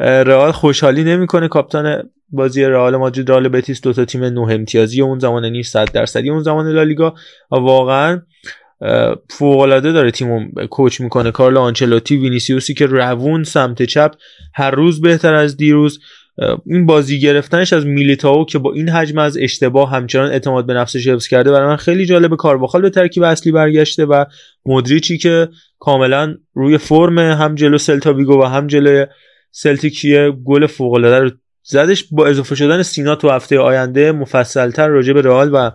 رئال 0.00 0.52
خوشحالی 0.52 1.04
نمی‌کنه. 1.04 1.48
کاپیتان 1.48 2.10
بازی 2.30 2.64
رئال 2.64 2.96
مادرید 2.96 3.30
رئال 3.30 3.48
بتیس 3.48 3.80
دو 3.80 3.92
تا 3.92 4.04
تیم 4.04 4.24
نه 4.24 4.40
امتیازی 4.40 5.02
اون 5.02 5.18
زمان 5.18 5.44
نیست 5.44 5.72
100 5.72 5.92
درصدی 5.92 6.30
اون 6.30 6.42
زمان 6.42 6.68
لالیگا. 6.68 7.14
واقعا 7.50 8.22
فوق 9.30 9.58
العاده 9.58 9.92
داره 9.92 10.10
تیمو 10.10 10.40
coach 10.70 11.00
می‌کنه. 11.00 11.30
کارل 11.30 11.56
آنچلوتی 11.56 12.16
وینیسیوسی 12.16 12.74
که 12.74 12.86
روی 12.86 13.21
اون 13.21 13.44
سمت 13.44 13.82
چپ 13.82 14.14
هر 14.54 14.70
روز 14.70 15.00
بهتر 15.00 15.34
از 15.34 15.56
دیروز. 15.56 16.00
این 16.66 16.86
بازی 16.86 17.20
گرفتنش 17.20 17.72
از 17.72 17.86
میلیتائو 17.86 18.44
که 18.44 18.58
با 18.58 18.72
این 18.72 18.88
حجم 18.88 19.18
از 19.18 19.36
اشتباه 19.36 19.90
همچنان 19.90 20.30
اعتماد 20.30 20.66
به 20.66 20.74
نفسش 20.74 21.08
حفظ 21.08 21.26
کرده 21.26 21.50
برای 21.50 21.68
من 21.68 21.76
خیلی 21.76 22.06
جالب 22.06 22.36
کارواخال 22.36 22.82
به 22.82 22.90
ترکیب 22.90 23.22
اصلی 23.22 23.52
برگشته 23.52 24.04
و 24.04 24.24
مدریچی 24.66 25.18
که 25.18 25.48
کاملا 25.78 26.34
روی 26.54 26.78
فرم 26.78 27.18
هم 27.18 27.54
جلو 27.54 27.78
سلتا 27.78 28.12
ویگو 28.12 28.42
و 28.42 28.44
هم 28.44 28.66
جلو 28.66 29.06
سلتیک 29.50 30.10
یه 30.10 30.30
گل 30.44 30.66
فوق 30.66 30.92
العاده 30.92 31.18
رو 31.18 31.30
زدش. 31.62 32.04
با 32.10 32.26
اضافه 32.26 32.54
شدن 32.54 32.82
سینا 32.82 33.14
تو 33.14 33.30
هفته 33.30 33.58
آینده 33.58 34.12
مفصلتر 34.12 34.88
راجع 34.88 35.12
به 35.12 35.22
رئال 35.22 35.50
و 35.54 35.70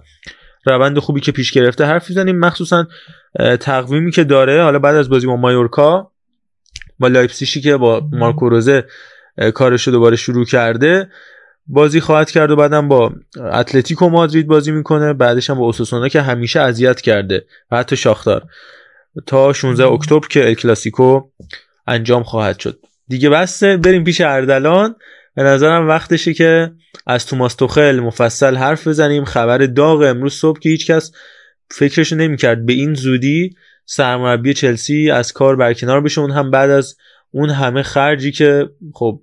روند 0.65 0.99
خوبی 0.99 1.21
که 1.21 1.31
پیش 1.31 1.51
گرفته 1.51 1.85
حرف 1.85 2.09
می‌زنیم. 2.09 2.39
مخصوصا 2.39 2.87
تقویمی 3.59 4.11
که 4.11 4.23
داره 4.23 4.63
حالا 4.63 4.79
بعد 4.79 4.95
از 4.95 5.09
بازی 5.09 5.27
با 5.27 5.35
مایورکا 5.35 6.11
با 6.99 7.07
لایپزیشی 7.07 7.61
که 7.61 7.77
با 7.77 8.07
مارکو 8.11 8.49
روزه 8.49 8.83
کارش 9.53 9.87
رو 9.87 9.93
دوباره 9.93 10.15
شروع 10.15 10.45
کرده. 10.45 11.09
بازی 11.67 11.99
خواهد 11.99 12.31
کرد 12.31 12.51
و 12.51 12.55
بعدم 12.55 12.87
با 12.87 13.13
اتلتیکو 13.51 14.09
مادرید 14.09 14.47
بازی 14.47 14.71
می‌کنه. 14.71 15.13
بعدش 15.13 15.49
هم 15.49 15.57
با 15.57 15.65
اوساسونا 15.65 16.07
که 16.07 16.21
همیشه 16.21 16.59
اذیت 16.59 17.01
کرده. 17.01 17.45
و 17.71 17.77
حتی 17.77 17.95
شاختار. 17.95 18.43
تا 19.25 19.53
16 19.53 19.85
اکتبر 19.85 20.27
که 20.27 20.47
الکلاسیکو 20.47 21.21
انجام 21.87 22.23
خواهد 22.23 22.59
شد. 22.59 22.79
دیگه 23.07 23.29
بسه 23.29 23.77
بریم 23.77 24.03
پیش 24.03 24.21
اردلان. 24.21 24.95
به 25.35 25.43
نظرم 25.43 25.87
وقتشه 25.87 26.33
که 26.33 26.71
از 27.07 27.25
توماس 27.25 27.55
توخل 27.55 27.99
مفصل 27.99 28.55
حرف 28.55 28.87
بزنیم. 28.87 29.25
خبر 29.25 29.57
داغ 29.57 30.01
امروز 30.01 30.33
صبح 30.33 30.59
که 30.59 30.69
هیچکس 30.69 31.11
فکرشو 31.71 32.15
نمی‌کرد. 32.15 32.65
به 32.65 32.73
این 32.73 32.93
زودی 32.93 33.55
سرمربی 33.85 34.53
چلسی 34.53 35.11
از 35.11 35.33
کار 35.33 35.55
برکنار 35.55 36.01
بشه. 36.01 36.21
اون 36.21 36.31
هم 36.31 36.51
بعد 36.51 36.69
از 36.69 36.95
اون 37.33 37.49
همه 37.49 37.83
خرجی 37.83 38.31
که 38.31 38.69
خب 38.93 39.21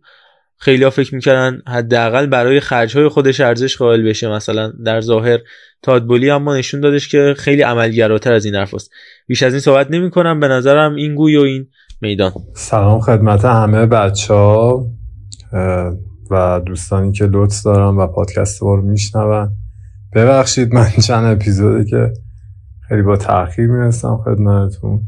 خیلی 0.56 0.84
ها 0.84 0.90
فکر 0.90 1.14
می‌کردن 1.14 1.62
حداقل 1.68 2.26
برای 2.26 2.60
خرج 2.60 2.96
های 2.96 3.08
خودش 3.08 3.40
ارزش 3.40 3.76
قائل 3.76 4.02
بشه 4.02 4.28
مثلا 4.28 4.72
در 4.84 5.00
ظاهر 5.00 5.38
تادبولی 5.82 6.30
اما 6.30 6.56
نشون 6.56 6.80
دادش 6.80 7.08
که 7.08 7.34
خیلی 7.38 7.62
عملگراتر 7.62 8.32
از 8.32 8.44
این 8.44 8.54
حرف 8.54 8.74
است 8.74 8.90
بیش 9.26 9.42
از 9.42 9.52
این 9.52 9.60
صحبت 9.60 9.90
نمی 9.90 10.10
کنم 10.10 10.40
به 10.40 10.48
نظرم 10.48 10.94
این 10.94 11.14
گوی 11.14 11.36
و 11.36 11.40
این 11.40 11.66
میدان. 12.00 12.32
سلام 12.54 13.00
خدمت 13.00 13.44
همه 13.44 13.86
بچه 13.86 14.34
ها 14.34 14.86
و 16.30 16.60
دوستانی 16.66 17.12
که 17.12 17.26
لطف 17.26 17.62
دارم 17.64 17.98
و 17.98 18.06
پادکست 18.06 18.62
رو 18.62 18.82
میشنون. 18.82 19.50
ببخشید 20.14 20.74
من 20.74 20.88
چند 21.06 21.24
اپیزوده 21.24 21.84
که 21.84 22.12
خیلی 22.88 23.02
با 23.02 23.16
تاخیر 23.16 23.66
می‌رسم 23.66 24.16
خدمتتون. 24.24 25.00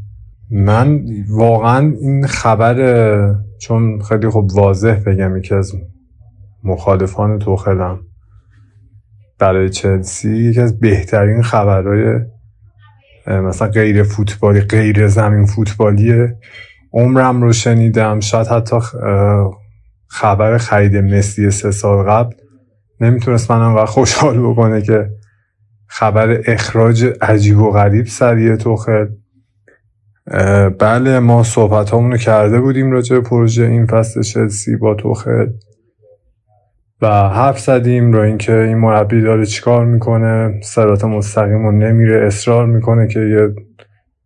من 0.53 1.05
واقعا 1.29 1.93
این 2.01 2.27
خبر 2.27 3.35
چون 3.61 4.01
خیلی 4.01 4.29
خوب 4.29 4.51
واضح 4.53 4.99
بگم 5.05 5.37
یکی 5.37 5.55
از 5.55 5.73
مخالفان 6.63 7.39
توخلم 7.39 7.99
برای 9.39 9.69
چلسی 9.69 10.29
یکی 10.29 10.61
از 10.61 10.79
بهترین 10.79 11.41
خبرهای 11.41 12.19
مثلا 13.27 13.67
غیر 13.67 14.03
فوتبالی 14.03 14.61
غیر 14.61 15.07
زمین 15.07 15.45
فوتبالی 15.45 16.27
عمرم 16.93 17.41
رو 17.41 17.53
شنیدم. 17.53 18.19
شاید 18.19 18.47
حتی 18.47 18.75
خبر 20.07 20.57
خرید 20.57 20.97
مسی 20.97 21.51
سه 21.51 21.71
سال 21.71 22.05
قبل 22.05 22.35
نمی‌تونست 23.01 23.51
من 23.51 23.61
انقدر 23.61 23.85
خوشحال 23.85 24.39
بکنه 24.39 24.81
که 24.81 25.09
خبر 25.87 26.41
اخراج 26.47 27.05
عجیب 27.21 27.59
و 27.59 27.71
غریب 27.71 28.05
سریع 28.05 28.55
توخل. 28.55 29.07
بله 30.79 31.19
ما 31.19 31.43
صحبت 31.43 31.93
رو 31.93 32.17
کرده 32.17 32.61
بودیم 32.61 32.91
راجع 32.91 33.19
پروژه 33.19 33.63
این 33.63 33.85
فصل 33.85 34.21
چلسی 34.21 34.75
با 34.75 34.95
توخل 34.95 35.47
و 37.01 37.07
حرف 37.29 37.59
زدیم 37.59 38.13
رو 38.13 38.19
اینکه 38.19 38.57
این 38.57 38.77
مربی 38.77 39.21
داره 39.21 39.45
چیکار 39.45 39.85
می‌کنه 39.85 40.59
سرات 40.63 41.05
مستقیم 41.05 41.65
رو 41.65 41.71
نمیره 41.71 42.27
اصرار 42.27 42.65
می‌کنه 42.65 43.07
که 43.07 43.19
یه 43.19 43.55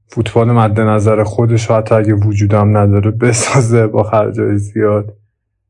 فوتبال 0.08 0.52
مد 0.52 0.80
نظر 0.80 1.24
خودش 1.24 1.72
حتی 1.72 1.96
اگه 1.96 2.14
وجودم 2.14 2.78
نداره 2.78 3.12
بسازه 3.12 3.88
با 3.88 4.04
خرجای 4.04 4.58
زیاد. 4.58 5.14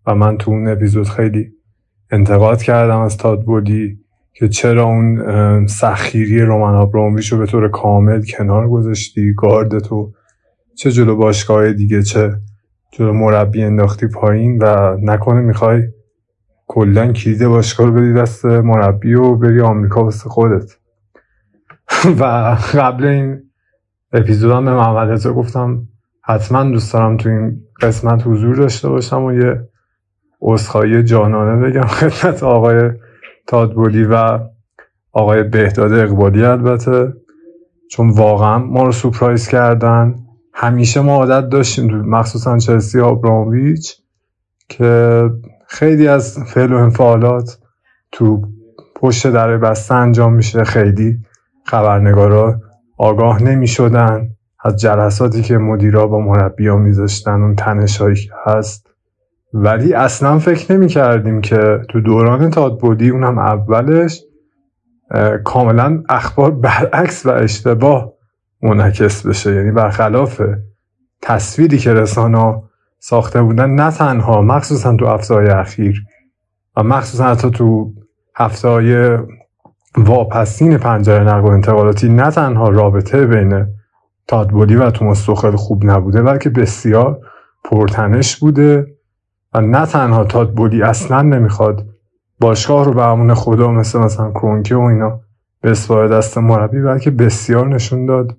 و 0.08 0.16
من 0.16 0.38
تو 0.38 0.52
اون 0.52 0.68
اپیزود 0.68 1.10
خیلی 1.10 1.52
انتقاد 2.12 2.62
کردم 2.62 3.00
از 3.00 3.18
تادبولی 3.18 4.00
که 4.34 4.48
چرا 4.48 4.84
اون 4.84 5.68
سخیری 5.68 6.42
رومن 6.42 6.76
آبرامویش 6.76 7.32
رو 7.32 7.38
به 7.38 7.46
طور 7.46 7.70
کامل 7.70 8.22
کنار 8.38 8.70
گذاشتی 8.70 9.34
گارد 9.34 9.80
تو 9.80 10.14
چه 10.78 10.92
جلو 10.92 11.16
باشگاه 11.16 11.74
دیگه 11.74 12.02
چه 12.02 12.36
جلو 12.92 13.14
مربی 13.14 13.64
انداختی 13.64 14.08
پایین 14.08 14.58
و 14.64 14.98
نکنه 15.02 15.42
می‌خوای 15.42 15.84
کلا 16.68 17.12
کلید 17.12 17.48
باشگاه 17.48 17.88
رو 17.88 17.94
بدی 17.94 18.14
دست 18.14 18.46
مربی 18.46 19.14
و 19.14 19.36
بری 19.36 19.62
آمریکا 19.62 20.04
واسه 20.04 20.30
خودت. 20.30 20.78
و 22.20 22.24
قبل 22.74 23.06
این 23.06 23.44
اپیزود 24.14 24.52
هم 24.52 24.66
به 24.66 24.74
محمد 24.74 25.10
رضا 25.10 25.34
گفتم 25.34 25.88
حتما 26.24 26.64
دوست 26.64 26.94
دارم 26.94 27.18
تو 27.18 27.30
این 27.30 27.62
قسمت 27.82 28.28
حضور 28.28 28.56
داشته 28.56 28.90
باشم 28.90 29.24
و 29.24 29.34
یه 29.34 29.70
عذرخواهی 30.42 31.04
جانانه 31.04 31.68
بگم 31.68 31.82
خدمت 31.88 32.44
آقای 32.44 32.92
تادبولی 33.48 34.04
و 34.04 34.40
آقای 35.12 35.44
بهداد 35.44 35.94
اقبالی 35.94 36.44
البته 36.44 37.14
چون 37.92 38.10
واقعا 38.10 38.58
ما 38.58 38.84
رو 38.84 38.92
سپرایز 38.92 39.48
کردن. 39.48 40.27
همیشه 40.60 41.02
ما 41.02 41.16
عادت 41.16 41.50
داشتیم 41.50 42.02
مخصوصا 42.02 42.58
چلسی 42.58 43.00
آبرامویچ 43.00 43.98
که 44.70 45.22
خیلی 45.68 46.08
از 46.08 46.40
فعل 46.44 46.74
و 46.74 46.76
انفعالات 46.76 47.58
تو 48.12 48.42
پشت 48.96 49.28
در 49.28 49.58
بسته 49.58 49.96
انجام 49.96 50.34
میشه. 50.34 50.64
خیلی 50.64 51.18
خبرنگارا 51.66 52.60
آگاه 52.98 53.44
نمی 53.44 53.68
شدن 53.68 54.30
از 54.64 54.82
جلساتی 54.82 55.42
که 55.42 55.58
مدیرا 55.58 56.08
با 56.08 56.20
مربی 56.20 56.68
ها 56.68 56.78
میذاشتن 56.78 57.42
اون 57.42 57.56
تنشایی 57.56 58.16
که 58.16 58.32
هست. 58.46 58.88
ولی 59.54 59.94
اصلا 59.94 60.40
فکر 60.40 60.74
نمی 60.74 60.88
کردیم 60.88 61.42
که 61.42 61.82
تو 61.90 62.02
دوران 62.02 62.50
تادبودی 62.50 63.10
اونم 63.10 63.38
اولش 63.38 64.24
کاملا 65.44 66.04
اخبار 66.10 66.52
برعکس 66.52 67.26
و 67.26 67.30
اشتباه 67.30 68.17
منعکس 68.68 69.26
بشه. 69.26 69.56
یعنی 69.56 69.72
برخلاف 69.72 70.42
تصویری 71.22 71.78
که 71.78 71.94
رسانه 71.94 72.62
ساخته 73.00 73.42
بودن 73.42 73.70
نه 73.70 73.92
تنها 73.92 74.42
مخصوصا 74.42 74.96
تو 74.96 75.08
هفته 75.08 75.36
اخیر 75.36 76.04
و 76.78 76.84
مخصوصا 76.84 77.26
حتی 77.26 77.52
تو 77.52 77.94
هفته 78.36 79.20
واپسین 79.98 80.78
پنجره 80.78 81.24
نقل 81.24 81.42
و 81.42 81.52
انتقالاتی 81.52 82.10
نه 82.10 82.32
تنها 82.32 82.70
رابطه 82.70 83.26
بین 83.26 83.68
تادبولی 84.28 84.76
و 84.76 84.92
توماس 84.92 85.26
توخل 85.26 85.56
خوب 85.56 85.86
نبوده 85.86 86.22
بلکه 86.22 86.50
بسیار 86.50 87.20
پرتنش 87.64 88.38
بوده 88.38 88.88
و 89.54 89.62
نه 89.62 89.86
تنها 89.86 90.24
تادبولی 90.24 90.84
اصلا 90.84 91.22
نمی‌خواد 91.22 91.86
باشگاه 92.40 92.86
رو 92.86 92.94
به 92.94 93.06
امون 93.06 93.34
خدا 93.34 93.72
مثل 93.72 94.00
مثلا 94.00 94.32
کرونکه 94.32 94.76
و 94.76 94.82
اینا 94.82 95.20
به 95.62 95.72
دست 96.08 96.38
مربی 96.38 96.82
بلکه 96.82 97.12
بسیار 97.12 97.68
نشون 97.68 98.06
داد. 98.06 98.38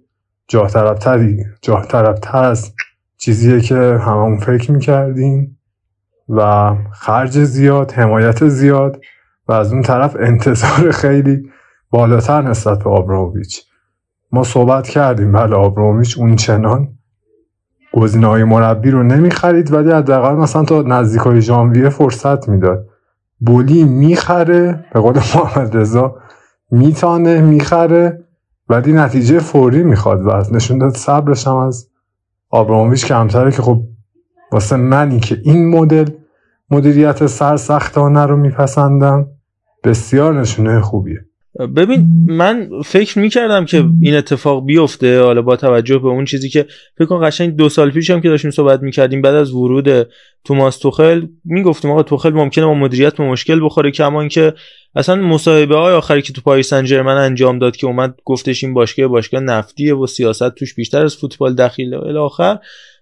جاه 0.49 0.71
طلبتری 0.71 1.45
جاه 1.63 1.87
طلبتر 1.87 2.45
از 2.45 2.73
چیزیه 3.19 3.61
که 3.61 3.75
هممون 3.75 4.39
فکر 4.39 4.73
می‌کردیم 4.73 5.59
و 6.29 6.75
خرج 6.93 7.45
زیاد 7.45 7.93
حمایت 7.93 8.49
زیاد 8.49 9.01
و 9.49 9.53
از 9.53 9.73
اون 9.73 9.83
طرف 9.83 10.17
انتظار 10.21 10.91
خیلی 10.91 11.51
بالاتر 11.91 12.43
نسبت 12.43 12.79
به 12.85 12.91
آبرامویچ. 12.91 13.63
ما 14.33 14.43
صحبت 14.43 14.89
کردیم 14.89 15.33
بله 15.33 15.57
آبرامویچ 15.57 16.19
اون 16.19 16.37
چنان 16.37 16.89
گزینه‌های 17.93 18.45
مربی 18.45 18.91
رو 18.91 19.03
نمی‌خرید 19.03 19.73
ولی 19.73 19.91
حداقل 19.91 20.35
مثلا 20.35 20.65
تا 20.65 20.83
نزدیکای 20.83 21.41
ژانویه 21.41 21.89
فرصت 21.89 22.49
می‌داد. 22.49 22.87
بولی 23.41 23.85
می‌خره 23.85 24.85
به 24.93 25.01
قول 25.01 25.15
محمد 25.35 25.77
رضا 25.77 26.17
میتانه 26.71 27.41
می‌خره. 27.41 28.25
ولی 28.69 28.93
نتیجه 28.93 29.39
فوری 29.39 29.83
می‌خواد 29.83 30.27
و 30.27 30.57
نشون 30.57 30.79
داد 30.79 30.97
صبرش 30.97 31.47
هم 31.47 31.57
از 31.57 31.91
آبرامویچ 32.51 33.07
کمتره 33.07 33.53
که 33.53 33.63
خب 33.63 33.83
واسه 34.53 34.77
منی 34.77 35.21
که 35.21 35.41
این 35.45 35.69
مدل 35.69 36.11
مدیریت 36.71 37.27
سرسختانه 37.27 38.27
رو 38.27 38.37
میپسندم 38.37 39.27
بسیار 39.85 40.41
نشونه 40.41 40.81
خوبیه. 40.81 41.28
ببین 41.59 42.07
من 42.27 42.69
فکر 42.85 43.19
می‌کردم 43.19 43.65
که 43.65 43.85
این 44.03 44.15
اتفاق 44.15 44.67
بیفته 44.67 45.21
حالا 45.21 45.43
با 45.43 45.57
توجه 45.57 45.99
به 45.99 46.09
اون 46.09 46.25
چیزی 46.25 46.49
که 46.49 46.67
فکر 46.99 47.05
کنم 47.05 47.27
قشنگ 47.27 47.57
دو 47.57 47.69
سال 47.69 47.91
پیش 47.91 48.11
هم 48.11 48.21
که 48.21 48.29
داشتیم 48.29 48.51
صحبت 48.51 48.83
می‌کردیم 48.83 49.23
بعد 49.23 49.35
از 49.35 49.53
ورود 49.53 50.09
توماس 50.45 50.79
توخل 50.79 51.27
می‌گفتیم 51.45 51.91
آقا 51.91 52.03
توخل 52.03 52.31
ممکنه 52.31 52.65
با 52.65 52.75
مدیریت 52.75 53.17
به 53.17 53.25
مشکل 53.25 53.65
بخوره 53.65 53.91
کمان 53.91 54.29
که 54.29 54.55
اصلا 54.95 55.17
مصاحبه 55.17 55.77
های 55.77 55.95
آخری 55.95 56.23
که 56.23 56.33
تو 56.33 56.41
پاریس 56.41 56.69
سن 56.69 57.09
انجام 57.09 57.59
داد 57.59 57.77
که 57.77 57.87
اومد 57.87 58.15
گفتش 58.25 58.65
این 58.65 58.75
باشگاه 58.75 59.07
باشگاه 59.07 59.41
نفتیه 59.41 59.95
و 59.95 60.07
سیاست 60.07 60.55
توش 60.55 60.75
بیشتر 60.75 61.05
از 61.05 61.17
فوتبال 61.17 61.55
دخیله 61.55 61.99
الی 61.99 62.19
آخر. 62.19 62.59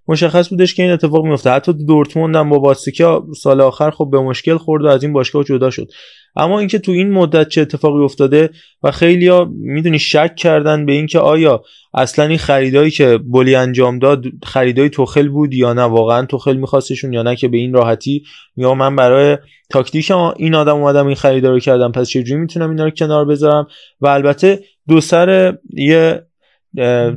مشخص 0.08 0.48
بودش 0.48 0.74
که 0.74 0.82
این 0.82 0.92
اتفاق 0.92 1.26
میفته 1.26 1.50
حتی 1.50 1.72
دورتموند 1.72 2.36
هم 2.36 2.50
با 2.50 2.60
واتسیکا 2.60 3.26
سال 3.40 3.60
آخر 3.60 3.90
خب 3.90 4.08
به 4.12 4.20
مشکل 4.20 4.56
خورد 4.56 4.84
و 4.84 4.86
از 4.86 5.02
این 5.02 5.12
باشگاه 5.12 5.44
جدا 5.44 5.70
شد. 5.70 5.88
اما 6.36 6.58
اینکه 6.58 6.78
تو 6.78 6.92
این 6.92 7.10
مدت 7.10 7.48
چه 7.48 7.60
اتفاقی 7.60 8.04
افتاده 8.04 8.50
و 8.82 8.90
خیلیا 8.90 9.50
می‌دونی 9.58 9.98
شک 9.98 10.36
کردن 10.36 10.86
به 10.86 10.92
اینکه 10.92 11.18
آیا 11.18 11.62
اصلا 11.94 12.24
این 12.24 12.38
خریدایی 12.38 12.90
که 12.90 13.18
بولی 13.18 13.54
انجام 13.54 13.98
داد 13.98 14.24
خریدای 14.44 14.90
توخل 14.90 15.28
بود 15.28 15.54
یا 15.54 15.72
نه 15.72 15.82
واقعا 15.82 16.26
توخل 16.26 16.56
میخواستشون 16.56 17.12
یا 17.12 17.22
نه 17.22 17.36
که 17.36 17.48
به 17.48 17.56
این 17.56 17.74
راحتی 17.74 18.22
یا 18.56 18.74
من 18.74 18.96
برای 18.96 19.38
تاکتیک 19.70 20.12
این 20.36 20.54
آدم 20.54 20.76
اومدم 20.76 21.06
این 21.06 21.16
خریدا 21.16 21.50
رو 21.50 21.58
کردم 21.58 21.92
پس 21.92 22.08
چجوری 22.08 22.40
می‌تونم 22.40 22.70
اینا 22.70 22.84
رو 22.84 22.90
کنار 22.90 23.24
بذارم؟ 23.24 23.66
و 24.00 24.06
البته 24.06 24.60
دو 24.88 25.00
سر 25.00 25.56
یه 25.74 26.22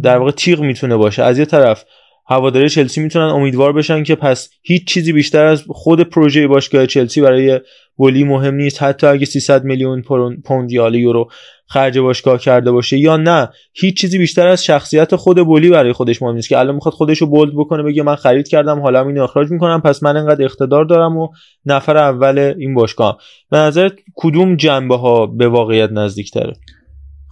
در 0.03 0.18
واقع 0.18 0.32
تیغ 0.32 0.61
می‌تونه 0.61 0.95
باشه. 0.95 1.24
از 1.24 1.40
یه 1.40 1.45
طرف 1.45 1.86
هواداری 2.30 2.70
چلسی 2.70 3.02
می‌تونن 3.02 3.26
امیدوار 3.26 3.74
بشن 3.74 4.04
که 4.04 4.16
پس 4.16 4.50
هیچ 4.62 4.86
چیزی 4.86 5.14
بیشتر 5.14 5.46
از 5.46 5.64
خود 5.68 6.02
پروژه 6.02 6.48
باشگاه 6.48 6.86
چلسی 6.86 7.22
برای 7.22 7.60
بولی 7.96 8.24
مهم 8.24 8.56
نیست. 8.56 8.84
حتی 8.84 9.08
اگه 9.08 9.26
300 9.26 9.64
میلیون 9.64 10.04
پوند 10.46 10.72
یا 10.72 10.90
یورو 10.90 11.30
خرج 11.68 12.00
باشگاه 12.00 12.40
کرده 12.40 12.72
باشه 12.72 12.98
یا 12.98 13.18
نه 13.18 13.50
هیچ 13.74 13.98
چیزی 13.98 14.18
بیشتر 14.18 14.48
از 14.48 14.66
شخصیت 14.66 15.16
خود 15.16 15.46
بولی 15.46 15.70
برای 15.70 15.94
خودش 15.94 16.22
مهم 16.22 16.36
نیست 16.36 16.50
که 16.50 16.60
الان 16.60 16.76
می‌خواد 16.76 16.94
خودش 16.94 17.18
رو 17.18 17.28
بولد 17.28 17.54
بکنه 17.54 17.84
بگه 17.84 18.04
من 18.04 18.16
خرید 18.16 18.48
کردم 18.48 18.80
حالا 18.80 19.08
اینو 19.08 19.24
اخراج 19.24 19.52
می‌کنم 19.52 19.82
پس 19.82 20.04
من 20.04 20.18
انقدر 20.18 20.46
اقتدار 20.46 20.86
دارم 20.86 21.18
و 21.18 21.28
نفر 21.66 21.98
اول 21.98 22.54
این 22.60 22.74
باشگاه 22.74 23.22
به 23.52 23.58
نظر 23.58 23.90
کدوم 24.16 24.56
جنبه 24.56 24.98
ها 24.98 25.26
به 25.26 25.48
واقعیت 25.48 25.92
نزدیکتره؟ 25.92 26.54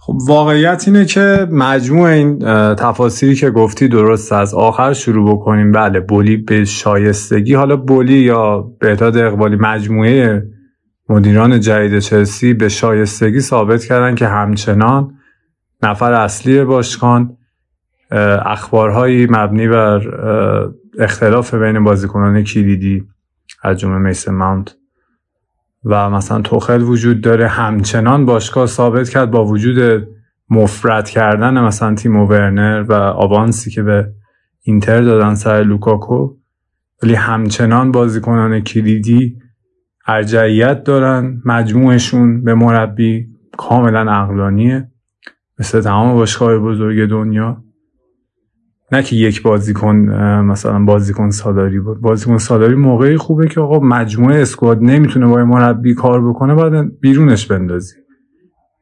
خب 0.08 0.18
واقعیت 0.28 0.84
اینه 0.86 1.04
که 1.04 1.48
مجموع 1.50 2.08
این 2.08 2.38
تفاصیلی 2.74 3.34
که 3.34 3.50
گفتی 3.50 3.88
درست 3.88 4.32
از 4.32 4.54
آخر 4.54 4.92
شروع 4.92 5.32
بکنیم. 5.32 5.72
بله 5.72 6.00
بولی 6.00 6.36
به 6.36 6.64
شایستگی. 6.64 7.54
حالا 7.54 7.76
بولی 7.76 8.18
یا 8.18 8.60
بهداد 8.80 9.16
اقبالی 9.16 9.56
مجموعه 9.56 10.48
مدیران 11.08 11.60
جدید 11.60 11.98
چلسی 11.98 12.54
به 12.54 12.68
شایستگی 12.68 13.40
ثابت 13.40 13.84
کردن 13.84 14.14
که 14.14 14.26
همچنان 14.26 15.14
نفر 15.82 16.12
اصلی 16.12 16.64
باشگاه 16.64 17.30
اخبارهایی 18.46 19.26
مبنی 19.30 19.68
بر 19.68 20.00
اختلاف 20.98 21.54
بین 21.54 21.84
بازیکنان 21.84 22.44
کلیدی 22.44 23.04
از 23.62 23.78
جمله 23.78 23.98
میسن 23.98 24.34
ماونت 24.34 24.77
و 25.84 26.10
مثلا 26.10 26.40
توخل 26.40 26.82
وجود 26.82 27.20
داره. 27.20 27.48
همچنان 27.48 28.26
باشگاه 28.26 28.66
ثابت 28.66 29.08
کرد 29.08 29.30
با 29.30 29.44
وجود 29.44 30.08
مفرد 30.50 31.08
کردن 31.08 31.60
مثلا 31.60 31.94
تیم 31.94 32.16
ورنر 32.16 32.84
و 32.88 32.92
آوانسی 32.92 33.70
که 33.70 33.82
به 33.82 34.12
اینتر 34.62 35.00
دادن 35.00 35.34
سر 35.34 35.62
لوکاکو. 35.62 36.36
ولی 37.02 37.14
همچنان 37.14 37.92
بازیکنان 37.92 38.60
کلیدی 38.60 39.36
ارجعیت 40.06 40.84
دارن. 40.84 41.42
مجموعشون 41.44 42.44
به 42.44 42.54
مربی 42.54 43.26
کاملا 43.56 44.12
عقلانیه. 44.12 44.88
مثل 45.58 45.80
تمام 45.80 46.14
باشگاه 46.14 46.58
بزرگ 46.58 47.08
دنیا. 47.10 47.62
نه 48.92 49.02
که 49.02 49.16
یک 49.16 49.42
بازیکن 49.42 49.96
مثلا 50.44 50.84
بازیکن 50.84 51.30
سالاری 51.30 51.80
بود. 51.80 52.00
بازیکن 52.00 52.38
سالاری 52.38 52.74
موقعی 52.74 53.16
خوبه 53.16 53.48
که 53.48 53.60
آقا 53.60 53.78
مجموعه 53.78 54.42
اسکواد 54.42 54.82
نمی‌تونه 54.82 55.26
با 55.26 55.44
مربی 55.44 55.94
کار 55.94 56.28
بکنه 56.28 56.54
بعد 56.54 57.00
بیرونش 57.00 57.46
بندازی. 57.46 57.94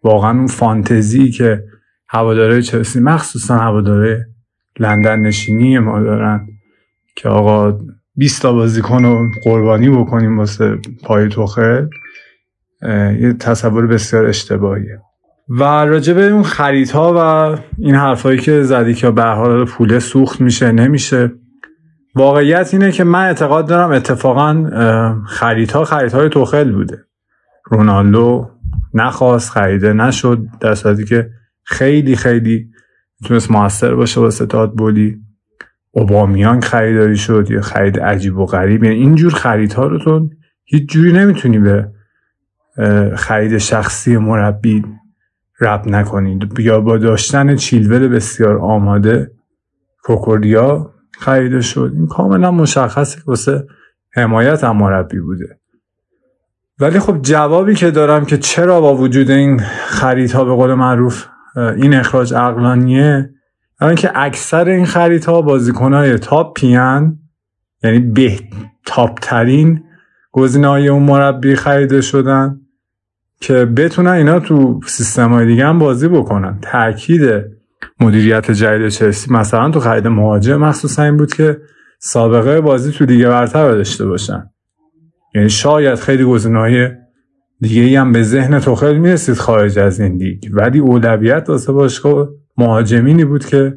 واقعا 0.04 0.30
اون 0.30 0.46
فانتزی 0.46 1.30
که 1.30 1.64
هواداره 2.08 2.62
چلسی 2.62 3.00
مخصوصا 3.00 3.56
هواداره 3.56 4.26
لندن 4.80 5.20
نشینی 5.20 5.78
ما 5.78 6.00
دارن 6.00 6.46
که 7.16 7.28
آقا 7.28 7.78
20 8.16 8.42
تا 8.42 8.52
بازیکن 8.52 9.04
رو 9.04 9.28
قربانی 9.42 9.90
بکنیم 9.90 10.38
واسه 10.38 10.78
پای 11.04 11.28
توخه 11.28 11.88
یه 13.20 13.32
تصور 13.40 13.86
بسیار 13.86 14.26
اشتباهیه. 14.26 15.00
و 15.48 15.62
راجع 15.62 16.12
به 16.12 16.26
اون 16.26 16.42
خریدها 16.42 17.14
و 17.16 17.58
این 17.78 17.94
حرفایی 17.94 18.38
که 18.38 18.62
زدی 18.62 18.94
که 18.94 19.10
به 19.10 19.22
حال 19.22 19.64
پوله 19.64 19.98
سوخت 19.98 20.40
میشه 20.40 20.72
نمیشه. 20.72 21.32
واقعیت 22.14 22.74
اینه 22.74 22.92
که 22.92 23.04
من 23.04 23.24
اعتقاد 23.24 23.68
دارم 23.68 23.90
اتفاقا 23.90 24.70
خریدها 25.26 25.84
خریدهای 25.84 26.28
توخل 26.28 26.72
بوده. 26.72 27.04
رونالدو 27.64 28.50
نخواست 28.94 29.50
خریده 29.50 29.92
نشد 29.92 30.46
در 30.60 30.74
صورتی 30.74 31.04
که 31.04 31.30
خیلی 31.64 32.16
خیلی 32.16 32.68
می‌تونست 33.20 33.50
موثر 33.50 33.94
باشه 33.94 34.20
واسه 34.20 34.46
تاد 34.46 34.72
بولی. 34.72 35.16
اوبامیان 35.90 36.60
خریداری 36.60 37.16
شد 37.16 37.50
یا 37.50 37.60
خرید 37.60 38.00
عجیب 38.00 38.38
و 38.38 38.46
غریب. 38.46 38.84
یعنی 38.84 38.96
اینجور 38.96 39.34
خریدها 39.34 39.86
رو 39.86 39.98
تو 39.98 40.30
هیچ 40.64 40.88
جوری 40.88 41.12
نمی‌تونی 41.12 41.58
به 41.58 41.88
خرید 43.16 43.58
شخصی 43.58 44.16
مربی 44.16 44.84
رب 45.60 45.88
نکنید. 45.88 46.58
یا 46.58 46.80
با 46.80 46.98
داشتن 46.98 47.56
چیلول 47.56 48.08
بسیار 48.08 48.58
آماده 48.58 49.30
کوکوریا 50.02 50.90
خریده 51.18 51.60
شد. 51.60 51.92
این 51.94 52.06
کاملا 52.06 52.50
مشخصه 52.50 53.16
که 53.16 53.22
واسه 53.26 53.66
حمایت 54.12 54.64
هم 54.64 54.76
مربی 54.76 55.20
بوده. 55.20 55.58
ولی 56.78 56.98
خب 56.98 57.22
جوابی 57.22 57.74
که 57.74 57.90
دارم 57.90 58.24
که 58.24 58.38
چرا 58.38 58.80
با 58.80 58.96
وجود 58.96 59.30
این 59.30 59.60
خریدها 59.86 60.44
به 60.44 60.54
قول 60.54 60.74
معروف 60.74 61.26
این 61.56 61.94
اخراج 61.94 62.34
عقلانیه 62.34 63.30
اما 63.80 63.94
که 63.94 64.10
اکثر 64.14 64.68
این 64.68 64.86
خریدها 64.86 65.42
بازیکنهای 65.42 66.18
تاپ 66.18 66.60
پیان 66.60 67.18
یعنی 67.84 67.98
به 67.98 68.38
تاپ 68.86 69.18
ترین 69.22 69.84
گزینه 70.32 70.68
های 70.68 70.88
اون 70.88 71.02
مربی 71.02 71.54
خریده 71.54 72.00
شدن. 72.00 72.60
که 73.40 73.64
بتونن 73.64 74.10
اینا 74.10 74.40
تو 74.40 74.80
سیستم 74.86 75.32
های 75.32 75.46
دیگه 75.46 75.66
هم 75.66 75.78
بازی 75.78 76.08
بکنن. 76.08 76.58
تاکید 76.62 77.44
مدیریت 78.00 78.50
جدید 78.50 78.88
چلسی 78.88 79.32
مثلا 79.32 79.70
تو 79.70 79.80
خرید 79.80 80.06
مهاجم 80.06 80.56
مخصوصا 80.56 81.02
این 81.02 81.16
بود 81.16 81.34
که 81.34 81.60
سابقه 81.98 82.60
بازی 82.60 82.92
تو 82.92 83.06
دیگه 83.06 83.28
برتر 83.28 83.70
داشته 83.70 84.06
باشن. 84.06 84.50
یعنی 85.34 85.48
شاید 85.50 85.94
خیلی 85.94 86.24
گزینه‌های 86.24 86.88
دیگه 87.60 87.82
ای 87.82 87.96
هم 87.96 88.12
به 88.12 88.22
ذهن 88.22 88.60
توخل 88.60 88.96
می‌رسید 88.96 89.34
خارج 89.34 89.78
از 89.78 90.00
این 90.00 90.16
دیگ 90.16 90.42
ولی 90.52 90.78
اولویت 90.78 91.44
واسه 91.48 91.72
باشگاه 91.72 92.28
مهاجمینی 92.58 93.24
بود 93.24 93.44
که 93.44 93.76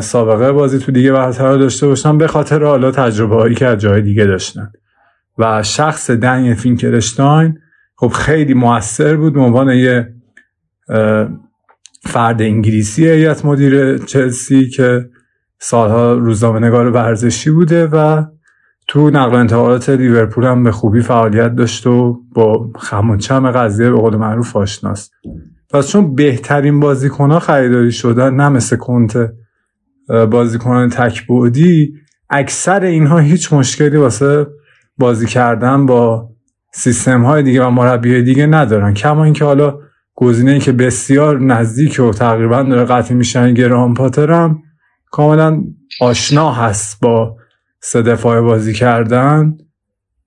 سابقه 0.00 0.52
بازی 0.52 0.78
تو 0.78 0.92
دیگه 0.92 1.12
برتر 1.12 1.56
داشته 1.56 1.86
باشن 1.86 2.18
به 2.18 2.26
خاطر 2.26 2.64
حالا 2.64 2.90
تجربه 2.90 3.34
هایی 3.34 3.54
که 3.54 3.66
از 3.66 3.78
جای 3.78 4.02
دیگه 4.02 4.24
داشتن. 4.24 4.72
و 5.38 5.62
شخص 5.62 6.10
دنی 6.10 6.54
فینکرشتاین 6.54 7.58
خب 8.00 8.08
خیلی 8.08 8.54
موثر 8.54 9.16
بود 9.16 9.32
به 9.32 9.40
عنوان 9.40 9.68
یه 9.68 10.14
فرد 12.02 12.42
انگلیسی 12.42 13.08
هیئت 13.08 13.44
مدیر 13.44 13.98
چلسی 13.98 14.68
که 14.68 15.10
سالها 15.58 16.12
روزنامه 16.12 16.58
نگار 16.66 16.90
ورزشی 16.90 17.50
بوده 17.50 17.86
و 17.86 18.24
تو 18.88 19.10
نقل 19.10 19.36
انتقالات 19.36 19.90
لیورپول 19.90 20.44
هم 20.44 20.64
به 20.64 20.72
خوبی 20.72 21.00
فعالیت 21.00 21.54
داشت 21.54 21.86
و 21.86 22.20
با 22.34 22.70
خمونچم 22.78 23.50
قضیه 23.50 23.90
به 23.90 23.96
قول 23.96 24.16
معروف 24.16 24.56
آشناست. 24.56 25.12
پس 25.70 25.88
چون 25.88 26.14
بهترین 26.14 26.80
بازیکن 26.80 27.30
ها 27.30 27.38
خریداری 27.38 27.92
شدن 27.92 28.34
نه 28.34 28.48
مثل 28.48 28.76
کنت 28.76 29.32
بازیکنان 30.08 30.88
تکبودی 30.88 31.94
اکثر 32.30 32.84
اینها 32.84 33.18
هیچ 33.18 33.52
مشکلی 33.52 33.96
واسه 33.96 34.46
بازی 34.98 35.26
کردن 35.26 35.86
با 35.86 36.28
سیستم 36.72 37.22
های 37.22 37.42
دیگه 37.42 37.64
و 37.64 37.70
مربی 37.70 38.22
دیگه 38.22 38.46
ندارن. 38.46 38.94
کما 38.94 39.24
اینکه 39.24 39.44
حالا 39.44 39.78
گزینه 40.14 40.58
که 40.58 40.72
بسیار 40.72 41.40
نزدیک 41.40 42.00
و 42.00 42.10
تقریبا 42.10 42.62
داره 42.62 42.84
قطعی 42.84 43.16
میشن 43.16 43.54
گراهام 43.54 43.94
پاتر 43.94 44.35
هم 44.35 44.62
کاملا 45.10 45.64
آشنا 46.00 46.52
هست 46.52 47.00
با 47.00 47.36
سه 47.80 48.02
دفاع 48.02 48.40
بازی 48.40 48.72
کردن 48.72 49.58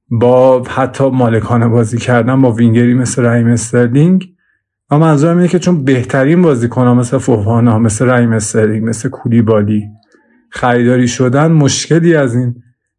با 0.10 0.64
حتی 0.64 1.10
مالکانه 1.10 1.68
بازی 1.68 1.98
کردن 1.98 2.42
با 2.42 2.52
وینگری 2.52 2.94
مثل 2.94 3.26
رحیم 3.26 3.48
استرلینگ. 3.48 4.28
و 4.92 4.98
منظورم 5.00 5.38
اینه 5.38 5.50
که 5.50 5.60
چون 5.60 5.84
بهترین 5.84 6.42
بازیکن 6.42 6.88
ها 6.88 6.94
مثل 6.94 7.18
فوفانا 7.18 7.80
مثل 7.80 8.10
رحیم 8.10 8.34
استرلینگ 8.34 8.90
مثل 8.90 9.10
کولیبالی 9.10 9.84
خریداری 10.50 11.08
شدن 11.08 11.52
مشکلی 11.52 12.16
از 12.16 12.36
این 12.36 12.56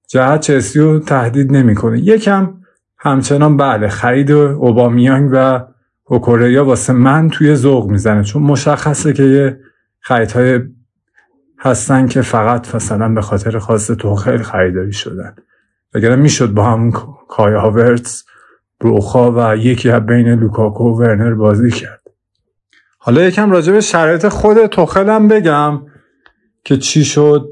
جهت 0.09 0.41
چلسی 0.41 0.81
رو 0.81 0.99
تهدید 0.99 1.53
نمی‌کنه. 1.53 2.01
یکم 2.01 2.55
همچنان 3.05 3.57
بله 3.57 3.89
خرید 3.89 4.31
اوبامیانگ 4.31 5.31
و 5.33 5.65
اوکوریا 6.05 6.65
واسه 6.65 6.93
من 6.93 7.31
توی 7.31 7.55
ذوق 7.55 7.91
می‌زنه. 7.91 8.25
چون 8.25 8.43
مشخصه 8.43 9.13
که 9.13 9.23
یه 9.23 9.61
خریدهای 10.01 10.61
هستن 11.59 12.07
که 12.07 12.23
فقط 12.23 12.75
مثلا 12.75 13.09
به 13.09 13.21
خاطر 13.21 13.59
خاص 13.59 13.87
توخیل 13.87 14.43
خریداری 14.43 14.93
شدن. 14.93 15.35
وگرنه 15.95 16.17
می‌شد 16.17 16.55
با 16.55 16.65
هم 16.65 16.91
کای 17.29 17.55
هاورتس 17.55 18.25
بروخا 18.81 19.33
و 19.33 19.57
یکی 19.57 19.91
از 19.91 20.07
بین 20.07 20.29
لوکاکو 20.29 20.85
و 20.85 20.99
ورنر 20.99 21.35
بازی 21.35 21.71
کرد. 21.71 22.03
حالا 22.99 23.23
یکم 23.23 23.51
راجع 23.51 23.73
به 23.73 23.81
شرایط 23.81 24.29
خود 24.29 24.67
توخلم 24.67 25.29
بگم 25.29 25.83
که 26.65 26.77
چی 26.77 27.05
شد. 27.05 27.49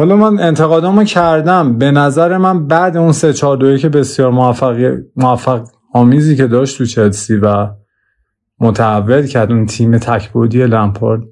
حالا 0.00 0.16
من 0.16 0.40
انتقادامو 0.40 1.04
کردم. 1.04 1.78
به 1.78 1.90
نظر 1.90 2.36
من 2.36 2.66
بعد 2.66 2.96
اون 2.96 3.12
سه 3.12 3.32
4 3.32 3.76
که 3.76 3.88
بسیار 3.88 4.30
موفق 4.30 4.96
موفق 5.16 5.68
آمیزی 5.94 6.36
که 6.36 6.46
داشت 6.46 6.78
تو 6.78 6.84
چلسی 6.84 7.36
و 7.36 7.68
متحول 8.60 9.26
کرد. 9.26 9.52
اون 9.52 9.66
تیم 9.66 9.98
تکبودی 9.98 10.66
لمپارد 10.66 11.22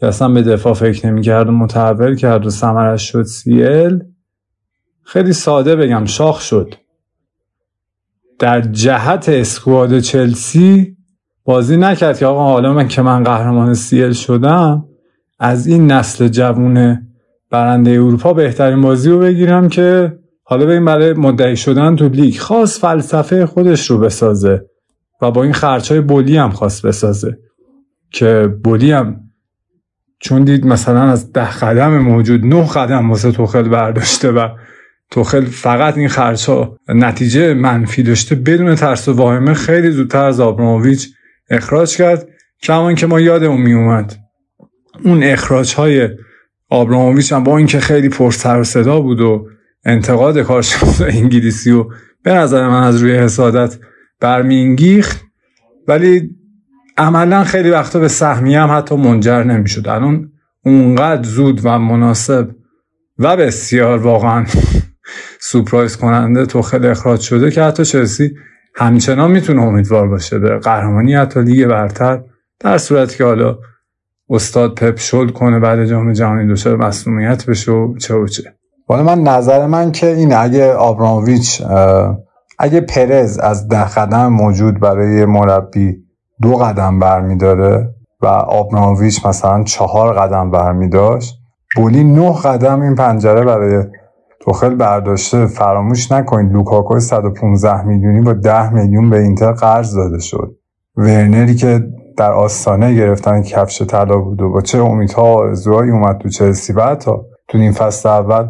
که 0.00 0.06
اصلا 0.06 0.28
به 0.28 0.42
دفاع 0.42 0.74
فکر 0.74 1.06
نمی‌کرد 1.06 1.48
و 1.48 1.52
متحول 1.52 2.16
کرد 2.16 2.46
و 2.46 2.50
سمرش 2.50 3.12
شد 3.12 3.22
سیل. 3.22 4.04
خیلی 5.04 5.32
ساده 5.32 5.76
بگم 5.76 6.04
شاخ 6.04 6.40
شد. 6.40 6.74
در 8.38 8.60
جهت 8.60 9.28
اسکواد 9.28 9.98
چلسی 9.98 10.96
بازی 11.44 11.76
نکرد 11.76 12.18
که 12.18 12.26
آقا 12.26 12.44
حالا 12.44 12.72
من 12.72 12.88
که 12.88 13.02
من 13.02 13.24
قهرمان 13.24 13.74
سیل 13.74 14.12
شدم 14.12 14.84
از 15.38 15.66
این 15.66 15.92
نسل 15.92 16.28
جوون 16.28 17.07
برنده 17.50 17.90
اروپا 17.90 18.32
بهترین 18.32 18.82
بازی 18.82 19.10
رو 19.10 19.18
بگیرم 19.18 19.68
که 19.68 20.18
حالا 20.42 20.66
به 20.66 20.72
این 20.72 20.84
برای 20.84 21.12
مدعی 21.12 21.56
شدن 21.56 21.96
تو 21.96 22.08
لیگ 22.08 22.36
خاص 22.38 22.80
فلسفه 22.80 23.46
خودش 23.46 23.90
رو 23.90 23.98
بسازه 23.98 24.64
و 25.22 25.30
با 25.30 25.42
این 25.42 25.52
خرچای 25.52 26.00
بولی 26.00 26.36
هم 26.36 26.50
خواست 26.50 26.86
بسازه 26.86 27.38
که 28.10 28.54
بولی 28.64 28.92
هم 28.92 29.20
چون 30.20 30.44
دید 30.44 30.66
مثلا 30.66 31.02
از 31.02 31.32
ده 31.32 31.50
قدم 31.50 31.98
موجود 31.98 32.44
نه 32.44 32.66
قدم 32.66 33.10
واسه 33.10 33.32
توخل 33.32 33.68
برداشته 33.68 34.30
و 34.30 34.48
توخل 35.10 35.44
فقط 35.44 35.98
این 35.98 36.08
خرچا 36.08 36.76
نتیجه 36.88 37.54
منفی 37.54 38.02
داشته 38.02 38.34
بدون 38.34 38.74
ترس 38.74 39.08
و 39.08 39.12
واهمه 39.12 39.54
خیلی 39.54 39.90
زودتر 39.90 40.24
از 40.24 40.40
آبراموویچ 40.40 41.08
اخراج 41.50 41.96
کرد. 41.96 42.28
کمان 42.62 42.94
که 42.94 43.06
ما 43.06 43.20
یادمون 43.20 43.60
میومد 43.60 44.16
اون 45.04 45.22
اخراج 45.22 45.74
های 45.74 46.08
آبراموویچ 46.70 47.32
هم 47.32 47.44
با 47.44 47.58
اینکه 47.58 47.80
خیلی 47.80 48.08
پرسر 48.08 48.60
و 48.60 48.64
صدا 48.64 49.00
بود 49.00 49.20
و 49.20 49.46
انتقاد 49.84 50.38
کارشناس 50.38 51.00
انگلیسی 51.18 51.70
و 51.70 51.86
به 52.22 52.34
نظر 52.34 52.68
من 52.68 52.82
از 52.82 53.02
روی 53.02 53.16
حسادت 53.16 53.78
برمینگیخت 54.20 55.24
ولی 55.88 56.30
عملا 56.96 57.44
خیلی 57.44 57.70
وقتا 57.70 57.98
به 57.98 58.08
سهمیه 58.08 58.60
هم 58.60 58.78
حتی 58.78 58.96
منجر 58.96 59.42
نمی‌شد. 59.42 59.88
الان 59.88 60.32
اونقدر 60.64 61.22
زود 61.22 61.60
و 61.64 61.78
مناسب 61.78 62.50
و 63.18 63.36
بسیار 63.36 63.98
واقعا 63.98 64.44
سپرایز 65.50 65.96
کننده 65.96 66.46
تو 66.46 66.62
خیلی 66.62 66.86
اخراج 66.86 67.20
شده 67.20 67.50
که 67.50 67.62
حتی 67.62 67.84
چلسی 67.84 68.30
همچنان 68.74 69.30
می‌تونه 69.30 69.62
امیدوار 69.62 70.08
باشه. 70.08 70.38
به 70.38 70.58
قهرمانی 70.58 71.14
حتی 71.14 71.42
لیگ 71.42 71.66
برتر 71.66 72.22
در 72.60 72.78
صورتی 72.78 73.18
که 73.18 73.24
حالا 73.24 73.58
استاد 74.30 74.74
پپ 74.74 74.98
شل 74.98 75.28
کنه 75.28 75.60
بعد 75.60 75.84
جام 75.84 76.12
جهانی 76.12 76.52
دچار 76.52 76.76
مسئولیت 76.76 77.46
بشه 77.46 77.72
و 77.72 77.96
چه 77.96 78.14
و 78.14 78.26
چه. 78.26 78.42
حالا 78.88 79.02
من 79.02 79.20
نظر 79.20 79.66
من 79.66 79.92
که 79.92 80.06
این 80.06 80.34
اگه 80.34 80.72
آبرامویچ 80.72 81.62
اگه 82.58 82.80
پرز 82.80 83.38
از 83.38 83.68
ده 83.68 83.84
قدم 83.84 84.26
موجود 84.26 84.80
برای 84.80 85.24
مربی 85.24 85.96
دو 86.42 86.54
قدم 86.54 86.98
برمیداره 86.98 87.94
و 88.20 88.26
آبرامویچ 88.26 89.26
مثلا 89.26 89.64
چهار 89.64 90.14
قدم 90.14 90.50
برمیداشت 90.50 91.38
بولی 91.76 92.04
نه 92.04 92.32
قدم 92.32 92.80
این 92.80 92.94
پنجره 92.94 93.44
برای 93.44 93.84
توخل 94.40 94.74
برداشته 94.74 95.46
فراموش 95.46 96.12
نکنید 96.12 96.52
لوکاکو 96.52 97.00
115 97.00 97.82
میلیونی 97.82 98.20
با 98.20 98.32
10 98.32 98.72
میلیون 98.72 99.10
به 99.10 99.18
اینتر 99.18 99.52
قرض 99.52 99.96
داده 99.96 100.18
شد. 100.18 100.56
ورنری 100.96 101.54
که 101.54 101.80
در 102.18 102.32
آستانه 102.32 102.94
گرفتن 102.94 103.42
کفش 103.42 103.82
طلا 103.82 104.18
بود 104.18 104.42
و 104.42 104.50
با 104.50 104.60
چه 104.60 104.78
امیدها 104.78 105.22
آرزوهایی 105.22 105.90
اومد 105.90 106.18
تو 106.18 106.28
چلسی. 106.28 106.72
و 106.72 106.94
تا 106.94 107.24
تو 107.48 107.58
این 107.58 107.72
فصل 107.72 108.08
اول 108.08 108.48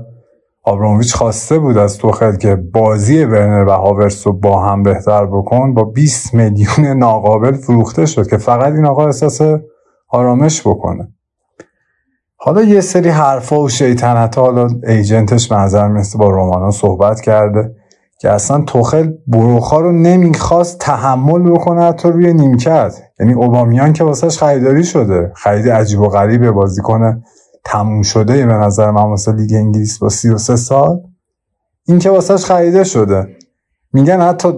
آبرامویچ 0.63 1.15
خواسته 1.15 1.59
بود 1.59 1.79
از 1.79 1.99
توخل 1.99 2.37
که 2.37 2.57
بازی 2.57 3.25
ورنر 3.25 3.65
و 3.65 3.71
هاورس 3.71 4.27
رو 4.27 4.33
با 4.33 4.63
هم 4.63 4.83
بهتر 4.83 5.27
بکن 5.27 5.75
با 5.75 5.85
20 5.85 6.35
میلیون 6.35 6.87
ناقابل 6.99 7.53
فروخته 7.53 8.07
شد 8.07 8.29
که 8.31 8.37
فقط 8.37 8.73
این 8.73 8.87
آقا 8.87 9.07
احساس 9.07 9.41
آرامش 10.09 10.61
بکنه. 10.67 11.09
حالا 12.37 12.63
یه 12.63 12.81
سری 12.81 13.09
حرفا 13.09 13.61
و 13.61 13.69
شیطنت 13.69 14.39
حالا 14.39 14.69
ایجنتش 14.87 15.53
منظر 15.53 15.89
مثل 15.89 16.19
با 16.19 16.31
رومانا 16.31 16.71
صحبت 16.71 17.21
کرده. 17.21 17.75
که 18.19 18.31
اصلا 18.31 18.61
توخل 18.61 19.13
بروخا 19.27 19.81
رو 19.81 19.93
نمی‌خواست 19.93 20.79
تحمل 20.79 21.51
بکنه 21.51 21.83
حتی 21.83 22.09
روی 22.09 22.33
نیمکت. 22.33 23.03
یعنی 23.21 23.33
اوبامیان 23.33 23.93
که 23.93 24.05
واسهش 24.05 24.39
خریداری 24.39 24.85
شده. 24.85 25.33
خرید 25.35 25.69
عجیب 25.69 26.01
و 26.01 26.09
غریب 26.09 26.51
بازیکن 26.51 27.23
تموم 27.65 28.03
شده 28.03 28.47
به 28.47 28.53
نظر 28.53 28.91
من 28.91 29.03
واسه 29.03 29.33
لیگ 29.33 29.55
انگلیس 29.55 29.99
با 29.99 30.09
33 30.09 30.57
سال. 30.57 31.01
این 31.87 31.99
که 31.99 32.11
واسهش 32.11 32.45
خریده 32.45 32.85
شده. 32.85 33.29
میگن 33.93 34.21
حتی 34.21 34.53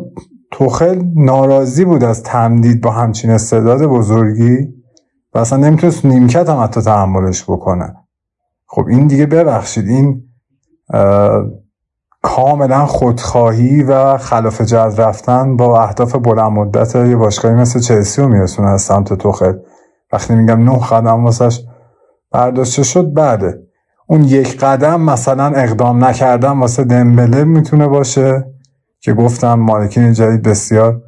توخل 0.51 1.03
ناراضی 1.17 1.85
بود 1.85 2.05
از 2.05 2.23
تمدید 2.23 2.81
با 2.81 2.91
همچین 2.91 3.31
استعداد 3.31 3.87
بزرگی 3.87 4.69
و 5.35 5.39
اصلا 5.39 5.59
نمی‌تونست 5.59 6.05
نیمکت 6.05 6.49
هم 6.49 6.63
حتی 6.63 6.81
تحملش 6.81 7.45
بکنه. 7.45 7.95
خب 8.67 8.87
این 8.89 9.07
دیگه 9.07 9.27
ببخشید. 9.27 9.89
این 9.89 10.23
کاملا 12.23 12.87
خودخواهی 12.87 13.83
و 13.83 14.17
خلاف 14.17 14.61
جد 14.61 14.95
رفتن 14.99 15.57
با 15.57 15.83
اهداف 15.83 16.15
بلند 16.15 16.53
مدت 16.53 16.95
یه 16.95 17.17
باشگاهی 17.17 17.55
مثل 17.55 17.81
چلسی 17.81 18.23
رو 18.23 18.29
میرسونه 18.29 18.69
از 18.69 18.83
سمت 18.83 19.13
توخل. 19.15 19.53
وقتی 20.13 20.35
میگم 20.35 20.71
نه 20.71 20.79
قدم 20.79 21.25
واسش 21.25 21.61
برداشته 22.33 22.83
شد 22.83 23.13
بعده. 23.13 23.63
اون 24.07 24.25
یک 24.25 24.59
قدم 24.59 25.01
مثلا 25.01 25.45
اقدام 25.45 26.05
نکردن 26.05 26.59
واسه 26.59 26.85
دمبله 26.85 27.45
می‌تونه 27.45 27.87
باشه 27.87 28.45
که 29.01 29.13
گفتم 29.13 29.55
مالکین 29.55 30.13
جدید 30.13 30.43
بسیار 30.43 31.03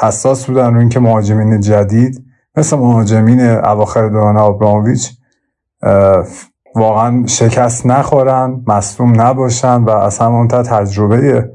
حساس 0.00 0.46
بودن 0.46 0.74
رو 0.74 0.80
اینکه 0.80 1.00
مهاجمین 1.00 1.60
جدید 1.60 2.24
مثل 2.56 2.76
مهاجمین 2.76 3.40
اواخر 3.40 4.08
دوران 4.08 4.36
آبرامویچ 4.36 5.12
واقعا 6.74 7.26
شکست 7.26 7.86
نخورن 7.86 8.64
مصدوم 8.66 9.20
نباشن 9.20 9.82
و 9.84 9.90
اصلا 9.90 10.28
اون 10.28 10.48
تجربه 10.48 11.50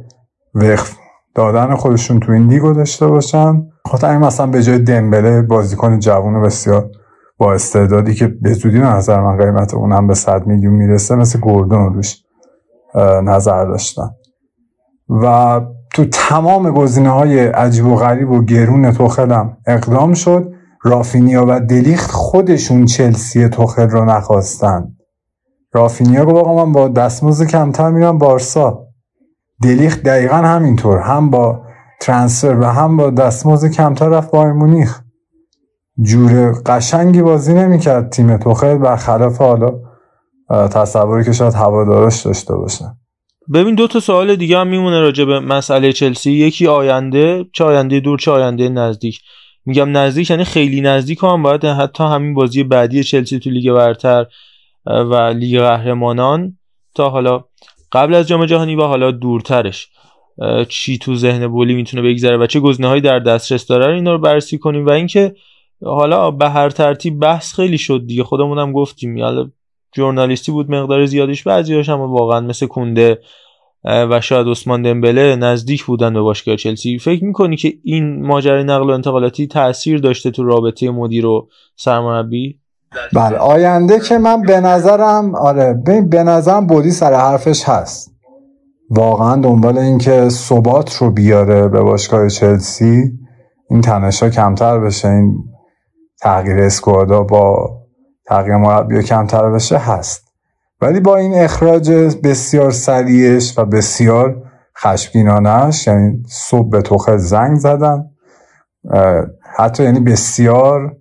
وقف 0.54 0.96
دادن 1.36 1.76
خودشون 1.76 2.20
تو 2.20 2.32
این 2.32 2.48
لیگو 2.48 2.74
داشته 2.74 3.08
باشن. 3.08 3.64
خاطر 3.86 4.10
این 4.10 4.20
مثلا 4.20 4.48
به 4.48 4.64
جای 4.64 4.80
دمبله 4.80 5.42
بازیکن 5.42 6.00
جوون 6.00 6.42
بسیار 6.42 6.90
با 7.38 7.54
استعدادی 7.54 8.14
که 8.14 8.28
به 8.28 8.54
زودی 8.54 8.80
نظر 8.80 9.22
من 9.22 9.38
قیمت 9.38 9.74
اونم 9.74 10.08
به 10.08 10.14
100 10.14 10.48
میلیون 10.48 10.74
می‌رسه 10.74 11.16
مثل 11.16 11.40
گوردون 11.40 11.94
روش 11.94 12.24
نظر 13.24 13.66
داشتن. 13.66 14.10
و 15.10 15.62
تو 15.94 16.06
تمام 16.06 16.72
گزینه 16.72 17.10
های 17.10 17.48
عجیب 17.48 17.86
و 17.86 17.96
غریب 17.96 18.32
و 18.32 18.44
گرون 18.44 18.92
توخلم 18.92 19.58
اقدام 19.68 20.14
شد. 20.14 20.52
رافینیا 20.84 21.46
و 21.48 21.60
دلیخت 21.60 22.12
خودشون 22.12 22.86
چلسی 22.86 23.50
توخل 23.50 23.90
رو 23.90 24.06
نخواستن. 24.06 24.95
رافینیا 25.76 26.26
گفت 26.26 26.36
آقا 26.36 26.66
من 26.66 26.72
با 26.72 26.88
دستمزد 26.88 27.48
کمتر 27.48 27.90
میرم 27.90 28.18
بارسا. 28.18 28.88
دلیخت 29.64 30.04
دقیقا 30.04 30.36
همینطور 30.36 30.98
هم 30.98 31.30
با 31.30 31.62
ترانسفر 32.02 32.60
و 32.60 32.66
هم 32.66 32.98
با 32.98 33.10
دستمزد 33.10 33.72
کمتر 33.72 34.10
رفت 34.10 34.32
بایر 34.32 34.52
مونیخ. 34.52 35.00
جور 36.02 36.52
قشنگی 36.66 37.22
بازی 37.22 37.54
نمی‌کرد 37.54 38.10
تیم 38.10 38.38
توخل 38.38 38.78
برخلاف 38.78 39.38
حالا 39.38 39.74
تصوری 40.50 41.24
که 41.24 41.32
شاید 41.32 41.54
هوادارش 41.54 42.22
داشته 42.22 42.56
باشن 42.56 42.98
ببین 43.54 43.76
دو 43.76 43.88
تا 43.88 44.00
سوال 44.00 44.36
دیگه 44.36 44.58
هم 44.58 44.68
میمونه 44.68 45.00
راجع 45.00 45.26
به 45.26 45.40
مسئله 45.40 45.94
چلسی. 45.94 46.32
یکی 46.32 46.68
آینده 46.68 47.46
چه 47.54 47.64
آینده 47.64 48.00
دور 48.00 48.20
چه 48.20 48.32
آینده 48.32 48.70
نزدیک. 48.70 49.20
میگم 49.66 49.98
نزدیک 49.98 50.30
یعنی 50.30 50.44
خیلی 50.44 50.82
نزدیک 50.82 51.24
هم 51.24 51.44
باید 51.44 51.66
حتی 51.66 52.04
همین 52.04 52.34
بازی 52.34 52.64
بعدی 52.64 53.04
چلسی 53.04 53.40
تو 53.40 53.50
لیگ 53.50 53.74
برتر 53.74 54.26
و 54.86 55.16
لیگ 55.16 55.60
قهرمانان 55.60 56.58
تا 56.96 57.10
حالا 57.10 57.44
قبل 57.92 58.14
از 58.14 58.28
جام 58.28 58.46
جهانی 58.46 58.76
و 58.76 58.82
حالا 58.82 59.12
دورترش. 59.12 59.90
چی 60.70 60.98
تو 60.98 61.16
ذهن 61.16 61.48
بولی 61.48 61.76
می‌تونه 61.76 62.04
بگذره 62.04 62.38
و 62.38 62.48
چه 62.48 62.60
گزینه‌هایی 62.60 63.02
در 63.02 63.20
دسترس 63.20 63.68
داره 63.68 63.94
اینا 63.96 64.12
رو 64.12 64.20
بررسی 64.20 64.58
کنیم. 64.58 64.86
و 64.86 64.92
اینکه 64.92 65.36
حالا 65.86 66.32
به 66.32 66.50
هر 66.50 66.70
ترتیب 66.70 67.20
بحث 67.20 67.54
خیلی 67.54 67.78
شد 67.78 68.04
دیگه. 68.08 68.24
خودمون 68.24 68.60
هم 68.60 68.72
گفتیم. 68.72 69.24
حالا 69.24 69.50
ژورنالیستی 69.96 70.52
بود 70.52 70.72
مقدار 70.72 71.06
زیادیش 71.06 71.44
بعضیاش 71.44 71.90
هم 71.90 72.00
واقعا 72.00 72.42
مثل 72.42 72.68
کنده 72.68 73.20
و 73.84 74.22
شاید 74.22 74.48
عثمان 74.48 74.82
دمبله 74.82 75.36
نزدیک 75.36 75.84
بودن 75.84 76.14
به 76.14 76.22
باشگاه 76.22 76.56
چلسی. 76.56 77.00
فکر 77.00 77.24
می‌کنی 77.24 77.56
که 77.56 77.74
این 77.84 78.26
ماجرای 78.26 78.64
نقل 78.64 78.90
و 78.90 78.94
انتقالاتی 78.94 79.48
تاثیر 79.48 79.98
داشته 79.98 80.32
تو 80.32 80.44
رابطه 80.44 80.92
مدیر 80.92 81.26
و 81.26 81.50
سرمربی؟ 81.76 82.60
بله 83.14 83.38
آینده 83.38 84.00
که 84.00 84.18
من 84.18 84.42
به 84.42 84.60
نظرم 84.60 85.36
آره 85.36 85.74
به 86.10 86.24
نظرم 86.24 86.68
بودی 86.68 86.92
سر 86.92 87.14
حرفش 87.14 87.70
هست. 87.70 88.12
واقعا 88.90 89.42
دنبال 89.42 89.78
اینکه 89.78 90.30
ثبات 90.30 90.96
رو 90.96 91.12
بیاره 91.12 91.68
به 91.68 91.82
باشگاه 91.82 92.30
چلسی. 92.30 93.12
این 93.70 93.82
تنشا 93.82 94.30
کمتر 94.30 94.80
بشه 94.80 95.08
این 95.08 95.44
تغییر 96.22 96.60
اسکوادا 96.60 97.24
با 97.24 97.70
تغییر 98.26 98.58
مربی 98.58 99.04
کمتر 99.04 99.50
بشه 99.50 99.78
هست. 99.78 100.26
ولی 100.82 101.00
با 101.00 101.16
این 101.16 101.34
اخراج 101.34 101.92
بسیار 102.24 102.72
سریعش 102.72 103.60
و 103.60 103.66
بسیار 103.66 104.36
خشمگینانش 104.78 105.88
یعنی 105.88 106.24
صبح 106.28 106.70
به 106.70 106.82
توخل 106.82 107.18
زنگ 107.18 107.58
زدن 107.58 108.06
حتی 109.56 109.84
یعنی 109.84 110.00
بسیار 110.00 110.98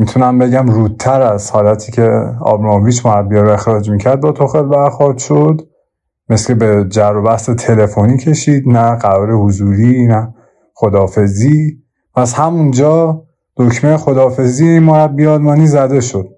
می‌تونم 0.00 0.38
بگم 0.38 0.66
رودتر 0.66 1.22
از 1.22 1.50
حالتی 1.50 1.92
که 1.92 2.10
آبرامویچ 2.40 3.06
مربی 3.06 3.36
رو 3.36 3.50
اخراج 3.50 3.90
می‌کرد 3.90 4.20
با 4.20 4.32
توخل 4.32 4.62
برخورد 4.62 5.18
شد. 5.18 5.60
مثل 6.28 6.54
به 6.54 6.86
جر 6.88 7.16
و 7.16 7.22
بحث 7.22 7.50
تلفنی 7.50 8.16
کشید 8.16 8.68
نه 8.68 8.96
قرار 8.96 9.32
حضوری 9.32 10.06
نه 10.06 10.34
خدافزی 10.74 11.78
از 12.16 12.34
همونجا 12.34 13.22
دکمه 13.56 13.96
خدافزی 13.96 14.78
مربی 14.78 15.26
آلمانی 15.26 15.66
زده 15.66 16.00
شد. 16.00 16.28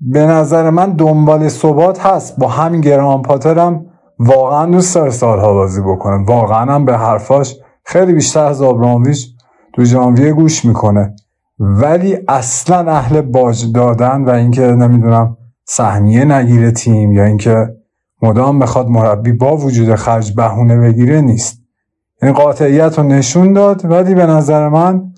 به 0.00 0.26
نظر 0.26 0.70
من 0.70 0.92
دنبال 0.92 1.48
ثبات 1.48 2.06
هست. 2.06 2.38
با 2.38 2.48
همین 2.48 2.80
گران 2.80 3.22
پاترم 3.22 3.86
واقعا 4.18 4.66
دوست 4.66 4.94
داره 4.94 5.10
سالها 5.10 5.52
بازی 5.52 5.80
بکنه. 5.80 6.24
واقعا 6.24 6.74
هم 6.74 6.84
به 6.84 6.98
حرفاش 6.98 7.56
خیلی 7.84 8.12
بیشتر 8.12 8.44
از 8.44 8.62
آبرامویچ 8.62 9.26
تو 9.74 9.84
ژانویه 9.84 10.32
گوش 10.32 10.64
می‌کنه. 10.64 11.14
ولی 11.58 12.18
اصلا 12.28 12.92
اهل 12.92 13.20
باج 13.20 13.72
دادن 13.72 14.24
و 14.24 14.30
اینکه 14.30 14.62
نمی‌دونم 14.62 15.36
سهمیه 15.64 16.24
نگیره 16.24 16.70
تیم 16.70 17.12
یا 17.12 17.24
اینکه 17.24 17.74
مدام 18.22 18.58
بخواد 18.58 18.88
مربی 18.88 19.32
با 19.32 19.56
وجود 19.56 19.94
خرج 19.94 20.34
بهونه 20.34 20.76
بگیره 20.76 21.20
نیست. 21.20 21.58
این 22.22 22.30
یعنی 22.32 22.44
قاطعیت 22.44 22.98
رو 22.98 23.04
نشون 23.04 23.52
داد 23.52 23.84
ولی 23.84 24.14
به 24.14 24.26
نظر 24.26 24.68
من 24.68 25.12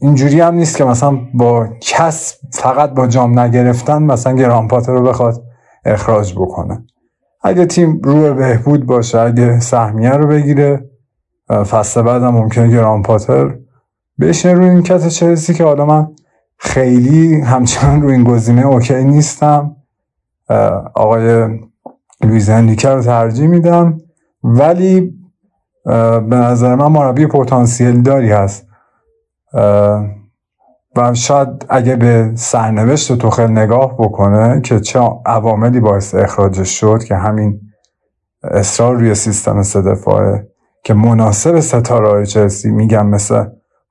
اینجوری 0.00 0.40
هم 0.40 0.54
نیست 0.54 0.76
که 0.76 0.84
مثلا 0.84 1.18
با 1.34 1.68
کس 1.80 2.38
فقط 2.52 2.90
با 2.90 3.06
جام 3.06 3.38
نگرفتن 3.38 4.02
مثلا 4.02 4.32
گرانپاتر 4.32 4.92
رو 4.92 5.02
بخواد 5.02 5.42
اخراج 5.84 6.34
بکنه. 6.34 6.84
اگه 7.42 7.66
تیم 7.66 8.00
روی 8.04 8.32
بهبود 8.32 8.86
باشه 8.86 9.20
اگه 9.20 9.60
سهمیه 9.60 10.10
رو 10.10 10.26
بگیره 10.26 10.90
فصل 11.48 12.02
بعد 12.02 12.22
هم 12.22 12.34
ممکنه 12.34 12.68
گرانپاتر 12.68 13.54
بشینه 14.20 14.54
روی 14.54 14.68
این 14.68 14.82
کت 14.82 15.08
چلسی 15.08 15.54
که 15.54 15.64
حالا 15.64 15.86
من 15.86 16.08
خیلی 16.58 17.40
همچنان 17.40 18.02
روی 18.02 18.12
این 18.12 18.24
گزینه 18.24 18.66
اوکی 18.66 19.04
نیستم. 19.04 19.76
آقای 20.94 21.48
لویز 22.22 22.50
هندیکر 22.50 22.94
رو 22.94 23.02
ترجیح 23.02 23.48
میدم. 23.48 23.98
ولی 24.42 25.14
به 26.28 26.36
نظر 26.36 26.74
من 26.74 26.86
مربی 26.86 27.26
پتانسیل 27.26 28.02
داری 28.02 28.32
هست. 28.32 28.66
و 30.96 31.14
شاید 31.14 31.66
اگه 31.68 31.96
به 31.96 32.30
سرنوشت 32.34 33.18
توخل 33.18 33.50
نگاه 33.50 33.96
بکنه 33.98 34.60
که 34.60 34.80
چه 34.80 35.00
عواملی 35.26 35.80
باعث 35.80 36.14
اخراجش 36.14 36.80
شد 36.80 37.04
که 37.04 37.16
همین 37.16 37.60
اصرار 38.42 38.94
روی 38.94 39.14
سیستم 39.14 39.62
سه 39.62 39.96
که 40.84 40.94
مناسب 40.94 41.60
ستاره 41.60 42.26
چلسی 42.26 42.70
میگم 42.70 43.06
مثل 43.06 43.44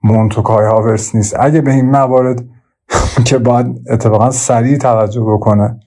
مونتوکای 0.05 0.65
هاورس 0.65 1.15
نیست. 1.15 1.35
اگه 1.39 1.61
به 1.61 1.71
این 1.71 1.91
موارد 1.91 2.45
که 3.27 3.37
باید 3.37 3.81
اتفاقا 3.89 4.31
سریع 4.31 4.77
توجه 4.77 5.21
بکنه 5.21 5.79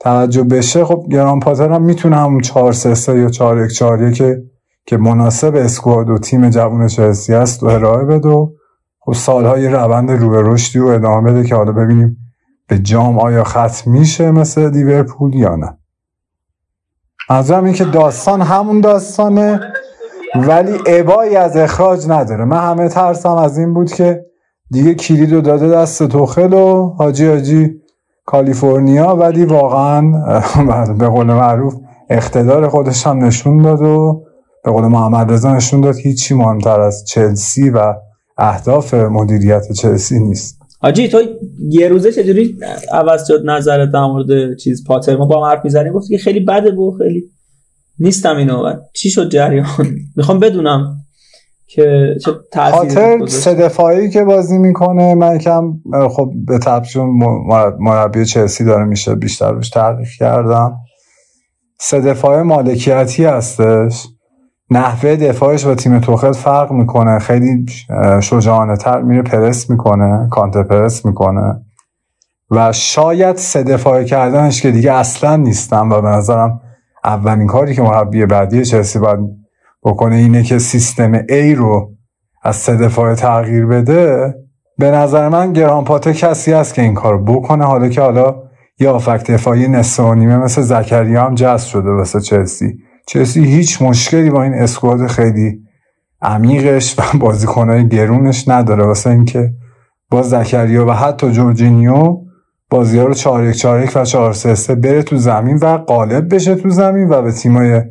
توجه 0.00 0.42
بشه 0.42 0.84
خب 0.84 1.06
گران 1.10 1.40
پاتر 1.40 1.72
هم 1.72 1.82
می‌تونه 1.82 2.16
همون 2.16 2.40
4 2.40 2.72
3 2.72 3.18
یا 3.18 3.28
4 3.28 3.64
1 3.64 3.72
4 3.72 4.12
که 4.12 4.42
که 4.86 4.96
مناسب 4.96 5.54
اسکواد 5.54 6.10
و 6.10 6.18
تیم 6.18 6.50
جوان 6.50 6.88
چلسی 6.88 7.34
است 7.34 7.62
و 7.62 7.66
ارائه 7.66 8.04
بده 8.04 8.28
و 8.28 8.50
خب 9.00 9.12
سالهای 9.12 9.68
روند 9.68 10.10
رو 10.10 10.30
به 10.30 10.42
رشدی 10.42 10.78
و 10.78 10.86
ادامه 10.86 11.32
بده 11.32 11.48
که 11.48 11.54
حالا 11.54 11.72
ببینیم 11.72 12.16
به 12.66 12.78
جام 12.78 13.18
آیا 13.18 13.44
ختم 13.44 13.90
میشه 13.90 14.30
مثل 14.30 14.70
لیورپول 14.70 15.34
یا 15.34 15.56
نه. 15.56 15.78
منظورم 17.30 17.64
این 17.64 17.74
که 17.74 17.84
داستان 17.84 18.42
همون 18.42 18.80
داستانه. 18.80 19.60
ولی 20.34 20.72
عبایی 20.86 21.36
از 21.36 21.56
اخراج 21.56 22.08
نداره. 22.08 22.44
من 22.44 22.56
همه 22.56 22.88
ترسم 22.88 23.34
از 23.34 23.58
این 23.58 23.74
بود 23.74 23.92
که 23.92 24.24
دیگه 24.70 24.94
کلید 24.94 25.32
رو 25.32 25.40
داده 25.40 25.68
دست 25.68 26.02
توخل 26.02 26.52
و 26.52 26.94
حاجی 26.98 27.26
حاجی 27.26 27.70
کالیفرنیا 28.26 29.16
ولی 29.16 29.44
واقعا 29.44 30.02
به 30.98 31.08
قول 31.08 31.26
معروف 31.26 31.74
اقتدار 32.10 32.68
خودش 32.68 33.06
هم 33.06 33.24
نشون 33.24 33.62
داد 33.62 33.82
و 33.82 34.22
به 34.64 34.70
قول 34.70 34.84
محمد 34.84 35.32
رضا 35.32 35.56
نشون 35.56 35.80
داد 35.80 35.96
هیچی 35.96 36.34
مهمتر 36.34 36.80
از 36.80 37.04
چلسی 37.06 37.70
و 37.70 37.94
اهداف 38.38 38.94
مدیریت 38.94 39.72
چلسی 39.72 40.18
نیست. 40.18 40.60
آجی 40.80 41.08
تو 41.08 41.18
یه 41.68 41.88
روزه 41.88 42.12
چجوری 42.12 42.58
عوض 42.92 43.26
شد 43.28 43.42
نظرت 43.44 43.92
در 43.92 44.04
مورد 44.06 44.56
چیز 44.56 44.84
پاتر 44.84 45.16
ما 45.16 45.26
با 45.26 45.36
هم 45.36 45.50
حرف 45.50 45.64
می‌زنیم؟ 45.64 45.92
گفتی 45.92 46.16
که 46.16 46.18
خیلی 46.18 46.40
بده 46.40 46.72
و 46.72 46.90
خیلی 46.98 47.24
نیستم 48.00 48.36
اینو. 48.36 48.72
چی 48.92 49.10
شد 49.10 49.30
جریان؟ 49.30 49.66
می‌خوام 50.16 50.38
بدونم 50.38 50.96
که 51.66 52.14
چه 52.24 52.32
خاطر. 52.70 53.26
سه 53.26 53.54
دفاعی 53.54 54.10
که 54.10 54.24
بازی 54.24 54.58
می‌کنه 54.58 55.14
من 55.14 55.36
یکم 55.36 55.72
خب 56.10 56.32
به 56.46 56.58
تبشون 56.58 57.08
مربی 57.78 58.24
چلسی 58.24 58.64
داره 58.64 58.84
میشه 58.84 59.14
بیشتر 59.14 59.52
روش 59.52 59.70
تحقیق 59.70 60.08
کردم. 60.18 60.76
سه 61.78 62.00
دفاع 62.00 62.42
مالکیتی 62.42 63.24
هستش. 63.24 64.08
نحوه 64.70 65.16
دفاعش 65.16 65.64
با 65.64 65.74
تیم 65.74 66.00
توخل 66.00 66.32
فرق 66.32 66.72
می‌کنه. 66.72 67.18
خیلی 67.18 67.66
شجاعانه 68.20 68.76
تر 68.76 69.02
میره 69.02 69.22
پرس 69.22 69.70
می‌کنه 69.70 70.28
کانتر 70.30 70.62
پرس 70.62 71.06
می‌کنه. 71.06 71.60
و 72.50 72.72
شاید 72.72 73.36
سه 73.36 73.62
دفاع 73.62 74.02
کردنش 74.02 74.62
که 74.62 74.70
دیگه 74.70 74.92
اصلا 74.92 75.36
نیستم 75.36 75.90
و 75.90 76.00
به 76.00 76.08
نظرم 76.08 76.60
اولین 77.04 77.46
کاری 77.46 77.74
که 77.74 77.82
مربی 77.82 78.26
بعدی 78.26 78.64
چلسی 78.64 78.98
باید 78.98 79.18
بکنه 79.82 80.16
اینه 80.16 80.42
که 80.42 80.58
سیستم 80.58 81.18
A 81.22 81.54
رو 81.56 81.90
از 82.42 82.56
سه 82.56 82.76
دفاع 82.76 83.14
تغییر 83.14 83.66
بده. 83.66 84.34
به 84.78 84.90
نظر 84.90 85.28
من 85.28 85.52
گرانپاته 85.52 86.12
کسی 86.12 86.52
هست 86.52 86.74
که 86.74 86.82
این 86.82 86.94
کار 86.94 87.22
بکنه. 87.22 87.64
حالا 87.64 87.88
که 87.88 88.00
حالا 88.00 88.42
یه 88.78 88.88
آفک 88.88 89.30
دفاعی 89.30 89.68
نصف 89.68 90.00
و 90.00 90.14
نیمه 90.14 90.36
مثل 90.36 90.62
زکریا 90.62 91.24
هم 91.24 91.34
جذب 91.34 91.66
شده 91.66 91.90
واسه 91.90 92.20
چلسی. 92.20 92.78
چلسی 93.06 93.44
هیچ 93.44 93.82
مشکلی 93.82 94.30
با 94.30 94.42
این 94.42 94.54
اسکواد 94.54 95.06
خیلی 95.06 95.60
عمیقش 96.22 96.98
و 96.98 97.18
بازیکنهای 97.18 97.88
گرونش 97.88 98.48
نداره. 98.48 98.84
واسه 98.84 99.10
اینکه 99.10 99.50
با 100.10 100.22
زکریا 100.22 100.86
و 100.86 100.90
حتی 100.90 101.30
جورجینیو 101.30 102.16
بازی 102.70 102.98
ها 102.98 103.04
رو 103.04 103.14
4 103.14 103.44
1 103.82 103.96
و 103.96 104.04
4 104.04 104.32
3 104.32 104.74
بره 104.74 105.02
تو 105.02 105.16
زمین 105.16 105.56
و 105.56 105.78
غالب 105.78 106.34
بشه 106.34 106.54
تو 106.54 106.70
زمین 106.70 107.08
و 107.08 107.22
به 107.22 107.32
تیمای 107.32 107.82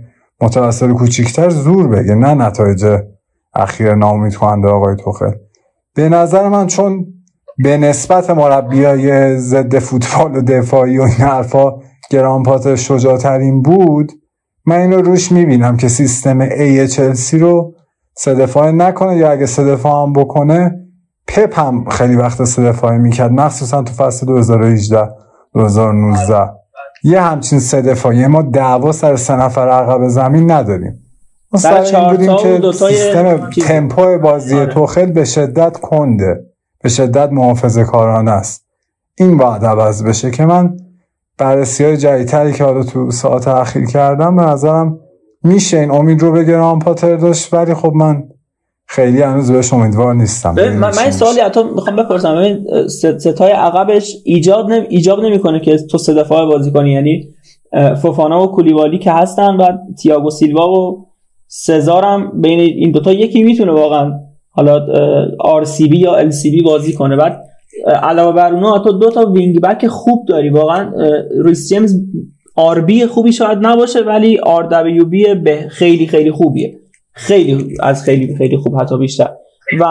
متوسط 0.42 0.92
کوچیکتر 0.92 1.50
زور 1.50 1.88
بگه 1.88 2.16
نه 2.16 2.34
نتایج 2.34 2.86
اخیر 3.54 3.96
ناامید 3.96 4.36
کننده 4.36 4.68
آقای 4.68 4.96
توخل. 4.96 5.32
به 5.96 6.10
نظر 6.10 6.50
من 6.50 6.68
چون 6.68 7.06
به 7.64 7.78
نسبت 7.78 8.30
مربیای 8.30 9.38
ضد 9.38 9.80
فوتبال 9.80 10.36
و 10.36 10.42
دفاعی 10.42 10.98
و 10.98 11.02
این 11.02 11.12
حرفا 11.12 11.72
گرانپات 12.10 12.76
شجاعترین 12.76 13.62
بود 13.62 14.12
من 14.66 14.80
این 14.80 14.94
رو 14.94 15.02
روش 15.02 15.32
می‌بینم 15.32 15.78
که 15.78 15.88
سیستم 15.88 16.42
ای 16.42 16.88
چلسی 16.88 17.38
رو 17.38 17.74
سه 18.18 18.36
دفاعه 18.36 18.72
نکنه 18.72 19.18
یا 19.18 19.32
اگه 19.32 19.46
سه 19.46 19.64
دفاع 19.64 20.04
هم 20.04 20.14
بکنه 20.14 20.89
پپ 21.30 21.60
هم 21.60 21.90
خیلی 21.90 22.16
وقت 22.16 22.44
سه 22.44 22.64
دفاعه 22.64 22.98
می‌کرد. 22.98 23.32
مخصوصا 23.32 23.82
تو 23.82 23.94
فصل 23.94 24.26
2018 24.26 25.10
2019 25.54 26.50
یه 27.04 27.22
همچین 27.22 27.60
سه 27.60 27.82
دفاعی 27.82 28.28
ما 28.28 28.42
دعوا 28.42 28.92
سر 28.92 29.16
سه 29.16 29.36
نفر 29.36 29.70
عقب 29.70 30.08
زمین 30.08 30.52
نداریم. 30.52 31.00
ما 31.52 31.60
سر 31.60 31.82
این 31.82 32.10
بودیم 32.10 32.38
که 32.38 32.72
سیستم 32.72 33.50
تمپو 33.50 34.18
بازی 34.18 34.56
آره. 34.56 34.74
توخل 34.74 35.12
به 35.12 35.26
شدت 35.26 35.78
کنده. 35.78 36.46
به 36.84 36.90
شدت 36.90 37.32
محافظه 37.32 37.84
کارانه 37.84 38.32
است. 38.32 38.66
این 39.16 39.38
باید 39.38 39.66
عوض 39.66 40.04
بشه 40.04 40.32
که 40.32 40.46
من 40.46 40.78
بررسی 41.38 41.84
های 41.84 41.98
جدیدتری 41.98 42.54
که 42.54 42.64
حالا 42.64 42.84
تو 42.84 43.12
ساعت 43.12 43.48
اخیر 43.48 43.86
کردم 43.86 44.36
به 44.36 44.42
نظرم 44.42 45.00
میشه 45.44 45.80
این 45.80 45.92
امید 45.92 46.22
رو 46.22 46.32
به 46.32 46.44
گران 46.44 46.80
پاتر 46.80 47.16
داشت. 47.16 47.54
ولی 47.54 47.74
خب 47.74 47.94
من 47.96 48.24
خیلی 48.92 49.22
هنوز 49.22 49.52
بهش 49.52 49.74
امیدوار 49.74 50.16
نیستم. 50.16 50.56
من, 50.56 50.78
من. 50.80 51.12
سوالی 51.12 51.40
حتی 51.40 51.64
می‌خوام 51.64 51.96
بپرسم. 51.96 52.36
ببین 52.36 52.88
سه- 52.88 53.18
سه 53.18 53.35
تای 53.35 53.52
عقبش 53.52 54.16
ایجاد 54.26 54.72
نمی... 54.72 54.86
ایجاب 54.90 55.20
نمی‌کنه 55.20 55.60
که 55.60 55.78
تو 55.78 55.98
سه 55.98 56.14
دفاع 56.14 56.46
بازی 56.46 56.72
کنی. 56.72 56.92
یعنی 56.92 57.28
فوفانا 58.02 58.44
و 58.44 58.48
کولیبالی 58.48 58.98
که 58.98 59.12
هستن 59.12 59.56
و 59.56 59.68
تییاگو 60.02 60.30
سیلوا 60.30 60.72
و 60.72 61.08
سزار 61.48 62.06
هم 62.06 62.42
بین 62.42 62.60
این 62.60 62.92
دوتا 62.92 63.14
یکی 63.14 63.44
می‌تونه 63.44 63.72
واقعا 63.72 64.12
حالا 64.50 64.88
RCB 65.40 66.00
یا 66.00 66.16
LCB 66.16 66.62
بازی 66.62 66.94
کنه. 66.94 67.16
بعد 67.16 67.40
علاوه 68.04 68.36
بر 68.36 68.54
اونها 68.54 68.80
تو 68.80 68.92
دو 68.92 69.10
تا 69.10 69.32
wing 69.32 69.62
back 69.62 69.88
خوب 69.88 70.26
داری. 70.28 70.50
واقعا 70.50 70.92
ریس 71.46 71.70
جیمز 71.70 71.96
RB 72.56 73.06
خوبی 73.06 73.32
شاید 73.32 73.58
نباشه 73.62 74.00
ولی 74.00 74.40
آر 74.40 74.64
دبلیو 74.64 75.06
بی 75.06 75.36
به 75.36 75.66
خیلی 75.70 76.08
خیلی 76.08 76.32
خوبیه. 76.32 76.79
خیلی 77.20 77.78
از 77.82 78.04
خیلی 78.04 78.36
خیلی 78.38 78.58
خوب 78.58 78.82
حتی 78.82 78.98
بیشتر. 78.98 79.30
و 79.80 79.84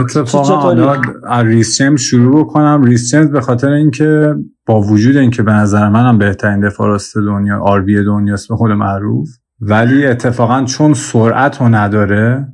اتفاقا 0.00 1.00
از 1.28 1.46
ریس 1.46 1.78
جیمز 1.78 2.00
شروع 2.00 2.44
بکنم. 2.44 2.82
ریس 2.82 3.10
جیمز 3.10 3.30
به 3.30 3.40
خاطر 3.40 3.68
اینکه 3.68 4.34
با 4.66 4.80
وجود 4.80 5.16
اینکه 5.16 5.42
به 5.42 5.52
نظر 5.52 5.88
منم 5.88 6.18
بهترین 6.18 6.60
دفاع 6.60 6.86
راست 6.86 7.16
دنیا 7.16 7.60
RB 7.60 8.04
دنیاست 8.04 8.48
به 8.48 8.56
قول 8.56 8.74
معروف 8.74 9.28
ولی 9.60 10.06
اتفاقا 10.06 10.64
چون 10.64 10.94
سرعت 10.94 11.60
رو 11.60 11.68
نداره 11.68 12.48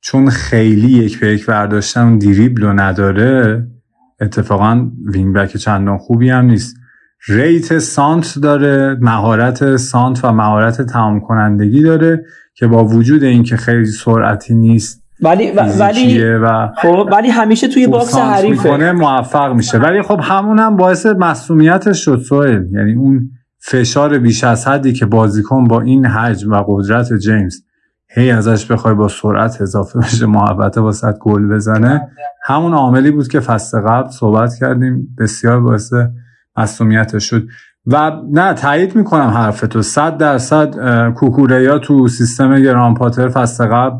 چون 0.00 0.30
خیلی 0.30 0.88
یک 0.88 1.20
به 1.20 1.34
یک 1.34 1.46
برداشتن 1.46 2.18
دریبل 2.18 2.62
رو 2.62 2.72
نداره 2.72 3.66
اتفاقا 4.20 4.90
wing 5.06 5.34
back 5.34 5.56
چندان 5.56 5.98
خوبی 5.98 6.30
هم 6.30 6.44
نیست. 6.44 6.76
rate 7.28 7.78
سانتر 7.78 8.38
داره 8.42 8.96
مهارت 9.00 9.76
سانتر 9.76 10.24
و 10.24 10.32
مهارت 10.32 10.82
تمام 10.82 11.20
کنندگی 11.20 11.82
داره 11.82 12.24
که 12.54 12.66
با 12.66 12.84
وجود 12.84 13.22
اینکه 13.22 13.56
خیلی 13.56 13.86
سرعتی 13.86 14.54
نیست 14.54 15.02
ولی 15.22 15.52
ولی 15.78 16.24
و 16.34 16.68
خب 16.82 17.08
ولی 17.12 17.28
همیشه 17.28 17.68
توی 17.68 17.86
box 17.86 18.14
حریفه. 18.14 18.68
می‌کنه 18.68 18.92
موفق 18.92 19.52
میشه. 19.52 19.78
ولی 19.78 20.02
خب 20.02 20.20
همون 20.22 20.58
هم 20.58 20.76
باعث 20.76 21.06
مصدومیتش 21.06 22.04
شد 22.04 22.20
سوهل 22.20 22.66
یعنی 22.72 22.94
اون 22.94 23.30
فشار 23.58 24.18
بیش 24.18 24.44
از 24.44 24.68
حدی 24.68 24.92
که 24.92 25.06
بازیکن 25.06 25.64
با 25.64 25.80
این 25.80 26.06
حجم 26.06 26.52
و 26.52 26.64
قدرت 26.66 27.12
جیمز 27.12 27.62
هی 28.14 28.30
ازش 28.30 28.66
بخوای 28.66 28.94
با 28.94 29.08
سرعت 29.08 29.60
اضافه 29.60 29.98
بشه 29.98 30.26
محوطه 30.26 30.80
واسه 30.80 31.14
گل 31.20 31.48
بزنه 31.48 32.08
همون 32.44 32.74
عاملی 32.74 33.10
بود 33.10 33.28
که 33.28 33.40
فصل 33.40 33.80
قبل 33.80 34.10
صحبت 34.10 34.54
کردیم. 34.54 35.16
بسیار 35.18 35.60
باعث 35.60 35.92
مصدومیتش 36.56 37.24
شد. 37.24 37.42
و 37.86 38.12
نه 38.32 38.54
تایید 38.54 38.96
می‌کنم 38.96 39.28
حرف 39.28 39.60
تو 39.60 39.82
صد 39.82 40.16
درصد 40.16 40.74
کوکوریا 41.14 41.78
تو 41.78 42.08
سیستم 42.08 42.62
گران 42.62 42.94
پاتر 42.94 43.28
فصل 43.28 43.66
قبل 43.66 43.96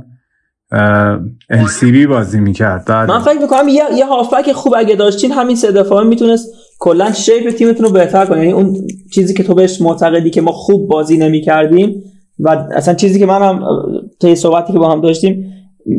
بازی 2.08 2.40
می‌کرد. 2.40 2.90
من 2.90 3.20
فکر 3.20 3.38
می‌کنم 3.40 3.68
یه 3.68 3.82
یه 3.96 4.06
هافبک 4.06 4.52
خوب 4.52 4.74
اگه 4.76 4.96
داشتین 4.96 5.32
همین 5.32 5.56
سه 5.56 5.72
دفعه 5.72 6.02
می‌تونست 6.02 6.48
کلا 6.78 7.12
شیپ 7.12 7.50
تیمتون 7.50 7.86
رو 7.86 7.92
بهتر 7.92 8.26
کنه. 8.26 8.38
یعنی 8.38 8.52
اون 8.52 8.76
چیزی 9.14 9.34
که 9.34 9.42
تو 9.42 9.54
بهش 9.54 9.80
معتقدی 9.80 10.30
که 10.30 10.40
ما 10.40 10.52
خوب 10.52 10.88
بازی 10.88 11.16
نمی‌کردیم 11.16 12.02
و 12.38 12.66
اصلا 12.74 12.94
چیزی 12.94 13.18
که 13.18 13.26
منم 13.26 13.60
طی 14.20 14.34
صحبتی 14.34 14.72
که 14.72 14.78
با 14.78 14.92
هم 14.92 15.00
داشتیم 15.00 15.52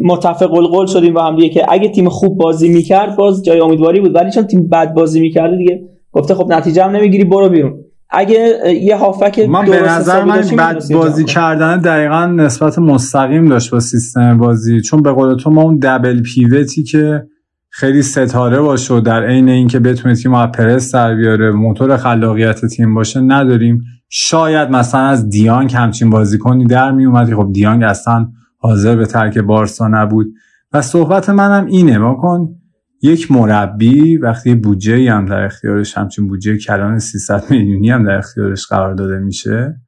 متفق 0.03 0.53
القول 0.53 0.85
شدیم 0.85 1.13
با 1.13 1.23
هم 1.23 1.35
دیگه 1.35 1.49
که 1.49 1.65
اگه 1.69 1.89
تیم 1.89 2.09
خوب 2.09 2.37
بازی 2.37 2.69
می‌کرد 2.69 3.15
باز 3.15 3.43
جای 3.43 3.59
امیدواری 3.59 3.99
بود. 3.99 4.15
ولی 4.15 4.31
چون 4.31 4.43
تیم 4.43 4.67
بد 4.67 4.93
بازی 4.93 5.21
می‌کرده 5.21 5.57
دیگه 5.57 5.89
گفته 6.13 6.35
خب 6.35 6.53
نتیجه 6.53 6.83
هم 6.83 6.91
نمی‌گیری 6.91 7.23
برو 7.23 7.49
بیرون. 7.49 7.73
اگه 8.09 8.59
یه 8.81 8.95
هافبک 8.95 9.39
من 9.39 9.65
به 9.65 9.89
نظر 9.89 10.23
من 10.23 10.37
بد 10.37 10.45
می‌تونستیم 10.45 10.97
بازی. 10.97 11.23
کردن 11.23 11.77
دقیقا 11.77 12.25
نسبت 12.25 12.79
مستقیم 12.79 13.47
داشت 13.47 13.71
با 13.71 13.79
سیستم 13.79 14.37
بازی. 14.37 14.81
چون 14.81 15.01
به 15.01 15.11
قول 15.11 15.37
تو 15.37 15.49
ما 15.49 15.61
اون 15.61 15.79
دبل 15.81 16.21
پیوتی 16.21 16.83
که 16.83 17.23
خیلی 17.69 18.01
ستاره 18.01 18.59
باشه 18.59 18.93
و 18.93 18.99
در 18.99 19.27
عین 19.27 19.49
اینکه 19.49 19.79
بتونه 19.79 20.15
تیم 20.15 20.33
از 20.33 20.51
پرس 20.51 20.95
در 20.95 21.15
بیاره 21.15 21.51
موتور 21.51 21.97
خلاقیت 21.97 22.65
تیم 22.65 22.93
باشه 22.93 23.21
نداریم. 23.21 23.81
شاید 24.09 24.69
مثلا 24.69 25.01
از 25.01 25.29
دیانگ 25.29 25.73
همچین 25.73 26.09
بازیکنی 26.09 26.65
در 26.65 26.91
می 26.91 27.05
اومد 27.05 27.33
خب 27.33 27.49
دیانگ 27.53 27.83
اصلا 27.83 28.27
حاضر 28.57 28.95
به 28.95 29.05
ترک 29.05 29.37
بارسا 29.37 29.87
نبود. 29.87 30.27
و 30.73 30.81
صحبت 30.81 31.29
منم 31.29 31.65
اینه 31.65 31.97
ما 31.97 32.13
کن 32.13 32.55
یک 33.03 33.31
مربی 33.31 34.17
وقتی 34.17 34.55
بودجه 34.55 35.11
هم 35.11 35.25
در 35.25 35.45
اختیارش 35.45 35.97
همچین 35.97 36.27
بودجه 36.27 36.57
کلان 36.57 36.99
300 36.99 37.43
میلیونی 37.49 37.89
هم 37.89 38.05
در 38.05 38.17
اختیارش 38.17 38.67
قرار 38.67 38.93
داده 38.93 39.19
میشه 39.19 39.81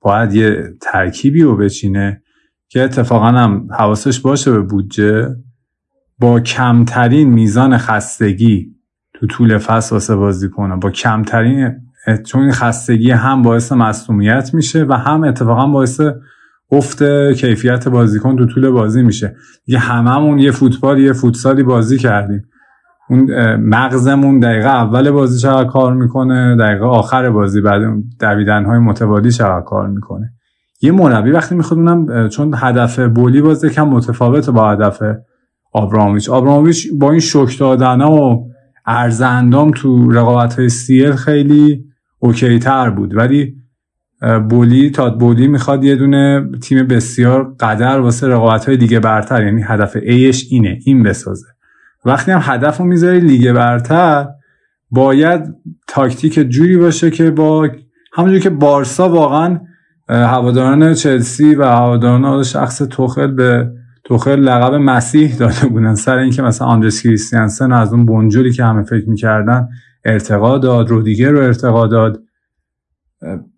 باید 0.00 0.34
یه 0.34 0.74
ترکیبی 0.80 1.42
رو 1.42 1.56
بچینه 1.56 2.22
که 2.68 2.82
اتفاقا 2.82 3.26
هم 3.26 3.68
حواسش 3.78 4.20
باشه 4.20 4.50
به 4.50 4.60
بودجه. 4.60 5.36
با 6.18 6.40
کمترین 6.40 7.30
میزان 7.30 7.78
خستگی 7.78 8.74
تو 9.14 9.26
طول 9.26 9.58
فصل 9.58 9.94
واسه 9.94 10.16
بازی 10.16 10.48
کنه. 10.48 10.76
با 10.76 10.90
کمترین 10.90 11.80
چون 12.26 12.42
این 12.42 12.52
خستگی 12.52 13.10
هم 13.10 13.42
باعث 13.42 13.72
مصومیت 13.72 14.54
میشه 14.54 14.84
و 14.84 14.92
هم 14.92 15.24
اتفاقا 15.24 15.66
باعث 15.66 16.00
افت 16.70 17.02
کیفیت 17.32 17.88
بازیکن 17.88 18.36
تو 18.36 18.46
طول 18.46 18.70
بازی 18.70 19.02
میشه. 19.02 19.36
یه 19.66 19.78
هممون 19.78 20.38
یه 20.38 20.50
فوتبال 20.50 21.00
یه 21.00 21.12
فوتسالی 21.12 21.62
بازی 21.62 21.98
کردیم. 21.98 22.42
اون 23.12 23.56
مغزمون 23.56 24.40
دقیقه 24.40 24.68
اول 24.68 25.10
بازی 25.10 25.38
چقدر 25.38 25.64
کار 25.64 25.94
می‌کنه 25.94 26.56
دقیقه 26.56 26.84
آخر 26.84 27.30
بازی 27.30 27.60
بعد 27.60 27.82
دویدن 28.20 28.64
های 28.64 28.78
متوالی 28.78 29.30
چقدر 29.30 29.64
کار 29.64 29.88
می‌کنه. 29.88 30.32
یه 30.82 30.92
مربی 30.92 31.30
وقتی 31.30 31.54
می‌خواد 31.54 31.80
اونم 31.80 32.28
چون 32.28 32.54
هدف 32.56 32.98
بولی 32.98 33.40
باز 33.42 33.64
کم 33.64 33.88
متفاوت 33.88 34.50
با 34.50 34.70
هدف 34.70 35.02
آبرامویچ. 35.72 36.30
آبرامویچ 36.30 36.88
با 36.98 37.10
این 37.10 37.20
شوک 37.20 37.58
دادن 37.58 38.00
و 38.00 38.44
عرض 38.86 39.28
اندام 39.28 39.70
تو 39.70 40.10
رقابت 40.10 40.58
های 40.58 40.68
CL 40.68 41.12
خیلی 41.12 41.84
okay 42.18 42.58
تر 42.58 42.90
بود. 42.90 43.16
ولی 43.16 43.54
بولی 44.50 44.90
تاد 44.90 45.18
بولی 45.18 45.48
می‌خواد 45.48 45.84
یه 45.84 45.96
دونه 45.96 46.50
تیم 46.62 46.86
بسیار 46.86 47.54
قدر 47.60 48.00
واسه 48.00 48.28
رقابت 48.28 48.68
های 48.68 48.76
لیگ 48.76 48.98
برتر 48.98 49.44
یعنی 49.44 49.62
هدفش 49.62 50.46
اینه 50.50 50.78
این 50.84 51.02
بسازه. 51.02 51.46
وقتی 52.04 52.32
هم 52.32 52.40
هدف 52.42 52.76
رو 52.76 52.84
می‌ذاری 52.84 53.20
لیگ 53.20 53.52
برتر 53.52 54.28
باید 54.90 55.54
تاکتیک 55.88 56.34
جوری 56.34 56.76
باشه 56.76 57.10
که 57.10 57.30
با 57.30 57.68
همونجور 58.12 58.40
که 58.40 58.50
بارسا 58.50 59.08
واقعا 59.08 59.60
هواداران 60.08 60.94
چلسی 60.94 61.54
و 61.54 61.64
هواداران 61.64 62.42
شخص 62.42 62.82
توخل 62.82 63.26
به 63.26 63.72
توخل 64.04 64.40
لقب 64.40 64.74
مسیح 64.74 65.36
داده 65.36 65.66
بودن. 65.66 65.94
سر 65.94 66.18
اینکه 66.18 66.42
مثلا 66.42 66.68
آندرس 66.68 67.02
کریستیانسن 67.02 67.72
از 67.72 67.92
اون 67.92 68.06
بنجلی 68.06 68.52
که 68.52 68.64
همه 68.64 68.82
فکر 68.82 69.08
می‌کردن 69.08 69.68
ارتقا 70.04 70.58
داد 70.58 70.88
رودیگر 70.88 71.30
رو 71.30 71.38
ارتقا 71.38 71.86
داد. 71.86 72.22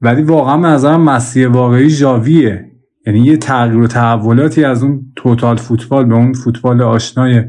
ولی 0.03 0.23
واقعا 0.23 0.57
به 0.57 0.69
نظرم 0.69 1.01
مسیح 1.01 1.49
واقعی 1.49 1.91
جاویه 1.91 2.65
یعنی 3.07 3.21
یه 3.21 3.37
تغییر 3.37 3.83
و 3.83 3.87
تحولاتی 3.87 4.65
از 4.65 4.83
اون 4.83 5.13
توتال 5.17 5.57
فوتبال 5.57 6.05
به 6.05 6.15
اون 6.15 6.33
فوتبال 6.33 6.83
آشنای 6.83 7.45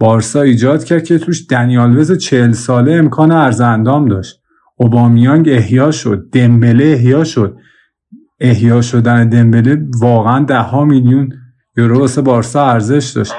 بارسا 0.00 0.40
ایجاد 0.40 0.84
کرد 0.84 1.04
که 1.04 1.18
توش 1.18 1.46
دنیالوز 1.50 2.18
چهل 2.18 2.52
ساله 2.52 2.92
امکان 2.92 3.32
ارزندام 3.32 4.08
داشت. 4.08 4.40
اوبامیانگ 4.76 5.48
احیا 5.48 5.90
شد 5.90 6.22
دمبله 6.32 6.84
احیا 6.84 7.24
شد. 7.24 7.56
احیا 8.40 8.82
شدن 8.82 9.28
دمبله 9.28 9.78
واقعا 10.00 10.44
ده 10.44 10.58
ها 10.58 10.84
میلیون 10.84 11.32
یورو 11.76 12.00
واسه 12.00 12.22
بارسا 12.22 12.66
ارزش 12.66 13.12
داشت. 13.16 13.32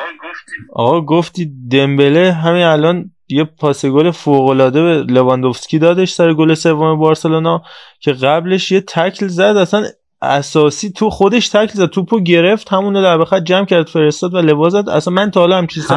آقا 0.74 1.02
گفتی 1.02 1.52
دمبله 1.72 2.32
همین 2.32 2.64
الان 2.64 3.12
یه 3.30 3.44
پاس 3.44 3.86
گل 3.86 4.12
فوق 4.12 4.50
العاده 4.50 4.82
به 4.82 5.14
لواندوفسکی 5.14 5.80
دادش 5.80 6.14
سر 6.14 6.34
گل 6.34 6.54
سوم 6.54 7.00
بارسلونا 7.00 7.62
که 8.00 8.12
قبلش 8.12 8.72
یه 8.72 8.82
تکل 8.82 9.28
زد 9.28 9.42
اصلا 9.42 9.84
اساسی 10.22 10.92
تو 10.92 11.10
خودش 11.10 11.50
تکل 11.50 11.74
زد 11.74 11.86
توپو 11.86 12.20
گرفت 12.20 12.74
همون 12.74 12.94
در 12.94 13.18
بخط 13.18 13.44
جمع 13.44 13.66
کرد 13.66 13.88
فرستاد 13.88 14.34
و 14.34 14.38
لباس 14.38 14.74
زد. 14.74 14.90
اصلا 14.90 15.14
من 15.14 15.32
تا 15.32 15.40
حالا 15.40 15.58
هم 15.58 15.68
چیز 15.68 15.92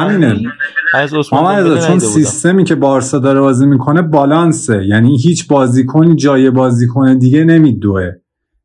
از 0.93 1.13
عثمان 1.13 1.79
چون 1.79 1.99
سیستمی 1.99 2.63
که 2.63 2.75
بارسا 2.75 3.19
داره 3.19 3.39
بازی 3.39 3.65
می‌کنه 3.65 4.01
بالانسه. 4.01 4.85
یعنی 4.85 5.17
هیچ 5.17 5.47
بازیکنی 5.47 6.15
جای 6.15 6.49
بازیکن 6.49 7.17
دیگه 7.17 7.43
نمیدوه. 7.43 8.11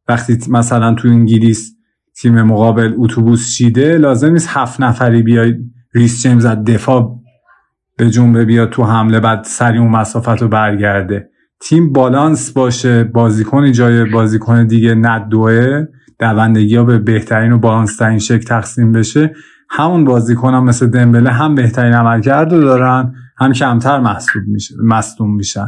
وقتی 0.09 0.39
مثلا 0.49 0.95
تو 0.95 1.09
انگلیس 1.09 1.75
تیم 2.21 2.43
مقابل 2.43 2.95
اتوبوس 2.99 3.57
چیده 3.57 3.99
لازم 3.99 4.33
نیست 4.33 4.49
هفت 4.51 4.81
نفری 4.81 5.23
بیای 5.23 5.55
ریس 5.95 6.23
جیمز 6.23 6.45
از 6.45 6.65
دفاع 6.65 7.21
به 7.99 8.11
جنبه 8.11 8.45
بیاد 8.45 8.71
تو 8.71 8.85
حمله 8.85 9.21
بعد 9.21 9.45
سری 9.45 9.79
اون 9.79 9.89
مسافت 9.89 10.43
رو 10.43 10.49
برگرده. 10.49 11.30
تیم 11.61 11.93
بالانس 11.93 12.51
باشه 12.51 13.05
بازیکن 13.05 13.73
جای 13.73 14.05
بازیکن 14.05 14.67
دیگه 14.67 14.95
ندوه 14.95 15.85
دوندگی 16.19 16.77
ها 16.77 16.85
به 16.85 16.99
بهترین 16.99 17.53
و 17.53 17.59
بالانس 17.59 17.97
ترین 17.97 18.19
شکل 18.19 18.45
تقسیم 18.45 18.93
بشه. 18.93 19.35
همون 19.71 20.05
بازیکن 20.05 20.55
هم 20.55 20.65
مثل 20.65 20.87
دمبله 20.87 21.31
هم 21.31 21.55
بهترین 21.55 21.93
عملکرد 21.93 22.53
رو 22.53 22.61
دارن 22.61 23.15
هم 23.39 23.53
کمتر 23.53 24.01
مصدوم 24.01 24.43
میشه 24.47 24.75
مصدوم 24.83 25.37
میشن. 25.37 25.67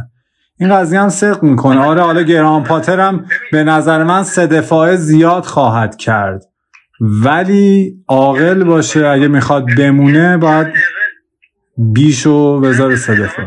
این 0.59 0.75
قضیه 0.75 1.01
هم 1.01 1.09
صدق 1.09 1.43
می‌کنه. 1.43 1.79
آره 1.79 2.01
حالا 2.01 2.21
گران 2.21 2.63
پاتر 2.63 2.99
هم 2.99 3.25
به 3.51 3.63
نظر 3.63 4.03
من 4.03 4.23
سه 4.23 4.47
دفاعه 4.47 4.95
زیاد 4.95 5.43
خواهد 5.43 5.95
کرد. 5.95 6.43
ولی 7.01 7.95
عاقل 8.07 8.63
باشه 8.63 9.07
اگه 9.07 9.27
می‌خواد 9.27 9.65
بمونه 9.77 10.37
باید 10.37 10.67
بیشو 11.77 12.59
بذاره 12.59 12.95
سه 12.95 13.15
دفاع. 13.15 13.45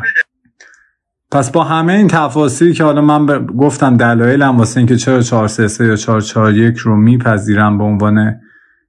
پس 1.31 1.51
با 1.51 1.65
همه 1.65 1.93
این 1.93 2.09
تفاصیلی 2.09 2.73
که 2.73 2.85
حالا 2.85 3.01
من 3.01 3.27
ب... 3.27 3.47
گفتم 3.47 3.97
دلایلم 3.97 4.57
واسه 4.57 4.79
اینکه 4.79 4.97
چرا 4.97 5.21
4 5.21 5.49
3 5.49 5.69
3 5.69 5.87
یا 5.87 5.97
4 5.97 6.21
4 6.21 6.53
1 6.53 6.77
رو 6.77 6.97
میپذیرم 6.97 7.79
به 7.79 7.85
عنوان 7.85 8.35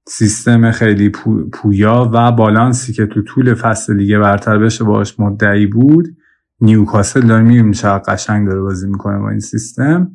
سیستم 0.08 0.72
خیلی 0.72 1.10
پو... 1.10 1.50
پویا 1.50 2.10
و 2.14 2.32
بالانسی 2.32 2.94
که 2.94 3.06
تو 3.06 3.22
طول 3.22 3.54
فصل 3.54 3.98
دیگه 3.98 4.20
برتر 4.20 4.58
بشه 4.58 4.84
باش 4.84 5.20
مدعی 5.20 5.66
بود. 5.66 6.08
نیوکاسل 6.62 7.22
داره 7.22 7.44
می‌بینیم 7.44 7.72
چقدر 7.72 8.14
قشنگ 8.14 8.48
داره 8.48 8.62
بازی 8.62 8.88
می‌کنه 8.88 9.20
با 9.20 9.30
این 9.30 9.40
سیستم. 9.40 10.12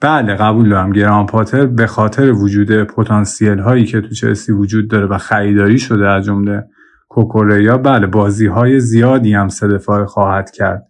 بله 0.00 0.34
قبول 0.34 0.68
دارم. 0.68 0.92
گران 0.92 1.26
پاتر 1.26 1.66
به 1.66 1.86
خاطر 1.86 2.32
وجود 2.32 2.84
پتانسیل 2.84 3.58
هایی 3.58 3.84
که 3.84 4.00
تو 4.00 4.08
چلسی 4.08 4.52
وجود 4.52 4.88
داره 4.88 5.06
و 5.06 5.18
خریداری 5.18 5.78
شده 5.78 6.08
از 6.08 6.24
جمله 6.24 6.64
کوکوریا 7.08 7.78
بله 7.78 8.06
بازی 8.06 8.46
های 8.46 8.80
زیادی 8.80 9.34
هم 9.34 9.48
سه 9.48 9.68
دفاع 9.68 10.04
خواهد 10.04 10.50
کرد. 10.50 10.89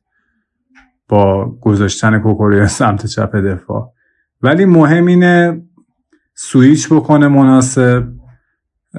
با 1.11 1.57
گذاشتن 1.61 2.19
کوکوریا 2.19 2.66
سمت 2.66 3.07
چپ 3.07 3.37
دفاع. 3.37 3.93
ولی 4.43 4.65
مهم 4.65 5.07
اینه 5.07 5.62
سویچ 6.35 6.89
بکنه 6.89 7.28
مناسب 7.28 8.05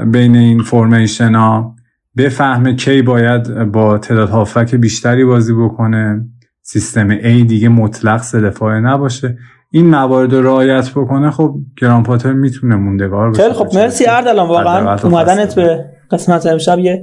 بین 0.05 0.35
این 0.35 0.63
فرمیشن 0.63 1.35
ها 1.35 1.75
بفهمه 2.17 2.75
کی 2.75 3.01
باید 3.01 3.63
با 3.63 3.97
تعداد 3.97 4.29
هافک 4.29 4.75
بیشتری 4.75 5.25
بازی 5.25 5.53
بکنه. 5.53 6.25
سیستم 6.61 7.19
A 7.19 7.47
دیگه 7.47 7.69
مطلق 7.69 8.21
سه 8.21 8.41
دفاعه 8.41 8.79
نباشه. 8.79 9.37
این 9.71 9.89
موارد 9.89 10.33
رو 10.33 10.41
رعایت 10.41 10.91
بکنه 10.91 11.31
خب 11.31 11.55
گران 11.81 12.03
پاتر 12.03 12.33
می‌تونه 12.33 12.75
موندگار 12.75 13.31
بشه 13.31 13.41
خیلی 13.41 13.53
خب 13.53 13.67
مرسی 13.75 14.05
اردلان 14.05 14.47
واقعا 14.47 14.97
اومدنت 14.97 15.55
به 15.55 15.85
قسمت 16.11 16.45
امشب 16.45 16.79
یه 16.79 17.01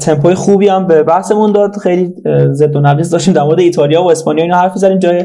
تمپوی 0.00 0.34
خوبی 0.34 0.68
هم 0.68 0.86
به 0.86 1.02
بحثمون 1.02 1.52
داد. 1.52 1.76
خیلی 1.76 2.14
ضد 2.52 2.76
و 2.76 2.80
نقیض 2.80 3.12
داشتیم 3.12 3.34
در 3.34 3.42
مورد 3.42 3.60
ایتالیا 3.60 4.02
و 4.02 4.10
اسپانیا. 4.10 4.44
اینا 4.44 4.56
حرف 4.56 4.76
زدیم 4.76 4.98
جای 4.98 5.24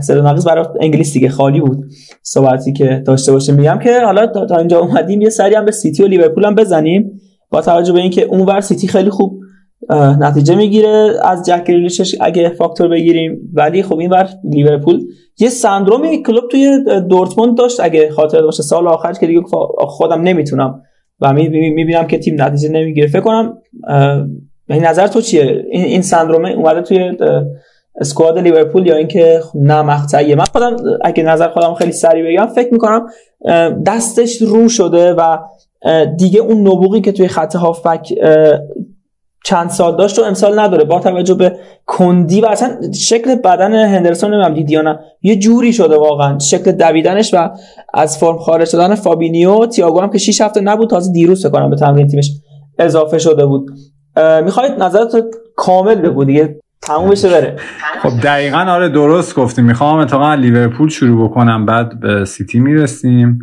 ضد 0.00 0.16
و 0.16 0.22
نقیض 0.22 0.46
برای 0.46 0.64
انگلیس 0.80 1.12
دیگه 1.12 1.28
خالی 1.28 1.60
بود. 1.60 1.84
صحبتی 2.22 2.72
که 2.72 3.02
داشته 3.06 3.32
باشیم 3.32 3.54
میگم 3.54 3.78
که 3.82 4.00
حالا 4.04 4.26
تا 4.26 4.56
اینجا 4.56 4.80
اومدیم 4.80 5.20
یه 5.20 5.30
سری 5.30 5.54
هم 5.54 5.64
به 5.64 5.70
سیتی 5.70 6.02
و 6.02 6.06
لیورپول 6.06 6.44
هم 6.44 6.54
بزنیم. 6.54 7.20
با 7.50 7.60
توجه 7.60 7.92
به 7.92 8.00
اینکه 8.00 8.22
اونور 8.22 8.60
سیتی 8.60 8.88
خیلی 8.88 9.10
خوب 9.10 9.40
نتیجه 10.20 10.54
می‌گیره. 10.54 11.12
از 11.24 11.46
جک 11.46 11.70
اگه 12.20 12.48
فاکتور 12.48 12.88
بگیریم. 12.88 13.50
ولی 13.54 13.82
خب 13.82 13.98
این 13.98 14.10
ور 14.10 14.28
لیورپول 14.44 15.00
یه 15.40 15.48
سندرومی 15.48 16.22
کلوپ 16.22 16.44
توی 16.50 16.84
دورتموند 17.08 17.58
داشت. 17.58 17.80
اگه 17.80 18.10
خاطر 18.10 18.42
باشه 18.42 18.62
سال 18.62 18.88
آخر 18.88 19.12
که 19.12 19.26
دیگه 19.26 19.40
خودم 19.78 20.20
نمی‌تونم 20.22 20.82
و 21.20 21.32
می‌بینم 21.32 22.06
که 22.06 22.18
تیم 22.18 22.42
نتیجه 22.42 22.68
نمی‌گیره. 22.68 23.06
فکر 23.06 23.20
کنم 23.20 23.58
این 24.68 24.84
نظر 24.84 25.06
تو 25.06 25.20
چیه؟ 25.20 25.64
این 25.70 25.84
این 25.84 26.02
سندروم 26.02 26.44
اومده 26.44 26.82
توی 26.82 27.16
اسکواد 28.00 28.38
لیورپول 28.38 28.86
یا 28.86 28.96
اینکه 28.96 29.40
نه 29.54 29.82
مقطعیه. 29.82 30.34
من 30.34 30.44
خودم 30.52 30.76
اگه 31.04 31.22
نظر 31.22 31.48
خودم 31.48 31.74
خیلی 31.74 31.92
سریع 31.92 32.32
بگم 32.32 32.46
فکر 32.46 32.72
می‌کنم 32.72 33.06
دستش 33.86 34.42
رو 34.42 34.68
شده 34.68 35.12
و 35.12 35.38
دیگه 36.18 36.40
اون 36.40 36.60
نبوغی 36.60 37.00
که 37.00 37.12
توی 37.12 37.28
خط 37.28 37.56
هافک 37.56 38.14
چند 39.44 39.70
سال 39.70 39.96
داشت 39.96 40.18
و 40.18 40.22
امسال 40.22 40.58
نداره. 40.58 40.84
با 40.84 41.00
توجه 41.00 41.34
به 41.34 41.56
کندی 41.86 42.40
و 42.40 42.46
اصلا 42.46 42.92
شکل 42.92 43.34
بدن 43.34 43.74
هندرسون 43.74 44.34
نمیم 44.34 44.54
دیدی 44.54 44.74
یا 44.74 44.82
نه 44.82 44.98
یه 45.22 45.36
جوری 45.36 45.72
شده 45.72 45.96
واقعا. 45.96 46.38
شکل 46.38 46.72
دویدنش 46.72 47.34
و 47.34 47.50
از 47.94 48.18
فرم 48.18 48.38
خارج 48.38 48.68
شدن 48.68 48.94
فابینیو 48.94 49.66
تییاگو 49.66 50.00
هم 50.00 50.10
که 50.10 50.18
6 50.18 50.40
هفته 50.40 50.60
نبود 50.60 50.90
تازه 50.90 51.12
دیروز 51.12 51.46
کنم 51.46 51.70
به 51.70 51.76
تمرین 51.76 52.06
تیمش 52.06 52.30
اضافه 52.78 53.18
شده 53.18 53.46
بود. 53.46 53.70
می‌خواید 54.44 54.72
نظرت 54.82 55.24
کامل 55.56 55.94
بگو 55.94 56.24
دیگه. 56.24 56.60
تموم 56.82 57.10
بشه 57.10 57.28
بره. 57.28 57.56
خب 58.02 58.20
دقیقا 58.22 58.58
آره 58.58 58.88
درست 58.88 59.36
گفتیم 59.36 59.64
می‌خوام 59.64 59.98
اتفاقا 59.98 60.34
لیورپول 60.34 60.88
شروع 60.88 61.28
بکنم 61.28 61.66
بعد 61.66 62.00
به 62.00 62.24
سیتی 62.24 62.60
می‌رسیم. 62.60 63.38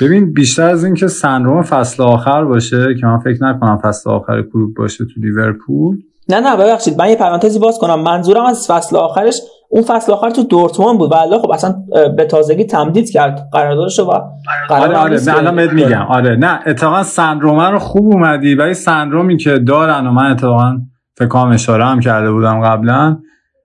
ببین 0.00 0.32
بیشتر 0.32 0.68
از 0.68 0.84
اینکه 0.84 1.08
سندروم 1.08 1.62
فصل 1.62 2.02
آخر 2.02 2.44
باشه 2.44 2.94
که 3.00 3.06
من 3.06 3.18
فکر 3.18 3.44
نکنم 3.44 3.78
فصل 3.82 4.10
آخر 4.10 4.42
کلوب 4.52 4.74
باشه 4.76 5.04
تو 5.04 5.20
لیورپول. 5.20 5.96
نه 6.28 6.40
نه 6.40 6.56
ببخشید 6.56 6.98
من 6.98 7.08
یه 7.08 7.16
پرانتزی 7.16 7.58
باز 7.58 7.78
کنم. 7.78 8.00
منظورم 8.00 8.44
از 8.44 8.66
فصل 8.70 8.96
آخرش 8.96 9.40
اون 9.68 9.82
فصل 9.82 10.12
آخر 10.12 10.30
تو 10.30 10.42
دورتموند 10.42 10.98
بود. 10.98 11.12
ولی 11.12 11.38
خب 11.42 11.50
اصلا 11.50 11.74
به 12.16 12.24
تازگی 12.24 12.64
تمدید 12.64 13.10
کرد 13.10 13.48
قراردادشو 13.52 14.02
و 14.02 14.20
قرار 14.68 14.94
آره 14.94 14.96
آره 14.96 15.20
نه 15.26 15.36
الان 15.36 15.74
میگم. 15.74 16.06
آره 16.08 16.36
نه 16.36 16.60
اتفاقا 16.66 17.02
سندروم 17.02 17.60
رو 17.60 17.78
خوب 17.78 18.12
اومدی 18.12 18.54
ولی 18.54 18.74
سندرومی 18.74 19.36
که 19.36 19.58
دارن 19.58 20.06
و 20.06 20.10
من 20.10 20.30
اتفاقا 20.30 20.78
فکر 21.16 21.28
کنم 21.28 21.50
اشاره 21.50 21.86
هم 21.86 22.00
کرده 22.00 22.32
بودم 22.32 22.60
قبلا 22.60 23.18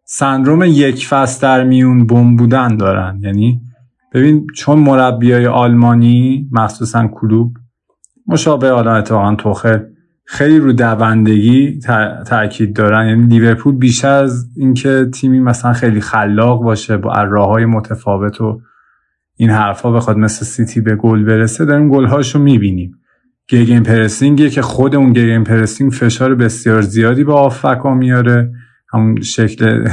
سندروم 0.06 0.64
یک 0.64 1.08
فصل 1.08 1.42
در 1.42 1.64
میون 1.64 2.08
بم 2.08 2.36
بودن 2.36 2.78
دارن. 2.78 3.20
یعنی 3.22 3.62
ببین 4.14 4.48
چون 4.56 4.80
مربیای 4.80 5.48
آلمانی 5.48 6.50
مخصوصا 6.52 7.08
کلوب 7.08 7.58
مشابه 8.28 8.72
حالا 8.72 8.96
اتفاقا 8.96 9.36
توخل 9.36 9.80
خیلی 10.26 10.60
رو 10.60 10.74
دوندگی 10.74 11.80
تاکید 12.28 12.76
دارن. 12.76 13.08
یعنی 13.08 13.28
لیورپول 13.28 13.76
بیشتر 13.76 14.24
از 14.24 14.50
اینکه 14.58 15.10
تیمی 15.14 15.40
مثلا 15.40 15.74
خیلی 15.74 16.02
خلاق 16.02 16.64
باشه 16.64 16.98
با 16.98 17.14
های 17.46 17.66
متفاوت 17.66 18.42
و 18.42 18.62
این 19.36 19.50
حرفها 19.50 19.92
بخواد 19.92 20.18
مثل 20.18 20.46
سیتی 20.46 20.82
به 20.82 20.96
گل 20.96 21.24
برسه 21.24 21.66
داریم 21.66 21.90
گلهاشو 21.90 22.40
می‌بینیم. 22.40 23.01
gegenpressing 23.52 23.84
یه 23.84 24.50
که 24.50 24.62
خود 24.62 24.96
اون 24.96 25.14
gegenpressing 25.14 25.92
فشار 25.92 26.36
بسیار 26.36 26.82
زیادی 26.82 27.24
به 27.24 27.34
هافبکا 27.34 27.94
میاره. 27.94 28.52
همون 28.94 29.22
شکل 29.22 29.90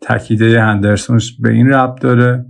تکیده 0.00 0.62
هندرسونش 0.62 1.36
به 1.40 1.50
این 1.50 1.68
ربط 1.68 1.94
داره. 1.94 2.44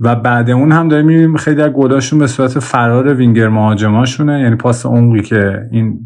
و 0.00 0.16
بعد 0.16 0.50
اون 0.50 0.72
هم 0.72 0.88
داریم 0.88 1.06
می‌بینیم 1.06 1.36
خیلی 1.36 1.62
از 1.62 1.70
گلاشون 1.70 2.18
به 2.18 2.26
صورت 2.26 2.58
فرار 2.58 3.14
وینگر 3.14 3.48
مهاجماشونه. 3.48 4.40
یعنی 4.40 4.56
پاس 4.56 4.86
عمقی 4.86 5.22
که 5.22 5.68
این 5.70 6.00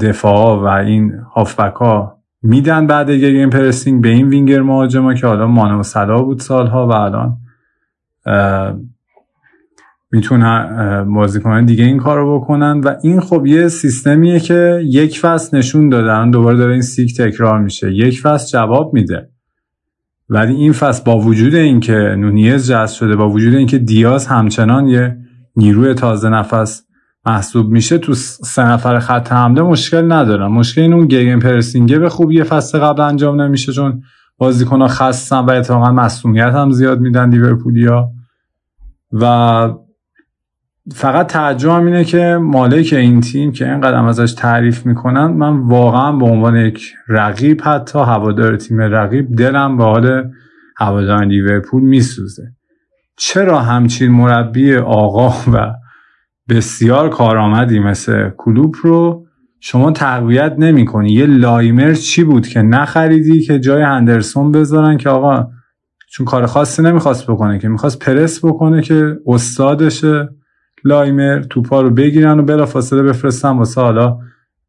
دفاع 0.00 0.62
و 0.62 0.66
این 0.66 1.12
هافبک 1.34 1.74
ها 1.74 2.18
میدن 2.42 2.86
بعد 2.86 3.10
gegenpressing 3.10 4.02
به 4.02 4.08
این 4.08 4.28
وینگر 4.28 4.62
مهاجما 4.62 5.14
که 5.14 5.26
حالا 5.26 5.46
مانه 5.46 5.82
و 5.82 5.92
صلاح 5.92 6.22
بود 6.22 6.40
سالها 6.40 6.86
و 6.86 6.92
الان 6.92 7.38
می‌تونن 10.12 11.04
بازیکنان 11.14 11.64
دیگه 11.64 11.84
این 11.84 11.98
کارو 11.98 12.40
بکنن. 12.40 12.80
و 12.80 12.94
این 13.02 13.20
خب 13.20 13.46
یه 13.46 13.68
سیستمیه 13.68 14.40
که 14.40 14.82
یک 14.84 15.20
فصل 15.20 15.56
نشون 15.56 15.88
دادن 15.88 16.30
دوباره 16.30 16.56
داره 16.56 16.72
این 16.72 16.82
سیک 16.82 17.16
تکرار 17.16 17.60
میشه. 17.60 17.92
یک 17.92 18.20
فصل 18.20 18.58
جواب 18.58 18.94
میده. 18.94 19.28
ولی 20.28 20.54
این 20.54 20.72
فصل 20.72 21.04
با 21.04 21.18
وجود 21.18 21.54
اینکه 21.54 21.92
نونیز 21.92 22.70
جذب 22.70 22.94
شده 22.94 23.16
با 23.16 23.28
وجود 23.28 23.54
اینکه 23.54 23.78
دیاز 23.78 24.26
همچنان 24.26 24.88
یه 24.88 25.16
نیروی 25.56 25.94
تازه 25.94 26.28
نفس 26.28 26.82
محسوب 27.26 27.70
میشه 27.70 27.98
تو 27.98 28.14
سه 28.14 28.68
نفر 28.68 28.98
خط 28.98 29.32
حمله 29.32 29.62
مشکل 29.62 30.12
ندارم 30.12 30.52
مشکل 30.52 30.80
این 30.80 30.92
اون 30.92 31.06
گیگن 31.06 31.38
پرسینگه 31.38 31.98
به 31.98 32.08
خوبی 32.08 32.42
فصل 32.42 32.78
قبل 32.78 33.00
انجام 33.00 33.40
نمیشه 33.40 33.72
چون 33.72 34.02
بازیکن‌ها 34.38 34.88
خستن 34.88 35.38
و 35.38 35.50
اتفاقا 35.50 35.92
مسئولیت 35.92 36.52
هم 36.54 36.70
زیاد 36.70 37.00
میدن 37.00 37.30
لیورپولیا. 37.30 38.10
و 39.12 39.74
فقط 40.90 41.26
تعجبم 41.26 41.86
اینه 41.86 42.04
که 42.04 42.38
مالک 42.42 42.92
این 42.92 43.20
تیم 43.20 43.52
که 43.52 43.70
اینقدر 43.70 44.04
ازش 44.04 44.32
تعریف 44.32 44.86
می‌کنن 44.86 45.26
من 45.26 45.58
واقعا 45.58 46.12
به 46.12 46.24
عنوان 46.24 46.56
یک 46.56 46.94
رقیب 47.08 47.60
حتی 47.64 47.98
هوادار 47.98 48.56
تیم 48.56 48.80
رقیب 48.80 49.34
دلم 49.36 49.76
به 49.76 49.84
حال 49.84 50.30
هواداران 50.76 51.28
لیورپول 51.28 51.82
میسوزه. 51.82 52.42
چرا 53.16 53.60
همچین 53.60 54.10
مربی 54.12 54.76
آقا 54.76 55.34
و 55.52 55.72
بسیار 56.48 57.08
کارآمدی 57.08 57.78
مثل 57.78 58.30
کلوب 58.36 58.74
رو 58.82 59.26
شما 59.60 59.90
تقویت 59.90 60.54
نمی 60.58 60.84
کنی 60.84 61.12
یه 61.12 61.26
لایمر 61.26 61.94
چی 61.94 62.24
بود 62.24 62.46
که 62.46 62.62
نخریدی 62.62 63.40
که 63.40 63.60
جای 63.60 63.82
هندرسون 63.82 64.52
بذارن 64.52 64.96
که 64.96 65.08
آقا 65.08 65.46
چون 66.12 66.26
کار 66.26 66.46
خاصی 66.46 66.82
نمی‌خواست 66.82 67.30
بکنه 67.30 67.58
که 67.58 67.68
می‌خواست 67.68 67.98
پرس 67.98 68.44
بکنه 68.44 68.82
که 68.82 69.16
استادشه. 69.26 70.28
لایمر 70.84 71.42
توپا 71.42 71.80
رو 71.80 71.90
بگیرن 71.90 72.38
و 72.38 72.42
بلا 72.42 72.66
فاصله 72.66 73.02
بفرستن 73.02 73.48
واسه 73.48 73.80
حالا 73.80 74.18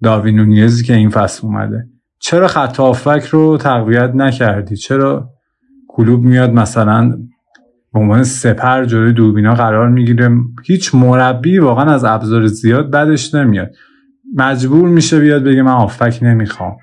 داوین 0.03 0.35
نونیزی 0.35 0.83
که 0.83 0.93
این 0.93 1.09
فصل 1.09 1.47
اومده. 1.47 1.85
چرا 2.19 2.47
خط 2.47 2.79
آفک 2.79 3.23
رو 3.31 3.57
تقویت 3.57 4.11
نکردی؟ 4.15 4.75
چرا 4.75 5.29
کلوب 5.87 6.23
میاد 6.23 6.53
مثلا 6.53 7.09
به 7.93 7.99
عنوان 7.99 8.23
سپر 8.23 8.85
جلوی 8.85 9.13
دوربینا 9.13 9.55
قرار 9.55 9.89
می‌گیره؟ 9.89 10.29
هیچ 10.65 10.95
مربی 10.95 11.59
واقعا 11.59 11.93
از 11.93 12.03
ابزار 12.03 12.45
زیاد 12.45 12.91
بدش 12.91 13.35
نمیاد. 13.35 13.69
مجبور 14.35 14.89
میشه 14.89 15.19
بیاد 15.19 15.43
بگه 15.43 15.61
من 15.61 15.71
آفک 15.71 16.19
نمی‌خوام. 16.21 16.77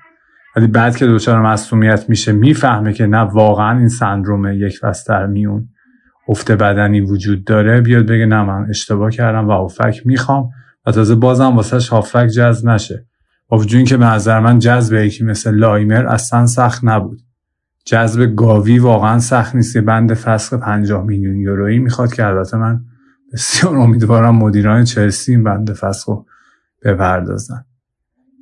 ولی 0.55 0.67
بعد 0.67 0.95
که 0.95 1.07
دچار 1.07 1.41
مصومیت 1.41 2.05
میشه 2.09 2.31
می‌فهمه 2.31 2.93
که 2.93 3.05
نه 3.05 3.17
واقعا 3.17 3.77
این 3.77 3.89
سندروم 3.89 4.53
یک 4.53 4.79
در 5.07 5.25
میون. 5.25 5.69
افت 6.31 6.51
بدنی 6.51 7.01
وجود 7.01 7.43
داره 7.43 7.81
بیاد 7.81 8.05
بگه 8.05 8.25
نه 8.25 8.43
من 8.43 8.65
اشتباه 8.69 9.11
کردم 9.11 9.47
و 9.47 9.51
آفک 9.51 10.01
می‌خوام 10.05 10.49
و 10.85 10.91
تازه 10.91 11.15
بازم 11.15 11.55
واسهش 11.55 11.89
هافک 11.89 12.27
جذب 12.27 12.69
نشه. 12.69 13.05
با 13.47 13.57
وجود 13.57 13.83
که 13.83 13.97
به 13.97 14.05
نظر 14.05 14.39
من 14.39 14.59
جذب 14.59 14.93
یکی 14.93 15.23
مثل 15.23 15.55
لایمر 15.55 16.05
اصلا 16.05 16.47
سخت 16.47 16.83
نبود. 16.83 17.21
جذب 17.85 18.35
گاوی 18.35 18.79
واقعا 18.79 19.19
سخت 19.19 19.55
نیست 19.55 19.77
بند 19.77 20.13
فسخ 20.13 20.53
50 20.53 21.03
میلیون 21.03 21.35
یورویی 21.35 21.79
می‌خواد 21.79 22.13
که 22.13 22.25
البته 22.25 22.57
من 22.57 22.81
بسیار 23.33 23.77
امیدوارم 23.77 24.35
مدیران 24.35 24.83
چلسی 24.83 25.31
این 25.31 25.43
بند 25.43 25.73
فسخ 25.73 26.09
رو 26.09 26.25
بپردازن. 26.85 27.65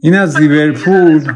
این 0.01 0.15
از 0.15 0.41
لیورپول 0.41 1.33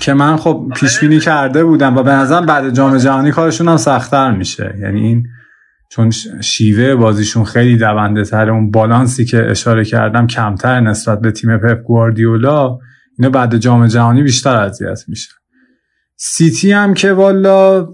که 0.00 0.14
من 0.14 0.36
خب 0.36 0.72
پیش 0.76 1.00
بینی 1.00 1.18
کرده 1.18 1.64
بودم 1.64 1.96
و 1.96 2.02
به 2.02 2.10
نظرم 2.10 2.46
بعد 2.46 2.74
جام 2.74 2.98
جهانی 2.98 3.30
کارشون 3.30 3.68
هم 3.68 3.76
سختتر 3.76 4.30
میشه. 4.36 4.78
یعنی 4.80 5.00
این 5.00 5.26
چون 5.90 6.10
شیوه 6.40 6.94
بازیشون 6.94 7.44
خیلی 7.44 7.76
دونده 7.76 8.24
تر 8.24 8.50
اون 8.50 8.70
بالانسی 8.70 9.24
که 9.24 9.50
اشاره 9.50 9.84
کردم 9.84 10.26
کمتر 10.26 10.80
نسبت 10.80 11.20
به 11.20 11.32
تیم 11.32 11.58
پپ 11.58 11.82
گواردیولا 11.82 12.78
اینا 13.18 13.30
بعد 13.30 13.56
جام 13.56 13.86
جهانی 13.86 14.22
بیشتر 14.22 14.56
اذیت 14.56 15.04
میشه 15.08 15.30
سیتی 16.16 16.72
هم 16.72 16.94
که 16.94 17.12
والا 17.12 17.88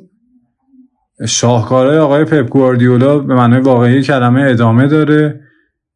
شاهکارهای 1.26 1.98
آقای 1.98 2.24
پپ 2.24 2.48
گواردیولا 2.48 3.18
به 3.18 3.34
معنای 3.34 3.60
واقعی 3.60 4.02
کلمه 4.02 4.42
ادامه 4.42 4.86
داره. 4.86 5.40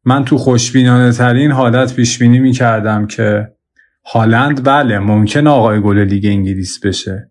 من 0.05 0.25
تو 0.25 0.37
خوشبینانه 0.37 1.11
ترین 1.11 1.51
حالت 1.51 1.95
پیش 1.95 2.19
بینی 2.19 2.39
می‌کردم 2.39 3.07
که 3.07 3.47
هالند 4.13 4.63
بله 4.63 4.99
ممکن 4.99 5.47
آقای 5.47 5.81
گل 5.81 5.97
لیگ 5.97 6.25
انگلیس 6.25 6.85
بشه. 6.85 7.30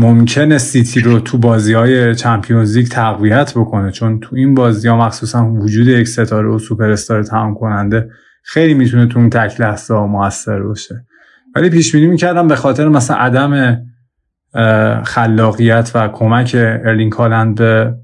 ممکنه 0.00 0.58
سیتی 0.58 1.00
رو 1.00 1.20
تو 1.20 1.38
بازی 1.38 1.72
های 1.72 2.14
Champions 2.14 2.76
League 2.76 2.88
تقویت 2.88 3.52
بکنه 3.56 3.90
چون 3.90 4.20
تو 4.20 4.36
این 4.36 4.54
بازی 4.54 4.88
ها 4.88 4.96
مخصوصا 5.06 5.50
وجود 5.50 5.88
یک 5.88 6.08
ستاره 6.08 6.48
و 6.48 6.58
سوپر 6.58 6.90
استار 6.90 7.22
تمام 7.22 7.54
کننده 7.54 8.10
خیلی 8.42 8.74
می‌تونه 8.74 9.06
تو 9.06 9.18
اون 9.18 9.30
تک 9.30 9.60
لحظه 9.60 9.94
ها 9.94 10.06
موثر 10.06 10.62
باشه. 10.62 11.06
ولی 11.56 11.70
پیش 11.70 11.92
بینی 11.92 12.06
می‌کردم 12.06 12.48
به 12.48 12.56
خاطر 12.56 12.88
مثلا 12.88 13.16
عدم 13.16 13.82
خلاقیت 15.04 15.90
و 15.94 16.08
کمک 16.08 16.52
ارلینگ 16.54 17.10
هالند 17.10 17.54
به 17.54 17.94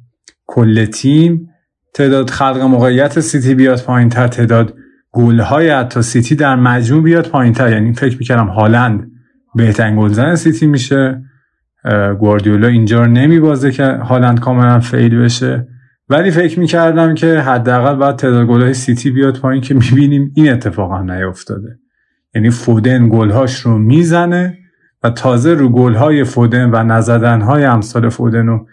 کل 0.47 0.85
تیم 0.85 1.49
تعداد 1.95 2.31
خلق 2.31 2.61
موقعیت 2.61 3.21
سیتی 3.21 3.55
بیاد 3.55 3.83
پایین 3.83 4.09
تر 4.09 4.29
تعداد 4.29 4.75
گل 5.13 5.41
های 5.41 5.71
حتی 5.71 6.03
سیتی 6.03 6.35
در 6.35 6.57
مجموع 6.57 7.03
بیاد 7.03 7.29
پایین 7.29 7.53
تر 7.53 7.73
یعنی 7.73 7.93
فکر 7.93 8.19
می‌کردم 8.19 8.47
هالند 8.47 9.11
بهترین 9.55 9.97
گلزن 9.97 10.35
سیتی 10.35 10.67
میشه. 10.67 11.23
گواردیولا 12.21 12.69
اینجا 12.69 13.01
رو 13.01 13.07
نمیبازه 13.07 13.71
که 13.71 13.85
هالند 13.85 14.41
کاملا 14.41 14.81
fail 14.81 15.19
بشه. 15.19 15.69
ولی 16.09 16.31
فکر 16.31 16.61
می‌کردم 16.61 17.15
که 17.15 17.41
حداقل 17.41 17.95
باید 17.95 18.17
تعداد 18.17 18.47
گل 18.47 18.63
های 18.63 18.75
سیتی 18.75 19.11
بیاد 19.11 19.39
پایین 19.39 19.63
که 19.63 19.75
می‌بینیم 19.75 20.33
این 20.35 20.53
اتفاق 20.53 20.93
هم 20.93 21.13
نیفتاده. 21.13 21.79
یعنی 22.35 22.51
فودن 22.51 23.09
گلهاش 23.09 23.61
رو 23.61 23.79
می‌زنه 23.79 24.59
و 25.03 25.11
تازه 25.11 25.55
رو 25.55 25.69
گلهای 25.69 26.25
فودن 26.25 26.71
و 26.71 26.83
نزدنهای 26.83 27.65
امثال 27.65 28.09
فودن 28.09 28.49
و 28.49 28.65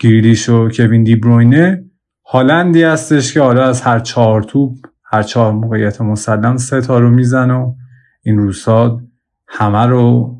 گریلیش 0.00 0.48
و 0.48 0.68
کوین 0.68 1.02
دیبروینه 1.02 1.84
هالندی 2.32 2.82
هستش 2.82 3.34
که 3.34 3.40
حالا 3.40 3.64
از 3.64 3.80
هر 3.80 3.98
چهار 3.98 4.42
توپ 4.42 4.76
هر 5.04 5.22
چهار 5.22 5.52
موقعیت 5.52 6.00
مسلم 6.00 6.56
سه 6.56 6.80
تا 6.80 6.98
رو 6.98 7.10
میزن 7.10 7.50
و 7.50 7.74
این 8.22 8.38
روسا 8.38 9.00
همه 9.48 9.86
رو 9.86 10.34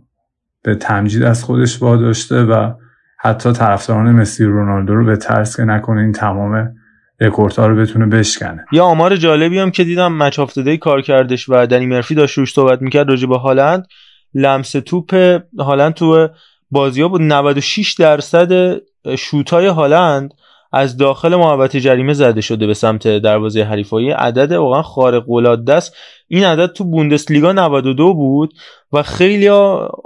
به 0.62 0.74
تمجید 0.74 1.22
از 1.22 1.44
خودش 1.44 1.82
واداشته 1.82 2.43
و 2.43 2.72
حتی 3.18 3.52
طرفداران 3.52 4.12
مسی 4.12 4.44
رونالدو 4.44 4.94
رو 4.94 5.05
به 5.05 5.16
ترس 5.16 5.56
که 5.56 5.62
نکنه 5.62 6.01
این 6.01 6.12
تمام 6.12 6.74
رکوردها 7.20 7.66
رو 7.66 7.76
بتونه 7.76 8.06
بشکنه. 8.06 8.64
یا 8.72 8.84
آمار 8.84 9.16
جالبی 9.16 9.59
هم 9.59 9.70
که 9.70 9.84
دیدم 9.84 10.12
مچ 10.12 10.39
افتاده 10.39 10.76
کار 10.76 11.02
کردش 11.02 11.48
و 11.48 11.66
دنی 11.66 11.86
مرفی 11.86 12.14
داشت 12.14 12.39
روش 12.39 12.52
صحبت 12.52 12.82
می‌کرد 12.82 13.09
راجع 13.09 13.28
به 13.28 13.39
هالند. 13.39 13.86
لمس 14.34 14.72
توپ 14.72 15.40
هالند 15.59 15.94
تو 15.94 16.28
بازی 16.70 17.02
ها 17.02 17.09
بود 17.09 17.22
96 17.22 17.94
درصد 17.94 18.76
شوت 19.18 19.51
های 19.51 19.66
هالند 19.66 20.34
از 20.72 20.97
داخل 20.97 21.34
محوطه 21.36 21.80
جریمه 21.80 22.12
زده 22.12 22.40
شده 22.40 22.66
به 22.66 22.74
سمت 22.74 23.09
دروازه 23.09 23.64
حریفایی. 23.64 24.10
عدد 24.10 24.52
واقعا 24.52 24.82
خارق 24.82 25.30
العاده 25.30 25.74
است. 25.74 25.97
این 26.33 26.45
عدد 26.45 26.73
تو 26.73 26.85
بوندسلیگا 26.85 27.53
92 27.53 28.15
بود 28.15 28.55
و 28.93 29.03
خیلی 29.03 29.51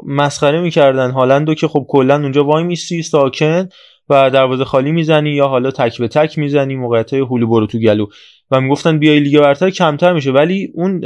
مسخره 0.06 0.60
می‌کردن. 0.60 1.10
هالندو 1.10 1.54
که 1.54 1.68
خب 1.68 1.86
کلا 1.88 2.14
اونجا 2.14 2.44
وای 2.44 2.64
میسی 2.64 3.02
ساکن 3.02 3.68
و 4.08 4.30
دروازه 4.30 4.64
خالی 4.64 4.92
می‌زنی 4.92 5.30
یا 5.30 5.48
حالا 5.48 5.70
تک 5.70 5.98
به 5.98 6.08
تک 6.08 6.38
می‌زنی 6.38 6.76
موقعیت 6.76 7.12
های 7.12 7.26
هلو 7.30 7.46
برو 7.46 7.66
تو 7.66 7.78
گلو. 7.78 8.06
و 8.50 8.60
می‌گفتن 8.60 8.98
بیای 8.98 9.20
لیگ 9.20 9.40
برتر 9.40 9.70
کمتر 9.70 10.12
میشه. 10.12 10.30
ولی 10.30 10.70
اون 10.74 11.04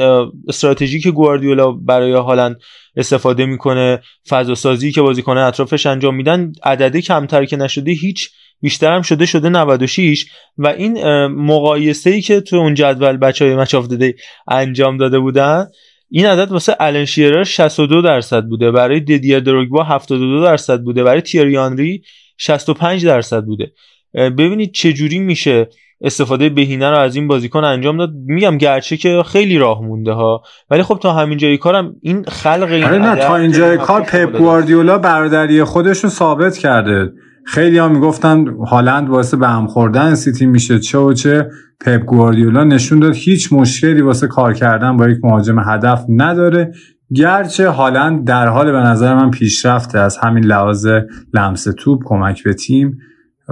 استراتژی 0.49 1.01
که 1.01 1.11
گواردیولا 1.11 1.73
برای 1.73 2.13
هالند 2.13 2.57
استفاده 2.97 3.47
می‌کنه 3.47 4.01
فضا 4.29 4.55
سازی 4.55 4.93
که 4.93 5.03
بازیکن 5.03 5.39
اطرافش 5.39 5.87
انجام 5.87 6.15
میدن 6.15 6.53
عدده 6.63 7.01
کمتر 7.01 7.45
که 7.45 7.57
نشده 7.57 7.93
هیچ 7.93 8.31
بیشتر 8.61 8.95
هم 8.95 9.03
شده 9.03 9.27
شده 9.27 9.49
96 9.49 10.27
و 10.59 10.67
این 10.67 11.27
مقایسه 11.27 12.11
ای 12.11 12.21
که 12.21 12.41
تو 12.41 12.57
اون 12.57 12.75
جدول 12.75 13.17
بچه 13.17 13.45
های 13.45 13.57
مچ 13.57 13.75
داده 13.75 14.15
انجام 14.49 14.97
داده 14.97 15.19
بودن 15.19 15.67
این 16.11 16.27
عدد 16.27 16.53
واسه 16.53 16.77
الان 16.81 17.05
شیرر 17.05 17.45
62 17.45 18.03
درصد 18.03 18.45
بوده. 18.45 18.71
برای 18.71 19.01
دیدیر 19.01 19.41
دروگبا 19.41 19.83
72 19.83 20.45
درصد 20.45 20.81
بوده. 20.81 21.05
برای 21.05 21.21
تیریانری 21.21 22.03
65 22.39 23.07
درصد 23.07 23.45
بوده. 23.45 23.73
ببینید 24.15 24.73
چه 24.73 24.93
جوری 24.93 25.19
میشه 25.19 25.69
استفاده 26.01 26.49
بهینه 26.49 26.91
رو 26.91 26.97
از 26.97 27.17
این 27.17 27.29
بازیکن 27.29 27.65
انجام 27.65 27.97
داد. 27.97 28.11
میگم 28.27 28.59
گرچه 28.59 28.97
که 28.97 29.23
خیلی 29.27 29.59
راه 29.59 29.83
مونده 29.83 30.13
ها 30.13 30.43
ولی 30.71 30.83
خب 30.83 30.99
تا 31.03 31.13
همین 31.13 31.39
جای 31.39 31.59
کارم 31.59 31.97
این 32.03 32.25
خلق 32.25 32.69
این 32.71 32.85
آره 32.85 32.99
نه 32.99 33.17
تا 33.17 33.37
این 33.37 33.53
جای 33.53 33.79
کار 33.79 34.03
پپ 34.03 34.39
گواردیولا 34.39 34.99
برادری 34.99 35.65
خودش 35.65 36.05
رو 36.05 36.11
ثابت 36.11 36.59
کرده. 36.59 37.13
خیلی 37.45 37.79
ها 37.79 37.89
می‌گفتن 37.89 38.47
هالند 38.47 39.09
واسه 39.09 39.37
به 39.37 39.49
هم 39.49 39.67
خوردن 39.67 40.15
سیتی 40.15 40.47
میشه 40.47 40.79
چه 40.79 40.99
و 40.99 41.13
چه. 41.13 41.51
پپ 41.81 42.05
گواردیولا 42.05 42.65
نشون 42.65 43.01
داد 43.01 43.15
هیچ 43.15 43.53
مشکلی 43.53 44.01
واسه 44.01 44.27
کار 44.27 44.55
کردن 44.55 44.97
با 44.97 45.09
یک 45.09 45.25
مهاجم 45.25 45.59
هدف 45.59 46.05
نداره. 46.09 46.73
گرچه 47.15 47.69
هالند 47.69 48.25
در 48.25 48.47
حال 48.47 48.73
به 48.73 48.79
نظر 48.79 49.15
من 49.15 49.31
پیشرفته 49.31 49.99
از 49.99 50.17
همین 50.17 50.45
لحاظ 50.45 50.89
لمس 51.35 51.65
توپ 51.79 52.03
کمک 52.05 52.45
به 52.45 52.55
تیم 52.55 52.99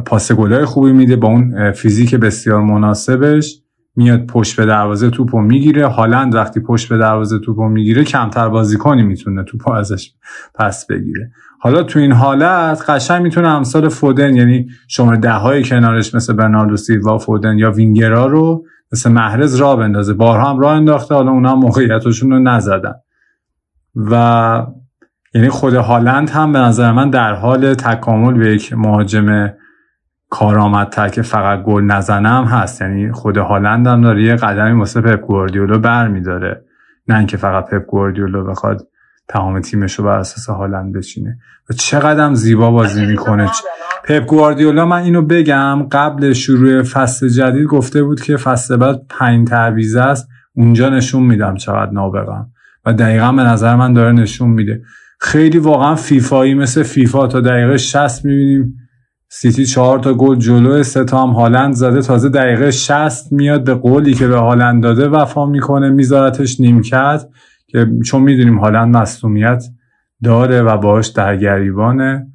پاس 0.06 0.32
گلای 0.32 0.64
خوبی 0.64 0.92
میده 0.92 1.16
با 1.16 1.28
اون 1.28 1.72
فیزیک 1.72 2.14
بسیار 2.14 2.62
مناسبش. 2.62 3.62
میاد 3.98 4.26
پشت 4.26 4.56
به 4.56 4.66
دروازه 4.66 5.10
توپو 5.10 5.40
می‌گیره. 5.40 5.86
هالند 5.86 6.34
وقتی 6.34 6.60
پشت 6.60 6.88
به 6.88 6.98
دروازه 6.98 7.38
توپو 7.38 7.68
می‌گیره 7.68 8.04
کمتر 8.04 8.48
بازیکنی 8.48 9.02
می‌تونه 9.02 9.44
توپو 9.44 9.72
ازش 9.72 10.12
پس 10.54 10.86
بگیره. 10.86 11.30
حالا 11.60 11.82
تو 11.82 11.98
این 11.98 12.12
حالت 12.12 12.90
قشنگ 12.90 13.22
می‌تونه 13.22 13.48
امثال 13.48 13.88
فودن 13.88 14.36
یعنی 14.36 14.66
شماره 14.88 15.18
ده 15.18 15.32
های 15.32 15.64
کنارش 15.64 16.14
مثل 16.14 16.32
برناردو 16.32 16.76
سیلوا 16.76 17.18
فودن 17.18 17.58
یا 17.58 17.70
وینگرا 17.70 18.26
رو 18.26 18.64
مثل 18.92 19.10
محرز 19.10 19.54
را 19.54 19.76
بندازه. 19.76 20.14
بارها 20.14 20.50
هم 20.50 20.60
راه 20.60 20.72
انداخته 20.72 21.14
حالا 21.14 21.30
اونا 21.30 21.54
موقعیتشون 21.54 22.30
رو 22.30 22.38
نزدن. 22.38 22.94
و 23.94 24.66
یعنی 25.34 25.48
خود 25.48 25.74
هالند 25.74 26.30
هم 26.30 26.52
به 26.52 26.58
نظر 26.58 26.92
من 26.92 27.10
در 27.10 27.34
حال 27.34 27.74
تکامل 27.74 28.34
به 28.34 28.54
یک 28.54 28.72
مهاجم 28.72 29.48
کارآمدتر 30.30 31.08
که 31.08 31.22
فقط 31.22 31.62
گل 31.62 31.84
نزنم 31.84 32.44
هست. 32.44 32.80
یعنی 32.80 33.12
خود 33.12 33.36
هالند 33.36 33.86
هم 33.86 34.00
داره 34.00 34.22
یه 34.22 34.36
قدمی 34.36 34.78
واسه 34.78 35.00
پپ 35.00 35.20
گواردیولا 35.20 35.78
برمیداره 35.78 36.64
نه 37.08 37.18
اینکه 37.18 37.36
فقط 37.36 37.70
پپ 37.70 37.86
گواردیولا 37.86 38.42
بخواد 38.42 38.86
تمام 39.28 39.60
تیمش 39.60 39.94
رو 39.94 40.04
بر 40.04 40.18
اساس 40.18 40.56
هالند 40.56 40.92
بچینه. 40.92 41.38
و 41.70 41.74
چقدر 41.74 42.34
زیبا 42.34 42.70
بازی 42.70 43.06
می‌کنه. 43.06 43.50
پپ 44.04 44.26
گواردیولا 44.26 44.86
من 44.86 45.02
اینو 45.02 45.22
بگم 45.22 45.82
قبل 45.92 46.32
شروع 46.32 46.82
فصل 46.82 47.28
جدید 47.28 47.66
گفته 47.66 48.02
بود 48.02 48.20
که 48.20 48.36
فصل 48.36 48.76
بعد 48.76 49.00
پنج 49.08 49.48
تعویض 49.48 49.96
است. 49.96 50.28
اونجا 50.54 50.88
نشون 50.88 51.22
میدم 51.22 51.54
چقدر 51.54 51.90
نابغم 51.90 52.50
و 52.86 52.92
دقیقا 52.92 53.32
به 53.32 53.42
نظر 53.42 53.76
من 53.76 53.92
داره 53.92 54.12
نشون 54.12 54.50
میده. 54.50 54.82
خیلی 55.20 55.58
واقعا 55.58 55.94
فیفایی 55.94 56.54
مثل 56.54 56.82
فیفا. 56.82 57.26
تا 57.26 57.40
دقیقه 57.40 57.76
60 57.76 58.24
می‌بینیم 58.24 58.74
سیتی 59.30 59.66
چهار 59.66 59.98
تا 59.98 60.14
گل 60.14 60.36
جلو 60.36 60.82
سه 60.82 61.04
تا 61.04 61.22
هم 61.22 61.30
هالند 61.30 61.74
زده. 61.74 62.02
تازه 62.02 62.28
دقیقه 62.28 62.70
60 62.70 63.32
میاد 63.32 63.64
به 63.64 63.74
قولی 63.74 64.14
که 64.14 64.28
به 64.28 64.36
هالند 64.36 64.82
داده 64.82 65.08
وفا 65.08 65.46
می‌کنه. 65.46 65.90
میذارتش 65.90 66.60
نیمکت 66.60 67.24
که 67.66 67.86
چون 68.04 68.22
می‌دونیم 68.22 68.58
هالند 68.58 68.96
مصومیت 68.96 69.64
داره 70.24 70.62
و 70.62 70.76
باش 70.76 71.06
در 71.06 71.36
گریبانه 71.36 72.26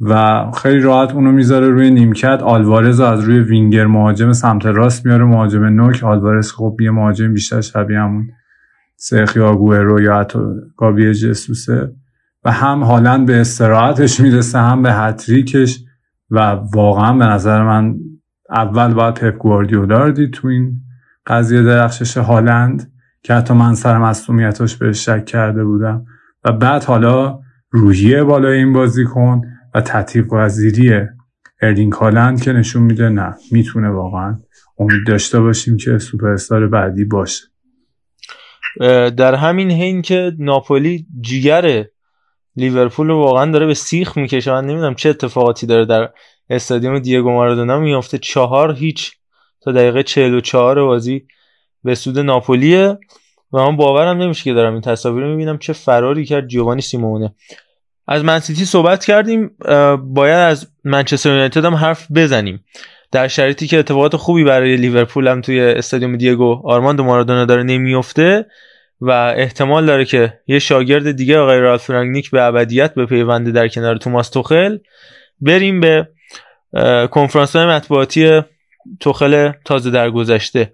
و 0.00 0.44
خیلی 0.62 0.80
راحت 0.80 1.14
اونو 1.14 1.32
می‌ذاره 1.32 1.68
روی 1.68 1.90
نیمکت. 1.90 2.40
آلوارز 2.42 3.00
از 3.00 3.20
روی 3.20 3.40
وینگر 3.40 3.86
مهاجم 3.86 4.32
سمت 4.32 4.66
راست 4.66 5.06
میاره. 5.06 5.24
مهاجم 5.24 5.64
نوک. 5.64 6.04
آلوارز 6.04 6.52
خب 6.52 6.76
یه 6.80 6.90
مهاجم 6.90 7.34
بیشتر 7.34 7.60
شبیه 7.60 8.00
همون 8.00 8.28
سرخیا 8.96 9.56
گوئرو 9.56 10.02
یا 10.02 10.18
حتی 10.18 10.38
گابی 10.76 11.14
جسوسه. 11.14 11.92
و 12.44 12.52
هم 12.52 12.82
هالند 12.82 13.26
به 13.26 13.40
استراحتش 13.40 14.20
می‌رسه 14.20 14.58
هم 14.58 14.82
به 14.82 14.92
هتریکش. 14.92 15.85
و 16.30 16.38
واقعا 16.74 17.12
به 17.12 17.24
نظر 17.24 17.62
من 17.62 17.94
اول 18.50 18.94
باید 18.94 19.14
پپ 19.14 19.36
گواردیولا 19.38 20.04
رو 20.04 20.12
دید 20.12 20.32
تو 20.32 20.48
این 20.48 20.80
قضیه 21.26 21.62
درخشش 21.62 22.16
هالند 22.16 22.92
که 23.22 23.34
حتی 23.34 23.54
من 23.54 23.74
سر 23.74 23.98
مصومیتاش 23.98 24.76
به 24.76 24.92
شک 24.92 25.24
کرده 25.24 25.64
بودم. 25.64 26.06
و 26.44 26.52
بعد 26.52 26.84
حالا 26.84 27.40
روحیه 27.70 28.24
بالای 28.24 28.58
این 28.58 28.72
بازیکن 28.72 29.40
و 29.74 29.80
تطیق 29.80 30.32
وزیری 30.32 31.00
اردین 31.62 31.92
هالند 31.92 32.42
که 32.42 32.52
نشون 32.52 32.82
میده 32.82 33.08
نه 33.08 33.34
می‌تونه 33.52 33.88
واقعا 33.88 34.38
امید 34.78 35.06
داشته 35.06 35.40
باشیم 35.40 35.76
که 35.76 35.98
سوپرستار 35.98 36.68
بعدی 36.68 37.04
باشه. 37.04 37.44
در 39.16 39.34
همین 39.34 39.70
حین 39.70 40.02
که 40.02 40.32
ناپولی 40.38 41.06
جیگر 41.20 41.84
لیورپول 42.56 43.10
واقعا 43.10 43.50
داره 43.52 43.66
به 43.66 43.74
سیخ 43.74 44.16
می‌کشه. 44.16 44.52
من 44.52 44.64
نمی‌دونم 44.66 44.94
چه 44.94 45.08
اتفاقاتی 45.08 45.66
داره 45.66 45.84
در 45.84 46.08
استادیوم 46.50 46.98
دیگو 46.98 47.30
مارادونا 47.30 47.78
میفته 47.78 48.18
چهار 48.18 48.74
هیچ 48.74 49.12
تا 49.60 49.72
دقیقه 49.72 50.02
44 50.02 50.84
بازی 50.84 51.26
به 51.84 51.94
سود 51.94 52.18
ناپولیه. 52.18 52.98
و 53.52 53.58
من 53.58 53.76
باورم 53.76 54.22
نمیشه 54.22 54.44
که 54.44 54.52
دارم 54.52 54.72
این 54.72 54.82
تصاویر 54.82 55.24
رو 55.24 55.30
می‌بینم. 55.30 55.58
چه 55.58 55.72
فراری 55.72 56.24
کرد 56.24 56.48
جوانی 56.48 56.82
سیمونه. 56.82 57.34
از 58.08 58.24
منسیتی 58.24 58.64
صحبت 58.64 59.04
کردیم. 59.04 59.50
باید 59.98 60.38
از 60.38 60.68
منچستر 60.84 61.30
یونایتد 61.30 61.64
هم 61.64 61.74
حرف 61.74 62.06
بزنیم. 62.14 62.64
در 63.12 63.28
شرایطی 63.28 63.66
که 63.66 63.78
اتفاقات 63.78 64.16
خوبی 64.16 64.44
برای 64.44 64.76
لیورپول 64.76 65.28
هم 65.28 65.40
توی 65.40 65.60
استادیوم 65.60 66.16
دیگو 66.16 66.62
آرماندو 66.64 67.04
مارادونا 67.04 67.44
داره 67.44 67.62
نمیفته 67.62 68.46
و 69.00 69.10
احتمال 69.36 69.86
داره 69.86 70.04
که 70.04 70.40
یه 70.46 70.58
شاگرد 70.58 71.10
دیگه 71.10 71.38
آقای 71.38 71.60
رالف 71.60 71.90
رنگنیک 71.90 72.30
به 72.30 72.42
ابدیت 72.42 72.94
به 72.94 73.06
پیونده 73.06 73.50
در 73.50 73.68
کنار 73.68 73.96
توماس 73.96 74.30
توخل 74.30 74.78
بریم 75.40 75.80
به 75.80 76.08
کنفرانس 77.10 77.56
های 77.56 77.66
مطبوعاتی 77.66 78.42
توخل 79.00 79.52
تازه 79.64 79.90
در 79.90 80.10
گذشته. 80.10 80.72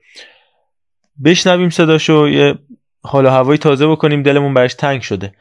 بشنویم 1.25 1.71
صداشو 1.71 2.29
یه 2.29 2.59
حال 3.03 3.27
و 3.27 3.29
هوایی 3.29 3.59
تازه 3.59 3.87
بکنیم 3.87 4.23
دلمون 4.23 4.55
برش 4.55 4.75
تنگ 4.75 5.01
شده. 5.01 5.33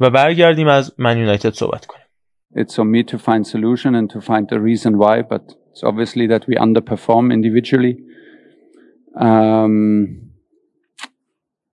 و 0.00 0.10
برگردیم 0.10 0.68
از 0.68 0.94
من 0.98 1.18
یونایتد 1.18 1.52
صحبت 1.52 1.86
کنیم. 1.86 2.04
It's 2.56 2.78
on 2.78 2.90
me 2.90 3.02
to 3.12 3.18
find 3.18 3.46
solution 3.46 3.94
and 3.94 4.10
to 4.10 4.20
find 4.20 4.48
the 4.48 4.58
reason 4.58 4.98
why, 4.98 5.22
but 5.22 5.42
it's 5.70 5.82
obviously 5.82 6.26
that 6.26 6.46
we 6.48 6.54
underperform 6.56 7.32
individually. 7.32 7.98
Um, 9.20 10.27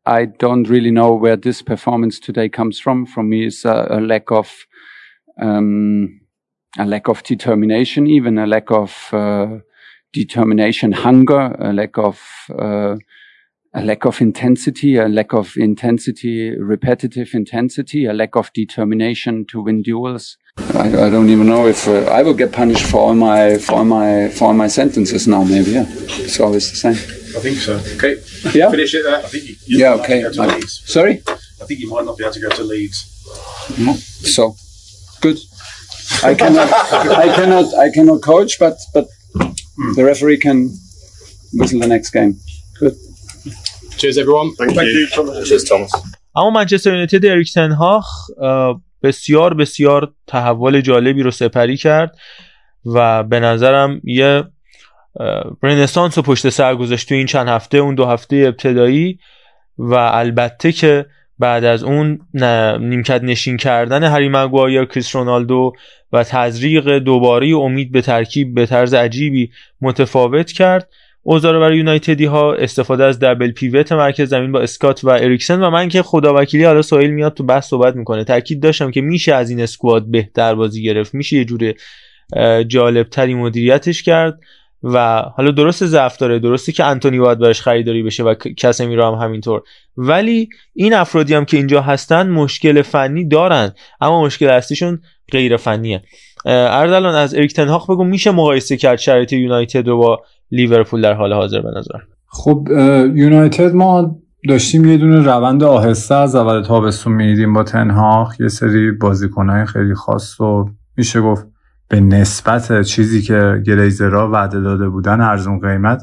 I 0.06 0.26
don't 0.26 0.70
really 0.70 0.92
know 0.92 1.14
where 1.16 1.36
this 1.36 1.62
performance 1.62 2.20
today 2.20 2.50
comes 2.50 2.80
from. 2.80 3.06
For 3.06 3.24
me, 3.24 3.48
it's 3.48 3.66
a, 3.66 3.88
a 3.90 4.00
lack 4.00 4.32
of 4.32 4.66
um, 5.42 6.22
a 6.78 6.86
lack 6.86 7.08
of 7.08 7.24
determination, 7.24 8.08
even 8.08 8.38
a 8.38 8.46
lack 8.46 8.70
of 8.72 9.10
uh, 9.12 9.60
determination, 10.14 10.92
hunger, 10.92 11.56
a 11.60 11.74
lack 11.74 11.98
of 11.98 12.22
uh, 12.58 12.96
a 13.78 13.84
lack 13.84 14.06
of 14.06 14.22
intensity, 14.22 14.96
a 14.96 15.10
lack 15.10 15.34
of 15.34 15.58
intensity, 15.58 16.58
repetitive 16.58 17.34
intensity, 17.34 18.06
a 18.06 18.14
lack 18.14 18.36
of 18.36 18.52
determination 18.54 19.46
to 19.50 19.62
win 19.62 19.82
duels. 19.82 20.38
I, 20.76 20.88
I 20.88 21.10
don't 21.10 21.30
even 21.30 21.48
know 21.48 21.68
if 21.68 21.88
uh, 21.88 22.06
I 22.06 22.24
will 22.24 22.34
get 22.34 22.54
punished 22.54 22.86
for 22.86 23.00
all 23.00 23.16
my 23.16 23.58
for 23.58 23.74
all 23.74 23.86
my 23.86 24.30
for 24.30 24.46
all 24.46 24.54
my 24.54 24.68
sentences 24.68 25.28
now. 25.28 25.44
Maybe 25.44 25.72
yeah, 25.72 25.86
it's 25.88 26.40
always 26.40 26.70
the 26.70 26.78
same. 26.78 27.25
I 27.38 27.40
think 27.46 27.58
so. 27.68 27.74
Okay. 27.98 28.14
Yeah. 28.60 28.70
Finish 28.76 28.94
it 28.98 29.04
there. 29.08 29.20
I 29.26 29.30
think 29.34 29.44
you, 29.50 29.56
you 29.72 29.78
Yeah. 29.84 29.92
might 29.96 30.04
Okay. 30.04 30.20
not 30.22 30.32
be 30.34 30.38
able 30.40 30.48
to 30.50 30.54
I- 30.54 30.56
Leeds. 30.60 30.74
sorry. 30.98 31.14
I 31.62 31.66
think 31.68 31.78
you 31.84 31.90
might 31.94 32.06
not 32.10 32.16
be 32.20 32.24
able 32.26 32.36
to 32.40 32.44
go 32.48 32.50
to 32.60 32.64
Leeds. 32.74 32.98
So 34.38 34.44
good. 35.26 35.38
I 36.24 36.34
cannot. 36.42 36.70
I 37.26 37.28
cannot. 37.38 37.68
I 37.86 37.88
cannot 37.96 38.20
coach, 38.32 38.52
but 38.64 38.76
but 38.96 39.06
the 39.98 40.04
referee 40.12 40.40
can 40.46 40.58
whistle 41.60 41.80
the 41.86 41.90
next 41.96 42.10
game. 42.18 42.32
Good. 42.80 42.96
Cheers, 44.00 44.18
everyone. 44.24 44.48
Thank, 44.60 44.72
you. 44.76 45.08
Cheers, 45.50 45.64
Thomas. 45.72 45.92
اما 46.38 46.50
منچستر 46.50 46.90
یونایتد 46.92 47.26
اریک 47.26 47.54
تنهاخ 47.54 48.06
بسیار 49.04 49.54
بسیار 49.54 50.14
تحول 50.28 50.82
جالبی 50.82 51.22
رو 51.24 51.32
سپری 51.32 51.78
کرد 51.78 52.16
و 52.86 53.24
به 53.24 53.40
نظرم 53.40 54.02
یه 54.04 54.44
رنسانس 55.64 56.18
رو 56.18 56.24
پشت 56.24 56.50
سر 56.50 56.76
گذاشت 56.76 57.10
تو 57.10 57.16
این 57.16 57.26
چند 57.26 57.48
هفته 57.48 57.78
اون 57.78 57.96
دو 57.96 58.06
هفته 58.06 58.36
ابتدایی. 58.36 59.20
و 59.78 59.94
البته 59.94 60.72
که 60.72 61.06
بعد 61.40 61.64
از 61.64 61.84
اون 61.84 62.20
نیمکت 62.80 63.24
نشین 63.24 63.58
کردن 63.58 64.04
هری 64.04 64.30
مگوایر 64.30 64.86
کریس 64.86 65.16
رونالدو 65.16 65.74
و 66.14 66.24
تزریق 66.24 66.98
دوباره 66.98 67.48
امید 67.48 67.92
به 67.92 68.02
ترکیب 68.02 68.54
به 68.54 68.66
طرز 68.66 68.94
عجیبی 68.94 69.52
متفاوت 69.82 70.52
کرد. 70.52 70.90
اوزار 71.24 71.60
برای 71.60 71.78
یونایتدی 71.78 72.26
ها 72.26 72.54
استفاده 72.54 73.04
از 73.04 73.20
دبل 73.20 73.52
پیوت 73.52 73.92
مرکز 73.92 74.30
زمین 74.30 74.52
با 74.52 74.62
اسکات 74.62 75.04
و 75.04 75.10
اریکسن 75.10 75.64
و 75.64 75.70
من 75.70 75.90
که 75.90 76.02
خدا 76.02 76.34
وکیلی 76.34 76.64
حالا 76.64 76.82
سوئیل 76.82 77.10
میاد 77.10 77.34
تو 77.34 77.44
بحث 77.44 77.68
صحبت 77.68 77.96
می‌کنه. 77.96 78.24
تاکید 78.24 78.60
داشتم 78.60 78.92
که 78.92 79.02
میشه 79.02 79.34
از 79.34 79.50
این 79.50 79.62
اسکواد 79.62 80.12
بهتر 80.12 80.56
بازی 80.56 80.84
گرفت. 80.84 81.14
میشه 81.14 81.38
یه 81.38 81.46
جور 81.46 81.74
جالب 82.64 83.10
تری 83.10 83.34
مدیریتش 83.34 84.04
کرد. 84.04 84.40
و 84.84 85.22
حالا 85.36 85.52
درست 85.52 85.86
ضعف 85.86 86.18
داره 86.18 86.40
درسته 86.40 86.72
که 86.72 86.86
انتونی 86.86 87.20
باید 87.20 87.40
براش 87.40 87.62
خریداری 87.62 88.04
بشه 88.04 88.24
و 88.24 88.34
کسمیرا 88.34 89.16
هم 89.16 89.26
همینطور. 89.26 89.62
ولی 89.98 90.50
این 90.74 90.94
افرادی 90.94 91.34
هم 91.34 91.46
که 91.46 91.58
اینجا 91.58 91.82
هستن 91.82 92.30
مشکل 92.30 92.82
فنی 92.82 93.28
دارن 93.28 93.72
اما 94.02 94.26
مشکل 94.26 94.50
اصلیشون 94.50 95.00
غیر 95.32 95.58
فنیه. 95.58 96.02
اردلان 96.46 97.16
از 97.16 97.36
اریک 97.36 97.54
تنهاق 97.54 97.92
بگو 97.92 98.04
میشه 98.04 98.32
مقایسه 98.32 98.78
کرد 98.78 99.00
شرایط 99.00 99.34
یونایتد 99.34 99.88
رو 99.88 99.98
با 99.98 100.22
لیورپول 100.52 101.02
در 101.02 101.14
حال 101.14 101.34
حاضر 101.34 101.62
به 101.62 101.70
نظر؟ 101.78 102.00
خب 102.28 102.68
یونایتد 103.16 103.74
ما 103.74 104.16
داشتیم 104.50 104.86
یه 104.86 104.98
دونه 104.98 105.20
روند 105.22 105.64
آهسته 105.64 106.16
از 106.16 106.36
اول 106.36 106.64
تابستون 106.64 107.14
میدیم 107.14 107.54
با 107.54 107.64
تنهاق 107.64 108.34
یه 108.40 108.48
سری 108.48 108.92
بازیکنهای 108.92 109.66
خیلی 109.66 109.94
خاص 109.94 110.42
و 110.42 110.66
میشه 110.98 111.22
گفت 111.22 111.48
به 111.96 112.02
نسبت 112.02 112.82
چیزی 112.82 113.22
که 113.22 113.64
گلیزرها 113.68 114.32
وعده 114.32 114.62
داده 114.62 114.90
بودن 114.90 115.22
ارزون 115.22 115.60
قیمت 115.60 116.02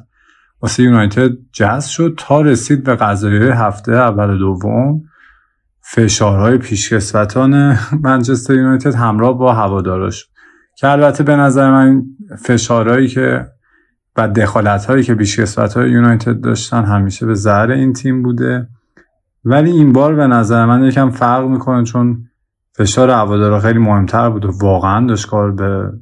واسه 0.62 0.82
یونایتد 0.82 1.30
جذب 1.52 1.88
شد 1.88 2.14
تا 2.16 2.40
رسید 2.40 2.84
به 2.84 2.94
قضایی 2.94 3.48
هفته 3.48 3.92
اول 3.92 4.38
دوم. 4.38 5.02
فشارهای 5.80 6.58
پیشکسوتان 6.58 7.78
منچستر 8.02 8.54
یونایتد 8.54 8.94
همراه 8.94 9.38
با 9.38 9.52
هواداراش 9.52 10.28
که 10.76 10.88
البته 10.88 11.24
به 11.24 11.36
نظر 11.36 11.70
من 11.70 12.02
فشارهایی 12.38 13.08
که 13.08 13.46
و 14.16 14.28
دخالت 14.28 14.84
هایی 14.84 15.02
که 15.02 15.14
پیشکسوت 15.14 15.74
های 15.74 15.90
یونایتد 15.90 16.40
داشتن 16.40 16.84
همیشه 16.84 17.26
به 17.26 17.34
ضرر 17.34 17.70
این 17.70 17.92
تیم 17.92 18.22
بوده. 18.22 18.68
ولی 19.44 19.70
این 19.70 19.92
بار 19.92 20.14
به 20.14 20.26
نظر 20.26 20.66
من 20.66 20.84
یکم 20.84 21.10
فرق 21.10 21.48
می‌کنه 21.48 21.84
چون 21.84 22.28
فشار 22.74 23.10
هوادارا 23.10 23.60
خیلی 23.60 23.78
مهمتر 23.78 24.30
بود 24.30 24.44
و 24.44 24.50
واقعا 24.62 25.06
داشت 25.06 25.28
کار 25.28 25.52
به 25.52 25.92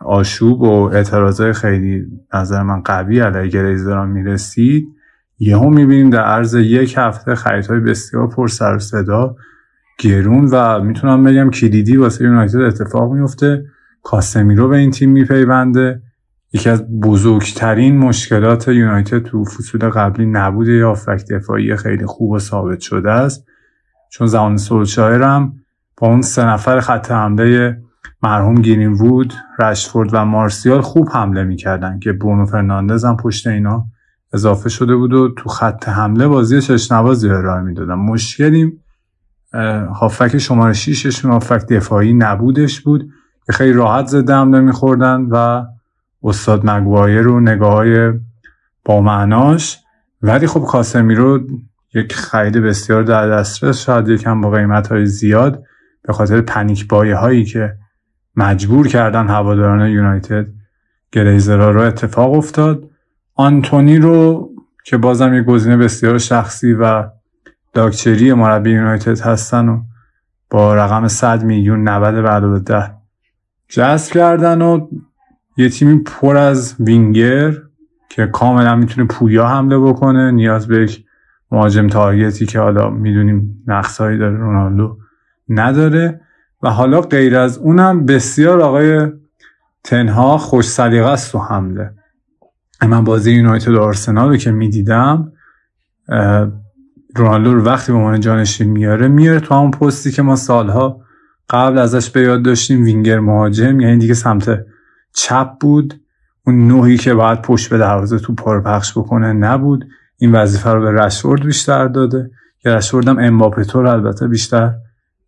آشوب 0.00 0.62
و 0.62 0.90
اعتراضای 0.92 1.52
خیلی 1.52 2.06
نظر 2.34 2.62
من 2.62 2.80
قوی 2.80 3.20
علیه 3.20 3.50
گریزران 3.50 4.08
می‌رسید 4.08 4.84
یهو 5.38 5.70
می‌بینیم 5.70 6.10
در 6.10 6.22
عرض 6.22 6.54
یک 6.54 6.94
هفته 6.98 7.34
خریدهای 7.34 7.80
بسیار 7.80 8.28
پر 8.28 8.48
سر 8.48 8.76
و 8.76 8.78
صدا 8.78 9.36
گرون 9.98 10.48
و 10.52 10.80
می‌تونم 10.80 11.24
بگم 11.24 11.50
کلیدی 11.50 11.96
واسه 11.96 12.24
یونایتد 12.24 12.60
اتفاق 12.60 13.12
میفته 13.12 13.64
کاسمیرو 14.02 14.68
به 14.68 14.76
این 14.76 14.90
تیم 14.90 15.10
میپیونده. 15.10 16.02
یکی 16.52 16.70
از 16.70 17.00
بزرگترین 17.00 17.98
مشکلات 17.98 18.68
یونایتد 18.68 19.18
تو 19.18 19.44
فصول 19.44 19.80
قبلی 19.80 20.26
نبود 20.26 20.68
یا 20.68 20.88
هافبک 20.88 21.24
دفاعی 21.30 21.76
خیلی 21.76 22.06
خوب 22.06 22.30
و 22.30 22.38
ثابت 22.38 22.80
شده 22.80 23.10
است. 23.10 23.46
چون 24.10 24.26
زمان 24.26 24.56
سولشایر 24.56 25.22
هم 25.22 25.52
با 26.00 26.08
اون 26.08 26.22
سه 26.22 26.44
نفر 26.44 26.80
خط 26.80 27.10
حمله 27.10 27.76
مرحوم 28.22 28.54
گیرین 28.54 28.92
وود، 28.92 29.34
رشفورد 29.58 30.10
و 30.12 30.24
مارسیال 30.24 30.80
خوب 30.80 31.08
حمله 31.12 31.44
می‌کردن 31.44 31.98
که 31.98 32.12
برونو 32.12 32.46
فرناندز 32.46 33.04
هم 33.04 33.16
پشت 33.16 33.46
اینا 33.46 33.86
اضافه 34.32 34.68
شده 34.68 34.96
بود 34.96 35.12
و 35.12 35.34
تو 35.34 35.48
خط 35.48 35.88
حمله 35.88 36.28
بازی 36.28 36.60
چشنوازی 36.60 37.28
ارائه 37.28 37.62
می‌دادن. 37.62 37.94
مشکلی 37.94 38.72
هافک 40.00 40.38
شماره 40.38 40.72
6 40.72 41.24
هافک 41.24 41.66
دفاعی 41.66 42.14
نبودش 42.14 42.80
بود. 42.80 43.10
که 43.46 43.52
خیلی 43.52 43.72
راحت 43.72 44.06
زده 44.06 44.34
حمله 44.34 44.60
میخوردن 44.60 45.20
و 45.30 45.64
استاد 46.22 46.70
مگوایر 46.70 47.20
رو 47.20 47.40
نگاه 47.40 47.72
های 47.72 48.12
با 48.84 49.00
معناش 49.00 49.78
ولی 50.22 50.46
خب 50.46 50.60
کاسمیرو 50.60 51.40
یک 51.94 52.14
خرید 52.14 52.56
بسیار 52.56 53.02
در 53.02 53.28
دسترس 53.28 53.78
شاید 53.78 54.08
یکم 54.08 54.40
با 54.40 54.50
قیمت 54.50 54.88
های 54.88 55.06
زیاد 55.06 55.62
به 56.02 56.12
خاطر 56.12 56.40
پنیک 56.40 56.88
بایه 56.88 57.16
هایی 57.16 57.44
که 57.44 57.76
مجبور 58.36 58.88
کردن 58.88 59.28
هواداران 59.28 59.88
یونایتد 59.88 60.46
گلیزرها 61.12 61.70
رو 61.70 61.80
اتفاق 61.80 62.32
افتاد. 62.32 62.90
آنتونی 63.34 63.98
رو 63.98 64.50
که 64.84 64.96
بازم 64.96 65.34
یک 65.34 65.44
گزینه 65.44 65.76
بسیار 65.76 66.18
شخصی 66.18 66.72
و 66.72 67.04
داکچری 67.72 68.32
مربی 68.32 68.70
یونایتد 68.70 69.20
هستن 69.20 69.68
و 69.68 69.82
با 70.50 70.74
رقم 70.74 71.08
100 71.08 71.44
میلیون 71.44 71.88
90 71.88 72.22
بعد 72.22 72.50
به 72.50 72.58
ده 72.58 72.90
جذب 73.68 74.12
کردن 74.12 74.62
و 74.62 74.88
یه 75.56 75.68
تیمی 75.68 75.98
پر 75.98 76.36
از 76.36 76.76
وینگر 76.80 77.54
که 78.08 78.26
کاملا 78.26 78.76
می‌تونه 78.76 79.06
پویا 79.06 79.46
حمله 79.46 79.78
بکنه. 79.78 80.30
نیاز 80.30 80.68
به 80.68 80.82
یک 80.82 81.04
مهاجم 81.50 81.86
تارگتی 81.86 82.46
که 82.46 82.60
حالا 82.60 82.90
می‌دونیم 82.90 83.64
نقصهایی 83.66 84.18
داره 84.18 84.36
رونالدو 84.36 84.98
نداره. 85.50 86.20
و 86.62 86.70
حالا 86.70 87.00
غیر 87.00 87.36
از 87.36 87.58
اونم 87.58 88.06
بسیار 88.06 88.60
آقای 88.60 89.08
تنها 89.84 90.38
خوش 90.38 90.64
سلیقه 90.64 91.06
است 91.06 91.32
تو 91.32 91.38
حمله. 91.38 91.90
من 92.88 93.04
بازی 93.04 93.32
یونایتد 93.32 93.68
و 93.68 93.80
آرسنال 93.80 94.28
رو 94.28 94.36
که 94.36 94.50
می‌دیدم 94.50 95.32
رونالدو 97.16 97.54
رو 97.54 97.64
وقتی 97.64 97.92
به 97.92 97.98
عنوان 97.98 98.20
جانشین 98.20 98.70
میاره 98.70 99.08
میاره 99.08 99.40
تو 99.40 99.54
همون 99.54 99.70
پستی 99.70 100.10
که 100.10 100.22
ما 100.22 100.36
سالها 100.36 101.00
قبل 101.50 101.78
ازش 101.78 102.10
به 102.10 102.20
یاد 102.20 102.42
داشتیم 102.42 102.84
وینگر 102.84 103.20
مهاجم 103.20 103.80
یعنی 103.80 103.98
دیگه 103.98 104.14
سمت 104.14 104.64
چپ 105.14 105.48
بود. 105.60 106.00
اون 106.46 106.68
نوعی 106.68 106.96
که 106.96 107.14
باید 107.14 107.42
پشت 107.42 107.70
به 107.70 107.78
دروازه 107.78 108.18
توپا 108.18 108.34
رو 108.34 108.62
پخش 108.62 108.98
بکنه 108.98 109.32
نبود. 109.32 109.84
این 110.18 110.32
وظیفه 110.32 110.70
رو 110.70 110.80
به 110.80 110.92
رشورد 110.92 111.44
بیشتر 111.44 111.88
داده. 111.88 112.30
که 112.62 112.70
رشورد 112.70 113.08
هم 113.08 113.18
امباپه 113.18 113.57
طور 113.57 113.86
البته 113.86 114.28
بیشتر 114.28 114.74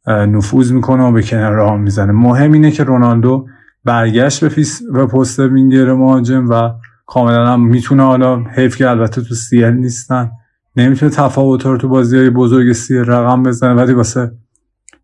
نفوذ 0.06 0.72
می‌کنه 0.72 1.02
و 1.02 1.12
به 1.12 1.22
کنار 1.22 1.52
راه 1.52 1.76
می‌زنه. 1.76 2.12
مهم 2.12 2.52
اینه 2.52 2.70
که 2.70 2.84
رونالدو 2.84 3.46
برگشت 3.84 4.44
به, 4.44 4.64
به 4.92 5.06
پست 5.06 5.38
وینگر 5.38 5.92
مهاجم 5.92 6.48
و 6.48 6.70
کاملا 7.06 7.52
هم 7.52 7.60
می‌تونه 7.66 8.02
حالا 8.02 8.44
حیف 8.44 8.76
که 8.76 8.90
البته 8.90 9.22
تو 9.22 9.34
CL 9.34 9.64
نیستن. 9.64 10.30
نمی‌تونه 10.76 11.12
تفاوت 11.12 11.66
رو 11.66 11.76
تو 11.76 11.88
بازی 11.88 12.18
های 12.18 12.30
بزرگ 12.30 12.72
CL 12.72 12.98
رقم 12.98 13.42
بزنه 13.42 13.74
ولی 13.74 13.92
واسه 13.92 14.32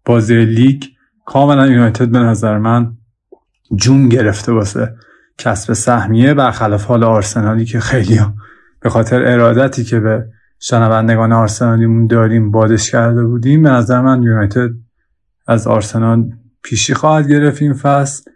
بازی 0.05 0.45
لیگ 0.45 0.83
کاملا 1.27 1.67
یونایتد 1.67 2.09
به 2.09 2.19
نظر 2.19 2.59
من 2.59 2.93
جون 3.77 4.09
گرفته 4.09 4.53
واسه 4.53 4.95
کسب 5.39 5.73
سهمیه 5.73 6.35
برخلاف 6.35 6.85
حال 6.85 7.05
آرسنالی 7.05 7.65
که 7.65 7.81
خیلی 7.81 8.21
به 8.81 8.91
خاطر 8.91 9.33
ارادتی 9.33 9.85
که 9.85 10.01
به 10.01 10.27
شنوندگان 10.59 11.33
آرسنالیمون 11.33 12.07
داریم 12.07 12.51
بادش 12.51 12.91
کرده 12.91 13.25
بودیم 13.25 13.63
به 13.63 13.71
نظر 13.71 14.01
من 14.01 14.23
یونایتد 14.23 14.71
از 15.49 15.67
آرسنال 15.67 16.31
پیشی 16.63 16.95
خواهد 16.95 17.29
گرفت 17.29 17.63
این 17.63 17.75
فصل. 17.75 18.31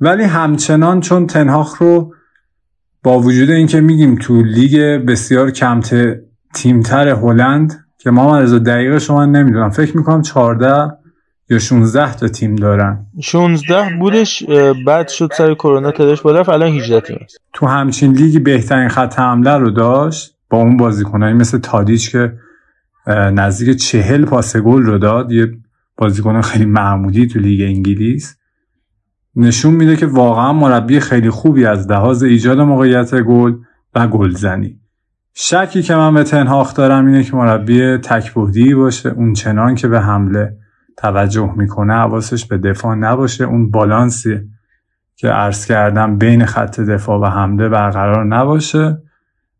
ولی 0.00 0.24
همچنان 0.24 1.00
چون 1.00 1.26
تنهاخ 1.26 1.82
رو 1.82 2.14
با 3.02 3.18
وجود 3.18 3.50
اینکه 3.50 3.80
میگیم 3.80 4.14
تو 4.14 4.42
لیگ 4.42 5.04
بسیار 5.04 5.50
کمت 5.50 6.16
تیمتر 6.54 7.08
هلند 7.08 7.84
که 7.98 8.10
ما 8.10 8.30
مرز 8.30 8.54
دقیقه 8.54 8.98
شما 8.98 9.26
نمی‌دونم 9.26 9.70
فکر 9.70 9.96
می‌کنم 9.96 10.22
14 10.22 10.92
یا 11.50 11.58
16 11.58 12.14
تا 12.14 12.28
تیم 12.28 12.56
دارن. 12.56 13.06
16 13.22 13.98
بودش 13.98 14.42
بعد 14.86 15.08
شد 15.08 15.30
سر 15.38 15.54
کرونا 15.54 15.90
تداش 15.90 16.22
بالا 16.22 16.42
الان 16.42 16.68
18 16.68 17.00
تیم 17.00 17.18
است. 17.24 17.38
تو 17.52 17.66
همچین 17.66 18.12
لیگی 18.12 18.38
بهترین 18.38 18.88
خط 18.88 19.18
حمله 19.18 19.56
رو 19.56 19.70
داشت 19.70 20.34
با 20.50 20.58
اون 20.58 20.76
بازیکنایی 20.76 21.34
مثل 21.34 21.58
تادیچ 21.58 22.12
که 22.12 22.32
نزدیک 23.32 23.76
چهل 23.76 24.24
پاس 24.24 24.56
گل 24.56 24.82
رو 24.82 24.98
داد 24.98 25.32
یه 25.32 25.52
بازیکن 25.96 26.40
خیلی 26.40 26.64
معمولی 26.64 27.26
تو 27.26 27.38
لیگ 27.38 27.62
انگلیس. 27.62 28.36
نشون 29.36 29.74
میده 29.74 29.96
که 29.96 30.06
واقعا 30.06 30.52
مربی 30.52 31.00
خیلی 31.00 31.30
خوبی 31.30 31.66
از 31.66 31.90
لحاظ 31.90 32.22
ایجاد 32.22 32.60
موقعیت 32.60 33.14
گل 33.14 33.54
و 33.94 34.08
گلزنی. 34.08 34.80
شکی 35.34 35.82
که 35.82 35.94
من 35.94 36.14
به 36.14 36.24
تنهاخ 36.24 36.74
دارم 36.74 37.06
اینه 37.06 37.24
که 37.24 37.36
مربی 37.36 37.96
تکبودی 37.96 38.74
باشه 38.74 39.08
اون 39.08 39.32
چنان 39.32 39.74
که 39.74 39.88
به 39.88 40.00
حمله 40.00 40.56
توجه 40.96 41.54
می‌کنه 41.56 41.94
حواسش 41.94 42.44
به 42.44 42.58
دفاع 42.58 42.94
نباشه. 42.94 43.44
اون 43.44 43.70
بالانسی 43.70 44.40
که 45.16 45.28
عرض 45.28 45.66
کردم 45.66 46.18
بین 46.18 46.44
خط 46.44 46.80
دفاع 46.80 47.20
و 47.20 47.24
حمله 47.24 47.68
برقرار 47.68 48.24
نباشه. 48.24 48.98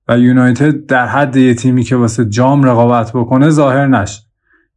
و 0.09 0.19
یونایتد 0.19 0.87
در 0.87 1.07
حد 1.07 1.37
یه 1.37 1.55
تیمی 1.55 1.83
که 1.83 1.97
واسه 1.97 2.25
جام 2.25 2.63
رقابت 2.63 3.13
بکنه 3.13 3.51
ظاهر 3.51 3.87
نشه. 3.87 4.26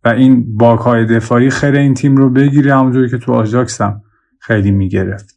و 0.05 0.09
این 0.09 0.57
باکای 0.57 1.05
دفاعی 1.05 1.49
خیر 1.49 1.75
این 1.75 1.93
تیم 1.93 2.15
رو 2.17 2.29
بگیره 2.29 2.75
همونجوری 2.75 3.09
که 3.09 3.17
تو 3.17 3.33
آژاکس 3.33 3.81
هم 3.81 4.01
خیلی 4.39 4.71
می‌گرفت. 4.71 5.35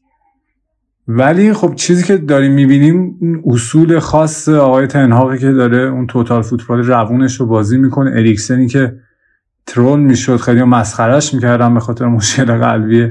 ولی 1.08 1.52
خب 1.52 1.74
چیزی 1.74 2.04
که 2.04 2.16
داریم 2.16 2.52
می‌بینیم 2.52 3.18
اصول 3.46 3.98
خاص 3.98 4.48
آقای 4.48 4.86
تنهاقی 4.86 5.38
که 5.38 5.52
داره 5.52 5.78
اون 5.78 6.06
توتال 6.06 6.42
فوتبال 6.42 6.78
روونش 6.78 7.40
رو 7.40 7.46
بازی 7.46 7.78
می‌کنه 7.78 8.10
اریکسنی 8.10 8.66
که 8.66 8.94
ترول 9.66 10.00
می‌شد 10.00 10.36
خیلی 10.36 10.62
مسخرش 10.62 11.34
می‌کردن 11.34 11.74
به 11.74 11.80
خاطر 11.80 12.06
مشکل 12.06 12.44
قلبی 12.44 13.10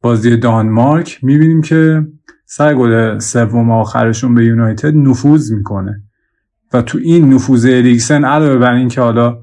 بازی 0.00 0.36
دانمارک. 0.36 1.18
می‌بینیم 1.22 1.62
که 1.62 2.06
سر 2.46 2.74
گل 2.74 3.18
سوم 3.18 3.70
آخرشون 3.70 4.34
به 4.34 4.44
یونایتد 4.44 4.96
نفوذ 4.96 5.52
می‌کنه. 5.52 6.02
و 6.72 6.82
تو 6.82 6.98
این 6.98 7.34
نفوذ 7.34 7.66
اریکسن 7.66 8.24
علاوه 8.24 8.56
بر 8.56 8.72
اینکه 8.72 9.00
حالا 9.00 9.38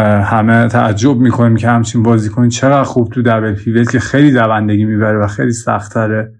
همه 0.00 0.68
تعجب 0.68 1.16
می‌کنیم 1.16 1.56
که 1.56 1.68
همچین 1.68 2.02
بازیکن 2.02 2.48
چقدر 2.48 2.82
خوب 2.82 3.12
تو 3.12 3.22
دبل 3.22 3.54
پیوت 3.54 3.90
که 3.90 4.00
خیلی 4.00 4.32
دوندگی 4.32 4.84
می‌بره 4.84 5.18
و 5.18 5.26
خیلی 5.26 5.52
سختره 5.52 6.32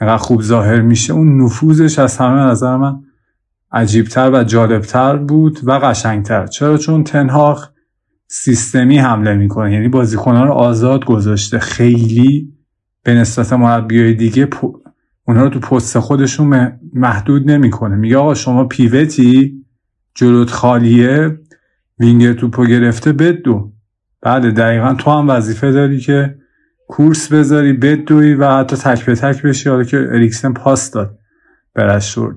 انقدر 0.00 0.16
خوب 0.16 0.42
ظاهر 0.42 0.80
میشه. 0.80 1.12
اون 1.12 1.42
نفوذش 1.42 1.98
از 1.98 2.16
همه 2.16 2.40
نظر 2.40 2.76
من 2.76 3.00
عجیبتر 3.72 4.30
و 4.30 4.44
جالبتر 4.44 5.16
بود 5.16 5.58
و 5.62 5.72
قشنگتر. 5.72 6.46
چرا؟ 6.46 6.76
چون 6.76 7.04
تنهاخ 7.04 7.68
سیستمی 8.28 8.98
حمله 8.98 9.34
می‌کنه. 9.34 9.72
یعنی 9.72 9.88
بازیکنها 9.88 10.44
رو 10.44 10.52
آزاد 10.52 11.04
گذاشته. 11.04 11.58
خیلی 11.58 12.52
به 13.02 13.14
نسبت 13.14 13.52
مربیای 13.52 14.14
دیگه 14.14 14.48
اونها 15.24 15.44
رو 15.44 15.50
تو 15.50 15.60
پست 15.60 15.98
خودشون 15.98 16.72
محدود 16.94 17.50
نمی‌کنه. 17.50 17.96
میگه 17.96 18.16
آقا 18.16 18.34
شما 18.34 18.64
پیوتی؟ 18.64 19.64
جلوت 20.14 20.50
خالیه. 20.50 21.39
وینگر 22.00 22.32
توپو 22.32 22.64
گرفته 22.64 23.12
بدو 23.12 23.72
بعد 24.22 24.54
دقیقا 24.54 24.94
تو 24.94 25.10
هم 25.10 25.28
وظیفه 25.28 25.72
داری 25.72 25.98
که 25.98 26.34
کورس 26.88 27.32
بذاری 27.32 27.72
بدوی 27.72 28.34
و 28.34 28.50
حتی 28.50 28.76
تک 28.76 29.06
به 29.06 29.14
تک 29.14 29.42
بشی. 29.42 29.68
حالا 29.68 29.84
که 29.84 30.08
اریکسن 30.10 30.52
پاس 30.52 30.90
داد 30.90 31.18
به 31.74 31.82
رشورد 31.82 32.36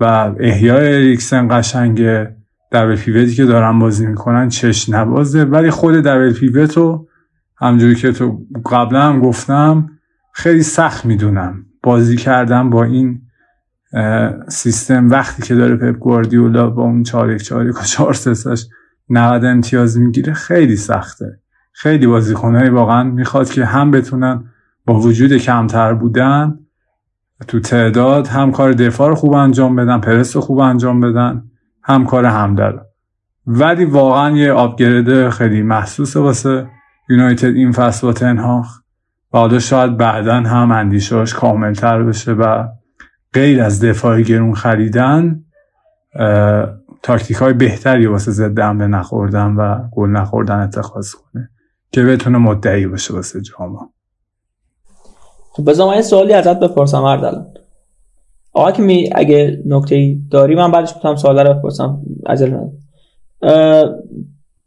و 0.00 0.34
احیای 0.40 0.94
اریکسن 0.94 1.48
قشنگه. 1.50 2.36
دبل 2.72 2.96
پیوتی 2.96 3.34
که 3.34 3.44
دارن 3.44 3.78
بازی 3.78 4.06
می‌کنن 4.06 4.48
چش 4.48 4.88
نبازه 4.88 5.44
ولی 5.44 5.70
خود 5.70 5.94
دبل 5.94 6.32
پیوت 6.32 6.76
رو 6.76 7.08
همجوری 7.56 7.94
که 7.94 8.12
تو 8.12 8.46
قبلا 8.72 9.02
هم 9.02 9.20
گفتم 9.20 9.90
خیلی 10.32 10.62
سخت 10.62 11.04
می‌دونم. 11.04 11.66
بازی 11.82 12.16
کردم 12.16 12.70
با 12.70 12.84
این 12.84 13.20
سیستم 14.48 15.10
وقتی 15.10 15.42
که 15.42 15.54
داره 15.54 15.76
پپ 15.76 15.98
گواردیولا 15.98 16.70
با 16.70 16.82
اون 16.82 17.02
4 17.02 17.32
1 17.32 17.42
4 17.42 17.66
و 17.66 17.82
4 17.84 18.12
3 18.14 18.34
90 19.10 19.44
امتیاز 19.44 19.98
می‌گیره 19.98 20.32
خیلی 20.32 20.76
سخته. 20.76 21.40
خیلی 21.72 22.06
بازیکنایی 22.06 22.70
واقعا 22.70 23.02
می‌خواد 23.02 23.50
که 23.50 23.64
هم 23.64 23.90
بتونن 23.90 24.44
با 24.86 24.94
وجود 24.94 25.36
کمتر 25.36 25.94
بودن 25.94 26.58
تو 27.48 27.60
تعداد 27.60 28.26
هم 28.26 28.52
کار 28.52 28.72
دفاع 28.72 29.08
رو 29.08 29.14
خوب 29.14 29.32
انجام 29.32 29.76
بدن 29.76 30.00
پرس 30.00 30.36
رو 30.36 30.42
خوب 30.42 30.58
انجام 30.58 31.00
بدن 31.00 31.42
هم 31.82 32.06
کار 32.06 32.26
حمله 32.26 32.80
ولی 33.46 33.84
واقعا 33.84 34.30
یه 34.36 34.52
آپگرید 34.52 35.28
خیلی 35.28 35.62
محسوسه 35.62 36.20
واسه 36.20 36.66
یونایتد 37.10 37.54
این 37.54 37.72
فصل 37.72 38.06
با 38.06 38.12
تنهاخ 38.12 38.80
و 39.32 39.38
حالا 39.38 39.58
شاید 39.58 39.96
بعدا 39.96 40.34
هم 40.34 40.70
اندیشاش 40.70 41.34
کاملتر 41.34 42.02
بشه 42.02 42.32
و 42.32 42.68
غیر 43.32 43.62
از 43.62 43.84
دفاع 43.84 44.22
گرون 44.22 44.54
خریدن 44.54 45.44
تاکتیک 47.02 47.36
های 47.36 47.52
بهتری 47.52 48.06
واسه 48.06 48.30
ضد 48.30 48.60
حمله 48.60 48.86
نخوردن 48.86 49.54
و 49.56 49.88
گل 49.92 50.08
نخوردن 50.08 50.60
اتخاذ 50.60 51.10
کنه 51.12 51.50
که 51.92 52.02
بتونه 52.04 52.38
مدعی 52.38 52.86
باشه 52.86 53.14
واسه 53.14 53.40
جاما 53.40 53.90
خب 55.52 55.70
بذار 55.70 55.88
من 55.88 55.96
یه 55.96 56.02
سوالی 56.02 56.32
ازت 56.32 56.60
بپرسم 56.60 57.04
اردلان. 57.04 57.46
آقا 58.52 58.72
که 58.72 58.82
می 58.82 59.10
اگه 59.14 59.62
نکته 59.66 60.16
داری 60.30 60.54
من 60.54 60.70
بعدش 60.70 60.96
می‌تونم 60.96 61.16
سوال 61.16 61.38
رو 61.38 61.54
بپرسم. 61.54 62.02
عجل 62.26 62.56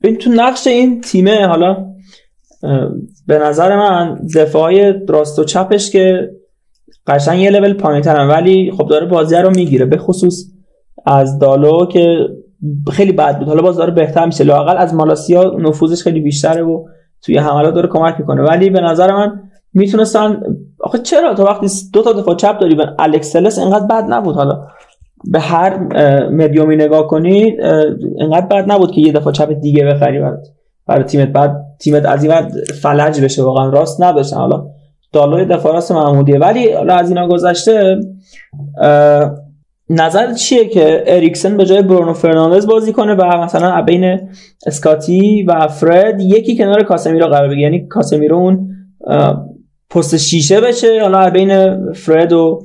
ببین 0.02 0.18
تو 0.18 0.30
نقش 0.30 0.68
این 0.68 1.02
تیمه 1.02 1.48
حالا 1.48 1.94
به 3.28 3.40
نظر 3.40 3.78
من 3.78 4.28
دفاعی 4.36 4.94
راست 5.10 5.40
و 5.40 5.44
چپش 5.44 5.92
که 5.92 6.32
قشنگ 7.08 7.40
یه 7.40 7.50
لول 7.50 7.74
پایینترن 7.74 8.28
ولی 8.28 8.72
خب 8.78 8.88
داره 8.90 9.06
بازی 9.06 9.36
رو 9.36 9.50
می‌گیره. 9.50 9.86
به 9.86 9.98
خصوص 9.98 10.53
از 11.06 11.40
دالو 11.40 11.86
که 11.86 12.18
خیلی 12.92 13.12
بد 13.12 13.40
بود. 13.40 13.48
حالا 13.48 13.62
باز 13.62 13.78
داره 13.78 13.92
بهتر 13.92 14.26
میشه. 14.26 14.44
لاقل 14.44 14.78
از 14.78 14.94
مالاسیا 14.94 15.56
نفوذش 15.60 16.04
خیلی 16.04 16.20
بیشتره 16.20 16.64
و 16.64 16.86
توی 17.22 17.38
حملات 17.38 17.74
داره 17.74 17.88
کمک 17.88 18.16
می‌کنه. 18.20 18.42
ولی 18.42 18.70
به 18.70 18.82
نظر 18.82 19.12
من 19.12 19.40
می‌تونستن 19.74 20.42
آخه 20.80 20.98
چرا 20.98 21.34
تا 21.34 21.44
وقتی 21.44 21.68
دو 21.94 22.02
تا 22.02 22.14
دفاع 22.14 22.36
چپ 22.36 22.60
داری 22.60 22.76
به 22.76 22.88
الکسلس 23.00 23.60
اینقدر 23.60 23.86
بد 23.86 24.06
نبود؟ 24.10 24.36
حالا 24.36 24.68
به 25.32 25.40
هر 25.40 25.78
مدیومی 26.30 26.76
نگاه 26.76 27.08
کنی 27.08 27.58
اینقدر 28.18 28.46
بد 28.46 28.72
نبود 28.72 28.92
که 28.92 29.02
یه 29.02 29.12
دفاع 29.12 29.34
چپ 29.34 29.52
دیگه 29.52 29.86
بخری 29.86 30.20
برات. 30.20 30.48
برای 30.88 31.04
تیمت. 31.04 31.28
بعد 31.28 31.66
تیمت 31.80 32.06
از 32.06 32.24
این 32.24 32.34
فلج 32.82 33.22
بشه. 33.22 33.44
واقعا 33.44 33.70
راست 33.70 34.02
نداشتن 34.02 34.38
حالا 34.38 34.66
دالوی 35.14 35.46
دفاع 35.46 35.74
راست 35.74 35.92
محمودیه. 35.92 36.40
ولی 36.40 36.72
حالا 36.74 36.96
از 36.96 37.10
اینا 37.10 37.28
گذشته 37.28 37.98
نظر 39.90 40.34
چیه 40.34 40.66
که 40.66 41.04
اریکسن 41.08 41.58
به 41.58 41.66
جای 41.66 41.82
برونو 41.82 42.14
فرناندز 42.14 42.68
بازی 42.68 42.94
کنه 42.94 43.14
و 43.14 43.38
مثلا 43.44 43.82
بین 43.82 44.20
اسکاتی 44.68 45.44
و 45.44 45.68
فرد 45.68 46.22
یکی 46.22 46.58
کنار 46.58 46.84
کاسمیرو 46.84 47.28
قرار 47.28 47.50
بگیره؟ 47.50 47.62
یعنی 47.62 47.88
کاسمیرو 47.88 48.38
اون 48.38 48.70
پست 49.90 50.18
شیشه 50.18 50.62
بشه. 50.62 51.02
حالا 51.02 51.30
بین 51.30 51.78
فرد 51.94 52.34
و 52.34 52.62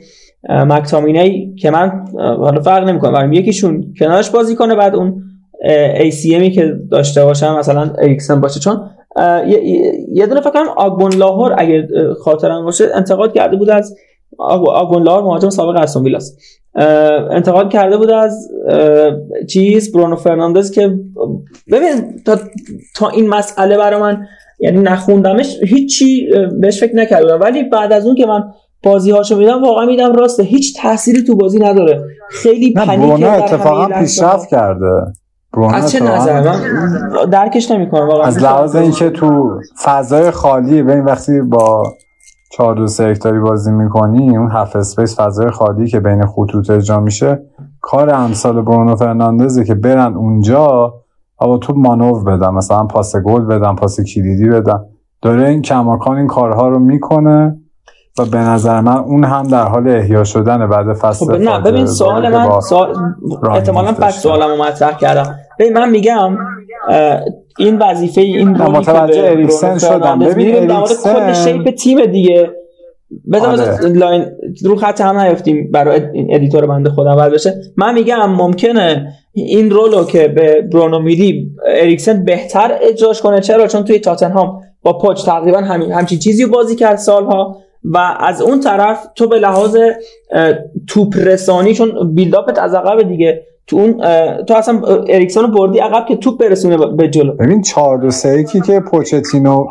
مکتامینی 0.48 1.54
که 1.54 1.70
من 1.70 2.04
حالا 2.18 2.60
فرق 2.60 2.88
نمی‌کنه. 2.88 3.36
یکیشون 3.36 3.94
کنارش 3.98 4.30
بازی 4.30 4.56
کنه 4.56 4.74
بعد 4.74 4.94
اون 4.94 5.22
ACMی 5.96 6.54
که 6.54 6.72
داشته 6.90 7.24
باشم 7.24 7.56
مثلا 7.58 7.90
اریکسن 7.98 8.40
باشه. 8.40 8.60
چون 8.60 8.90
یه 10.12 10.26
دونه 10.26 10.40
فکر 10.40 10.50
کنم 10.50 10.68
آگبون 10.76 11.12
لاهور 11.12 11.54
اگه 11.58 11.88
خاطرم 12.20 12.64
باشه 12.64 12.84
انتقاد 12.94 13.34
کرده 13.34 13.56
بود 13.56 13.70
از 13.70 13.96
آگبون 14.38 15.02
لاهور 15.02 15.24
مهاجم 15.24 15.50
سابق 15.50 15.76
استون 15.76 16.04
ویلاست. 16.04 16.38
انتقاد 17.30 17.70
کرده 17.70 17.96
بود 17.96 18.10
از 18.10 18.48
چیز 19.48 19.92
برونو 19.92 20.16
فرناندز 20.16 20.70
که 20.70 20.98
ببین 21.72 22.22
تا, 22.26 22.36
تا 22.96 23.08
این 23.08 23.28
مسئله 23.28 23.78
برای 23.78 24.00
من 24.00 24.26
یعنی 24.60 24.78
نخوندمش 24.78 25.56
هیچی 25.62 26.28
بهش 26.60 26.80
فکر 26.80 26.96
نکردم. 26.96 27.40
ولی 27.40 27.62
بعد 27.62 27.92
از 27.92 28.06
اون 28.06 28.14
که 28.14 28.26
من 28.26 28.42
بازی 28.82 29.10
هاشو 29.10 29.36
میدم 29.36 29.62
واقعا 29.62 29.86
میدم 29.86 30.12
راسته. 30.12 30.42
هیچ 30.42 30.76
تأثیری 30.80 31.22
تو 31.22 31.36
بازی 31.36 31.58
نداره. 31.58 32.04
خیلی 32.30 32.72
پنیکه 32.72 33.32
اتفاقا 33.32 33.86
پیشرفت 33.86 34.48
کرده. 34.48 35.12
از 35.74 35.92
چه 35.92 36.02
نظر؟ 36.02 36.40
من 36.40 36.60
درکش 37.30 37.70
نمی‌کنم 37.70 38.08
واقعا 38.08 38.26
از 38.26 38.42
لحاظ 38.42 38.76
اینکه 38.76 39.10
تو 39.10 39.50
فضای 39.84 40.30
خالی 40.30 40.82
ببین 40.82 41.04
وقتی 41.04 41.40
با 41.40 41.82
4 42.50 42.74
2 42.74 42.86
3 42.86 43.04
یک 43.04 43.21
داری 43.21 43.38
بازی 43.38 43.72
می‌کنی 43.72 44.36
اون 44.36 44.50
half 44.50 44.76
space 44.76 45.20
فضای 45.20 45.50
خالی 45.50 45.86
که 45.86 46.00
بین 46.00 46.26
خطوط 46.26 46.70
اجرا 46.70 47.00
میشه. 47.00 47.42
کار 47.80 48.14
امثال 48.14 48.62
برونو 48.62 48.96
فرناندزه 48.96 49.64
که 49.64 49.74
برن 49.74 50.14
اونجا 50.14 50.94
اما 51.40 51.58
تو 51.58 51.74
مانور 51.76 52.24
بدم 52.24 52.54
مثلا 52.54 52.84
پاس 52.84 53.16
گل 53.16 53.44
بدم 53.44 53.76
پاس 53.76 54.00
کلیدی 54.00 54.48
بدم. 54.48 54.84
داره 55.22 55.48
این 55.48 55.62
کماکان 55.62 56.16
این 56.16 56.26
کارها 56.26 56.68
رو 56.68 56.78
می‌کنه 56.78 57.56
و 58.18 58.24
به 58.24 58.38
نظر 58.38 58.80
من 58.80 58.96
اون 58.96 59.24
هم 59.24 59.42
در 59.42 59.64
حال 59.64 59.88
احیا 59.88 60.24
شدن 60.24 60.66
بعد 60.66 60.92
فصل 60.92 61.26
خب 61.26 61.32
نه 61.32 61.60
ببین 61.60 61.86
سوال 61.86 62.36
من 62.36 62.60
سوال 62.60 62.96
احتمالا 63.50 63.92
بعد 63.92 64.10
سوالمو 64.10 64.64
مطرح 64.64 64.96
کردم. 64.96 65.34
ببین 65.58 65.72
من 65.72 65.90
میگم 65.90 66.36
این 67.58 67.78
وظیفه 67.78 68.20
این 68.20 68.48
متوجه 68.48 69.22
اریکسن 69.24 69.78
شدم. 69.78 70.18
ببین 70.18 70.70
اریکسن 70.70 71.14
کل 71.14 71.32
shape 71.32 71.70
تیم 71.70 72.04
دیگه. 72.04 72.50
بذار 73.32 73.48
آره. 73.48 73.88
لاین 73.88 74.26
رو 74.64 74.76
خط 74.76 75.00
هم 75.00 75.18
نیفتیم 75.18 75.70
برای 75.70 76.00
این 76.12 76.34
ادیتور 76.34 76.66
بنده 76.66 76.90
خودم 76.90 77.10
اول 77.10 77.28
بشه. 77.28 77.54
من 77.76 77.94
میگم 77.94 78.30
ممکنه 78.32 79.12
این 79.32 79.70
role 79.70 79.98
و 79.98 80.04
که 80.04 80.28
به 80.28 80.62
برونو 80.72 80.98
میدی 80.98 81.50
اریکسن 81.66 82.24
بهتر 82.24 82.78
اجراش 82.82 83.22
کنه. 83.22 83.40
چرا؟ 83.40 83.66
چون 83.66 83.84
توی 83.84 83.98
تاتنهام 83.98 84.60
با 84.82 84.98
پوچ 84.98 85.24
تقریبا 85.24 85.58
همین 85.58 85.92
همچین 85.92 86.18
چیزی 86.18 86.46
بازی 86.46 86.76
کرد 86.76 86.96
سالها 86.96 87.56
و 87.84 87.98
از 88.20 88.42
اون 88.42 88.60
طرف 88.60 89.06
تو 89.14 89.28
به 89.28 89.38
لحاظ 89.38 89.76
توپ 90.88 91.14
رسانی 91.16 91.74
چون 91.74 92.14
build-up 92.14 92.53
ت 92.53 92.58
از 92.58 92.74
عقب 92.74 93.08
دیگه 93.08 93.42
تو 93.68 93.76
اون 93.76 94.00
تو 94.44 94.54
اصلا 94.54 94.80
اریکسن 95.08 95.50
بردی 95.50 95.78
عقب 95.78 96.06
که 96.08 96.16
توپ 96.16 96.40
برسونه 96.40 96.76
به 96.96 97.08
جلو. 97.08 97.32
ببین 97.32 97.62
4 97.62 97.98
2 97.98 98.10
3 98.10 98.44
که 98.44 98.80
پوچتینو 98.80 99.66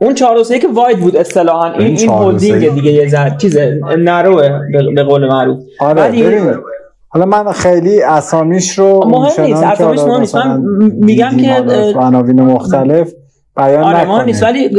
اون 0.00 0.14
4 0.14 0.36
2 0.36 0.44
3 0.44 0.58
که 0.58 0.68
wide 0.68 1.00
بود 1.00 1.16
اصطلاحا. 1.16 1.72
این 1.72 1.98
این 1.98 2.08
هولدینگ 2.08 2.74
دیگه 2.74 2.92
یه 2.92 3.08
ذره 3.08 3.36
چیز 3.38 3.56
نروه 3.98 4.48
به 4.94 5.02
قول 5.02 5.28
معروف. 5.28 5.58
آره 5.80 6.58
حالا 7.08 7.26
من 7.26 7.52
خیلی 7.52 8.02
اسامیش 8.02 8.78
رو 8.78 9.04
مهم 9.06 9.44
نیست 9.44 9.62
اسامیش 9.62 10.00
مهم 10.00 10.20
نیست. 10.20 10.36
من 10.36 10.62
میگم 11.00 11.30
که 11.40 11.54
عناوین 11.98 12.42
مختلف 12.42 13.12
بیان 13.56 13.82
آره 13.84 14.24
نیست. 14.24 14.42
ولی 14.42 14.70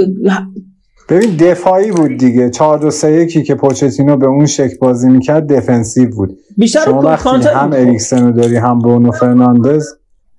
ببین 1.10 1.36
دفاعی 1.36 1.92
بود 1.92 2.18
دیگه. 2.18 2.50
4 2.50 2.78
2 2.78 2.92
3 2.92 3.12
1 3.12 3.46
که 3.46 3.56
پوچتینو 3.56 4.18
به 4.18 4.28
اون 4.28 4.46
شکل 4.46 4.78
بازی 4.78 5.10
می‌کرد 5.10 5.54
defensive 5.54 6.10
بود. 6.10 6.38
بیشتر 6.58 6.86
شما 6.86 7.02
وقتی 7.02 7.30
هم 7.30 7.74
اریکسن 7.74 8.26
رو 8.26 8.32
داری 8.32 8.58
هم 8.58 8.80
برونو 8.80 9.12
فرناندز 9.12 9.88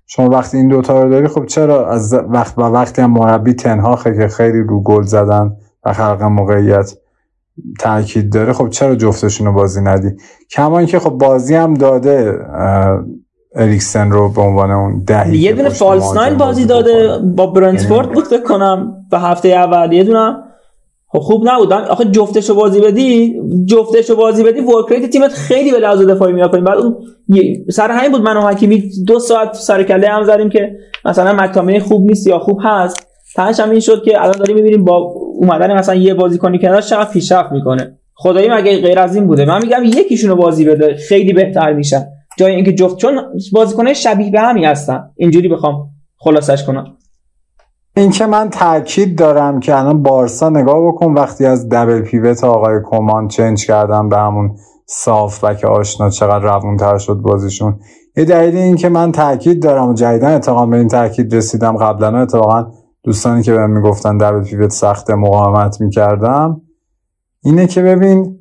شما 0.07 0.29
وقتی 0.29 0.57
این 0.57 0.69
دوتا 0.69 1.03
رو 1.03 1.11
داری 1.11 1.29
خب 1.29 1.47
چرا 1.47 1.89
از 1.91 2.15
وقت 2.15 2.59
و 2.59 2.63
وقتی 2.63 3.03
هم 3.03 3.11
مربی 3.11 3.53
تنهاخه 3.53 4.15
که 4.15 4.29
خیلی 4.29 4.61
رو 4.61 4.83
گل 4.83 5.03
زدن 5.03 5.53
و 5.85 5.93
خلق 5.93 6.23
موقعیت 6.23 6.95
تاکید 7.81 8.33
داره 8.33 8.53
خب 8.53 8.69
چرا 8.69 8.95
جفتشون 8.95 9.47
رو 9.47 9.53
بازی 9.53 9.81
ندی؟ 9.81 10.11
کما 10.51 10.79
اینکه 10.79 10.99
خب 10.99 11.11
بازی 11.11 11.55
هم 11.55 11.75
داده 11.75 12.39
اریکسن 13.55 14.11
رو 14.11 14.29
به 14.29 14.41
عنوان 14.41 14.71
اون 14.71 15.03
ده 15.07 15.37
یه 15.37 15.53
دونه 15.53 15.69
false 15.69 16.15
nine 16.15 16.37
بازی 16.37 16.65
داده 16.65 17.19
با 17.37 17.47
برنتفورد 17.47 18.13
بود 18.13 18.25
فکر 18.25 18.43
کنم 18.43 18.93
به 19.11 19.19
هفته 19.19 19.49
اول. 19.49 19.93
یه 19.93 20.05
دونه 20.05 20.37
خب 21.13 21.19
خوب 21.19 21.49
نبود. 21.49 21.73
آخه 21.73 22.05
جفتشو 22.05 22.55
بازی 22.55 22.81
بدی 22.81 23.35
جفتشو 23.67 24.17
بازی 24.17 24.43
بدی 24.43 24.61
work 24.61 24.86
rate 24.86 25.11
تیمت 25.11 25.33
خیلی 25.33 25.71
به 25.71 25.79
لحاظ 25.79 26.03
دفاعی 26.03 26.33
میاد 26.33 26.65
بعد 26.65 26.79
اون 26.79 26.97
سر 27.71 27.91
همین 27.91 28.13
بود 28.13 28.21
من 28.21 28.37
و 28.37 28.41
حکیمی 28.41 28.91
دو 29.07 29.19
ساعت 29.19 29.55
سر 29.55 29.83
کله 29.83 30.09
هم 30.09 30.25
زدیم 30.25 30.49
که 30.49 30.77
مثلا 31.05 31.33
مکتامینی 31.33 31.81
خوب 31.81 32.07
نیست 32.07 32.27
یا 32.27 32.39
خوب 32.39 32.59
هست. 32.63 33.07
تاش 33.37 33.61
هم 33.61 33.71
این 33.71 33.81
شد 33.81 34.03
که 34.05 34.23
الان 34.23 34.39
داریم 34.39 34.57
می‌بینیم 34.57 34.85
با 34.85 34.97
اومدن 35.35 35.73
مثلا 35.73 35.95
یه 35.95 36.15
بازیکنی 36.15 36.59
کنار 36.59 36.81
چقدر 36.81 37.11
پیشرفت 37.11 37.53
می‌کنه. 37.53 37.99
خدایی 38.15 38.49
مگه 38.49 38.81
غیر 38.81 38.99
از 38.99 39.15
این 39.15 39.27
بوده. 39.27 39.45
من 39.45 39.63
میگم 39.63 39.85
یکیشونو 39.85 40.37
بازی 40.37 40.65
بده 40.65 40.95
خیلی 40.95 41.33
بهتر 41.33 41.73
میشه. 41.73 42.07
جای 42.39 42.55
اینکه 42.55 42.73
جفت 42.73 42.97
چون 42.97 43.21
بازیکنای 43.53 43.95
شبیه 43.95 44.31
به 44.31 44.41
همی 44.41 44.65
هستن. 44.65 45.11
اینجوری 45.17 45.49
بخوام 45.49 45.89
خلاصش 46.19 46.65
کنم. 46.65 46.97
اینکه 48.01 48.27
من 48.27 48.51
تاکید 48.51 49.19
دارم 49.19 49.61
که 49.61 49.79
الان 49.79 50.03
بارسا 50.03 50.49
نگاه 50.49 50.89
بکن 50.89 51.13
وقتی 51.13 51.47
از 51.47 51.69
دبل 51.69 52.01
پیوت 52.01 52.45
آقای 52.45 52.81
کمان 52.91 53.29
چنج 53.29 53.67
کردم 53.67 54.09
به 54.09 54.17
همون 54.17 54.57
صاف 54.87 55.45
که 55.45 55.67
آشنا 55.67 56.11
چقدر 56.11 56.45
روونتر 56.45 56.99
شد 56.99 57.15
بازیشون. 57.15 57.81
یه 58.17 58.25
دلیل 58.25 58.57
این 58.57 58.77
که 58.77 58.89
من 58.89 59.13
تاکید 59.13 59.63
دارم 59.63 59.89
و 59.89 59.95
جدیدن 59.95 60.35
اتفاقا 60.35 60.67
به 60.67 60.77
این 60.77 60.89
تاکید 60.89 61.35
رسیدم 61.35 61.77
قبلا 61.77 62.19
اتفاقا 62.23 62.67
دوستانی 63.03 63.43
که 63.43 63.53
بهم 63.53 63.71
می‌گفتن 63.71 64.19
دبل 64.19 64.45
پیوت 64.45 64.71
سخت 64.71 65.11
مقاومت 65.11 65.81
می‌کردم 65.81 66.61
اینه 67.45 67.67
که 67.67 67.83
ببین 67.83 68.39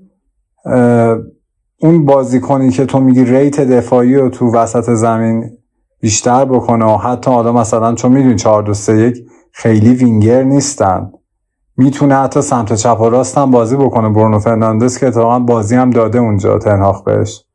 اون 1.82 2.06
بازیکنی 2.06 2.70
که 2.70 2.86
تو 2.86 3.00
میگی 3.00 3.24
ریت 3.24 3.62
دفاعی 3.62 4.16
رو 4.16 4.30
تو 4.30 4.52
وسط 4.52 4.94
زمین 4.94 5.50
بیشتر 6.02 6.46
بکنه 6.46 6.86
و 6.86 6.98
حتی 6.98 7.32
حالا 7.32 7.52
مثلا 7.52 7.96
چون 7.96 8.12
می‌دونی 8.12 8.36
4 8.36 8.64
2 8.64 8.74
3 8.74 8.98
1 8.98 9.29
خیلی 9.52 9.94
وینگر 9.94 10.44
نیستن. 10.44 11.12
می‌تونه 11.78 12.16
حتی 12.16 12.42
سمت 12.42 12.74
چپ 12.74 13.02
و 13.02 13.10
راست 13.10 13.38
هم 13.38 13.52
بازی 13.52 13.76
بکنه. 13.76 14.10
برونو 14.10 14.40
فرناندز 14.40 14.98
که 14.98 15.08
اتفاقا 15.08 15.40
بازی 15.40 15.76
هم 15.76 15.90
داده 15.90 16.20
اونجا 16.20 16.58
تنهاخ 16.58 17.04
بهش. 17.04 17.46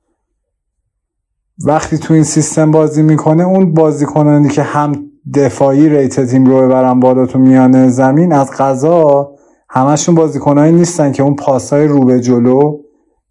وقتی 1.67 1.99
تو 1.99 2.15
این 2.15 2.23
سیستم 2.23 2.71
بازی 2.71 3.03
می‌کنه 3.03 3.45
اون 3.45 3.75
بازی 3.75 4.07
کنندی 4.07 4.49
که 4.49 4.63
هم 4.63 4.93
دفاعی 5.35 5.89
rate 5.89 6.21
تیم 6.21 6.47
رو 6.47 6.61
ببرن 6.61 7.01
بالا 7.01 7.27
تو 7.27 7.39
میانه 7.39 7.89
زمین 7.89 8.33
از 8.33 8.51
قضا 8.51 9.31
همشون 9.69 10.15
بازیکنایی 10.15 10.73
نیستن 10.73 11.13
که 11.13 11.23
اون 11.23 11.37
پاسای 11.37 11.87
رو 11.87 12.05
به 12.05 12.21
جلو 12.21 12.79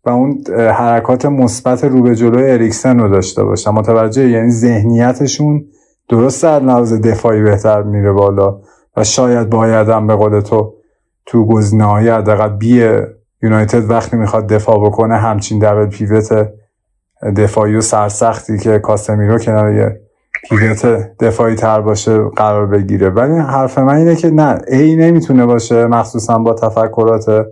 و 0.05 0.09
اون 0.09 0.43
حرکات 0.49 1.25
مثبت 1.25 1.83
رو 1.83 2.01
به 2.01 2.15
جلو 2.15 2.37
اریکسن 2.37 2.99
رو 2.99 3.09
داشته 3.09 3.43
باشن. 3.43 3.71
متوجه 3.71 4.29
یعنی 4.29 4.49
ذهنیتشون 4.49 5.65
درست 6.09 6.43
در 6.43 6.59
لحاظ 6.59 6.93
دفاعی 6.93 7.41
بهتر 7.41 7.83
میره 7.83 8.11
بالا 8.11 8.59
و 8.97 9.03
شاید 9.03 9.49
باید 9.49 9.89
هم 9.89 10.07
به 10.07 10.15
قول 10.15 10.39
تو 10.39 10.73
تو 11.25 11.45
گزینه 11.45 11.85
های 11.85 12.09
حداقل 12.09 12.49
بی 12.49 12.89
یونایتد 13.41 13.89
وقتی 13.89 14.17
می‌خواد 14.17 14.47
دفاع 14.47 14.85
بکنه 14.85 15.15
همچین 15.15 15.59
دبل 15.59 15.85
پیوت 15.85 16.49
دفاعی 17.37 17.75
و 17.75 17.81
سرسختی 17.81 18.57
که 18.57 18.79
کاسمیرو 18.79 19.37
کنار 19.37 19.73
یه 19.73 20.01
پیوت 20.49 20.85
دفاعی 21.19 21.55
تر 21.55 21.81
باشه 21.81 22.17
قرار 22.17 22.65
بگیره. 22.67 23.09
ولی 23.09 23.33
حرف 23.33 23.77
من 23.77 23.95
اینه 23.95 24.15
که 24.15 24.29
نه 24.29 24.61
ای 24.67 24.95
نمی‌تونه 24.95 25.45
باشه 25.45 25.85
مخصوصا 25.85 26.37
با 26.37 26.53
تفکرات 26.53 27.45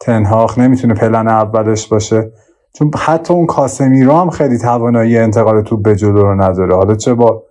تنهاخ 0.00 0.58
نمی‌تونه 0.58 0.94
پلن 0.94 1.28
اولش 1.28 1.88
باشه. 1.88 2.32
چون 2.78 2.90
حتی 2.98 3.34
اون 3.34 3.46
کاسمیرو 3.46 4.12
هم 4.12 4.30
خیلی 4.30 4.58
توانایی 4.58 5.18
انتقال 5.18 5.62
توپ 5.62 5.82
به 5.82 5.96
جلو 5.96 6.22
رو 6.22 6.42
نداره. 6.42 6.74
حالا 6.74 6.94
چه 6.94 7.14
با 7.14 7.42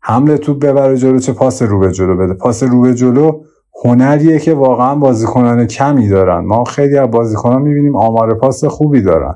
حمله 0.00 0.38
توپ 0.38 0.58
ببره 0.58 0.96
جلو 0.96 1.18
چه 1.18 1.32
پاس 1.32 1.62
رو 1.62 1.78
به 1.78 1.92
جلو 1.92 2.16
بده. 2.16 2.34
پاس 2.34 2.62
رو 2.62 2.80
به 2.80 2.94
جلو 2.94 3.40
هنریه 3.84 4.38
که 4.38 4.54
واقعا 4.54 4.94
بازیکنان 4.94 5.66
کمی 5.66 6.08
دارن. 6.08 6.44
ما 6.44 6.64
خیلی 6.64 6.98
از 6.98 7.10
بازیکنان 7.10 7.62
می‌بینیم 7.62 7.96
آمار 7.96 8.34
پاس 8.34 8.64
خوبی 8.64 9.02
دارن. 9.02 9.34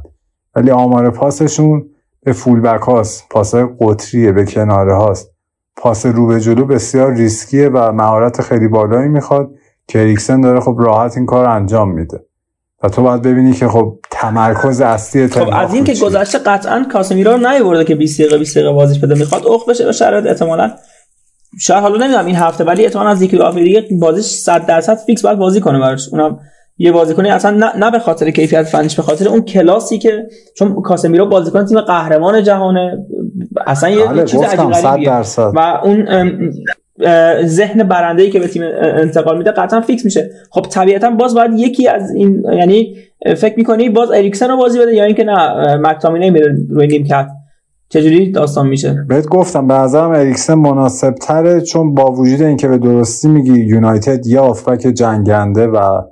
ولی 0.57 0.71
آمار 0.71 1.11
پاسشون 1.11 1.85
به 2.25 2.33
فول 2.33 2.61
بک 2.61 2.81
هاست. 2.81 3.29
پاس 3.31 3.55
قطریه 3.55 4.33
به 4.33 4.45
کناره 4.45 4.95
هاست. 4.95 5.33
پاس 5.77 6.07
رو 6.07 6.27
به 6.27 6.41
جلو 6.41 6.65
بسیار 6.65 7.13
ریسکیه 7.13 7.69
و 7.69 7.93
مهارت 7.93 8.41
خیلی 8.41 8.69
بالایی 8.69 9.09
می‌خواد 9.09 9.51
که 9.89 10.01
اریکسن 10.01 10.41
داره 10.41 10.61
خب 10.61 10.77
راحت 10.79 11.17
این 11.17 11.27
کار 11.27 11.47
انجام 11.49 11.91
میده. 11.91 12.25
و 12.83 12.89
تو 12.89 13.03
باید 13.03 13.23
ببینی 13.23 13.53
که 13.53 13.69
خب 13.69 13.99
تمرکز 14.11 14.81
اصلی 14.81 15.29
خب 15.29 15.49
از 15.53 15.75
این 15.75 15.85
که 15.85 15.95
گذشته 15.95 16.39
قطعا 16.39 16.87
کاسمیرو 16.93 17.33
رو 17.33 17.49
نیورده 17.49 17.85
که 17.85 17.95
20 17.95 18.21
دقیقه 18.21 18.39
20 18.39 18.57
دقیقه 18.57 18.73
بازیش 18.73 18.99
بده. 18.99 19.15
می‌خواد 19.15 19.47
اخت 19.47 19.69
بشه 19.69 19.85
با 19.85 19.93
شرایط 19.93 20.27
احتمالاً. 20.27 20.71
شاید 21.61 21.83
حالا 21.83 21.97
نمی‌دونم 21.97 22.27
این 22.27 22.37
هفته 22.37 22.65
ولی 22.65 22.85
احتمالاً 22.85 23.11
از 23.11 23.23
یکی 23.23 23.37
دو 23.37 23.51
دیگه 23.51 23.85
بازیش 24.01 24.27
100 24.27 24.67
درصد 24.67 24.97
فیکس 24.97 25.23
باید 25.23 25.39
بازی 25.39 25.61
کنه 25.61 25.79
براش. 25.79 26.09
اونم 26.13 26.39
یه 26.79 26.93
بازیکنی 26.93 27.31
اصلا 27.31 27.51
نه, 27.51 27.77
نه 27.77 27.91
به 27.91 27.99
خاطر 27.99 28.31
کیفیت 28.31 28.63
فنیش 28.63 28.97
به 28.97 29.03
خاطر 29.03 29.29
اون 29.29 29.43
کلاسی 29.43 29.99
که 29.99 30.27
چون 30.57 30.83
کاسمیرو 30.83 31.27
بازیکن 31.27 31.67
تیم 31.67 31.81
قهرمان 31.81 32.43
جهانه. 32.43 32.99
اصلا 33.67 33.91
یه 33.91 34.07
بله 34.07 34.25
چیز 34.25 34.41
عجیب 34.41 35.11
و 35.55 35.81
اون 35.85 36.09
ذهن 37.45 37.83
برنده 37.83 38.23
ای 38.23 38.31
که 38.31 38.41
به 38.41 38.49
تیم 38.49 38.63
انتقال 38.83 39.39
میده 39.39 39.51
قطعا 39.51 39.81
فیکس 39.81 40.05
میشه. 40.05 40.31
خب 40.51 40.63
طبیعتا 40.63 41.11
باز 41.11 41.35
باید 41.35 41.51
یکی 41.57 41.89
از 41.89 42.11
این 42.15 42.45
یعنی 42.59 42.97
فکر 43.37 43.55
می‌کنی 43.57 43.89
باز 43.89 44.11
اریکسن 44.11 44.49
رو 44.49 44.57
بازی 44.57 44.79
بده 44.79 44.95
یا 44.95 45.05
اینکه 45.05 45.25
نه 45.25 45.77
مکتامینه 45.77 46.31
میره 46.31 46.57
روی 46.71 46.87
نیم 46.87 47.05
کرد 47.05 47.31
چجوری 47.89 48.31
داستان 48.31 48.67
میشه؟ 48.67 49.05
بهت 49.09 49.27
گفتم 49.27 49.67
به 49.67 49.75
نظرم 49.75 50.11
اریکسن 50.11 50.55
مناسب 50.55 51.15
تره 51.15 51.61
چون 51.61 51.95
با 51.95 52.13
وجود 52.13 52.43
اینکه 52.43 52.69
به 52.69 52.79
درستی 52.79 53.29
میگی 53.29 53.61
یونایتد 53.61 54.27
یا 54.27 54.43
آفبک 54.43 54.81
جنگنده 54.81 55.67
و 55.67 56.03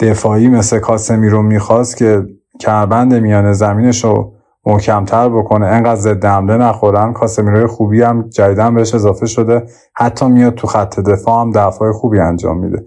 دفاعی 0.00 0.48
مثل 0.48 0.78
کاسمی 0.78 1.28
رو 1.28 1.42
می‌خواست 1.42 1.96
که 1.96 2.22
کربند 2.60 3.14
میانه 3.14 3.52
زمینش 3.52 4.04
رو 4.04 4.32
محکمتر 4.66 5.28
بکنه. 5.28 5.66
انقدر 5.66 6.00
ضد 6.00 6.24
حمله 6.24 6.56
نخورن. 6.56 7.12
کاسمیروی 7.12 7.66
خوبی 7.66 8.02
هم 8.02 8.28
جدیدن 8.28 8.74
بهش 8.74 8.94
اضافه 8.94 9.26
شده. 9.26 9.62
حتی 9.94 10.26
میاد 10.26 10.54
تو 10.54 10.66
خط 10.66 11.00
دفاع 11.00 11.40
هم 11.40 11.50
دفاع 11.50 11.92
خوبی 11.92 12.20
انجام 12.20 12.58
میده. 12.58 12.84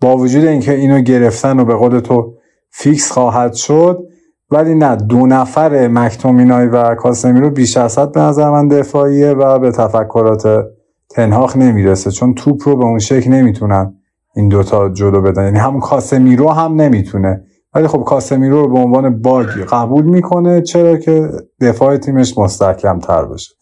با 0.00 0.16
وجود 0.16 0.44
اینکه 0.44 0.72
اینو 0.72 1.00
گرفتن 1.00 1.60
و 1.60 1.64
به 1.64 1.74
قول 1.74 2.00
تو 2.00 2.34
فیکس 2.70 3.10
خواهد 3.10 3.52
شد 3.52 4.02
ولی 4.50 4.74
نه 4.74 4.96
دو 4.96 5.26
نفر 5.26 5.88
مکتومینای 5.88 6.66
و 6.66 6.94
کاسمیرو 6.94 7.50
بیش 7.50 7.76
از 7.76 7.98
حد 7.98 8.12
به 8.12 8.20
نظر 8.20 8.50
من 8.50 8.68
دفاعیه 8.68 9.30
و 9.30 9.58
به 9.58 9.70
تفکرات 9.70 10.64
تن 11.10 11.28
هاخ 11.28 11.56
نمی‌رسه. 11.56 12.10
چون 12.10 12.34
توپ 12.34 12.68
رو 12.68 12.76
به 12.76 12.84
اون 12.84 12.98
شکل 12.98 13.30
نمی‌تونن 13.30 13.94
این 14.36 14.48
دوتا 14.48 14.88
جلو 14.88 15.22
بدن. 15.22 15.44
یعنی 15.44 15.58
همون 15.58 15.80
کاسمیرو 15.80 16.48
هم 16.48 16.80
نمی‌تونه 16.80 17.44
ولی 17.76 17.88
خب 17.88 18.04
کاسمیرو 18.04 18.62
رو 18.62 18.68
به 18.72 18.78
عنوان 18.78 19.22
bug 19.22 19.53
ی 19.53 19.64
قبول 19.70 20.04
می‌کنه 20.04 20.62
چرا 20.62 20.96
که 20.96 21.30
دفاع 21.60 21.96
تیمش 21.96 22.38
مستحکم 22.38 22.98
تر 22.98 23.24
بشه 23.24 23.54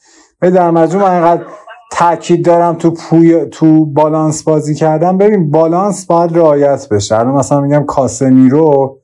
ولی 0.42 0.50
در 0.52 0.70
مجموع 0.70 1.04
من 1.04 1.14
اینقدر 1.14 1.42
تاکید 1.92 2.44
دارم 2.44 2.74
تو 2.74 2.90
پوی 2.90 3.46
تو 3.46 3.86
بالانس 3.86 4.42
بازی 4.42 4.74
کردم 4.74 5.18
ببین 5.18 5.50
بالانس 5.50 6.06
باید 6.06 6.38
رعایت 6.38 6.88
بشه. 6.90 7.18
الان 7.18 7.34
مثلا 7.34 7.60
میگم 7.60 7.84
کاسمیرو 7.84 8.98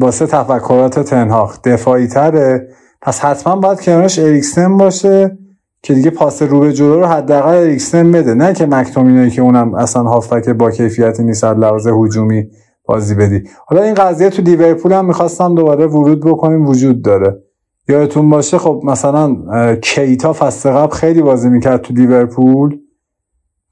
واسه 0.00 0.26
تفکرات 0.26 1.00
تنهاخ 1.00 1.62
دفاعی 1.62 2.06
تره 2.06 2.68
پس 3.02 3.20
حتما 3.20 3.56
باید 3.56 3.80
کنارش 3.80 4.18
اریکسن 4.18 4.76
باشه 4.76 5.38
که 5.82 5.94
دیگه 5.94 6.10
پاس 6.10 6.42
رو 6.42 6.60
به 6.60 6.72
جلو 6.72 7.00
رو 7.00 7.06
حداقل 7.06 7.54
اریکسن 7.54 8.12
بده. 8.12 8.34
نه 8.34 8.52
که 8.52 8.66
مکتومینایی 8.66 9.30
که 9.30 9.42
اونم 9.42 9.74
اصلا 9.74 10.02
هافبک 10.02 10.48
با 10.48 10.70
کیفیتی 10.70 11.22
نیست 11.22 11.44
از 11.44 11.56
لحاظ 11.56 11.86
هجومی 11.86 12.50
بازی 12.90 13.14
بدی. 13.14 13.42
حالا 13.66 13.82
این 13.82 13.94
قضیه 13.94 14.30
تو 14.30 14.42
لیورپول 14.42 14.92
هم 14.92 15.04
می‌خواستم 15.04 15.54
دوباره 15.54 15.86
ورود 15.86 16.20
بکنیم 16.20 16.66
وجود 16.66 17.02
داره. 17.02 17.42
یادتون 17.88 18.30
باشه 18.30 18.58
خب 18.58 18.80
مثلا 18.84 19.36
کیتا 19.76 20.32
فصل 20.32 20.70
قبل 20.70 20.92
خیلی 20.92 21.22
بازی 21.22 21.48
می‌کرد 21.48 21.80
تو 21.80 21.94
لیورپول. 21.94 22.78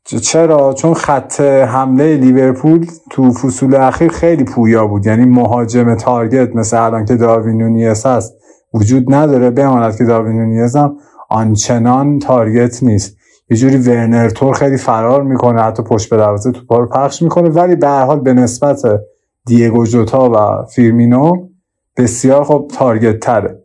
چرا؟ 0.04 0.72
چون 0.72 0.94
خط 0.94 1.40
حمله 1.40 2.16
لیورپول 2.16 2.86
تو 3.10 3.30
فصول 3.30 3.74
اخیر 3.74 4.08
خیلی 4.08 4.44
پویا 4.44 4.86
بود. 4.86 5.06
یعنی 5.06 5.24
مهاجم 5.24 5.94
تارگت 5.94 6.56
مثل 6.56 6.82
الان 6.82 7.04
که 7.04 7.16
داروین 7.16 7.78
هست 7.78 8.34
وجود 8.74 9.14
نداره. 9.14 9.50
بماند 9.50 9.96
که 9.96 10.04
داروین 10.04 10.68
هم 10.76 10.96
آنچنان 11.30 12.18
تارگت 12.18 12.82
نیست. 12.82 13.17
یه 13.50 13.56
جوری 13.56 13.76
ورنر 13.76 14.28
تور 14.28 14.54
خیلی 14.54 14.76
فرار 14.76 15.22
می‌کنه 15.22 15.62
حتی 15.62 15.82
پشت 15.82 16.10
به 16.10 16.16
دروازه 16.16 16.52
تو 16.52 16.76
رو 16.76 16.86
پخش 16.86 17.22
می‌کنه. 17.22 17.48
ولی 17.48 17.76
به 17.76 17.88
هر 17.88 18.04
حال 18.04 18.20
به 18.20 18.34
نسبت 18.34 18.82
دیگو 19.46 19.86
جوتا 19.86 20.30
و 20.30 20.64
فیرمینو 20.64 21.48
بسیار 21.96 22.44
خب 22.44 22.70
تارگت 22.74 23.20
تره 23.20 23.62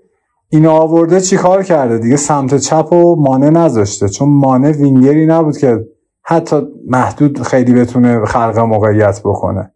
اینو 0.49 0.71
آورده 0.71 1.21
چیکار 1.21 1.63
کرده؟ 1.63 1.97
دیگه 1.97 2.15
سمت 2.15 2.55
چپ 2.57 2.93
و 2.93 3.15
مانع 3.15 3.49
نذاشته. 3.49 4.09
چون 4.09 4.29
مانع 4.29 4.71
وینگری 4.71 5.25
نبود 5.25 5.57
که 5.57 5.85
حتی 6.23 6.61
محدود 6.87 7.41
خیلی 7.41 7.73
بتونه 7.73 8.25
خلق 8.25 8.59
موقعیت 8.59 9.19
بکنه. 9.19 9.71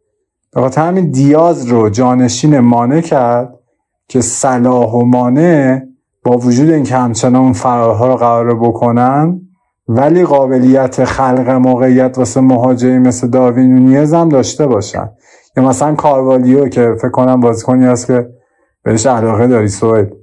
به 0.54 0.70
همین 0.78 1.12
دیاز 1.12 1.66
رو 1.66 1.90
جانشین 1.90 2.60
مانع 2.60 3.02
کرد 3.02 3.60
که 4.08 4.22
صلاح 4.22 4.92
و 4.92 5.06
مانع 5.06 5.82
با 6.24 6.38
وجود 6.38 6.70
اینکه 6.70 6.96
همچنان 6.96 7.54
فرارها 7.54 8.08
رو 8.08 8.16
قرار 8.16 8.60
بکنن 8.60 9.42
ولی 9.88 10.24
قابلیت 10.24 11.04
خلق 11.06 11.50
موقعیت 11.50 12.18
واسه 12.18 12.42
مهاجری 12.42 13.00
مثل 13.00 13.28
داروین 13.28 13.76
نونیز 13.76 14.14
هم 14.14 14.30
داشته 14.30 14.68
باشن. 14.68 15.10
یا 15.58 15.64
مثلا 15.64 15.96
کاروالیو 15.96 16.68
که 16.68 16.96
فکر 17.02 17.10
کنم 17.10 17.40
بازیکنی 17.40 17.86
هست 17.86 18.08
که 18.08 18.30
بهش 18.84 19.06
علاقه 19.06 19.48
داری 19.48 19.68
سوید 19.68 20.14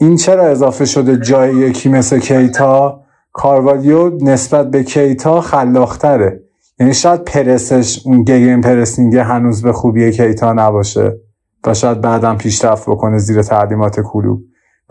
این 0.00 0.16
چرا 0.16 0.42
اضافه 0.42 0.84
شده 0.84 1.16
جای 1.16 1.56
یکی 1.56 1.88
مثل 1.88 2.18
کیتا؟ 2.18 3.02
کاروالیو 3.32 4.24
نسبت 4.24 4.70
به 4.70 4.84
کیتا 4.84 5.40
خلاقتره. 5.40 6.42
یعنی 6.80 6.94
شاید 6.94 7.24
پرسش 7.24 8.06
اون 8.06 8.22
گیم 8.22 8.60
پرسینگ 8.60 9.16
هنوز 9.16 9.62
به 9.62 9.72
خوبی 9.72 10.10
کیتا 10.10 10.52
نباشه 10.52 11.18
و 11.66 11.74
شاید 11.74 12.00
بعدم 12.00 12.36
پیشرفت 12.36 12.90
بکنه 12.90 13.18
زیر 13.18 13.42
تعلیمات 13.42 14.00
کلوب. 14.00 14.42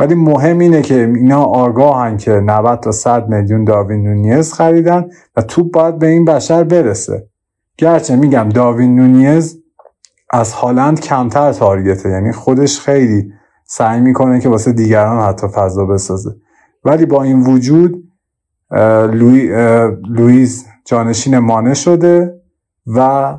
ولی 0.01 0.15
مهم 0.15 0.59
اینه 0.59 0.81
که 0.81 0.95
اینا 1.15 1.43
آگاهن 1.43 2.17
که 2.17 2.31
90 2.31 2.79
تا 2.79 2.91
100 2.91 3.29
میلیون 3.29 3.63
داوین 3.63 4.03
نونیز 4.03 4.53
خریدن 4.53 5.05
و 5.35 5.41
توپ 5.41 5.73
باید 5.73 5.99
به 5.99 6.07
این 6.07 6.25
بشر 6.25 6.63
برسه. 6.63 7.27
گرچه 7.77 8.15
میگم 8.15 8.49
داوین 8.49 8.95
نونیز 8.95 9.57
از 10.29 10.53
هالند 10.53 10.99
کمتر 10.99 11.53
تارگته 11.53 12.09
یعنی 12.09 12.31
خودش 12.31 12.79
خیلی 12.79 13.31
سعی 13.65 14.01
می‌کنه 14.01 14.39
که 14.39 14.49
واسه 14.49 14.71
دیگران 14.71 15.23
حتی 15.23 15.47
فضا 15.47 15.85
بسازه. 15.85 16.35
ولی 16.85 17.05
با 17.05 17.23
این 17.23 17.43
وجود 17.43 18.03
لوی، 19.13 19.47
لویز 20.09 20.65
جانشین 20.85 21.39
مانه 21.39 21.73
شده 21.73 22.41
و 22.95 23.37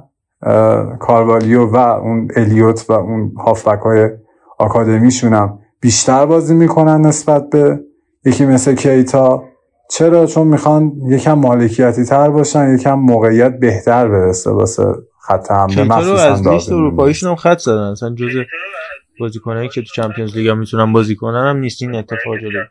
کاروالیو 1.01 1.67
و 1.67 1.77
اون 1.77 2.29
الیوت 2.37 2.91
و 2.91 2.93
اون 2.93 3.33
هافبک 3.39 3.81
های 3.81 4.11
آکادمیشون 4.59 5.35
هم 5.35 5.59
بیشتر 5.83 6.27
بازی 6.27 6.55
می‌کنن 6.55 7.01
نسبت 7.01 7.51
به 7.51 7.81
یکی 8.25 8.47
مثل 8.47 8.75
کیتا. 8.75 9.45
چرا؟ 9.91 10.27
چون 10.27 10.47
می‌خوان 10.47 10.93
یکم 11.07 11.33
مالکیتی 11.33 12.05
تر 12.05 12.31
باشن 12.31 12.75
یکم 12.75 12.95
موقعیت 12.95 13.59
بهتر 13.59 14.09
برسه 14.09 14.51
واسه 14.51 14.85
خط 15.21 15.51
حمله. 15.51 15.85
مخصوصا 15.85 16.33
از 16.33 16.49
لیست 16.49 16.73
اروپاییشون 16.73 17.31
هم 17.31 17.37
خط 17.37 17.59
زدن. 17.59 17.91
اصلا 17.91 18.15
جزء 18.15 18.43
بازیکنایی 19.21 19.69
که 19.69 19.83
تو 19.83 19.89
Champions 19.95 20.37
League 20.37 20.51
می‌تونن 20.51 20.93
بازی 20.93 21.17
کنن 21.17 21.49
هم 21.49 21.57
نیست. 21.57 21.83
این 21.83 21.95
اتفاق 21.95 22.39
جلو. 22.41 22.65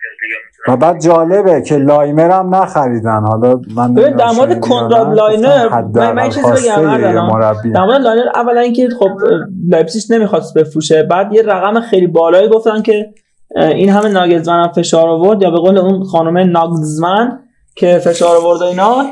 و 0.67 0.77
بعد 0.77 1.01
جالبه 1.01 1.61
که 1.61 1.77
لایمر 1.77 2.31
هم 2.31 2.55
نخریدن. 2.55 3.19
حالا 3.19 3.61
من 3.75 3.93
ببین 3.93 4.15
در 4.15 4.31
مورد 4.31 4.59
کنراد 4.59 5.13
لایمر 5.13 5.69
من 6.13 6.29
چیزی 6.29 6.51
بگم 6.51 6.97
در 7.73 7.85
مورد 7.85 8.01
لایمر 8.01 8.30
اولا 8.35 8.61
اینکه 8.61 8.89
خب 8.99 9.09
لایپزیگ 9.69 10.13
نمی‌خواست 10.13 10.53
بفروشه. 10.57 11.03
بعد 11.03 11.33
یه 11.33 11.41
رقم 11.41 11.79
خیلی 11.79 12.07
بالایی 12.07 12.49
گفتن 12.49 12.81
که 12.81 13.13
این 13.55 13.89
همه 13.89 14.09
ناگلزمن 14.09 14.63
هم 14.63 14.71
فشار 14.71 15.09
آورد. 15.09 15.41
یا 15.41 15.51
به 15.51 15.57
قول 15.57 15.77
اون 15.77 16.03
خانم 16.03 16.38
ناگلزمن 16.38 17.39
که 17.75 17.97
فشار 17.97 18.38
آورد 18.38 18.61
و 18.61 18.63
اینا 18.63 19.05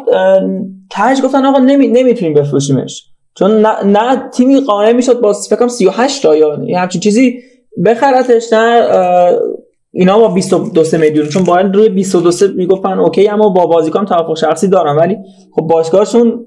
تاج 0.89 1.21
گفتن 1.21 1.45
آقا 1.45 1.59
نمی... 1.59 1.87
نمی‌تونیم 1.87 2.33
بفروشیمش. 2.33 3.05
چون 3.33 3.51
نه, 3.51 3.85
نه 3.85 4.29
تیمی 4.29 4.61
قانع 4.61 4.91
می‌شد 4.91 5.21
با 5.21 5.33
فکر 5.33 5.55
کنم 5.55 5.67
38 5.67 6.23
تا 6.23 6.35
یا 6.35 6.57
همچین 6.77 7.01
چیزی 7.01 7.39
بخرتش 7.85 8.53
نه 8.53 8.87
اینا 9.91 10.19
با 10.19 10.27
22 10.27 10.97
میلیون 10.97 11.27
چون 11.27 11.43
باید 11.43 11.75
روی 11.75 11.89
22 11.89 12.53
می‌گفتن 12.57 12.99
اوکی 12.99 13.27
اما 13.27 13.49
با 13.49 13.65
بازیکن 13.65 14.05
توافق 14.05 14.37
شخصی 14.37 14.67
دارن 14.67 14.95
ولی 14.95 15.17
خب 15.55 15.61
باشگاهشون 15.61 16.45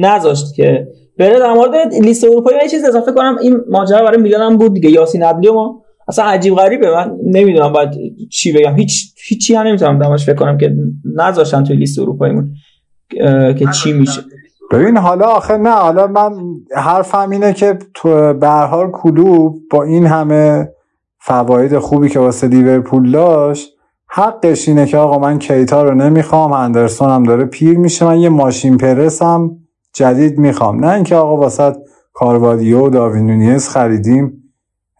نذاشت 0.00 0.54
که 0.54 0.88
بره. 1.18 1.38
در 1.38 1.52
مورد 1.54 1.94
لیست 2.02 2.24
اروپایی 2.24 2.58
یه 2.62 2.68
چیز 2.68 2.84
اضافه 2.84 3.12
کنم. 3.12 3.36
این 3.42 3.60
ماجرا 3.70 4.04
برای 4.04 4.22
میلان 4.22 4.52
هم 4.52 4.58
بود 4.58 4.74
دیگه 4.74 4.90
یاسین 4.90 5.22
عدلی 5.22 5.50
ما 5.50 5.82
اصلا 6.08 6.24
عجیب 6.24 6.54
غریبه. 6.54 6.90
من 6.90 7.16
نمی‌دونم 7.24 7.72
باید 7.72 7.90
چی 8.32 8.52
بگم. 8.52 8.76
هیچ 8.76 9.14
هیچی 9.28 9.54
هم 9.54 9.66
نمی‌تونم 9.66 9.98
دمش 9.98 10.26
فکر 10.26 10.34
کنم 10.34 10.58
که 10.58 10.74
نذاشتن 11.16 11.64
توی 11.64 11.76
لیست 11.76 11.98
اروپاییمون 11.98 12.50
که 13.58 13.66
چی 13.82 13.92
میشه. 13.92 14.20
ببین 14.72 14.96
حالا 14.96 15.26
آخه 15.26 15.56
نه 15.56 15.70
حالا 15.70 16.06
من 16.06 16.30
حرفم 16.76 17.30
اینه 17.30 17.52
که 17.52 17.78
تو 17.94 18.34
به 18.34 18.48
حال 18.48 18.90
کلوب 18.90 19.58
با 19.70 19.82
این 19.82 20.06
همه 20.06 20.68
فواید 21.26 21.78
خوبی 21.78 22.08
که 22.08 22.20
واسه 22.20 22.48
لیورپول 22.48 23.12
داشت 23.12 23.72
حقش 24.08 24.68
اینه 24.68 24.86
که 24.86 24.98
آقا 24.98 25.18
من 25.18 25.38
کیتا 25.38 25.82
رو 25.82 25.94
نمی‌خوام 25.94 26.52
اندرسون 26.52 27.10
هم 27.10 27.22
داره 27.22 27.44
پیر 27.44 27.78
میشه 27.78 28.04
من 28.04 28.18
یه 28.18 28.28
ماشین 28.28 28.76
پرس 28.76 29.22
هم 29.22 29.56
جدید 29.94 30.38
می‌خوام. 30.38 30.84
نه 30.84 30.92
اینکه 30.92 31.16
آقا 31.16 31.36
واسه 31.36 31.76
کاروادیو 32.12 32.86
و 32.86 32.90
داوینونیز 32.90 33.68
خریدیم 33.68 34.42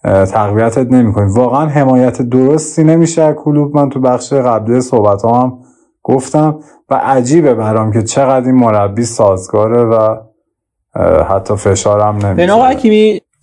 تقویتت 0.05 0.93
نمی‌کنیم. 0.93 1.35
واقعا 1.35 1.67
حمایت 1.67 2.23
درستی 2.23 2.85
نمیشه 2.85 3.33
کلوب. 3.33 3.77
من 3.77 3.89
تو 3.89 4.01
بخش 4.01 4.33
قبلی 4.33 4.81
صحبت 4.81 5.25
هم 5.25 5.59
گفتم 6.03 6.59
و 6.91 6.95
عجیبه 6.95 7.55
برام 7.55 7.93
که 7.93 8.03
چقدر 8.03 8.47
این 8.47 8.55
مربی 8.55 9.05
سازگاره 9.05 9.85
و 9.85 10.17
حتی 11.29 11.57
فشارم 11.57 12.17
نمیشه 12.17 12.37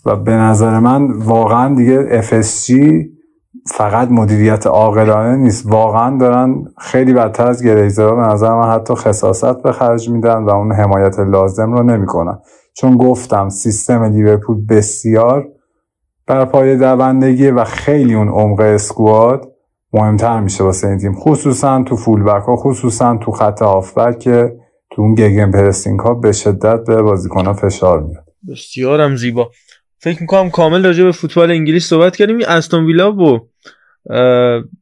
و 0.05 0.15
به 0.15 0.31
نظر 0.31 0.79
من 0.79 1.11
واقعا 1.11 1.75
دیگه 1.75 2.21
FSG 2.21 2.73
فقط 3.67 4.11
مدیریت 4.11 4.67
عاقلانه 4.67 5.35
نیست. 5.35 5.65
واقعا 5.65 6.17
دارن 6.17 6.63
خیلی 6.77 7.13
بدتر 7.13 7.47
از 7.47 7.63
گریزرها 7.63 8.15
به 8.15 8.21
نظر 8.21 8.53
من 8.53 8.69
حتی 8.71 8.95
خصاصت 8.95 9.61
به 9.61 9.71
خرج 9.71 10.09
میدن 10.09 10.43
و 10.43 10.49
اون 10.49 10.71
حمایت 10.71 11.19
لازم 11.19 11.73
رو 11.73 11.83
نمی‌کنن. 11.83 12.39
چون 12.73 12.97
گفتم 12.97 13.49
سیستم 13.49 14.03
لیورپول 14.03 14.65
بسیار 14.65 15.47
بر 16.27 16.45
پای 16.45 16.77
دوندگی 16.77 17.51
و 17.51 17.63
خیلی 17.63 18.13
اون 18.13 18.29
عمق 18.29 18.59
اسکواد 18.59 19.47
مهمتر 19.93 20.39
میشه 20.39 20.63
واسه 20.63 20.87
این 20.87 20.97
تیم. 20.97 21.13
خصوصا 21.13 21.83
تو 21.83 21.95
فولبک 21.95 22.43
ها 22.43 22.55
خصوصا 22.55 23.17
تو 23.17 23.31
خط 23.31 23.61
هافبک 23.61 24.19
که 24.19 24.55
تو 24.91 25.01
اون 25.01 25.15
گگن 25.15 25.51
پرسینگ 25.51 25.99
ها 25.99 26.13
به 26.13 26.31
شدت 26.31 26.83
به 26.87 27.01
بازیکن 27.01 27.45
ها 27.45 27.53
فشار 27.53 28.03
میاد. 28.03 28.23
بسیارم 28.51 29.15
زیبا. 29.15 29.49
فکر 30.03 30.21
می‌کنم 30.21 30.49
کامل 30.49 30.85
راجع 30.85 31.03
به 31.03 31.11
فوتبال 31.11 31.51
انگلیس 31.51 31.87
صحبت 31.87 32.15
کردیم. 32.15 32.39
استون 32.47 32.85
ویلا 32.85 33.13
و 33.13 33.47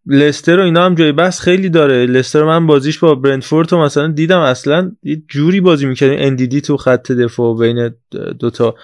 لستر 0.07 0.59
و 0.59 0.63
اینا 0.63 0.85
هم 0.85 0.95
جای 0.95 1.11
بحث 1.11 1.39
خیلی 1.39 1.69
داره. 1.69 2.05
لستر 2.05 2.43
من 2.43 2.67
بازیش 2.67 2.99
با 2.99 3.15
برنتفورد 3.15 3.71
رو 3.71 3.83
مثلا 3.83 4.07
دیدم. 4.07 4.39
اصلا 4.39 4.91
یه 5.03 5.21
جوری 5.27 5.61
بازی 5.61 5.85
می‌کردیم. 5.85 6.17
اندیدی 6.19 6.61
تو 6.61 6.77
خط 6.77 7.11
دفاع 7.11 7.57
بین 7.59 7.93
دوتا 8.39 8.75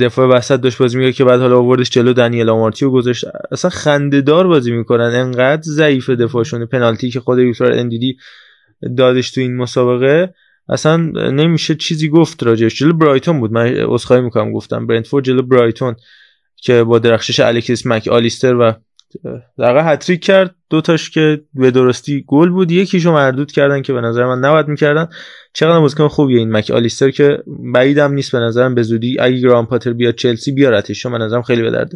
دفاع 0.00 0.28
وسط 0.28 0.60
داشت 0.60 0.78
بازی 0.78 0.98
می‌کرد 0.98 1.14
که 1.14 1.24
بعد 1.24 1.40
حالا 1.40 1.58
آوردش 1.58 1.90
جلو. 1.90 2.12
دنیل 2.12 2.48
آمارتیو 2.48 2.90
گذاشت. 2.90 3.24
اصلا 3.52 3.70
خندهدار 3.70 4.46
بازی 4.46 4.72
می‌کنن. 4.72 5.10
انقدر 5.14 5.62
ضعیف 5.62 6.10
دفاعشون 6.10 6.66
پنالتی 6.66 7.10
که 7.10 7.20
خود 7.20 7.38
یوتر 7.38 7.72
اندیدی 7.72 8.16
دادش 8.96 9.30
تو 9.30 9.40
این 9.40 9.56
مسابقه. 9.56 10.34
اصلا 10.68 10.96
نمیشه 11.30 11.74
چیزی 11.74 12.08
گفت 12.08 12.42
راجعش. 12.42 12.74
جلو 12.74 12.92
برایتون 12.92 13.40
بود. 13.40 13.52
من 13.52 13.66
عذرخواهی 13.66 14.22
می‌کنم 14.22 14.52
گفتم. 14.52 14.86
برنتفورد 14.86 15.24
جلو 15.24 15.42
برایتون 15.42 15.96
که 16.56 16.84
با 16.84 16.98
درخشش 16.98 17.40
الکس 17.40 17.86
مک 17.86 18.08
آلیستر 18.08 18.54
و 18.54 18.72
در 19.58 19.92
هتریک 19.92 20.24
کرد. 20.24 20.54
دوتاش 20.70 21.10
که 21.10 21.40
به 21.54 21.70
درستی 21.70 22.24
گل 22.26 22.50
بود. 22.50 22.70
یکیشو 22.70 23.12
مردود 23.12 23.52
کردن 23.52 23.82
که 23.82 23.92
به 23.92 24.00
نظر 24.00 24.26
من 24.26 24.38
نباید 24.38 24.68
می‌کردن. 24.68 25.08
چقدر 25.52 25.80
بازیکن 25.80 26.08
خوبیه 26.08 26.38
این 26.38 26.52
مک 26.52 26.70
آلیستر 26.70 27.10
که 27.10 27.38
بعیدم 27.74 28.12
نیست 28.12 28.32
به 28.32 28.38
نظرم. 28.38 28.74
به 28.74 28.82
زودی 28.82 29.16
اگه 29.20 29.36
گرام 29.40 29.66
پاتر 29.66 29.92
بیاد 29.92 30.14
چلسی 30.14 30.52
بیارتش. 30.52 31.02
چون 31.02 31.12
به 31.12 31.18
نظرم 31.18 31.42
خیلی 31.42 31.62
به 31.62 31.70
درد 31.70 31.92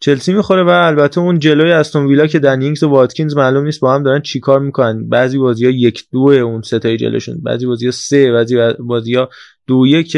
چلسی 0.00 0.32
می‌خوره 0.32 0.62
و 0.62 0.68
البته 0.68 1.20
اون 1.20 1.38
جلوی 1.38 1.72
استون 1.72 2.06
ویلا 2.06 2.26
که 2.26 2.38
دنینگز 2.38 2.82
و 2.82 2.88
واتکینز 2.88 3.36
معلوم 3.36 3.64
نیست 3.64 3.80
با 3.80 3.94
هم 3.94 4.02
دارن 4.02 4.20
چیکار 4.20 4.60
می‌کنن. 4.60 5.08
بعضی 5.08 5.38
بازی 5.38 5.64
ها 5.64 5.70
یک 5.70 6.04
دو 6.12 6.20
اون 6.20 6.62
ستای 6.62 6.96
جلوشون. 6.96 7.36
بعضی 7.42 7.66
بازی 7.66 7.86
ها 7.86 7.92
سه 7.92 8.32
بعضی 8.32 8.56
بازی 8.78 9.14
ها 9.14 9.28
دو 9.66 9.86
یک 9.86 10.16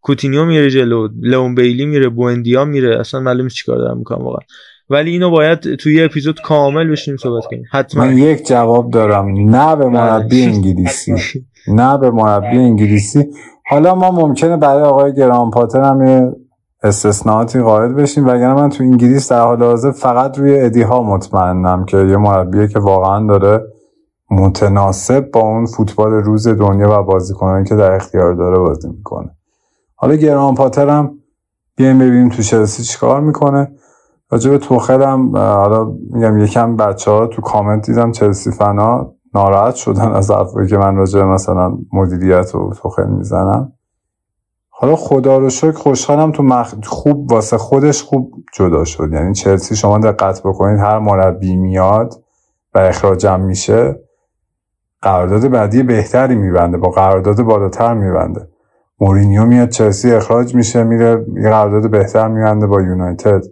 کوتینیو 0.00 0.44
میره 0.44 0.70
جلو 0.70 1.08
لئون 1.22 1.54
بیلی 1.54 1.86
میره 1.86 2.08
بوندیا 2.08 2.64
میره. 2.64 3.00
اصلا 3.00 3.20
معلوم 3.20 3.42
نیست 3.42 3.56
چیکار 3.56 3.78
دارن 3.78 3.98
می‌کنن 3.98 4.24
واقعا. 4.24 4.46
ولی 4.90 5.10
اینو 5.10 5.30
باید 5.30 5.74
توی 5.74 5.94
یه 5.94 6.04
اپیزود 6.04 6.40
کامل 6.40 6.90
بشینیم 6.90 7.18
صحبت 7.18 7.44
کنیم. 7.44 7.64
حتما. 7.72 8.04
من 8.04 8.18
یک 8.18 8.46
جواب 8.46 8.90
دارم. 8.90 9.26
نه 9.50 9.76
به 9.76 9.84
مربی 9.84 10.42
انگلیسی. 10.52 11.14
نه 11.68 11.98
به 11.98 12.10
مربی 12.10 12.58
انگلیسی. 12.58 13.24
حالا 13.66 13.94
ما 13.94 14.10
ممکنه 14.10 14.56
برای 14.56 14.82
آقای 14.82 15.14
گرام 15.14 15.50
پاتر 15.50 15.80
هم 15.80 16.06
یه 16.06 16.32
استثناءاتی 16.82 17.60
قائل 17.60 17.92
بشیم. 17.92 18.26
وگرنه 18.26 18.54
من 18.54 18.68
تو 18.68 18.84
انگلیس 18.84 19.32
در 19.32 19.40
حال 19.40 19.62
حاضر 19.62 19.90
فقط 19.90 20.38
روی 20.38 20.60
ادی 20.60 20.82
ها 20.82 21.02
مطمئنم 21.02 21.84
که 21.84 21.96
یه 21.96 22.16
مربیه 22.16 22.68
که 22.68 22.78
واقعا 22.78 23.26
داره 23.26 23.64
متناسب 24.30 25.30
با 25.30 25.40
اون 25.40 25.66
فوتبال 25.66 26.12
روز 26.12 26.48
دنیا 26.48 27.00
و 27.00 27.02
بازیکنانی 27.02 27.64
که 27.64 27.76
در 27.76 27.92
اختیار 27.92 28.34
داره 28.34 28.58
بازی 28.58 28.88
می‌کنه. 28.88 29.30
حالا 29.96 30.14
گرام 30.14 30.54
پاتر 30.54 30.88
هم 30.88 31.10
بیایم 31.76 31.98
ببینیم 31.98 32.28
تو 32.28 32.42
چلسی 32.42 32.82
چیکار 32.82 33.20
می‌کنه. 33.20 33.72
راجع 34.30 34.50
به 34.50 34.58
توخل 34.58 35.02
هم 35.02 35.36
حالا 35.36 35.92
میگم 36.10 36.38
یکم 36.38 36.76
بچه 36.76 37.10
ها 37.10 37.26
تو 37.26 37.42
کامنت 37.42 37.86
دیدم 37.86 38.12
چلسی 38.12 38.50
فنا 38.50 39.12
ناراحت 39.34 39.74
شدن 39.74 40.12
از 40.12 40.30
حرفایی 40.30 40.68
که 40.68 40.76
من 40.76 40.96
راجع 40.96 41.24
مثلا 41.24 41.78
مدیریت 41.92 42.54
و 42.54 42.70
توخل 42.74 43.06
می‌زنم. 43.06 43.72
حالا 44.82 44.96
خدا 44.96 45.38
رو 45.38 45.50
شکر 45.50 45.72
خوشحالم 45.72 46.32
تو 46.32 46.42
مخ... 46.42 46.74
خوب 46.84 47.32
واسه 47.32 47.58
خودش 47.58 48.02
خوب 48.02 48.32
جدا 48.54 48.84
شد. 48.84 49.12
یعنی 49.12 49.34
چلسی 49.34 49.76
شما 49.76 49.98
دقت 49.98 50.42
بکنید 50.42 50.80
هر 50.80 50.98
مربی 50.98 51.56
میاد 51.56 52.24
و 52.74 52.78
اخراجم 52.78 53.40
میشه 53.40 54.00
قرارداد 55.02 55.48
بعدی 55.50 55.82
بهتری 55.82 56.34
میبنده 56.34 56.76
با 56.76 56.90
قرارداد 56.90 57.42
بالاتر 57.42 57.94
میبنده. 57.94 58.48
مورینیو 59.00 59.44
میاد 59.44 59.68
چلسی 59.68 60.12
اخراج 60.12 60.54
میشه 60.54 60.84
میره 60.84 61.26
یه 61.34 61.50
قرارداد 61.50 61.90
بهتر 61.90 62.28
میبنده 62.28 62.66
با 62.66 62.82
یونایتد. 62.82 63.42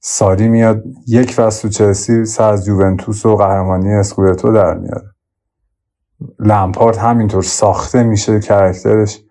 ساری 0.00 0.48
میاد 0.48 0.82
یک 1.06 1.34
فصل 1.34 1.62
تو 1.62 1.68
چلسی 1.68 2.24
سر 2.24 2.52
از 2.52 2.68
یوونتوس 2.68 3.26
و 3.26 3.36
قهرمانی 3.36 3.94
اسکودتو 3.94 4.52
در 4.52 4.74
میاره. 4.74 5.14
لمپارد 6.38 6.96
همینطور 6.96 7.42
ساخته 7.42 8.02
میشه 8.02 8.40
کرکترش 8.40 9.23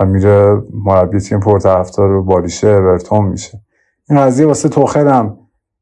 و 0.00 0.04
میره 0.04 0.62
مربی 0.84 1.20
تیم 1.20 1.40
پرطرفدار 1.40 2.08
رو 2.08 2.22
بالیشه 2.22 2.68
اورتون 2.68 3.24
میشه. 3.24 3.60
این 4.10 4.20
قضیه 4.20 4.46
واسه 4.46 4.68
توخل 4.68 5.08
هم 5.08 5.38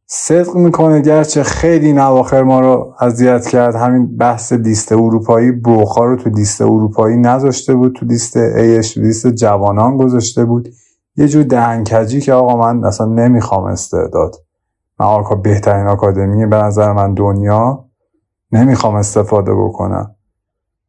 صدق 0.07 0.55
می‌کنه 0.55 1.01
گرچه 1.01 1.43
خیلی 1.43 1.87
این 1.87 2.01
ما 2.43 2.61
رو 2.61 2.95
اذیت 3.01 3.47
کرد. 3.47 3.75
همین 3.75 4.17
بحث 4.17 4.53
لیست 4.53 4.93
اروپایی 4.93 5.53
بروخا 5.53 6.05
رو 6.05 6.17
تو 6.17 6.31
لیست 6.31 6.63
اروپایی 6.63 7.17
نذاشته 7.17 7.75
بود 7.75 7.95
تو 7.97 8.07
لیست 8.07 8.37
ایش 8.37 8.99
لیست 8.99 9.27
جوانان 9.27 9.97
گذاشته 9.97 10.45
بود. 10.45 10.69
یه 11.17 11.29
جور 11.29 11.43
دهنکجی 11.43 12.21
که 12.21 12.33
آقا 12.33 12.57
من 12.57 12.85
اصلا 12.85 13.07
نمی‌خوام 13.07 13.65
استعداد. 13.65 14.37
من 15.01 15.07
آقا 15.07 15.35
بهترین 15.35 15.87
آکادمی 15.87 16.47
به 16.47 16.57
نظر 16.57 16.93
من 16.93 17.15
دنیا 17.15 17.85
نمی‌خوام 18.53 18.95
استفاده 18.95 19.55
بکنم. 19.55 20.15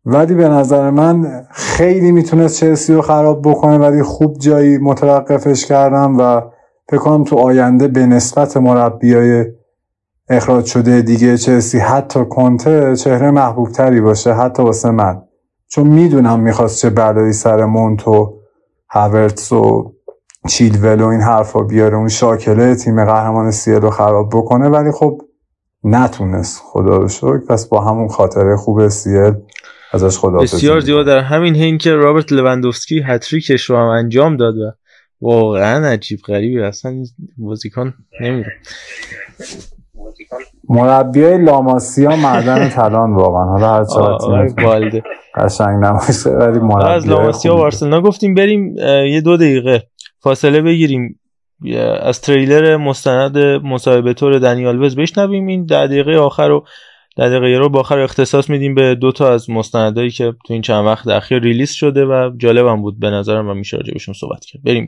ولی 0.06 0.34
به 0.34 0.50
نظر 0.50 0.90
من 0.90 1.46
خیلی 1.52 2.12
می‌تونست 2.12 2.60
چلسی 2.60 2.94
رو 2.94 3.02
خراب 3.02 3.50
بکنه 3.50 3.78
ولی 3.78 4.04
خوب 4.04 4.38
جایی 4.38 4.78
متوقفش 4.78 5.66
کردم 5.66 6.18
و 6.20 6.42
فکر 6.90 7.24
تو 7.24 7.38
آینده 7.38 7.88
به 7.88 8.06
نسبت 8.06 8.58
مربیای 8.58 9.46
اخراج 10.30 10.66
شده 10.66 11.02
دیگه 11.02 11.38
چلسی 11.38 11.80
حتی 11.80 12.26
کنته 12.26 12.96
چهره 12.96 13.32
محبوب 13.32 13.70
تری 13.72 14.02
باشه 14.02 14.34
حتی 14.34 14.64
واسه 14.64 14.92
من. 14.92 15.22
چون 15.68 15.88
می‌دونم 15.88 16.40
می‌خواست 16.40 16.82
چه 16.82 16.90
بلایی 16.90 17.34
سر 17.34 17.66
مونتو 17.66 18.34
هاورتس 18.90 19.52
و 19.52 19.94
چیلول 20.48 21.02
و 21.02 21.08
این 21.08 21.22
حرفا 21.22 21.64
بیاره 21.64 21.98
اون 21.98 22.08
شاکله 22.08 22.76
تیم 22.76 23.06
قهرمان 23.06 23.52
سیل 23.52 23.76
رو 23.76 23.90
خراب 23.90 24.30
بکنه 24.30 24.70
ولی 24.70 24.92
خب 24.92 25.22
نتونست 25.84 26.62
خدا 26.66 26.98
رو 26.98 27.08
شکر. 27.08 27.38
پس 27.38 27.66
با 27.66 27.82
همون 27.82 28.08
خاطره 28.08 28.56
خوب 28.56 28.88
سیل 28.88 29.34
ازش 29.94 30.18
خدا 30.18 30.38
بسیار 30.38 30.80
زیبا. 30.80 31.04
در 31.04 31.20
همین 31.20 31.56
حین 31.56 31.78
که 31.78 31.94
رابرت 31.94 32.32
لوندوفسکی 32.32 33.02
هتریکش 33.06 33.64
رو 33.64 33.78
هم 33.78 33.88
انجام 33.88 34.38
داد 34.38 34.58
و 34.58 34.72
واقعا 35.22 35.88
عجیب 35.88 36.20
غریبی. 36.28 36.62
اصلا 36.62 37.04
بازیکن 37.38 37.94
نمیره. 38.22 38.52
مربیای 40.70 41.46
لاماسیا 41.46 42.16
معدن 42.16 42.70
تلان 42.70 43.16
واقعا. 43.16 43.46
حالا 43.46 43.74
هر 43.74 43.84
چقدر 43.84 45.02
قشنگ 45.36 45.84
نماشه 45.84 46.30
ولی 46.30 46.60
از 46.60 46.64
مربی 46.64 47.08
لاماسیا 47.08 47.56
و 47.56 47.58
بارسلونا 47.58 48.02
گفتیم 48.02 48.34
بریم 48.34 48.78
یه 49.08 49.22
دو 49.22 49.38
دقیقه 49.38 49.84
فاصله 50.20 50.62
بگیریم. 50.62 51.20
از 52.02 52.22
تریلر 52.22 52.78
مستند 52.78 53.38
مصاحبه 53.38 54.14
طور 54.14 54.40
دنیال 54.40 54.84
وز 54.84 54.96
بشنویم. 54.96 55.48
این 55.48 55.66
ده 55.66 55.88
دقیقه 55.88 56.18
آخر 56.18 56.48
رو 56.48 56.66
ده 57.16 57.30
دقیقه 57.30 57.58
رو 57.58 57.70
با 57.70 57.80
آخر 57.80 58.00
اختصاص 58.00 58.50
میدیم 58.50 58.76
به 58.76 58.96
دو 58.96 59.12
تا 59.12 59.34
از 59.34 59.50
مستندایی 59.50 60.12
که 60.12 60.34
تو 60.46 60.54
این 60.54 60.62
چند 60.62 60.86
وقت 60.86 61.08
اخیر 61.08 61.40
ریلیز 61.40 61.72
شده 61.72 62.06
و 62.06 62.32
جالبم 62.38 62.82
بود 62.82 63.00
به 63.00 63.10
نظرم 63.10 63.50
و 63.50 63.54
میشه 63.54 63.78
راجبشون 63.78 64.14
صحبت 64.14 64.46
کرد. 64.46 64.64
بریم 64.64 64.86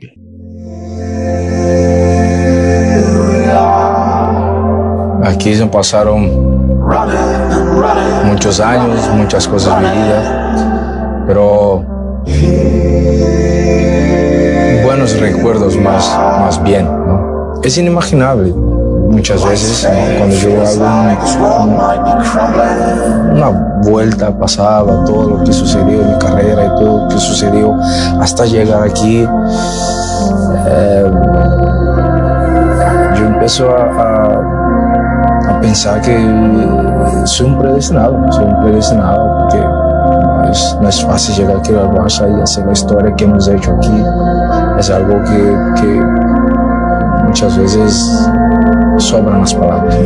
¿no? 17.06 17.60
Es 17.62 17.76
inimaginable. 17.78 18.85
Muchas 19.10 19.44
veces 19.44 19.88
cuando 20.18 20.36
yo 20.36 20.62
hago 20.62 21.64
un- 21.64 23.36
una 23.36 23.48
vuelta 23.82 24.36
pasaba 24.36 25.04
todo 25.04 25.30
lo 25.30 25.44
que 25.44 25.52
sucedió 25.52 26.00
en 26.02 26.12
mi 26.12 26.18
carrera 26.18 26.64
y 26.64 26.68
todo 26.80 27.02
lo 27.02 27.08
que 27.08 27.18
sucedió 27.18 27.74
hasta 28.20 28.44
llegar 28.44 28.82
aquí. 28.82 29.26
eh, 30.68 31.10
yo 33.18 33.26
empiezo 33.26 33.70
a, 33.70 34.42
pensar 35.60 36.00
que 36.02 36.16
soy 37.24 37.46
un 37.46 37.58
predestinado, 37.58 38.32
soy 38.32 38.44
un 38.44 38.60
predestinado 38.60 39.38
porque 39.38 39.58
no 40.80 40.88
es, 40.88 41.04
fácil 41.04 41.34
llegar 41.36 41.56
aquí 41.56 41.72
al 41.72 41.90
Barça 41.90 42.28
y 42.28 42.40
hacer 42.40 42.66
la 42.66 42.72
historia 42.72 43.14
que 43.16 43.24
hemos 43.24 43.48
hecho 43.48 43.72
aquí. 43.72 44.04
Es 44.78 44.90
algo 44.90 45.22
que 45.24 46.02
muchas 47.26 47.56
veces 47.56 48.28
sobran 48.98 49.40
las 49.40 49.54
palabras. 49.54 49.96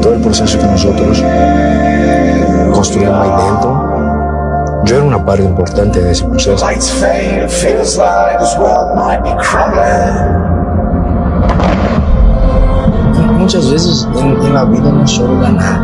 Todo 0.00 0.14
el 0.14 0.20
proceso 0.22 0.58
que 0.58 0.66
nosotros 0.66 1.22
construimos 2.72 3.20
ahí 3.20 3.44
dentro, 3.44 4.82
yo 4.84 4.96
era 4.96 5.04
una 5.04 5.24
parte 5.24 5.44
importante 5.44 6.00
de 6.00 6.12
ese 6.12 6.24
proceso 6.24 6.66
muchas 13.50 13.68
veces 13.68 14.08
en, 14.14 14.40
en 14.44 14.54
la 14.54 14.64
vida 14.64 14.92
no 14.92 15.04
solo 15.08 15.40
ganar, 15.40 15.82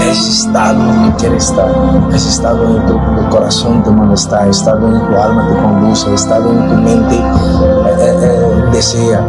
é 0.00 0.10
esse 0.10 0.30
estado 0.32 0.80
que 1.04 1.22
quer 1.22 1.34
estar, 1.34 1.68
esse 2.12 2.28
estado 2.28 2.58
onde 2.64 2.80
tu, 2.88 2.96
o 2.96 3.28
coração 3.30 3.80
te 3.82 3.90
molesta, 3.90 4.48
estado 4.48 4.84
onde 4.84 4.98
tu 4.98 5.16
alma 5.16 5.46
te 5.46 5.54
conduz, 5.54 6.04
estado 6.12 6.50
onde 6.50 6.68
tu 6.68 6.74
mente 6.74 7.14
eh, 7.14 8.00
eh, 8.00 8.66
eh 8.66 8.70
deseja. 8.72 9.22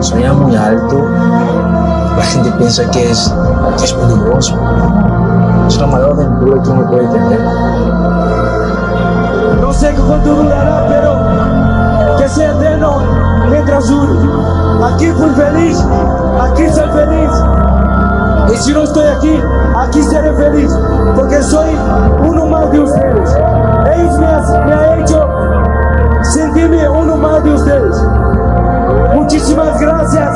Sonhar 0.00 0.34
muito 0.34 0.56
alto, 0.56 1.04
a 2.16 2.22
gente 2.22 2.52
pensa 2.52 2.84
que 2.84 3.00
é, 3.00 3.12
que 3.76 3.84
é 3.84 3.96
perigoso. 3.96 4.54
É 4.54 5.82
a 5.82 6.06
aventura 6.06 6.60
que 6.60 6.68
uno 6.68 6.86
pode 6.86 7.08
tener. 7.08 7.40
Não 9.60 9.72
sei 9.72 9.92
quanto 9.94 10.32
durará, 10.32 10.86
pero 10.88 11.27
sea 12.28 12.52
eterno 12.52 13.02
mientras 13.50 13.86
dure. 13.88 14.12
Aquí 14.92 15.06
fui 15.12 15.30
feliz, 15.30 15.78
aquí 16.40 16.68
soy 16.72 16.88
feliz. 16.90 17.30
Y 18.52 18.56
si 18.56 18.72
no 18.72 18.84
estoy 18.84 19.06
aquí, 19.06 19.40
aquí 19.76 20.02
seré 20.02 20.32
feliz, 20.34 20.70
porque 21.14 21.42
soy 21.42 21.68
uno 22.26 22.46
más 22.46 22.70
de 22.70 22.80
ustedes. 22.80 23.30
Ellos 23.94 24.18
me, 24.18 24.26
ha- 24.26 24.64
me 24.66 25.02
hecho 25.02 25.26
sentirme 26.32 26.88
uno 26.88 27.16
más 27.16 27.42
de 27.44 27.54
ustedes. 27.54 27.96
Muchísimas 29.14 29.78
gracias. 29.80 30.30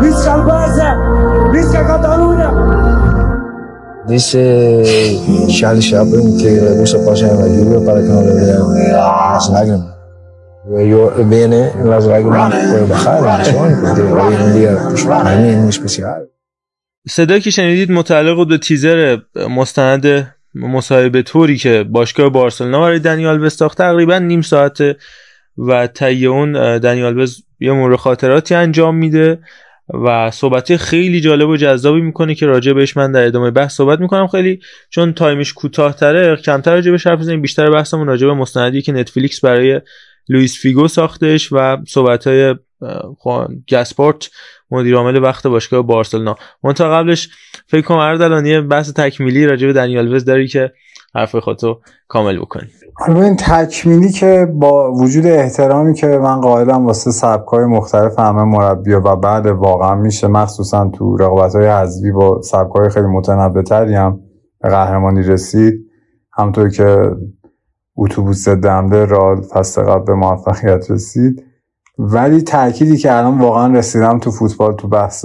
Visca 0.00 0.34
el 0.34 0.42
Barça, 0.42 1.50
Visca 1.52 1.86
Cataluña. 1.86 2.50
Dice 4.06 4.82
Charlie 5.48 5.80
Chaplin 5.80 6.36
que 6.36 6.50
le 6.50 6.72
gusta 6.80 6.98
pasear 7.08 7.30
en 7.32 7.38
la 7.38 7.46
lluvia 7.46 7.86
para 7.86 8.00
que 8.02 8.08
no 8.08 8.20
le 8.20 8.32
vean 8.34 8.92
las 8.92 9.48
lágrimas. 9.50 9.91
Yo 10.90 11.12
viene 11.32 11.70
las 11.84 12.04
lágrimas 12.06 12.54
puede 12.54 12.86
bajar 12.86 13.20
porque 13.86 14.02
hoy 14.02 14.34
en 14.34 14.54
día 14.58 14.72
pues, 14.90 15.04
para 15.04 15.36
mí 15.36 15.48
es 15.48 15.58
muy 15.58 15.68
especial. 15.68 16.28
صدایی 17.08 17.40
که 17.40 17.50
شنیدید 17.50 17.92
متعلق 17.92 18.34
بود 18.34 18.48
به 18.48 18.58
تیزر 18.58 19.18
مستند 19.50 20.34
مصاحبه 20.54 21.22
طوری 21.22 21.56
که 21.56 21.84
باشگاه 21.90 22.28
بارسلونا 22.28 22.80
برای 22.80 22.98
دنی 22.98 23.44
آلوز 23.44 23.54
ساخت 23.54 23.78
تقریبا 23.78 24.18
نیم 24.18 24.42
ساعته 24.42 24.96
و 25.58 25.86
طی 25.86 26.26
اون 26.26 26.78
دنی 26.78 27.18
آلوز 27.18 27.42
یه 27.60 27.72
مرور 27.72 27.96
خاطراتی 27.96 28.54
انجام 28.54 28.96
میده 28.96 29.38
و 29.88 30.30
صحبت 30.30 30.76
خیلی 30.76 31.20
جالب 31.20 31.48
و 31.48 31.56
جذابی 31.56 32.00
می‌کنه 32.00 32.34
که 32.34 32.46
راجع 32.46 32.72
بهش 32.72 32.96
من 32.96 33.12
در 33.12 33.26
ادامه 33.26 33.50
بحث 33.50 33.76
صحبت 33.76 34.00
می‌کنم. 34.00 34.26
خیلی 34.26 34.60
چون 34.90 35.12
time 35.12 35.39
ش 35.39 35.52
کوتاهتره 35.52 36.36
کمتر 36.36 36.74
راجع 36.74 36.90
بهش 36.90 37.06
حرف 37.06 37.18
بزنیم 37.18 37.42
بیشتر 37.42 37.70
بحثمون 37.70 38.06
راجع 38.06 38.26
به 38.26 38.34
مستندی 38.34 38.82
که 38.82 38.92
نتفلیکس 38.92 39.40
برای 39.40 39.80
لوئیس 40.28 40.58
فیگو 40.60 40.88
ساختش 40.88 41.52
و 41.52 41.76
صحبت 41.88 42.26
های 42.26 42.54
گسپورت 43.72 44.30
مدیر 44.70 44.96
عامل 44.96 45.22
وقت 45.22 45.46
باشگاه 45.46 45.82
بارسلونا. 45.82 46.34
منتها 46.62 46.90
قبلش 46.90 47.28
فکر 47.68 47.82
کنم 47.82 47.98
اردلان 47.98 48.46
یه 48.46 48.60
بحث 48.60 48.92
تکمیلی 48.92 49.46
راجع 49.46 49.66
به 49.66 49.72
دنیال 49.72 50.14
وز 50.14 50.24
داری 50.24 50.48
که 50.48 50.72
حرف 51.14 51.36
خودتو 51.36 51.80
کامل 52.08 52.38
بکنی 52.38 52.68
حالا 52.94 53.22
این 53.22 53.36
تکمیلی 53.36 54.12
که 54.12 54.48
با 54.52 54.92
وجود 54.92 55.26
احترامی 55.26 55.94
که 55.94 56.06
من 56.06 56.40
قائلم 56.40 56.86
واسه 56.86 57.10
سبکای 57.10 57.64
مختلف 57.64 58.18
همه 58.18 58.42
مربی 58.42 58.92
و 58.92 59.16
بعد 59.16 59.46
واقعا 59.46 59.94
میشه 59.94 60.28
مخصوصا 60.28 60.90
تو 60.94 61.16
رقابت 61.16 61.54
های 61.54 61.66
حذفی 61.66 62.12
با 62.12 62.42
سبکای 62.42 62.88
خیلی 62.88 63.06
متنوع 63.06 63.62
هم 63.96 64.20
به 64.60 64.68
قهرمانی 64.68 65.22
رسید 65.22 65.74
همطور 66.32 66.68
که 66.68 66.96
اتوبوس 67.96 68.48
دمده 68.48 69.04
رال 69.04 69.40
فصل 69.40 69.82
قبل 69.82 70.04
به 70.04 70.14
موفقیت 70.14 70.90
رسید. 70.90 71.44
ولی 71.98 72.42
تأکیدی 72.42 72.96
که 72.96 73.16
الان 73.16 73.38
واقعا 73.38 73.74
رسیدم 73.74 74.18
تو 74.18 74.30
فوتبال 74.30 74.72
تو 74.72 74.88
بحث 74.88 75.24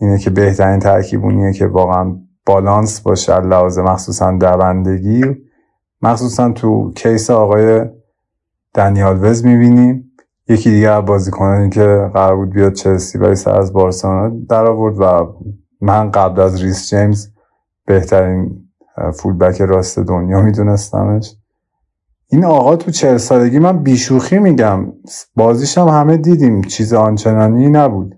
اینه 0.00 0.18
که 0.18 0.30
بهترین 0.30 0.78
ترکیب 0.78 1.24
اونیه 1.24 1.52
که 1.52 1.66
واقعا 1.66 2.16
بالانس 2.46 3.00
باشه 3.00 3.40
لحاظ 3.40 3.78
مخصوصا 3.78 4.32
دوندگی. 4.32 5.24
مخصوصا 6.02 6.52
تو 6.52 6.92
کیس 6.96 7.30
آقای 7.30 7.84
دنیال 8.74 9.24
وز 9.24 9.44
می‌بینیم. 9.44 10.12
یکی 10.48 10.70
دیگه 10.70 10.90
از 10.90 11.04
بازیکنانی 11.04 11.70
که 11.70 12.10
قرار 12.14 12.36
بود 12.36 12.50
بیاد 12.50 12.72
چلسی 12.72 13.18
ولی 13.18 13.34
سر 13.34 13.58
از 13.58 13.72
بارسلونا 13.72 14.36
در 14.48 14.66
آورد 14.66 15.00
و 15.00 15.34
من 15.80 16.10
قبل 16.10 16.40
از 16.40 16.62
ریس 16.62 16.90
جیمز 16.90 17.28
بهترین 17.86 18.68
فولبک 19.14 19.60
راست 19.60 19.98
دنیا 19.98 20.40
میدونستمش. 20.40 21.36
این 22.32 22.44
آقا 22.44 22.76
تو 22.76 22.90
چهل 22.90 23.16
سالگی 23.16 23.58
من 23.58 23.82
بیشوخی 23.82 24.38
میگم. 24.38 24.92
بازیش 25.36 25.78
هم 25.78 25.88
همه 25.88 26.16
دیدیم. 26.16 26.62
چیز 26.62 26.92
آنچنانی 26.92 27.68
نبود. 27.68 28.14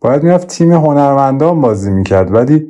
باید 0.00 0.22
می‌رفت 0.22 0.48
تیم 0.48 0.72
هنرمندان 0.72 1.60
بازی 1.60 1.90
می‌کرد. 1.90 2.34
ولی 2.34 2.68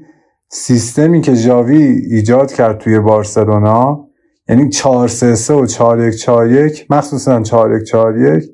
سیستمی 0.48 1.20
که 1.20 1.36
جاوی 1.36 1.82
ایجاد 1.82 2.52
کرد 2.52 2.78
توی 2.78 3.00
بارسلونا 3.00 4.08
یعنی 4.48 4.68
4 4.68 5.08
3 5.08 5.34
3 5.34 5.54
و 5.54 5.66
4 5.66 6.00
1 6.00 6.14
4 6.14 6.50
1 6.50 6.86
مخصوصا 6.90 7.42
4 7.42 7.76
1 7.76 7.84
4 7.84 8.18
1 8.18 8.44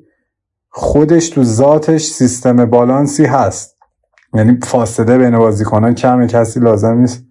خودش 0.69 1.29
تو 1.29 1.43
ذاتش 1.43 2.05
سیستم 2.05 2.65
بالانسی 2.65 3.25
هست. 3.25 3.77
یعنی 4.33 4.57
فاصله 4.63 5.17
بین 5.17 5.37
بازیکنان 5.37 5.95
کمه 5.95 6.27
کسی 6.27 6.59
لازم 6.59 6.97
نیست 6.97 7.23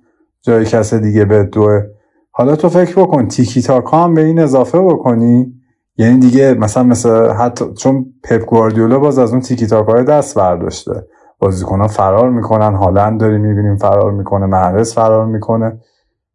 جای 0.42 0.64
کسی 0.64 0.98
دیگه 0.98 1.24
به 1.24 1.44
دوه 1.44 1.82
حالا 2.30 2.56
تو 2.56 2.68
فکر 2.68 3.00
بکن 3.00 3.28
تیکی 3.28 3.62
تاکا 3.62 4.04
هم 4.04 4.14
به 4.14 4.24
این 4.24 4.38
اضافه 4.38 4.78
بکنی. 4.78 5.54
یعنی 5.96 6.18
دیگه 6.18 6.54
مثلا 6.54 6.82
مثل 6.82 7.30
حتی 7.30 7.64
چون 7.78 8.06
پپ 8.24 8.44
گواردیولا 8.44 8.98
باز 8.98 9.18
از 9.18 9.32
اون 9.32 9.40
تیکی 9.40 9.66
تاکای 9.66 10.04
دست 10.04 10.38
برداشته. 10.38 11.06
بازیکنان 11.38 11.88
فرار 11.88 12.30
می‌کنن 12.30 12.74
هالند 12.74 13.20
داری 13.20 13.38
می‌بینیم 13.38 13.76
فرار 13.76 14.12
می‌کنه 14.12 14.46
محرز 14.46 14.94
فرار 14.94 15.26
می‌کنه. 15.26 15.78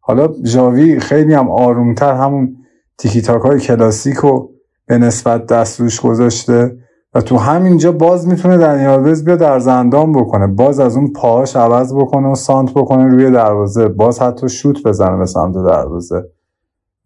حالا 0.00 0.28
جاوی 0.42 1.00
خیلی 1.00 1.34
هم 1.34 1.50
آرومتر 1.50 2.14
همون 2.14 2.56
تیکی 2.98 3.22
تاکای 3.22 3.60
کلاسیک 3.60 4.16
رو 4.16 4.50
به 4.86 4.98
نسبت 4.98 5.46
دست 5.46 5.80
روش 5.80 6.00
گذاشته. 6.00 6.76
و 7.16 7.20
تو 7.20 7.36
همینجا 7.36 7.92
باز 7.92 8.28
می‌تونه 8.28 8.58
دنیال 8.58 9.08
وز 9.08 9.24
بیا 9.24 9.36
در 9.36 9.58
زندان 9.58 10.12
بکنه. 10.12 10.46
باز 10.46 10.80
از 10.80 10.96
اون 10.96 11.12
پاهاش 11.12 11.56
عوض 11.56 11.94
بکنه 11.94 12.28
و 12.28 12.34
سانت 12.34 12.74
بکنه 12.74 13.06
روی 13.06 13.30
دروازه. 13.30 13.88
باز 13.88 14.22
حتی 14.22 14.48
شوت 14.48 14.82
بزنه 14.82 15.16
به 15.16 15.26
سمت 15.26 15.54
دروازه. 15.54 16.24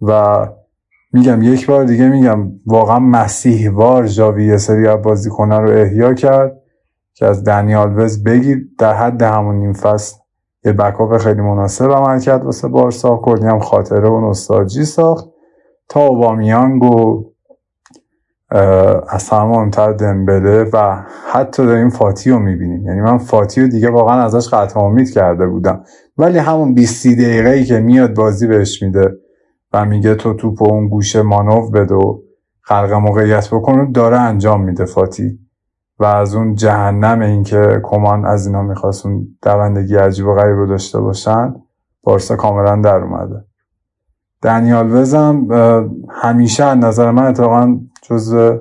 و 0.03 0.37
میگم 1.13 1.43
یک 1.43 1.67
بار 1.67 1.85
دیگه 1.85 2.09
میگم 2.09 2.53
واقعا 2.67 2.99
مسیح 2.99 3.71
وار 3.71 4.07
جاوی 4.07 4.47
یه 4.47 4.57
سری 4.57 4.87
از 4.87 5.03
بازیکنه 5.03 5.59
رو 5.59 5.71
احیا 5.71 6.15
کرد 6.15 6.61
که 7.15 7.27
از 7.27 7.45
دنیال 7.45 7.99
وز 7.99 8.23
بگیر. 8.23 8.69
در 8.79 8.95
حد 8.95 9.23
همون 9.23 9.57
نیم 9.57 9.73
فصل 9.73 10.17
یه 10.65 10.73
بکاپ 10.73 11.17
خیلی 11.17 11.41
مناسب 11.41 11.91
عمل 11.91 12.21
کرد 12.21 12.45
واسه 12.45 12.69
بارسا. 12.69 13.17
کلی 13.17 13.47
هم 13.47 13.59
خاطره 13.59 14.09
و 14.09 14.21
نوستالژی 14.21 14.85
ساخت. 14.85 15.29
تا 15.89 16.07
اوبامیانگ 16.07 16.83
و 16.83 17.25
از 19.09 19.29
همه 19.29 19.45
مهمتر 19.45 19.93
دمبله 19.93 20.71
و 20.73 21.03
حتی 21.33 21.67
داریم 21.67 21.89
فاتی 21.89 22.31
رو 22.31 22.39
می‌بینیم. 22.39 22.87
یعنی 22.87 23.01
من 23.01 23.19
فاتی 23.19 23.61
رو 23.61 23.69
دیگه 23.69 23.91
واقعا 23.91 24.23
ازش 24.23 24.49
قطع 24.49 24.81
امید 24.81 25.11
کرده 25.11 25.47
بودم. 25.47 25.85
ولی 26.19 26.39
همون 26.39 26.75
20 26.75 27.07
دقیقه 27.07 27.51
ای 27.51 27.65
که 27.65 27.81
میاد 27.81 28.15
بازی 28.15 28.47
بهش 28.47 28.83
میده 28.83 29.17
و 29.73 29.85
میگه 29.85 30.15
تو 30.15 30.35
توپ 30.35 30.63
اون 30.63 30.89
گوشه 30.89 31.23
مانو 31.23 31.71
بده 31.71 31.95
و 31.95 32.19
خلق 32.61 32.93
موقعیت 32.93 33.49
بکن 33.53 33.93
داره 33.93 34.21
انجام 34.21 34.65
میده 34.65 34.85
فاتی. 34.85 35.39
و 35.99 36.05
از 36.05 36.35
اون 36.35 36.55
جهنم 36.55 37.21
این 37.21 37.43
که 37.43 37.81
کمان 37.83 38.25
از 38.25 38.47
اینا 38.47 38.63
می‌خواست 38.63 39.07
اون 39.07 39.27
دوندگی 39.43 39.97
عجیب 39.97 40.27
و 40.27 40.35
غریب 40.35 40.57
رو 40.57 40.67
داشته 40.67 41.01
باشن 41.01 41.55
بارسا 42.03 42.37
کاملا 42.37 42.77
در 42.77 42.97
اومده. 42.97 43.45
دنیال 44.43 44.95
وزم 44.95 45.47
همیشه 46.11 46.65
از 46.65 46.79
نظر 46.79 47.11
من 47.11 47.27
اتفاقا 47.27 47.79
جز 48.03 48.59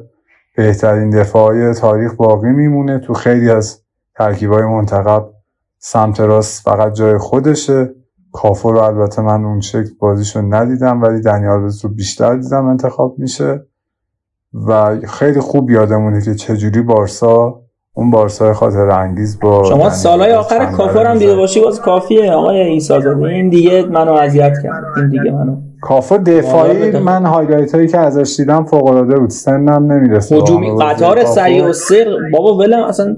بهترین 0.58 1.10
دفاعی 1.10 1.74
تاریخ 1.74 2.14
باقی 2.14 2.50
میمونه 2.50 3.00
تو 3.00 3.14
خیلی 3.14 3.50
از 3.52 3.82
ترکیبای 4.16 4.64
منتخب. 4.64 5.30
سمت 5.78 6.20
راست 6.20 6.64
فقط 6.64 6.94
جای 6.94 7.18
خودشه. 7.18 7.90
کافو 8.32 8.72
رو 8.72 8.80
البته 8.80 9.22
من 9.22 9.46
اون 9.46 9.60
شکل 9.60 9.90
بازیشو 10.00 10.42
ندیدم 10.42 11.02
ولی 11.02 11.22
دنیال 11.22 11.72
رو 11.84 11.90
بیشتر 11.90 12.36
دیدم 12.36 12.66
انتخاب 12.66 13.16
میشه. 13.20 13.66
و 14.68 14.98
خیلی 15.08 15.40
خوب 15.40 15.70
یادمونه 15.70 16.22
که 16.22 16.36
چجوری 16.36 16.82
بارسا 16.82 17.62
اون 17.94 18.12
بارسای 18.12 18.54
خاطر 18.54 18.90
انگیز 18.90 19.40
با 19.40 19.64
شما 19.64 19.90
سالهای 19.90 20.34
آخر 20.34 20.66
کافر 20.66 21.06
هم 21.06 21.18
دیده 21.18 21.36
باشی 21.36 21.62
باز 21.62 21.82
کافیه. 21.82 22.32
آقای 22.32 22.60
ایسا 22.60 23.16
این 23.26 23.50
دیگه 23.50 23.86
منو 23.86 24.14
اذیت 24.14 24.54
کرد. 24.64 24.84
این 24.98 25.10
دیگه 25.10 25.32
منو 25.32 25.69
کافا 25.82 26.18
دفاعی 26.18 26.92
من 26.92 27.26
هایلایت 27.26 27.76
هایی 27.76 27.88
که 27.88 27.98
ازش 27.98 28.36
دیدم 28.38 28.66
فوق 28.66 28.88
العاده 28.88 29.20
بود. 29.20 29.30
سنم 29.30 29.92
نمی‌رسه 29.92 30.36
هجومی 30.36 30.72
قطار 30.82 31.24
سری 31.24 31.62
و 31.62 31.74
سر. 31.74 32.06
بابا 32.34 32.58
ولم 32.58 32.84
اصلا 32.84 33.16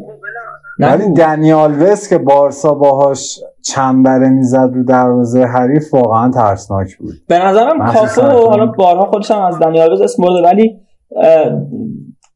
ولی 0.80 1.14
دنیال 1.14 1.82
وست 1.82 2.10
که 2.10 2.18
بارسا 2.18 2.74
باهاش 2.74 3.40
چنبره 3.62 4.30
می‌زد 4.30 4.72
رو 4.74 4.84
دروازه 4.84 5.44
حریف 5.44 5.94
واقعا 5.94 6.32
ترسناک 6.32 6.98
بود. 6.98 7.14
به 7.28 7.46
نظرم 7.46 7.92
کافو 7.92 8.22
حالا 8.22 8.66
بارها 8.66 9.06
خودش 9.06 9.32
هم 9.32 9.42
از 9.42 9.60
دنیال 9.60 9.94
وست 9.94 10.02
اسم 10.02 10.24
برده 10.24 10.48
ولی 10.48 10.80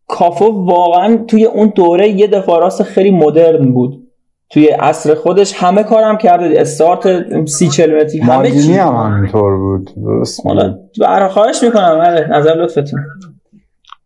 کافو 0.07 0.45
واقعا 0.45 1.17
توی 1.27 1.45
اون 1.45 1.71
دوره 1.75 2.09
یه 2.09 2.27
دفاع 2.27 2.59
راست 2.59 2.83
خیلی 2.83 3.11
مدرن 3.11 3.73
بود. 3.73 4.04
توی 4.49 4.67
عصر 4.67 5.15
خودش 5.15 5.53
همه 5.53 5.83
کارم 5.83 6.17
کرده. 6.17 6.61
استارت 6.61 7.45
سی 7.45 7.69
چل 7.69 8.01
متری 8.01 8.19
همه 8.19 8.51
چی. 8.51 8.73
هم 8.73 8.95
همینطور 8.95 9.57
بود. 9.57 9.89
درست. 9.95 10.41
حالا 10.45 11.29
خواهش 11.29 11.63
می‌کنم 11.63 11.99
بله 11.99 12.27
نظر 12.27 12.53
لطفتون. 12.53 12.99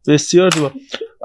بسیار 0.07 0.49
زیبا. 0.49 0.71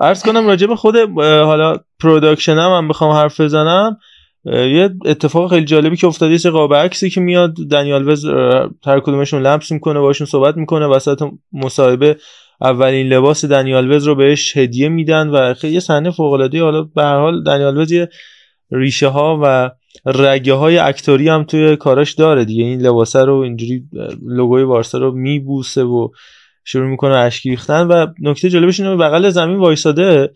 عرض 0.00 0.22
کنم 0.22 0.46
راجع 0.46 0.66
به 0.66 0.76
خود 0.76 0.96
حالا 1.20 1.76
production 2.00 2.52
هم, 2.52 2.70
هم 2.70 2.88
بخوام 2.88 3.10
حرف 3.10 3.40
بزنم. 3.40 3.98
یه 4.46 4.90
اتفاق 5.04 5.50
خیلی 5.50 5.64
جالبی 5.64 5.96
که 5.96 6.06
افتاده 6.06 6.38
یه 6.44 6.50
قاب 6.50 6.74
عکسی 6.74 7.10
که 7.10 7.20
میاد. 7.20 7.54
دنی 7.70 8.08
آلوز 8.08 8.24
هر 8.86 9.00
کدومشون 9.00 9.42
لمس 9.42 9.72
می‌کنه 9.72 10.00
باشون 10.00 10.26
صحبت 10.26 10.56
می‌کنه. 10.56 10.86
وسط 10.86 11.22
مصاحبه 11.52 12.16
اولین 12.60 13.06
لباس 13.06 13.44
دنیال 13.44 13.92
وز 13.92 14.06
رو 14.06 14.14
بهش 14.14 14.56
هدیه 14.56 14.88
میدن 14.88 15.28
و 15.28 15.54
خیلی 15.54 15.80
صحنه 15.80 16.10
فوق 16.10 16.32
العاده 16.32 16.62
حالا 16.62 16.82
به 16.82 17.02
هر 17.02 17.18
حال 17.18 17.42
دنیال 17.42 17.78
وز 17.78 17.92
یه 17.92 18.08
ریشه 18.70 19.08
ها 19.08 19.40
و 19.42 19.70
رگه 20.06 20.52
های 20.52 20.78
اکتوری 20.78 21.28
هم 21.28 21.44
توی 21.44 21.76
کاراش 21.76 22.14
داره 22.14 22.44
دیگه. 22.44 22.64
این 22.64 22.80
لباسه 22.80 23.24
رو 23.24 23.34
اینجوری 23.34 23.84
لوگوی 24.22 24.64
بارسا 24.64 24.98
رو 24.98 25.12
میبوسه 25.12 25.82
و 25.82 26.08
شروع 26.64 26.86
می‌کنه 26.86 27.14
اشک 27.14 27.46
ریختن 27.46 27.86
و 27.86 28.06
نکته 28.20 28.50
جالبش 28.50 28.80
اینه 28.80 28.96
بغل 28.96 29.30
زمین 29.30 29.56
وایساده 29.56 30.30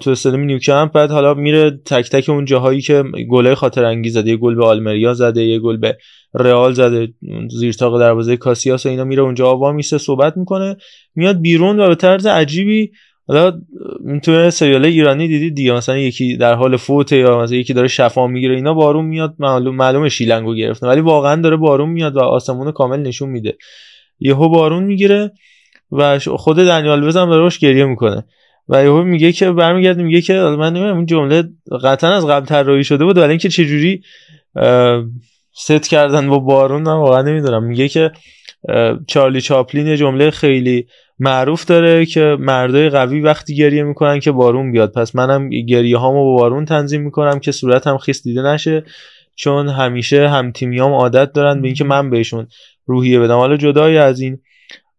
تو 0.00 0.10
استادیوم 0.10 0.44
نیوکمپ 0.44 0.92
بعد 0.92 1.10
حالا 1.10 1.34
میره 1.34 1.70
تک 1.70 2.10
تک 2.10 2.28
اون 2.28 2.44
جاهایی 2.44 2.80
که 2.80 3.04
گله 3.30 3.54
خاطر 3.54 3.84
انگیز 3.84 4.12
زده 4.12 4.30
یه 4.30 4.36
گل 4.36 4.54
به 4.54 4.64
آلمریا 4.64 5.14
زده 5.14 5.42
یه 5.42 5.58
گل 5.58 5.76
به 5.76 5.98
رئال 6.34 6.72
زده 6.72 7.08
زیر 7.50 7.72
تاق 7.72 7.98
دروازه 7.98 8.36
کاسیاس 8.36 8.86
و 8.86 8.88
اینا 8.88 9.04
میره 9.04 9.22
اونجا 9.22 9.46
آوا 9.46 9.72
میسه 9.72 9.98
صحبت 9.98 10.36
می‌کنه 10.36 10.76
میاد 11.14 11.40
بیرون 11.40 11.80
و 11.80 11.88
به 11.88 11.94
طرز 11.94 12.26
عجیبی 12.26 12.92
حالا 13.28 13.60
تو 14.22 14.50
سریال 14.50 14.84
ایرانی 14.84 15.28
دیدید 15.28 15.54
دیگه؟ 15.54 15.72
مثلا 15.72 15.98
یکی 15.98 16.36
در 16.36 16.54
حال 16.54 16.76
فوته 16.76 17.16
یا 17.16 17.38
مثلا 17.42 17.56
یکی 17.56 17.74
داره 17.74 17.88
شفا 17.88 18.26
می‌گیره 18.26 18.54
اینا 18.54 18.74
بارون 18.74 19.04
میاد 19.04 19.34
معلوم 19.38 19.76
معلومه 19.76 20.08
شیلنگو 20.08 20.54
گرفته 20.54 20.86
ولی 20.86 21.00
واقعا 21.00 21.42
داره 21.42 21.56
بارون 21.56 21.88
میاد 21.88 22.16
و 22.16 22.20
آسمون 22.20 22.72
کامل 22.72 23.00
نشون 23.00 23.28
میده. 23.28 23.56
یهو 24.20 24.48
بارون 24.48 24.84
می‌گیره 24.84 25.32
و 25.92 26.18
خود 26.18 26.56
دنیال 26.56 27.08
وزم 27.08 27.30
داره 27.30 27.50
گریه 27.60 27.84
می‌کنه. 27.84 28.24
و 28.68 28.84
یهو 28.84 29.02
میگه 29.02 29.32
که 29.32 29.52
برمیگرده 29.52 30.02
میگه 30.02 30.20
که 30.20 30.34
من 30.34 30.72
نمی‌دونم 30.72 30.96
این 30.96 31.06
جمله 31.06 31.44
قطعا 31.84 32.10
از 32.10 32.26
قبل 32.26 32.46
طراحی 32.46 32.84
شده 32.84 33.04
بود 33.04 33.18
ولی 33.18 33.28
اینکه 33.28 33.48
چجوری 33.48 34.02
ست 35.52 35.88
کردن 35.88 36.28
با 36.28 36.38
بارون 36.38 36.82
من 36.82 36.92
واقعا 36.92 37.22
نمی‌دونم. 37.22 37.64
میگه 37.64 37.88
که 37.88 38.10
چارلی 39.06 39.40
چاپلین 39.40 39.86
یه 39.86 39.96
جمله 39.96 40.30
خیلی 40.30 40.86
معروف 41.18 41.64
داره 41.64 42.06
که 42.06 42.36
مردای 42.40 42.90
قوی 42.90 43.20
وقتی 43.20 43.56
گریه 43.56 43.82
می‌کنن 43.82 44.20
که 44.20 44.32
بارون 44.32 44.72
بیاد. 44.72 44.92
پس 44.92 45.16
منم 45.16 45.48
گریه 45.48 45.98
هامو 45.98 46.24
با 46.24 46.42
بارون 46.42 46.64
تنظیم 46.64 47.02
می‌کنم 47.02 47.38
که 47.38 47.52
صورتم 47.52 47.98
خیس 47.98 48.22
دیده 48.22 48.42
نشه 48.42 48.84
چون 49.34 49.68
همیشه 49.68 50.28
هم 50.28 50.52
تیمیام 50.52 50.92
عادت 50.92 51.32
دارن 51.32 51.62
به 51.62 51.68
اینکه 51.68 51.84
من 51.84 52.10
بهشون 52.10 52.46
روحیه 52.86 53.20
بدم. 53.20 53.36
حالا 53.36 53.56
جدای 53.56 53.98
از 53.98 54.20
این 54.20 54.38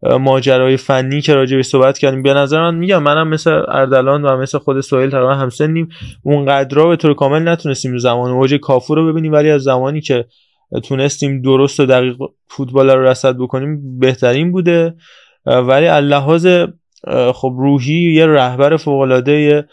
ماجرای 0.02 0.76
فنی 0.76 1.20
که 1.20 1.34
راجع 1.34 1.56
به 1.56 1.62
صحبت 1.62 1.98
کردیم 1.98 2.22
به 2.22 2.34
نظر 2.34 2.60
من 2.60 2.74
میگم 2.74 3.02
منم 3.02 3.28
مثل 3.28 3.62
اردلان 3.68 4.22
و 4.22 4.36
مثل 4.36 4.58
خود 4.58 4.80
سویل 4.80 5.10
تقریبا 5.10 5.34
همسنیم. 5.34 5.88
اونقدر 6.22 6.86
به 6.86 6.96
طور 6.96 7.14
کامل 7.14 7.48
نتونستیم 7.48 7.98
زمان 7.98 8.30
اوج 8.30 8.54
کافو 8.54 8.94
رو 8.94 9.12
ببینیم 9.12 9.32
ولی 9.32 9.50
از 9.50 9.62
زمانی 9.62 10.00
که 10.00 10.24
تونستیم 10.84 11.42
درست 11.42 11.80
و 11.80 11.86
دقیق 11.86 12.16
فوتبال 12.48 12.90
رو 12.90 13.04
رصد 13.04 13.36
بکنیم 13.36 13.98
بهترین 13.98 14.52
بوده. 14.52 14.94
ولی 15.46 15.86
اللحاظ 15.86 16.46
خب 17.34 17.54
روحی 17.58 18.12
یه 18.12 18.26
رهبر 18.26 18.76
فوق 18.76 19.00
العاده 19.00 19.64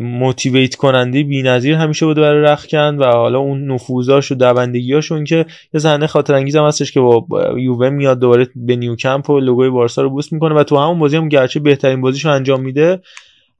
موتیویت 0.00 0.74
کننده 0.74 1.22
بی‌نظیر 1.22 1.74
همیشه 1.74 2.06
بوده 2.06 2.20
برای 2.20 2.42
رخکن 2.42 2.96
و 2.98 3.04
حالا 3.04 3.38
اون 3.38 3.72
نفوذاش 3.72 4.32
و 4.32 4.34
دوندگیاشون 4.34 5.24
که 5.24 5.46
یه 5.74 5.80
صحنه 5.80 6.06
خاطر 6.06 6.34
انگیز 6.34 6.56
هم 6.56 6.64
هستش 6.64 6.92
که 6.92 7.00
با 7.00 7.26
یووه 7.58 7.90
میاد 7.90 8.18
دوباره 8.18 8.48
به 8.56 8.76
نیوکمپ 8.76 9.30
و 9.30 9.40
لوگوی 9.40 9.70
بارسا 9.70 10.02
رو 10.02 10.10
بوست 10.10 10.32
می‌کنه 10.32 10.54
و 10.54 10.64
تو 10.64 10.76
همون 10.76 10.98
بازی 10.98 11.16
هم 11.16 11.28
گرچه 11.28 11.60
بهترین 11.60 12.00
بازیشو 12.00 12.28
انجام 12.28 12.60
میده 12.60 13.00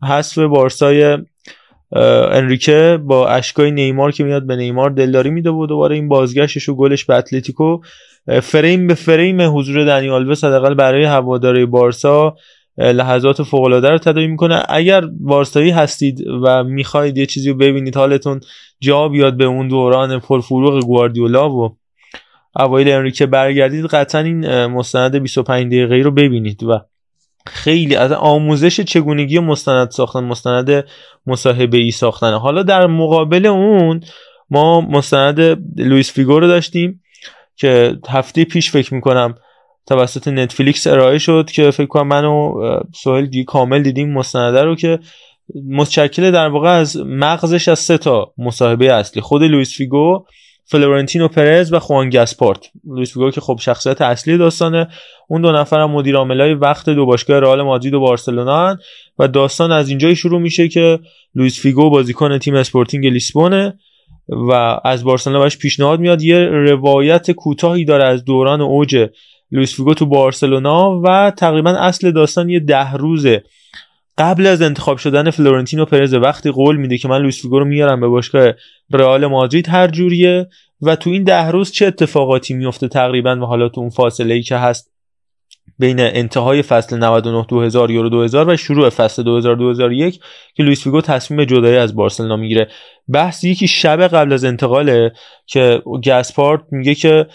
حذف 0.03 0.39
بارسای 0.39 1.19
انریکه 2.33 2.99
با 3.05 3.29
اشکای 3.29 3.71
نیمار 3.71 4.13
که 4.13 4.25
میاد 4.25 4.47
به 4.47 4.57
نیمار 4.57 4.91
دلداری 4.91 5.31
میده 5.31 5.51
و 5.51 5.67
دوباره 5.67 5.95
این 5.95 6.09
بازگشتش 6.09 6.69
و 6.69 6.75
گلش 6.75 7.05
به 7.05 7.15
اتلتیکو 7.15 7.79
فریم 8.43 8.87
به 8.87 8.95
فریم 8.95 9.59
حضور 9.59 9.85
دنی 9.85 10.11
آلوس 10.11 10.45
حداقل 10.45 10.75
برای 10.75 11.05
هواداری 11.05 11.67
بارسا 11.67 12.37
لحظات 12.79 13.43
فوق 13.43 13.65
العاده 13.65 13.91
رو 13.91 13.99
تداعی 13.99 14.27
می‌کنه. 14.27 14.63
اگر 14.69 15.01
بارسایی 15.21 15.71
هستید 15.71 16.27
و 16.43 16.65
می‌خواید 16.65 17.19
یه 17.19 17.27
چیزی 17.27 17.51
رو 17.51 17.57
ببینید 17.57 17.97
حالتون 17.97 18.41
جا 18.81 19.09
بیاد 19.09 19.37
به 19.37 19.45
اون 19.45 19.69
دوران 19.69 20.19
پرفروغ 20.19 20.85
گواردیولا 20.85 21.51
و 21.51 21.77
اوایل 22.57 22.93
انریکه 22.93 23.27
برگردید 23.27 23.87
قطعا 23.87 24.21
این 24.21 24.67
مستند 24.67 25.17
25 25.17 25.67
دقیقه 25.67 25.97
رو 25.97 26.11
ببینید 26.11 26.63
و 26.63 26.81
خیلی 27.47 27.97
از 27.97 28.13
آموزش 28.13 28.81
چگونگی 28.81 29.39
مستند 29.39 29.91
ساختن 29.91 30.25
مستند 30.25 30.85
مصاحبه 31.27 31.79
ای 31.79 31.91
ساختن. 31.91 32.33
حالا 32.35 32.63
در 32.63 32.87
مقابل 32.87 33.47
اون 33.47 34.01
ما 34.51 34.81
مستند 34.81 35.41
لوئیس 35.77 36.13
فیگو 36.13 36.41
رو 36.41 36.47
داشتیم. 36.47 37.03
که 37.61 37.97
هفته 38.09 38.45
پیش 38.45 38.71
فکر 38.71 38.95
می‌کنم 38.95 39.35
توسط 39.87 40.29
نتفلیکس 40.29 40.87
ارائه 40.87 41.19
شد 41.19 41.51
که 41.55 41.71
فکر 41.71 41.87
کنم 41.87 42.07
من 42.07 42.25
و 42.25 42.55
سهیل 42.95 43.27
دی 43.27 43.45
کامل 43.45 43.83
دیدیم 43.83 44.13
مستنده 44.13 44.63
رو 44.63 44.77
که 44.77 44.99
متشکل 45.69 46.31
در 46.31 46.49
واقع 46.49 46.69
از 46.69 46.97
مغزش 46.97 47.69
از 47.69 47.79
سه 47.79 47.99
تا 47.99 48.33
مصاحبه 48.39 48.93
اصلی 48.93 49.23
خود 49.23 49.43
لوئیس 49.43 49.77
فیگو 49.77 50.25
فلورنتینو 50.65 51.29
پرز 51.29 51.73
و 51.73 51.79
خوان 51.79 52.11
گاسپارت 52.11 52.71
لوئیس 52.85 53.13
فیگو 53.13 53.31
که 53.31 53.41
خب 53.41 53.59
شخصیت 53.61 54.03
اصلی 54.03 54.39
داستانه. 54.39 54.89
اون 55.29 55.43
دو 55.43 55.53
نفر 55.53 55.81
هم 55.81 55.91
مدیر 55.91 56.17
عاملای 56.17 56.55
وقت 56.55 56.91
دو 56.91 57.07
باشگاه 57.07 57.41
رئال 57.41 57.63
مادرید 57.63 57.95
و 57.95 58.01
بارسلونا 58.01 58.77
و 59.19 59.29
داستان 59.29 59.73
از 59.73 59.89
اینجای 59.89 60.17
شروع 60.17 60.41
میشه 60.41 60.69
که 60.69 60.99
لوئیس 61.35 61.61
فیگو 61.61 61.91
بازیکن 61.91 62.39
تیم 62.39 62.55
اسپورتینگ 62.55 63.07
لیسبونه. 63.07 63.79
و 64.31 64.81
از 64.85 65.05
بارسلونا 65.05 65.41
بهش 65.43 65.57
پیشنهاد 65.57 66.01
میاد. 66.01 66.23
یه 66.23 66.39
روایت 66.39 67.31
کوتاهی 67.31 67.85
داره 67.85 68.05
از 68.05 68.25
دوران 68.25 68.61
اوج 68.61 69.09
لوئیس 69.53 69.77
فیگو 69.77 69.95
تو 69.95 70.07
بارسلونا 70.07 71.01
و 71.05 71.33
تقریبا 71.37 71.71
اصل 71.71 72.11
داستان 72.11 72.49
یه 72.49 72.61
ده 72.61 72.93
روزه 72.93 73.45
قبل 74.19 74.47
از 74.47 74.63
انتخاب 74.63 74.99
شدن 74.99 75.31
فلورنتینو 75.31 75.85
پرز 75.85 76.15
وقتی 76.15 76.51
قول 76.51 76.77
میده 76.77 76.99
که 76.99 77.09
من 77.09 77.19
لوئیس 77.19 77.43
فیگو 77.43 77.59
رو 77.59 77.65
میارم 77.65 78.01
به 78.01 78.09
باشگاه 78.09 78.53
رئال 78.91 79.27
مادرید 79.27 79.69
هر 79.69 79.89
جوریه. 79.89 80.49
و 80.83 80.97
تو 80.97 81.11
این 81.11 81.25
ده 81.25 81.51
روز 81.51 81.71
چه 81.71 81.87
اتفاقاتی 81.87 82.55
میفته 82.55 82.89
تقریبا 82.89 83.37
و 83.37 83.45
حالا 83.45 83.69
تو 83.69 83.81
اون 83.81 83.91
فاصله 83.91 84.35
ای 84.35 84.43
که 84.43 84.57
هست 84.57 84.90
بین 85.79 86.01
انتهای 86.01 86.63
فصل 86.63 86.97
99 86.97 87.47
2000 87.49 87.91
یورو 87.91 88.09
2000 88.09 88.49
و 88.49 88.57
شروع 88.57 88.89
فصل 88.89 89.23
2000 89.23 89.57
2001 89.57 90.21
که 90.55 90.63
لوئیس 90.63 90.85
فیگو 90.85 91.01
تصمیم 91.01 91.45
جدایی 91.45 91.77
از 91.77 91.95
بارسلونا 91.95 92.37
می‌گیره. 92.37 92.69
بحث 93.13 93.45
یکی 93.45 93.69
شب 93.69 94.03
قبل 94.03 94.33
از 94.33 94.45
انتقاله 94.45 95.13
که 95.47 95.83
گاسپارت 96.07 96.63
میگه 96.71 96.95
که 96.95 97.27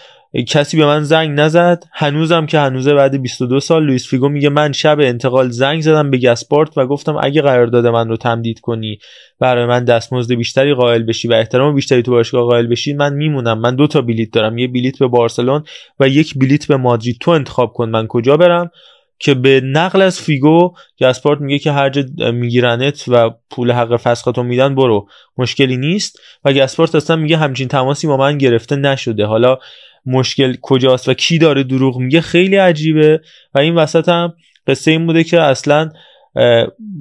کسی 0.44 0.78
به 0.78 0.86
من 0.86 1.04
زنگ 1.04 1.40
نزد 1.40 1.84
هنوزم 1.94 2.46
که 2.46 2.60
هنوزه 2.60 2.94
بعد 2.94 3.22
22 3.22 3.60
سال 3.60 3.84
لوئیس 3.84 4.08
فیگو 4.08 4.30
میگه 4.30 4.50
من 4.50 4.72
شب 4.72 5.00
انتقال 5.00 5.50
زنگ 5.50 5.82
زدم 5.82 6.12
به 6.12 6.18
گاسپارت 6.18 6.78
و 6.78 6.86
گفتم 6.88 7.18
اگه 7.22 7.42
قرارداد 7.42 7.88
من 7.88 8.10
رو 8.10 8.18
تمدید 8.18 8.60
کنی 8.60 9.00
برای 9.40 9.66
من 9.66 9.84
دستمزد 9.84 10.34
بیشتری 10.34 10.74
قائل 10.74 11.04
بشی 11.04 11.28
و 11.28 11.34
احترام 11.34 11.76
بیشتری 11.76 12.02
تو 12.02 12.12
باشگاه 12.12 12.44
قائل 12.44 12.68
بشی 12.68 12.94
من 12.94 13.14
میمونم. 13.14 13.60
من 13.60 13.76
دو 13.76 13.88
تا 13.88 14.02
بلیت 14.02 14.32
دارم 14.32 14.58
یه 14.58 14.68
بلیت 14.68 15.00
به 15.00 15.08
بارسلون 15.08 15.64
و 16.00 16.08
یک 16.08 16.34
بلیت 16.38 16.68
به 16.68 16.78
مادرید. 16.78 17.18
تو 17.22 17.32
انتخاب 17.32 17.74
کن 17.74 17.90
من 17.90 18.08
کجا 18.08 18.38
برم. 18.38 18.72
که 19.20 19.34
به 19.34 19.62
نقل 19.62 20.02
از 20.02 20.22
فیگو 20.22 20.74
گاسپارت 21.00 21.42
میگه 21.42 21.60
که 21.60 21.72
هر 21.72 21.90
جا 21.90 22.32
میگیرنت 22.32 23.06
و 23.08 23.30
پول 23.50 23.72
حق 23.72 23.98
فسختو 23.98 24.44
میدن 24.44 24.76
برو. 24.76 25.08
مشکلی 25.38 25.78
نیست. 25.78 26.20
و 26.46 26.54
گاسپارت 26.54 26.96
اصلا 26.96 27.16
میگه 27.16 27.38
همچین 27.38 27.68
تماسی 27.68 28.08
با 28.08 28.18
من 28.18 28.38
گرفته 28.38 28.76
نشده. 28.76 29.26
حالا 29.26 29.58
مشکل 30.06 30.56
کجاست 30.62 31.10
و 31.10 31.14
کی 31.14 31.38
داره 31.38 31.64
دروغ 31.64 31.98
میگه 32.00 32.22
خیلی 32.22 32.56
عجیبه. 32.56 33.22
و 33.56 33.60
این 33.60 33.76
وسط 33.76 34.10
هم 34.10 34.34
قصه 34.68 34.92
این 34.92 35.06
بوده 35.06 35.24
که 35.24 35.42
اصلا 35.42 35.92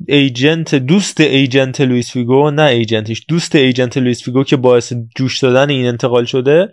agent 0.09 0.75
دوست 0.75 1.21
agent 1.21 1.81
لوئیس 1.81 2.13
فیگو 2.13 2.51
نه 2.51 2.63
agent 2.63 3.07
ش 3.07 3.25
دوست 3.29 3.55
agent 3.55 3.99
لوئیس 3.99 4.25
فیگو 4.25 4.45
که 4.45 4.57
باعث 4.57 4.93
جوش 5.17 5.39
دادن 5.39 5.71
این 5.71 5.87
انتقال 5.87 6.25
شده 6.25 6.73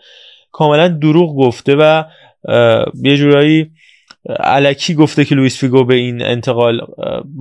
کاملا 0.52 0.88
دروغ 0.88 1.36
گفته 1.36 1.76
و 1.76 2.04
یه 3.04 3.18
جورایی 3.18 3.72
الکی 4.30 4.94
گفته 4.94 5.26
که 5.26 5.36
لوئیس 5.36 5.60
فیگو 5.60 5.84
به 5.84 5.96
این 5.96 6.22
انتقال 6.22 6.82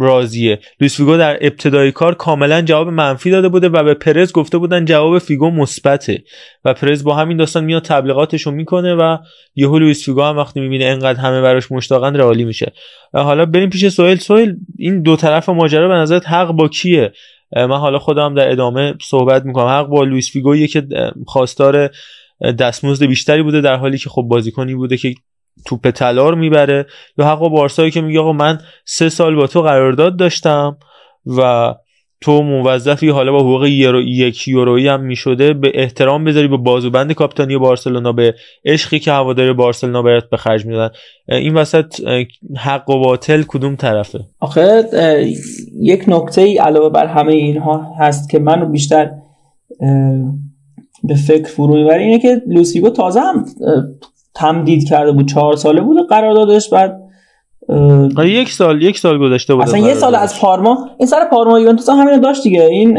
راضیه. 0.00 0.58
لوئیس 0.80 0.96
فیگو 0.96 1.16
در 1.16 1.38
ابتدای 1.40 1.92
کار 1.92 2.14
کاملا 2.14 2.62
جواب 2.62 2.88
منفی 2.88 3.30
داده 3.30 3.48
بوده 3.48 3.68
و 3.68 3.84
به 3.84 3.94
پرز 3.94 4.32
گفته 4.32 4.58
بودن 4.58 4.84
جواب 4.84 5.18
فیگو 5.18 5.50
مثبته 5.50 6.22
و 6.64 6.74
پرز 6.74 7.04
با 7.04 7.14
همین 7.14 7.36
داستان 7.36 7.64
میاد 7.64 7.82
تبلیغاتش 7.82 8.42
رو 8.42 8.52
می‌کنه 8.52 8.94
و 8.94 9.16
یهو 9.54 9.78
لوئیس 9.78 10.04
فیگو 10.04 10.22
هم 10.22 10.36
وقتی 10.36 10.60
می‌بینه 10.60 10.84
انقدر 10.84 11.20
همه 11.20 11.40
براش 11.40 11.72
مشتاقن 11.72 12.16
رئالی 12.16 12.44
میشه. 12.44 12.72
حالا 13.12 13.46
بریم 13.46 13.70
پیش 13.70 13.88
سهیل. 13.88 14.18
سهیل 14.18 14.56
این 14.78 15.02
دو 15.02 15.16
طرف 15.16 15.48
ماجرا 15.48 15.88
به 15.88 15.94
نظرت 15.94 16.28
حق 16.28 16.52
با 16.52 16.68
کیه؟ 16.68 17.12
من 17.56 17.78
حالا 17.78 17.98
خودم 17.98 18.34
در 18.34 18.50
ادامه 18.50 18.94
صحبت 19.02 19.44
می‌کنم. 19.44 19.66
حق 19.66 19.86
با 19.86 20.04
لوئیس 20.04 20.32
فیگو 20.32 20.66
که 20.66 20.86
خواستار 21.26 21.90
دستمزد 22.58 23.06
بیشتری 23.06 23.42
بوده 23.42 23.60
در 23.60 23.76
حالی 23.76 23.98
که 23.98 24.10
خب 24.10 24.22
بازیکنی 24.22 24.74
بوده 24.74 24.96
که 24.96 25.14
توپ 25.66 25.90
طلا 25.90 26.30
می‌بره. 26.30 26.86
یا 27.18 27.26
حق 27.26 27.38
بارسایی 27.38 27.90
که 27.90 28.00
میگه 28.00 28.20
آقا 28.20 28.32
من 28.32 28.58
سه 28.84 29.08
سال 29.08 29.34
با 29.34 29.46
تو 29.46 29.62
قرارداد 29.62 30.16
داشتم 30.16 30.76
و 31.38 31.74
تو 32.22 32.42
موظفی 32.42 33.08
حالا 33.08 33.32
با 33.32 33.40
حقوق 33.40 33.64
یورو 33.64 34.00
یک 34.02 34.48
یورویی 34.48 34.88
هم 34.88 35.00
می‌شده 35.00 35.52
به 35.52 35.72
احترام 35.74 36.24
بذاری 36.24 36.48
به 36.48 36.56
بازوبند 36.56 37.12
کاپیتانی 37.12 37.58
بارسلونا 37.58 38.12
به 38.12 38.34
عشقی 38.64 38.98
که 38.98 39.12
هواداری 39.12 39.52
بارسلونا 39.52 40.02
برات 40.02 40.30
به 40.30 40.36
خرج 40.36 40.66
میدن 40.66 40.90
این 41.28 41.54
وسط 41.54 41.94
حق 42.56 42.90
و 42.90 42.98
باطل 42.98 43.42
کدوم 43.42 43.76
طرفه؟ 43.76 44.18
آخه 44.40 44.84
یک 45.80 46.04
نکته 46.08 46.42
ای 46.42 46.58
علاوه 46.58 46.88
بر 46.88 47.06
همه 47.06 47.32
اینها 47.32 47.94
هست 47.98 48.30
که 48.30 48.38
منو 48.38 48.66
بیشتر 48.66 49.10
به 51.04 51.14
فکر 51.14 51.48
فرو 51.48 51.76
می‌بره 51.76 52.02
اینه 52.02 52.18
که 52.18 52.42
لوسیگو 52.46 52.90
تازه 52.90 53.20
هم 53.20 53.44
تمدید 54.40 54.88
کرده 54.88 55.12
بود 55.12 55.28
چهار 55.28 55.56
ساله 55.56 55.80
بود 55.80 56.08
قراردادش 56.08 56.68
بعد 56.68 57.00
یک 58.24 58.48
سال 58.48 58.82
یک 58.82 58.98
سال 58.98 59.18
گذشته 59.18 59.54
بود 59.54 59.62
اصلا 59.62 59.78
یه 59.78 59.94
سال 59.94 60.14
از 60.14 60.40
پارما 60.40 60.88
این 60.98 61.06
سر 61.08 61.24
پارما 61.30 61.60
یوونتوس 61.60 61.88
هم 61.88 61.96
همین 61.96 62.20
داشت 62.20 62.42
دیگه. 62.42 62.64
این 62.64 62.98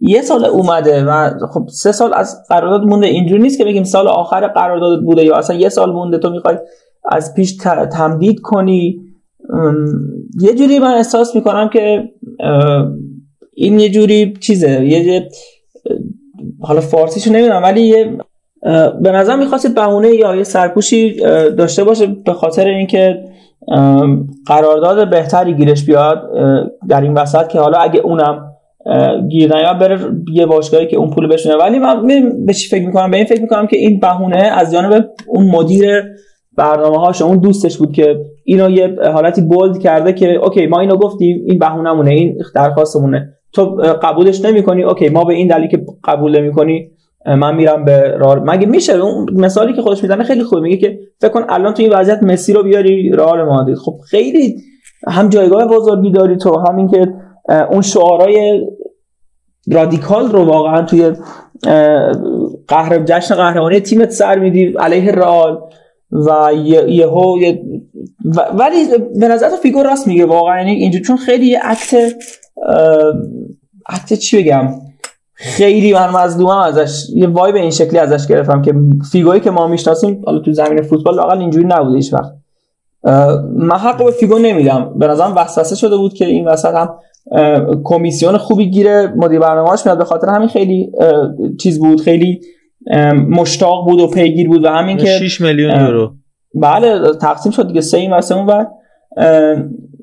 یه 0.00 0.22
سال 0.22 0.44
اومده 0.44 1.04
و 1.04 1.30
خب 1.52 1.68
سه 1.68 1.92
سال 1.92 2.14
از 2.14 2.42
قرارداد 2.48 2.82
مونده. 2.82 3.06
اینجوری 3.06 3.42
نیست 3.42 3.58
که 3.58 3.64
بگیم 3.64 3.84
سال 3.84 4.08
آخر 4.08 4.46
قرارداد 4.46 5.02
بوده 5.04 5.24
یا 5.24 5.36
اصلا 5.36 5.56
یه 5.56 5.68
سال 5.68 5.92
مونده. 5.92 6.18
تو 6.18 6.30
می‌خوای 6.30 6.56
از 7.08 7.34
پیش 7.34 7.56
تمدید 7.92 8.40
کنی. 8.40 9.00
یه 10.40 10.54
جوری 10.54 10.78
من 10.78 10.94
احساس 10.94 11.34
می‌کنم 11.34 11.68
که 11.68 12.10
این 13.54 13.80
یه 13.80 13.90
جوری 13.90 14.34
چیزه. 14.40 14.86
یه 14.86 15.28
حالا 16.60 16.80
فارسیشو 16.80 17.32
نمی‌دونم 17.32 17.62
ولی 17.62 17.80
یه 17.80 18.18
به 19.02 19.12
نظر 19.12 19.36
می‌خواستید 19.36 19.74
بهونه 19.74 20.08
یا 20.08 20.36
یه 20.36 20.42
سرپوشی 20.42 21.14
داشته 21.58 21.84
باشه 21.84 22.06
به 22.06 22.32
خاطر 22.32 22.66
اینکه 22.66 23.24
قرارداد 24.46 25.10
بهتری 25.10 25.54
گیرش 25.54 25.84
بیاد 25.84 26.30
در 26.88 27.00
این 27.00 27.14
وسط 27.14 27.48
که 27.48 27.60
حالا 27.60 27.78
اگه 27.78 28.00
اونم 28.00 28.50
گیر 29.28 29.56
نیاد 29.56 29.78
بره 29.78 29.98
یه 30.32 30.46
باشگاهی 30.46 30.86
که 30.86 30.96
اون 30.96 31.10
پول 31.10 31.28
بشونه. 31.28 31.56
ولی 31.56 31.78
من 31.78 32.06
به 32.46 32.54
چی 32.54 32.68
فکر 32.68 32.86
می‌کنم؟ 32.86 33.10
به 33.10 33.16
این 33.16 33.26
فکر 33.26 33.42
می‌کنم 33.42 33.66
که 33.66 33.76
این 33.76 34.00
بهونه 34.00 34.36
از 34.36 34.72
جانب 34.72 35.04
اون 35.26 35.50
مدیر 35.50 36.04
برنامه 36.56 36.98
هاش 36.98 37.22
اون 37.22 37.38
دوستش 37.38 37.76
بود 37.76 37.92
که 37.92 38.16
اینو 38.44 38.70
یه 38.70 38.96
حالتی 39.12 39.42
bold 39.42 39.78
کرده 39.78 40.12
که 40.12 40.34
okay 40.34 40.66
ما 40.66 40.80
اینو 40.80 40.96
گفتیم 40.96 41.42
این 41.46 41.58
بهونه‌مونه 41.58 42.10
این 42.10 42.38
درخواستمونه. 42.54 43.28
تو 43.52 43.64
قبولش 44.02 44.44
نمی‌کنی 44.44 44.82
okay 44.82 45.08
ما 45.08 45.24
به 45.24 45.34
این 45.34 45.48
دلیل 45.48 45.68
که 45.68 45.84
قبول 46.04 46.38
نمی‌کنی 46.38 46.90
من 47.26 47.54
میرم 47.54 47.84
به 47.84 48.16
رئال 48.18 48.38
مگه 48.38 48.66
میشه؟ 48.66 48.92
اون 48.92 49.26
مثالی 49.32 49.72
که 49.72 49.82
خودش 49.82 50.02
می‌زنه 50.02 50.24
خیلی 50.24 50.42
خوبه. 50.42 50.60
میگه 50.60 50.76
که 50.76 50.98
فکر 51.20 51.30
کن 51.30 51.44
الان 51.48 51.74
تو 51.74 51.82
این 51.82 51.92
وضعیت 51.92 52.22
مسی 52.22 52.52
رو 52.52 52.62
بیاری 52.62 53.10
رئال 53.10 53.42
مادرید. 53.42 53.76
خب 53.76 53.96
خیلی 54.10 54.56
هم 55.08 55.28
جایگاه 55.28 55.68
بزرگی 55.68 56.10
داری 56.10 56.36
تو. 56.36 56.64
همین 56.68 56.88
که 56.88 57.14
اون 57.70 57.82
شعارهای 57.82 58.66
رادیکال 59.72 60.32
رو 60.32 60.44
واقعا 60.44 60.82
توی 60.82 61.12
قهر 62.68 62.98
جشن 63.04 63.34
قهرمانی 63.34 63.80
تیمت 63.80 64.10
سر 64.10 64.38
میدی 64.38 64.74
علیه 64.78 65.12
رئال 65.12 65.60
و 66.12 66.52
یهو 66.88 67.38
یه 67.40 67.62
ولی 68.54 68.86
به 69.20 69.28
نظر 69.28 69.50
تو 69.50 69.56
فیگور 69.56 69.86
راست 69.86 70.06
میگه 70.06 70.26
واقعا. 70.26 70.58
یعنی 70.58 70.72
اینجا 70.72 71.00
چون 71.00 71.16
خیلی 71.16 71.54
act 71.54 72.14
act 73.88 74.12
چی 74.12 74.42
بگم؟ 74.42 74.68
خیلی 75.34 75.92
من 75.92 76.10
مظلومم 76.10 76.58
ازش. 76.58 77.06
یه 77.14 77.26
vibe 77.26 77.54
این 77.54 77.70
شکلی 77.70 77.98
ازش 77.98 78.26
گرفتم 78.26 78.62
که 78.62 78.74
فیگویی 79.12 79.40
که 79.40 79.50
ما 79.50 79.66
می‌شناسیم 79.66 80.22
حالا 80.26 80.38
تو 80.38 80.52
زمین 80.52 80.82
فوتبال 80.82 81.16
لاقل 81.16 81.38
اینجوری 81.38 81.66
نبوده 81.66 81.96
هیچ 81.96 82.14
وقت. 82.14 82.32
من 83.56 83.76
حق 83.76 84.04
به 84.04 84.10
فیگو 84.10 84.38
نمیدم. 84.38 84.92
به 84.98 85.06
نظرم 85.06 85.36
وسوسه 85.36 85.76
شده 85.76 85.96
بود 85.96 86.14
که 86.14 86.26
این 86.26 86.48
وسط 86.48 86.74
هم 86.74 86.96
کمیسیون 87.84 88.36
خوبی 88.36 88.70
گیره 88.70 89.12
مدیر 89.16 89.40
برنامه‌اش 89.40 89.86
میاد. 89.86 89.98
به 89.98 90.04
خاطر 90.04 90.28
همین 90.28 90.48
خیلی 90.48 90.92
چیز 91.60 91.78
بود 91.78 92.00
خیلی 92.00 92.40
مشتاق 93.28 93.84
بود 93.84 94.00
و 94.00 94.06
پیگیر 94.06 94.48
بود 94.48 94.64
و 94.64 94.68
همین 94.68 94.96
که 94.96 95.06
6 95.06 95.40
میلیون 95.40 95.80
یورو. 95.80 96.12
بله 96.54 97.14
تقسیم 97.20 97.52
شد 97.52 97.66
دیگه. 97.66 97.80
سه 97.80 97.98
این 97.98 98.12
و 98.12 98.20
سه 98.20 98.36
اون 98.36 98.50
اه، 98.50 98.66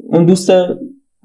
اون 0.09 0.25
دوست 0.25 0.51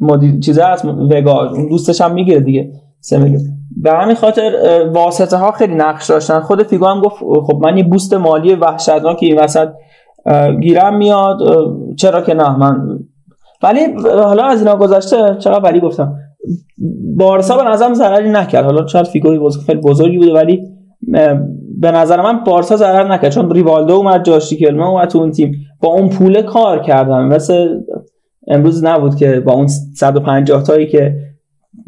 مدیر 0.01 0.41
چیزه 0.41 0.63
هست 0.63 0.85
وگا 0.85 1.51
اون 1.51 1.69
دوستش 1.69 2.01
هم 2.01 2.15
می‌گیره 2.15 2.41
دیگه. 2.41 2.71
سه 3.01 3.19
میلیون. 3.19 3.43
به 3.77 3.93
همین 3.93 4.15
خاطر 4.15 4.53
واسطه 4.93 5.37
ها 5.37 5.51
خیلی 5.51 5.75
نقش 5.75 6.11
داشتن. 6.11 6.41
خود 6.41 6.63
فیگو 6.63 6.87
هم 6.87 7.01
گفت 7.01 7.17
خب 7.47 7.59
من 7.63 7.79
یه 7.79 7.85
بوست 7.85 8.15
مالی 8.15 8.55
وحشتناک 8.55 9.19
این 9.21 9.39
وسط 9.39 9.69
گیرم 10.61 10.97
میاد 10.97 11.39
چرا 11.97 12.21
که 12.21 12.35
نه 12.35 12.57
من 12.57 12.99
ولی 13.63 13.81
حالا 14.05 14.45
از 14.45 14.59
اینا 14.59 14.77
گذشته 14.77 15.37
چقدر 15.39 15.65
ولی 15.65 15.81
گفتم. 15.81 16.15
بارسا 17.17 17.57
به 17.57 17.71
نظرم 17.71 17.95
ضرری 17.95 18.31
نکرد. 18.31 18.65
حالا 18.65 18.87
شاید 18.87 19.07
فیگو 19.07 19.41
بازیکن 19.41 19.65
خیلی 19.65 19.81
بزرگی 19.81 20.19
بوده 20.19 20.35
ولی 20.35 20.63
به 21.81 21.91
نظر 21.91 22.21
من 22.21 22.45
بارسا 22.45 22.77
ضرر 22.77 23.13
نکرد. 23.13 23.31
چون 23.31 23.51
ریوالدو 23.51 23.95
اومد 23.95 24.25
جاش 24.25 24.53
کلمه 24.53 24.89
اومد 24.89 25.09
تو 25.09 25.19
اون 25.19 25.31
تیم. 25.31 25.53
با 25.81 25.89
اون 25.89 26.09
پول 26.09 26.43
کار 26.43 26.79
کردن. 26.79 27.23
مثل 27.25 27.81
امروز 28.49 28.85
نبود 28.85 29.15
که 29.15 29.41
با 29.41 29.53
اون 29.53 29.67
150 29.67 30.63
تایی 30.63 30.87
که 30.87 31.17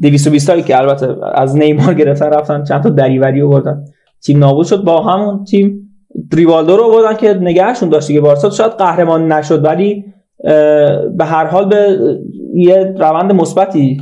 220 0.03 0.47
تایی 0.47 0.63
که 0.63 0.79
البته 0.79 1.17
از 1.35 1.57
نیمار 1.57 1.95
گرفتن 1.95 2.27
رفتن 2.27 2.65
چند 2.65 2.83
تا 2.83 2.89
دریوری 2.89 3.43
آوردن. 3.43 3.85
تیم 4.25 4.39
نابود 4.39 4.67
شد 4.67 4.85
با 4.85 5.03
همون 5.03 5.45
تیم 5.45 5.91
ریوالدو 6.33 6.77
رو 6.77 6.85
آوردن 6.85 7.17
که 7.17 7.35
نگهشون 7.35 7.89
داشت 7.89 8.13
که 8.13 8.21
بارسا 8.21 8.51
شاید 8.51 8.73
قهرمان 8.73 9.33
نشد 9.33 9.65
ولی 9.65 10.05
به 11.17 11.25
هر 11.25 11.45
حال 11.47 11.69
به 11.69 11.99
یه 12.55 12.95
روند 12.99 13.33
مثبتی 13.33 14.01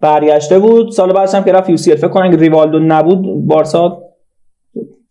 برگشته 0.00 0.58
بود. 0.58 0.90
سال 0.90 1.12
بعدش 1.12 1.34
هم 1.34 1.44
که 1.44 1.52
رفت 1.52 1.70
یو 1.70 1.76
فکر 1.76 2.08
کنم 2.08 2.30
ریوالدو 2.30 2.78
نبود 2.78 3.46
بارسا 3.46 4.02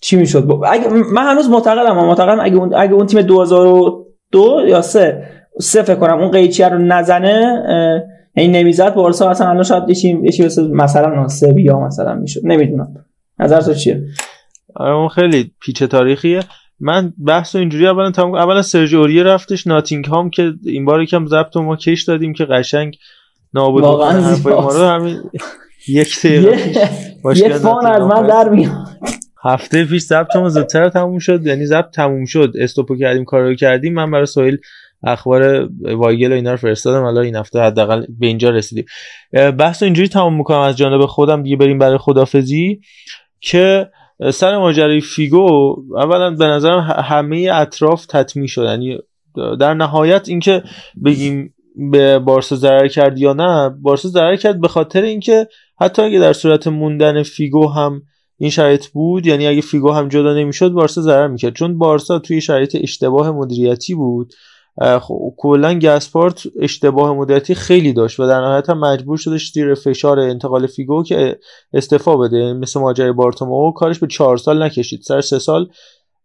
چی 0.01 0.15
می‌شد؟ 0.15 0.59
اگه 0.67 0.89
من 0.89 1.31
هنوز 1.31 1.49
معتقدم 1.49 1.95
معتقدم 1.95 2.39
اگه 2.41 2.55
اون 2.55 2.73
اگه 2.75 2.93
اون 2.93 3.05
تیم 3.05 3.21
2002 3.21 4.61
یا 4.67 4.81
3 4.81 5.23
سه 5.59 5.81
فکر 5.81 5.95
کنم 5.95 6.19
اون 6.19 6.31
قیچیه 6.31 6.69
رو 6.69 6.77
نزنه 6.77 7.63
اه، 8.37 8.43
یعنی 8.43 8.59
نمی‌زد 8.59 8.93
بارسا 8.93 9.29
اصلا 9.29 9.49
الان 9.49 9.63
شاید 9.63 9.83
یه 9.89 10.05
یه 10.05 10.45
مثل 10.45 10.71
مثلا 10.71 11.27
سویا 11.27 11.79
مثلا 11.79 12.15
می‌شد. 12.15 12.41
نمی‌دونم. 12.43 13.05
نظر 13.39 13.61
تو 13.61 13.73
چیه؟ 13.73 14.03
آره 14.75 14.93
اون 14.93 15.07
خیلی 15.07 15.51
پیچ 15.61 15.83
تاریخیه. 15.83 16.39
من 16.79 17.13
بحث 17.25 17.55
رو 17.55 17.59
اینجوری 17.59 17.87
اولا 17.87 18.11
تمام 18.11 18.35
اولا 18.35 18.61
سرجی 18.61 18.95
اوریه 18.95 19.23
رفتش 19.23 19.67
ناتینگهام 19.67 20.29
که 20.29 20.53
این 20.65 20.85
بار 20.85 21.01
یکم 21.01 21.25
ضبط 21.25 21.57
ما 21.57 21.75
کش 21.75 22.03
دادیم 22.03 22.33
که 22.33 22.45
قشنگ 22.45 22.97
نابود 23.53 23.83
واقعاً 23.83 24.35
ما. 24.43 24.69
رو. 24.69 24.85
همین 24.85 25.17
یک 25.87 26.19
دقیقه 26.19 26.57
یه 27.35 27.49
فان 27.53 27.85
از 27.85 28.01
من 28.01 28.27
در 28.27 28.49
میاد. 28.49 28.71
هفته 29.43 29.85
پیش 29.85 30.01
ضبطمون 30.01 30.49
زودتر 30.49 30.89
تموم 30.89 31.19
شد 31.19 31.45
یعنی 31.45 31.65
ضبط 31.65 31.89
تموم 31.91 32.25
شد. 32.25 32.53
استوپو 32.59 32.95
کردیم 32.95 33.25
کارو 33.25 33.55
کردیم. 33.55 33.93
من 33.93 34.11
برای 34.11 34.25
سویل 34.25 34.57
اخبار 35.03 35.69
وایگل 35.81 36.31
و 36.31 36.35
اینا 36.35 36.51
رو 36.51 36.57
فرستادم. 36.57 37.03
حالا 37.03 37.21
این 37.21 37.35
هفته 37.35 37.59
حداقل 37.59 38.05
به 38.19 38.27
اینجا 38.27 38.49
رسیدیم. 38.49 38.85
بحث 39.33 39.83
اینجوری 39.83 40.07
تموم 40.07 40.37
می‌کنم 40.37 40.59
از 40.59 40.77
جانب 40.77 41.05
خودم. 41.05 41.43
دیگه 41.43 41.55
بریم 41.55 41.77
برای 41.77 41.97
خدافزی 41.97 42.81
که 43.41 43.89
سر 44.33 44.57
ماجرای 44.57 45.01
فیگو 45.01 45.75
اولا 45.95 46.31
به 46.31 46.45
نظرم 46.45 46.79
همه 47.05 47.49
اطراف 47.53 48.05
تطمیع 48.05 48.47
شد 48.47 48.63
یعنی 48.63 48.97
در 49.59 49.73
نهایت 49.73 50.29
اینکه 50.29 50.63
بگیم 51.05 51.53
به 51.91 52.19
بارسا 52.19 52.55
ضرر 52.55 52.87
کرد 52.87 53.19
یا 53.19 53.33
نه 53.33 53.69
بارسا 53.69 54.09
ضرر 54.09 54.35
کرد 54.35 54.61
به 54.61 54.67
خاطر 54.67 55.01
اینکه 55.01 55.47
حتی 55.81 56.01
اگه 56.01 56.19
در 56.19 56.33
صورت 56.33 56.67
موندن 56.67 57.23
فیگو 57.23 57.67
هم 57.67 58.01
این 58.37 58.49
شرایط 58.49 58.87
بود 58.87 59.25
یعنی 59.25 59.47
اگه 59.47 59.61
فیگو 59.61 59.91
هم 59.91 60.07
جدا 60.07 60.33
نمی‌شد 60.33 60.71
بارسا 60.71 61.01
ضرر 61.01 61.27
می‌کرد. 61.27 61.53
چون 61.53 61.77
بارسا 61.77 62.19
توی 62.19 62.41
شرایط 62.41 62.77
اشتباه 62.81 63.31
مدیریتی 63.31 63.95
بود. 63.95 64.33
خب 64.81 65.33
کلا 65.37 65.79
گسپارت 65.79 66.43
اشتباه 66.59 67.13
مدیریتی 67.13 67.55
خیلی 67.55 67.93
داشت 67.93 68.19
و 68.19 68.27
در 68.27 68.41
نهایت 68.41 68.69
هم 68.69 68.79
مجبور 68.79 69.17
شدش 69.17 69.51
زیر 69.51 69.73
فشار 69.73 70.19
انتقال 70.19 70.67
فیگو 70.67 71.03
که 71.03 71.39
استعفا 71.73 72.17
بده. 72.17 72.53
مثل 72.53 72.79
ماجرای 72.79 73.11
بارتومو 73.11 73.71
کارش 73.71 73.99
به 73.99 74.07
چهار 74.07 74.37
سال 74.37 74.63
نکشید. 74.63 75.01
سر 75.01 75.21
سه 75.21 75.39
سال 75.39 75.69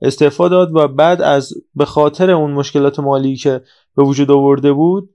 استعفا 0.03 0.49
داد 0.49 0.77
و 0.77 0.89
بعد 0.89 1.23
از 1.23 1.53
به 1.75 1.85
خاطر 1.85 2.31
اون 2.31 2.51
مشکلات 2.51 3.01
مالی 3.01 3.37
که 3.37 3.61
به 3.97 4.03
وجود 4.03 4.31
آورده 4.31 4.73
بود 4.73 5.11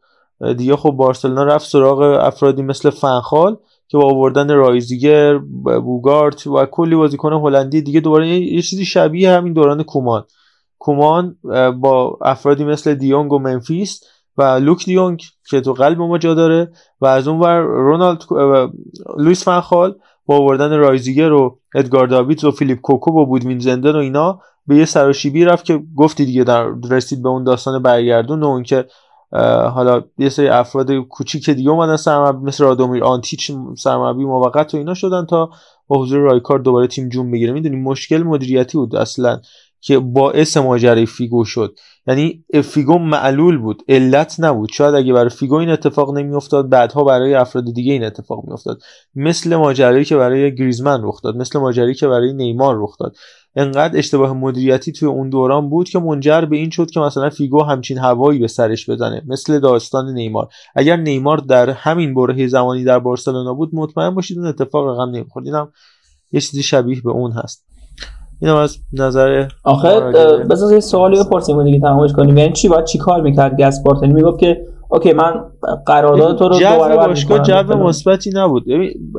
دیگه 0.58 0.76
خب 0.76 0.92
بارسلونا 0.92 1.44
رفت 1.44 1.70
سراغ 1.70 2.00
افرادی 2.02 2.62
مثل 2.62 2.90
فنخال 2.90 3.58
که 3.88 3.98
با 3.98 4.06
آوردن 4.06 4.52
رایزیگر 4.52 5.38
بوگارت 5.84 6.48
و 6.48 6.66
کلی 6.66 6.96
بازیکن 6.96 7.34
هلندی 7.34 7.82
دیگه 7.82 8.00
دوباره 8.00 8.28
یه 8.28 8.62
چیزی 8.62 8.86
شبیه 8.86 9.32
همین 9.32 9.54
دوران 9.54 9.84
کومان. 9.84 10.26
کومان 10.80 11.36
با 11.82 12.18
افرادی 12.22 12.64
مثل 12.64 12.94
دیونگ 12.94 13.34
و 13.34 13.40
ممفیس 13.40 14.04
و 14.38 14.44
لوک 14.44 14.86
دیونگ 14.86 15.22
که 15.50 15.62
تو 15.62 15.74
قلب 15.74 16.02
ما 16.02 16.18
جا 16.18 16.34
داره 16.34 16.72
و 17.02 17.06
از 17.06 17.28
اون 17.28 17.40
ور 17.40 17.60
رونالد 17.60 18.24
لویس 19.18 19.46
فنخال 19.46 19.96
با 20.26 20.38
آوردن 20.38 20.78
رایزیگر 20.78 21.32
و 21.32 21.60
ادگار 21.76 22.08
داویدز 22.08 22.44
و 22.44 22.52
فیلیپ 22.52 22.82
کوکو 22.82 23.12
و 23.12 23.26
بودوین 23.26 23.60
زندن 23.60 23.96
و 23.96 24.00
اینا 24.00 24.40
به 24.68 24.76
یه 24.76 24.86
سراشیبی 24.86 25.46
رفت 25.46 25.66
که 25.66 25.84
گفتی 25.96 26.26
دیگه 26.26 26.44
در 26.44 26.68
رسید 26.90 27.24
به 27.24 27.30
اون 27.30 27.44
داستان 27.44 27.82
برگردون 27.82 28.44
و 28.44 28.46
اون 28.46 28.64
که 28.64 28.86
حالا 29.74 30.04
یه 30.18 30.30
سری 30.30 30.48
افراد 30.48 30.92
کوچیک 30.92 31.50
دیگه 31.50 31.70
اومدن 31.70 31.96
سرمربی 31.96 32.46
مثل 32.46 32.64
رادومیر 32.64 33.04
آنتیچ 33.04 33.52
سرمربی 33.78 34.26
موقت 34.26 34.74
و 34.74 34.78
اینا 34.78 34.94
شدن 34.94 35.26
تا 35.26 35.50
با 35.88 36.02
حضور 36.02 36.20
رایکار 36.20 36.60
دوباره 36.60 36.88
تیم 36.88 37.10
جون 37.10 37.32
بگیره. 37.32 37.54
می‌دونی 37.54 37.76
مشکل 37.76 38.24
مدیریتی 38.24 38.78
بود 38.78 38.96
اصلا. 38.96 39.40
که 39.82 40.00
باعث 40.00 40.58
ماجرای 40.58 41.06
فیگو 41.06 41.46
شد. 41.46 41.76
یعنی 42.08 42.46
فیگو 42.64 42.98
معلول 42.98 43.58
بود 43.58 43.84
علت 43.90 44.36
نبود. 44.40 44.70
شاید 44.74 44.96
اگه 44.96 45.14
برای 45.14 45.30
فیگو 45.30 45.56
این 45.56 45.70
اتفاق 45.70 46.18
نمیافتاد 46.18 46.70
بعدها 46.70 47.04
برای 47.04 47.34
افراد 47.34 47.74
دیگه 47.74 47.94
این 47.94 48.04
اتفاق 48.04 48.48
میافتاد. 48.48 48.82
مثل 49.16 49.56
ماجرایی 49.56 50.06
که 50.06 50.18
برای 50.18 50.56
گریزمن 50.56 51.00
رخ 51.04 51.22
داد 51.22 51.36
مثل 51.36 51.60
ماجرایی 51.60 51.94
که 51.94 52.08
برای 52.08 52.34
نیمار 52.34 52.76
رخ 52.80 52.98
داد. 53.00 53.16
انقدر 53.56 53.98
اشتباه 53.98 54.34
مدیریتی 54.34 54.92
توی 54.92 55.08
اون 55.08 55.30
دوران 55.30 55.70
بود 55.70 55.90
که 55.90 56.00
منجر 56.00 56.42
به 56.42 56.58
این 56.58 56.70
شد 56.70 56.92
که 56.92 57.00
مثلا 57.00 57.30
فیگو 57.30 57.64
همچین 57.64 57.98
هوایی 57.98 58.40
به 58.40 58.48
سرش 58.48 58.90
بزنه 58.90 59.22
مثل 59.28 59.60
داستان 59.60 60.14
نیمار. 60.14 60.48
اگر 60.76 60.96
نیمار 60.96 61.38
در 61.38 61.70
همین 61.70 62.14
برهه 62.14 62.48
زمانی 62.48 62.84
در 62.84 63.00
بارسلونا 63.00 63.54
بود 63.54 63.70
مطمئن 63.74 64.16
باشید 64.16 64.38
اون 64.38 64.48
اتفاق 64.48 64.88
رقم 64.88 65.10
نمی‌خورد. 65.10 65.46
اینم 65.46 65.72
یه 66.32 66.42
چیزی 66.42 66.64
شبیه 66.64 67.02
به 67.02 67.12
اون 67.12 67.32
هست. 67.32 67.66
اینم 68.42 68.56
از 68.56 68.78
نظر 68.94 69.48
آخه 69.64 69.88
اه، 69.88 70.38
بذار 70.38 70.74
یه 70.74 70.80
سوالی 70.80 71.24
بپرسیم 71.24 71.64
دیگه 71.64 71.80
تمامش 71.80 72.14
کنیم. 72.14 72.38
یعنی 72.38 72.54
چی؟ 72.54 72.68
باید 72.68 72.86
چی 72.86 72.98
کار 72.98 73.22
می‌کرد 73.22 73.62
گسپارت 73.62 74.02
یعنی 74.02 74.14
می‌گفت 74.14 74.40
که 74.40 74.62
اوکی 74.90 75.14
من 75.14 75.34
قرارداد 75.86 76.38
تو 76.38 76.44
رو 76.44 76.50
دو 76.50 76.60
جو 76.60 76.66
برابر 76.66 77.08
باشگاه. 77.08 77.42
جو 77.42 77.78
مثبتی 77.78 78.30
نبود. 78.34 78.64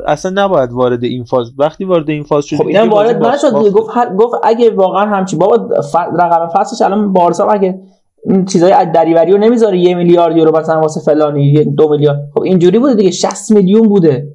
اصلا 0.07 0.43
نباید 0.43 0.71
وارد 0.71 1.03
این 1.03 1.23
فاز 1.23 1.51
وقتی 1.57 1.85
وارد 1.85 2.09
این 2.09 2.23
فاز 2.23 2.45
شدی 2.45 2.57
خب 2.57 2.67
اینم 2.67 2.89
وارد 2.89 3.25
نشد. 3.27 3.51
گفت 3.51 3.89
هر- 3.93 4.15
گفت 4.15 4.33
اگه 4.43 4.71
واقعا 4.75 5.05
همچی 5.05 5.35
بابا 5.37 5.81
ف... 5.81 5.95
رقم 5.95 6.47
فصلش 6.47 6.81
الان 6.81 7.13
بارسا 7.13 7.47
اگه 7.47 7.79
این 8.25 8.45
چیزای 8.45 8.71
از 8.71 8.87
دریوری 8.93 9.31
رو 9.31 9.37
نمی‌ذاره 9.37 9.77
یه 9.77 9.95
میلیارد 9.95 10.37
یورو 10.37 10.57
مثلا 10.57 10.81
واسه 10.81 11.01
فلانی 11.01 11.65
دو 11.65 11.89
میلیارد. 11.89 12.19
خب 12.33 12.41
اینجوری 12.41 12.79
بوده 12.79 12.93
دیگه. 12.93 13.11
60 13.11 13.51
میلیون 13.51 13.87
بوده. 13.89 14.27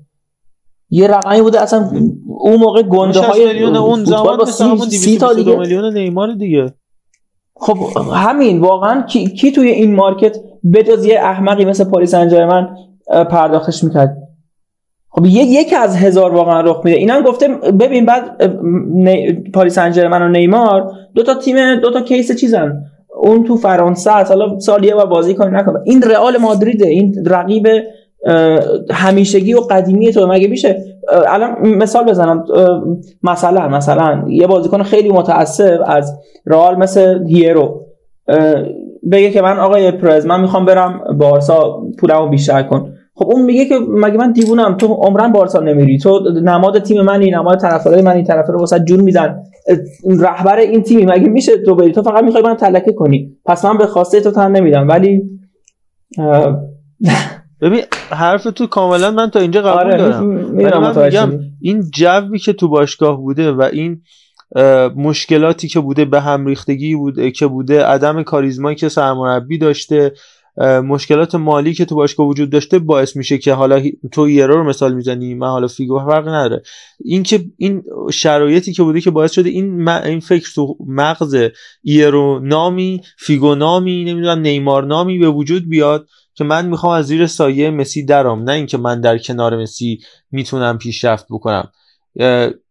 یه 0.91 1.07
رقمی 1.07 1.43
بوده 1.43 1.61
اصلا 1.61 1.91
اون 2.41 2.57
موقع 2.57 2.83
گنده 2.83 3.13
60 3.13 3.25
های 3.25 3.47
میلیون 3.47 3.77
اون 3.77 4.05
زمان 4.05 4.43
مثل 4.43 4.65
همون 4.65 4.89
30 4.89 5.19
تا 5.19 5.33
222 5.33 5.35
دیگه 5.35 5.59
میلیون 5.59 5.99
نیمار 5.99 6.33
دیگه. 6.33 6.73
خب 7.57 7.79
همین 8.15 8.61
واقعا 8.61 9.03
کی, 9.03 9.29
کی 9.29 9.53
توی 9.53 9.69
این 9.69 9.95
market 9.95 10.37
بجز 10.75 11.05
یه 11.05 11.21
احمقی 11.21 11.65
مثل 11.65 11.85
پاریس 11.85 12.15
سن 12.15 12.33
ژرمن 12.33 12.69
پرداختش 13.31 13.85
می‌کرد؟ 13.85 14.17
خب 15.11 15.27
یک 15.27 15.49
یک 15.49 15.75
از 15.79 15.97
هزار 15.97 16.35
واقعا 16.35 16.61
رخ 16.61 16.81
میده. 16.85 16.97
اینم 16.97 17.23
گفته 17.23 17.49
ببین 17.81 18.07
بعد 18.07 18.53
پاریس 19.55 19.79
سن 19.79 19.93
ژرمن 19.93 20.23
و 20.23 20.29
نیمار 20.29 20.93
دو 21.15 21.23
تا 21.23 21.35
تیم 21.35 21.75
دو 21.75 21.91
تا 21.91 22.01
case 22.01 22.41
چیزن. 22.41 22.83
اون 23.21 23.45
تو 23.45 23.57
فرانسه 23.57 24.13
است. 24.13 24.31
حالا 24.31 24.59
سال 24.59 24.85
یه 24.85 24.95
بار 24.95 25.07
بازی 25.07 25.35
کنه 25.35 25.61
نکنه 25.61 25.79
این 25.85 26.03
رئال 26.03 26.37
مادریده. 26.37 26.89
این 26.89 27.25
رقیب 27.27 27.67
همیشگی 28.91 29.55
و 29.55 29.61
قدیمی 29.61 30.13
تو. 30.13 30.27
مگه 30.27 30.49
میشه 30.49 30.94
الان 31.09 31.69
مثال 31.69 32.05
بزنم 32.05 32.45
مثلا 33.23 33.69
مثلا 33.69 34.25
یه 34.29 34.47
بازیکن 34.47 34.83
خیلی 34.83 35.11
متعصب 35.11 35.79
از 35.87 36.19
رئال 36.47 36.77
مثل 36.77 37.27
هیرو. 37.27 37.87
بگه 39.13 39.31
که 39.31 39.43
من 39.43 39.59
آقای 39.59 39.91
پرز 39.91 40.27
من 40.27 40.41
می‌خوام 40.41 40.65
برم 40.65 41.01
بارسا 41.19 41.83
پولمو 42.01 42.29
بیشتر 42.29 42.63
کن. 42.63 42.93
خب 43.17 43.27
اون 43.27 43.43
میگه 43.43 43.65
که 43.65 43.79
مگه 43.89 44.17
من 44.17 44.33
دیوونم؟ 44.33 44.77
تو 44.77 44.87
عمرن 44.87 45.33
بارسا 45.33 45.61
نمیری. 45.61 45.99
تو 45.99 46.21
نماد 46.43 46.83
تیم 46.83 47.03
منی 47.03 47.31
نماد 47.31 47.59
طرفدارای 47.59 48.03
من 48.03 48.13
این 48.13 48.25
طرفدارا 48.25 48.59
واسه 48.59 48.81
جون 48.81 49.01
میدن 49.01 49.43
اه، 49.69 49.77
رهبر 50.21 50.57
این 50.57 50.83
تیمی 50.83 51.07
مگه 51.07 51.29
میشه 51.29 51.53
تو 51.59 51.75
بری؟ 51.75 51.93
تو 51.93 52.03
فقط 52.03 52.25
می‌خوای 52.25 52.43
من 52.43 52.55
تلکه 52.55 52.93
کنی. 52.93 53.37
پس 53.45 53.65
من 53.65 53.79
به 53.79 53.87
خواسته 53.87 54.21
تو 54.21 54.31
تن 54.31 54.51
نمیدم. 54.51 54.89
ولی 54.89 55.23
ببین 57.61 57.81
حرف 58.11 58.45
تو 58.45 58.67
کاملا 58.67 59.11
من 59.11 59.31
تا 59.31 59.41
اینجا 59.41 59.63
قبول 59.63 59.93
آره 59.93 59.97
دارم. 59.99 60.57
ولی 60.57 60.65
من 60.79 61.05
میگم 61.05 61.41
این 61.61 61.91
جوی 61.91 62.39
که 62.39 62.53
تو 62.53 62.69
باشگاه 62.69 63.17
بوده 63.17 63.53
و 63.53 63.63
این 63.73 64.03
مشکلاتی 64.97 65.69
که 65.69 65.81
بوده 65.81 66.05
به 66.05 66.21
هم 66.21 66.47
ریختگی 66.47 66.95
بوده 66.95 67.31
که 67.31 67.47
بوده 67.47 67.85
عدم 67.85 68.23
کاریزمایی 68.23 68.77
که 68.77 68.89
سرمربی 68.89 69.59
داشته 69.59 70.13
مشکلات 70.85 71.35
مالی 71.35 71.75
که 71.75 71.85
تو 71.85 71.95
باشگاه 71.95 72.27
وجود 72.27 72.51
داشته 72.51 72.79
باعث 72.79 73.17
میشه 73.17 73.39
که 73.39 73.53
حالا 73.53 73.83
تو 74.13 74.29
یرو 74.29 74.57
رو 74.57 74.65
مثال 74.65 74.95
می‌زنی 74.95 75.35
من 75.35 75.47
حالا 75.49 75.67
فیگو 75.67 75.99
فرق 75.99 76.29
نداره. 76.29 76.63
این 77.05 77.23
که 77.23 77.45
این 77.57 77.83
شرایطی 78.13 78.73
که 78.73 78.83
بوده 78.83 79.01
که 79.01 79.11
باعث 79.11 79.33
شده 79.33 79.51
این 79.51 79.83
م- 79.85 80.03
این 80.05 80.21
فکر 80.21 80.49
تو 80.55 80.77
مغز 80.87 81.37
ایرو 81.83 82.41
نامی 82.41 83.01
فیگو 83.19 83.55
نامی 83.55 84.05
نمی‌دونم 84.05 84.39
نیمار 84.39 84.85
نامی 84.85 85.19
به 85.19 85.29
وجود 85.29 85.69
بیاد 85.69 86.07
که 86.35 86.45
من 86.45 86.67
می‌خوام 86.67 86.93
از 86.93 87.07
زیر 87.07 87.27
سایه 87.27 87.71
مسی 87.71 88.05
درام 88.05 88.43
نه 88.43 88.53
اینکه 88.53 88.79
من 88.79 89.01
در 89.01 89.19
کنار 89.19 89.63
مسی 89.63 89.99
می‌تونم 90.31 90.79
پیشرفت 90.79 91.27
بکنم. 91.31 91.73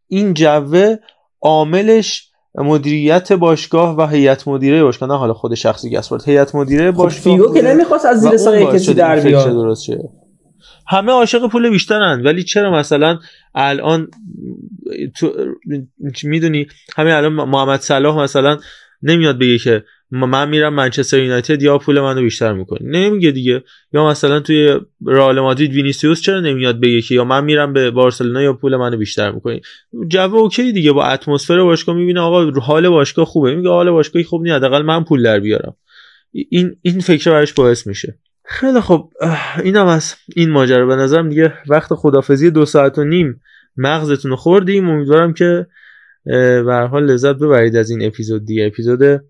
این 0.07 0.33
جوه 0.33 0.95
عاملش 1.41 2.29
مدیریت 2.55 3.33
باشگاه 3.33 3.97
و 3.97 4.07
هیئت 4.07 4.47
مدیره 4.47 4.83
باشگاه 4.83 5.09
نه 5.09 5.17
حالا 5.17 5.33
خود 5.33 5.55
شخصی 5.55 5.89
گسپارت 5.89 6.27
هیئت 6.27 6.55
مدیره 6.55 6.91
خب 6.91 6.97
باشگاه 6.97 7.23
فیگو 7.23 7.53
که 7.53 7.61
نمی‌خواست 7.61 8.05
از 8.05 8.21
زیر 8.21 8.37
سایه 8.37 8.65
کسی 8.65 8.93
در 8.93 9.19
بیاد. 9.19 9.77
همه 10.87 11.11
عاشق 11.11 11.47
پول 11.47 11.69
بیشترن 11.69 12.21
ولی 12.25 12.43
چرا 12.43 12.71
مثلا 12.71 13.19
الان 13.55 14.07
تو 15.15 15.31
می‌دونی 16.23 16.67
همین 16.95 17.13
الان 17.13 17.33
محمد 17.33 17.79
صلاح 17.79 18.19
مثلا 18.19 18.57
نمیاد 19.03 19.39
بگه 19.39 19.57
که 19.57 19.83
من 20.13 20.49
میرم 20.49 20.73
منچستر 20.73 21.19
یونایتد 21.19 21.61
یا 21.63 21.77
پول 21.77 21.99
منو 22.01 22.21
بیشتر 22.21 22.53
می‌کنه 22.53 22.79
نمیگه 22.83 23.31
دیگه. 23.31 23.63
یا 23.93 24.07
مثلا 24.07 24.39
توی 24.39 24.79
رئال 25.05 25.39
مادرید 25.39 25.73
وینیسیوس 25.73 26.21
چرا 26.21 26.39
نمیاد 26.39 26.79
بگه 26.79 27.01
که 27.01 27.15
یا 27.15 27.23
من 27.23 27.43
میرم 27.43 27.73
به 27.73 27.91
بارسلونا 27.91 28.41
یا 28.41 28.53
پول 28.53 28.75
منو 28.75 28.97
بیشتر 28.97 29.31
می‌کنی؟ 29.31 29.61
جو 30.07 30.35
okay 30.35 30.71
دیگه. 30.71 30.91
با 30.91 31.05
اتمسفر 31.05 31.63
باشگاه 31.63 31.95
می‌بینه 31.95 32.19
آقا 32.19 32.51
حال 32.51 32.89
باشگاه 32.89 33.25
خوبه. 33.25 33.55
میگه 33.55 33.69
حال 33.69 33.91
باشگاهی 33.91 34.25
خوب 34.25 34.41
نیست. 34.41 34.55
حداقل 34.55 34.81
من 34.81 35.03
پول 35.03 35.23
در 35.23 35.39
بیارم. 35.39 35.75
این 36.31 36.75
این 36.81 36.99
فکر 36.99 37.31
براش 37.31 37.53
باعث 37.53 37.87
میشه. 37.87 38.17
خیلی 38.45 38.81
خب 38.81 39.11
اینم 39.63 39.87
از 39.87 40.15
این 40.35 40.49
ماجرا. 40.49 40.85
به 40.85 40.95
نظرم 40.95 41.29
دیگه 41.29 41.53
وقت 41.67 41.93
خدافزی 41.93 42.51
دو 42.51 42.65
ساعت 42.65 42.97
و 42.97 43.03
نیم 43.03 43.41
مغزتون 43.77 44.35
خوردیم. 44.35 44.89
امیدوارم 44.89 45.33
که 45.33 45.67
به 46.65 46.87
حال 46.91 47.05
لذت 47.05 47.35
ببرید 47.35 47.75
از 47.75 47.89
این 47.89 48.05
اپیزود 48.05 48.45
دیگه. 48.45 48.65
اپیزود 48.65 49.21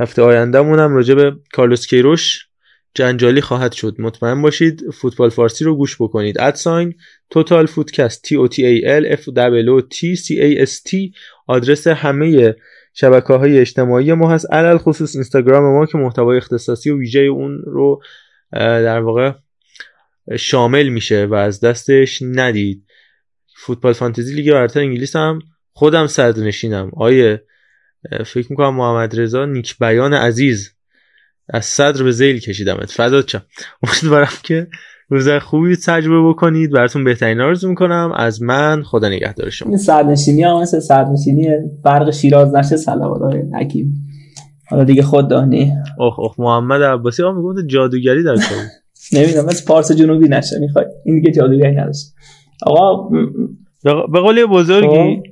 هفته 0.00 0.22
آیندهمون 0.22 0.78
هم 0.78 0.94
راجع 0.94 1.14
به 1.14 1.36
کارلوس 1.52 1.86
کیروش 1.86 2.48
جنجالی 2.94 3.40
خواهد 3.40 3.72
شد. 3.72 3.96
مطمئن 3.98 4.42
باشید 4.42 4.90
فوتبال 4.90 5.30
فارسی 5.30 5.64
رو 5.64 5.76
گوش 5.76 5.96
بکنید. 6.02 6.40
at 6.40 6.58
sign 6.58 6.94
total 7.30 7.66
footcast 7.66 8.22
T 8.22 8.36
O 8.36 8.48
T 8.48 8.66
A 8.66 8.86
L 8.86 9.12
F 9.12 9.28
double 9.28 9.80
T 9.80 10.16
C 10.16 10.40
A 10.40 10.62
S 10.62 10.82
T 10.82 11.12
آدرس 11.46 11.86
همه 11.86 12.54
شبکه 12.94 13.32
های 13.32 13.58
اجتماعی 13.58 14.12
ما 14.12 14.30
هست 14.30 14.52
علل 14.52 14.78
خصوص 14.78 15.14
اینستاگرام 15.14 15.78
ما 15.78 15.86
که 15.86 15.98
محتوای 15.98 16.36
اختصاصی 16.36 16.90
و 16.90 16.98
ویژه 16.98 17.20
اون 17.20 17.62
رو 17.66 18.02
در 18.52 19.00
واقع 19.00 19.32
شامل 20.38 20.88
میشه 20.88 21.26
و 21.26 21.34
از 21.34 21.60
دستش 21.60 22.22
ندید. 22.22 22.84
فوتبال 23.56 23.92
فانتزی 23.92 24.34
لیگ 24.34 24.52
برتر 24.52 24.80
انگلیس 24.80 25.16
هم 25.16 25.38
خودم 25.72 26.06
صدرنشینم 26.06 26.90
آیه 26.96 27.42
فکر 28.26 28.46
می‌کنم 28.50 28.74
محمد 28.74 29.20
رضا 29.20 29.44
نیک 29.44 29.78
بیان 29.78 30.14
عزیز 30.14 30.72
از 31.48 31.64
صدر 31.64 32.02
به 32.02 32.10
زیل 32.12 32.38
کشیدمت. 32.38 32.90
فدات 32.90 33.26
چم 33.26 33.42
امیدوارم 33.82 34.28
که 34.42 34.66
روز 35.08 35.28
خوبی 35.28 35.76
تجربه 35.76 36.28
بکنید. 36.28 36.72
براتون 36.72 37.04
بهترین 37.04 37.40
آرزو 37.40 37.68
می‌کنم. 37.68 38.12
از 38.16 38.42
من 38.42 38.82
خدا 38.82 39.08
نگهدار 39.08 39.50
شما. 39.50 39.68
این 39.68 39.78
سرنشینی 39.78 40.42
هم 40.42 40.60
مثل 40.60 40.78
سرنشینی 40.80 41.48
برق 41.84 42.10
شیراز 42.10 42.54
نشه 42.54 42.76
صلوات 42.76 43.20
های 43.22 43.42
حکیم. 43.60 44.06
حالا 44.70 44.84
دیگه 44.84 45.02
خود 45.02 45.28
دانی. 45.30 45.72
اوه 45.98 46.20
اوه 46.20 46.34
محمد 46.38 46.82
عباسی. 46.82 47.22
آقا 47.22 47.32
می‌گفت 47.32 47.66
جادوگری 47.66 48.22
در 48.22 48.34
کار 48.34 48.58
بود. 48.58 48.70
نمی‌دونم 49.18 49.46
مثل 49.46 49.64
پارس 49.66 49.92
جنوبی 49.92 50.28
نشه. 50.28 50.58
می‌خوای 50.60 50.84
این 51.04 51.14
دیگه 51.20 51.32
جادوگری 51.32 51.76
نداشت. 51.76 52.14
آقا 52.62 53.08
به- 54.12 54.20
قول 54.20 54.46
بزرگی 54.46 54.88
خب. 54.88 55.22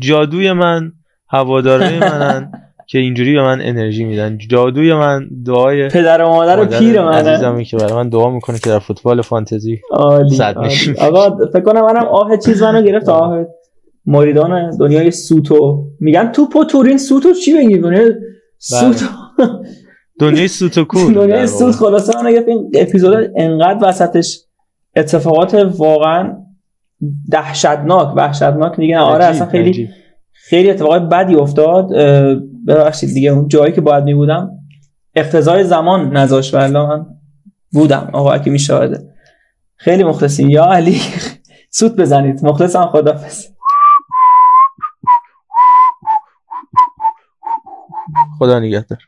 جادوی 0.00 0.52
من 0.52 0.92
هواداره 1.34 2.00
منن 2.00 2.52
که 2.86 2.98
اینجوری 2.98 3.34
به 3.34 3.42
من 3.42 3.60
انرژی 3.60 4.04
میدن. 4.04 4.38
جادوی 4.38 4.94
من 4.94 5.28
دعای 5.46 5.88
پدر 5.88 6.22
و 6.22 6.28
مادر 6.28 6.56
مادر 6.56 6.78
پیر 6.78 7.02
منه. 7.02 7.16
عزیزمی 7.16 7.64
که 7.64 7.76
برای 7.76 7.92
من 7.92 8.08
دعا 8.08 8.30
می‌کنه 8.30 8.58
که 8.58 8.70
در 8.70 8.78
فوتبال 8.78 9.22
فانتزی 9.22 9.80
صد. 10.36 10.58
نشین. 10.58 10.94
آقا 11.00 11.36
فکر 11.52 11.60
کنم 11.60 11.80
منم 11.80 12.06
آه 12.06 12.36
چیز 12.36 12.62
منو 12.62 12.82
گرفت. 12.82 13.08
آه 13.08 13.46
مریدان 14.06 14.76
دنیای 14.76 15.10
سوتو. 15.10 15.84
میگن 16.00 16.32
توپ 16.32 16.56
و 16.56 16.64
تورین 16.64 16.98
سوتو 16.98 17.32
چی 17.32 17.56
بگی؟ 17.56 17.78
دنیای 17.78 18.12
سوتو. 18.58 19.06
دنیای 20.20 20.48
سوت 20.58 20.78
و 20.78 20.84
کور 20.84 21.12
در 21.12 21.20
دنیای. 21.20 21.46
سوت 21.46 21.74
خلاصه 21.74 22.22
منو 22.22 22.32
گرفت. 22.32 22.48
این 22.48 22.70
اپیزود 22.74 23.30
انقدر 23.36 23.88
وسطش 23.88 24.40
اتفاقات 24.96 25.54
واقعا 25.78 26.36
دهشتناک 27.30 28.16
وحشتناک. 28.16 28.76
دیگه 28.76 28.98
آره 28.98 29.24
اصلا 29.24 29.46
خیلی 29.46 29.70
عجیب. 29.70 29.88
خیلی 30.48 30.70
اتفاقات 30.70 31.02
بدی 31.02 31.34
افتاد. 31.34 31.88
ببخشید 32.66 33.14
دیگه 33.14 33.30
اون 33.30 33.48
جایی 33.48 33.72
که 33.72 33.80
باید 33.80 34.04
می 34.04 34.14
بودم 34.14 34.50
اقتضای 35.14 35.64
زمان 35.64 36.16
نذاشت 36.16 36.54
ولی 36.54 36.72
من 36.72 37.06
بودم. 37.72 38.10
آقا 38.12 38.38
کی 38.38 38.50
میشاهده 38.50 39.14
خیلی 39.76 40.04
مخلصیم. 40.04 40.50
یا 40.50 40.64
علی 40.64 41.00
سوت 41.78 41.96
بزنید. 41.96 42.44
مخلصم 42.44 42.86
خدافظ 42.86 43.46
خدا 48.38 48.58
نگهدار. 48.58 48.98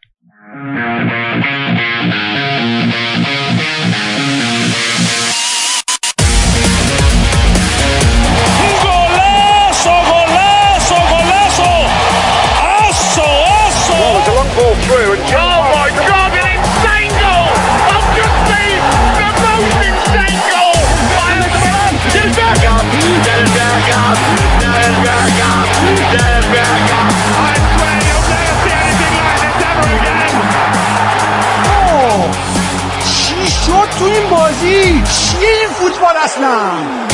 fast 36.27 36.41
now. 36.41 37.07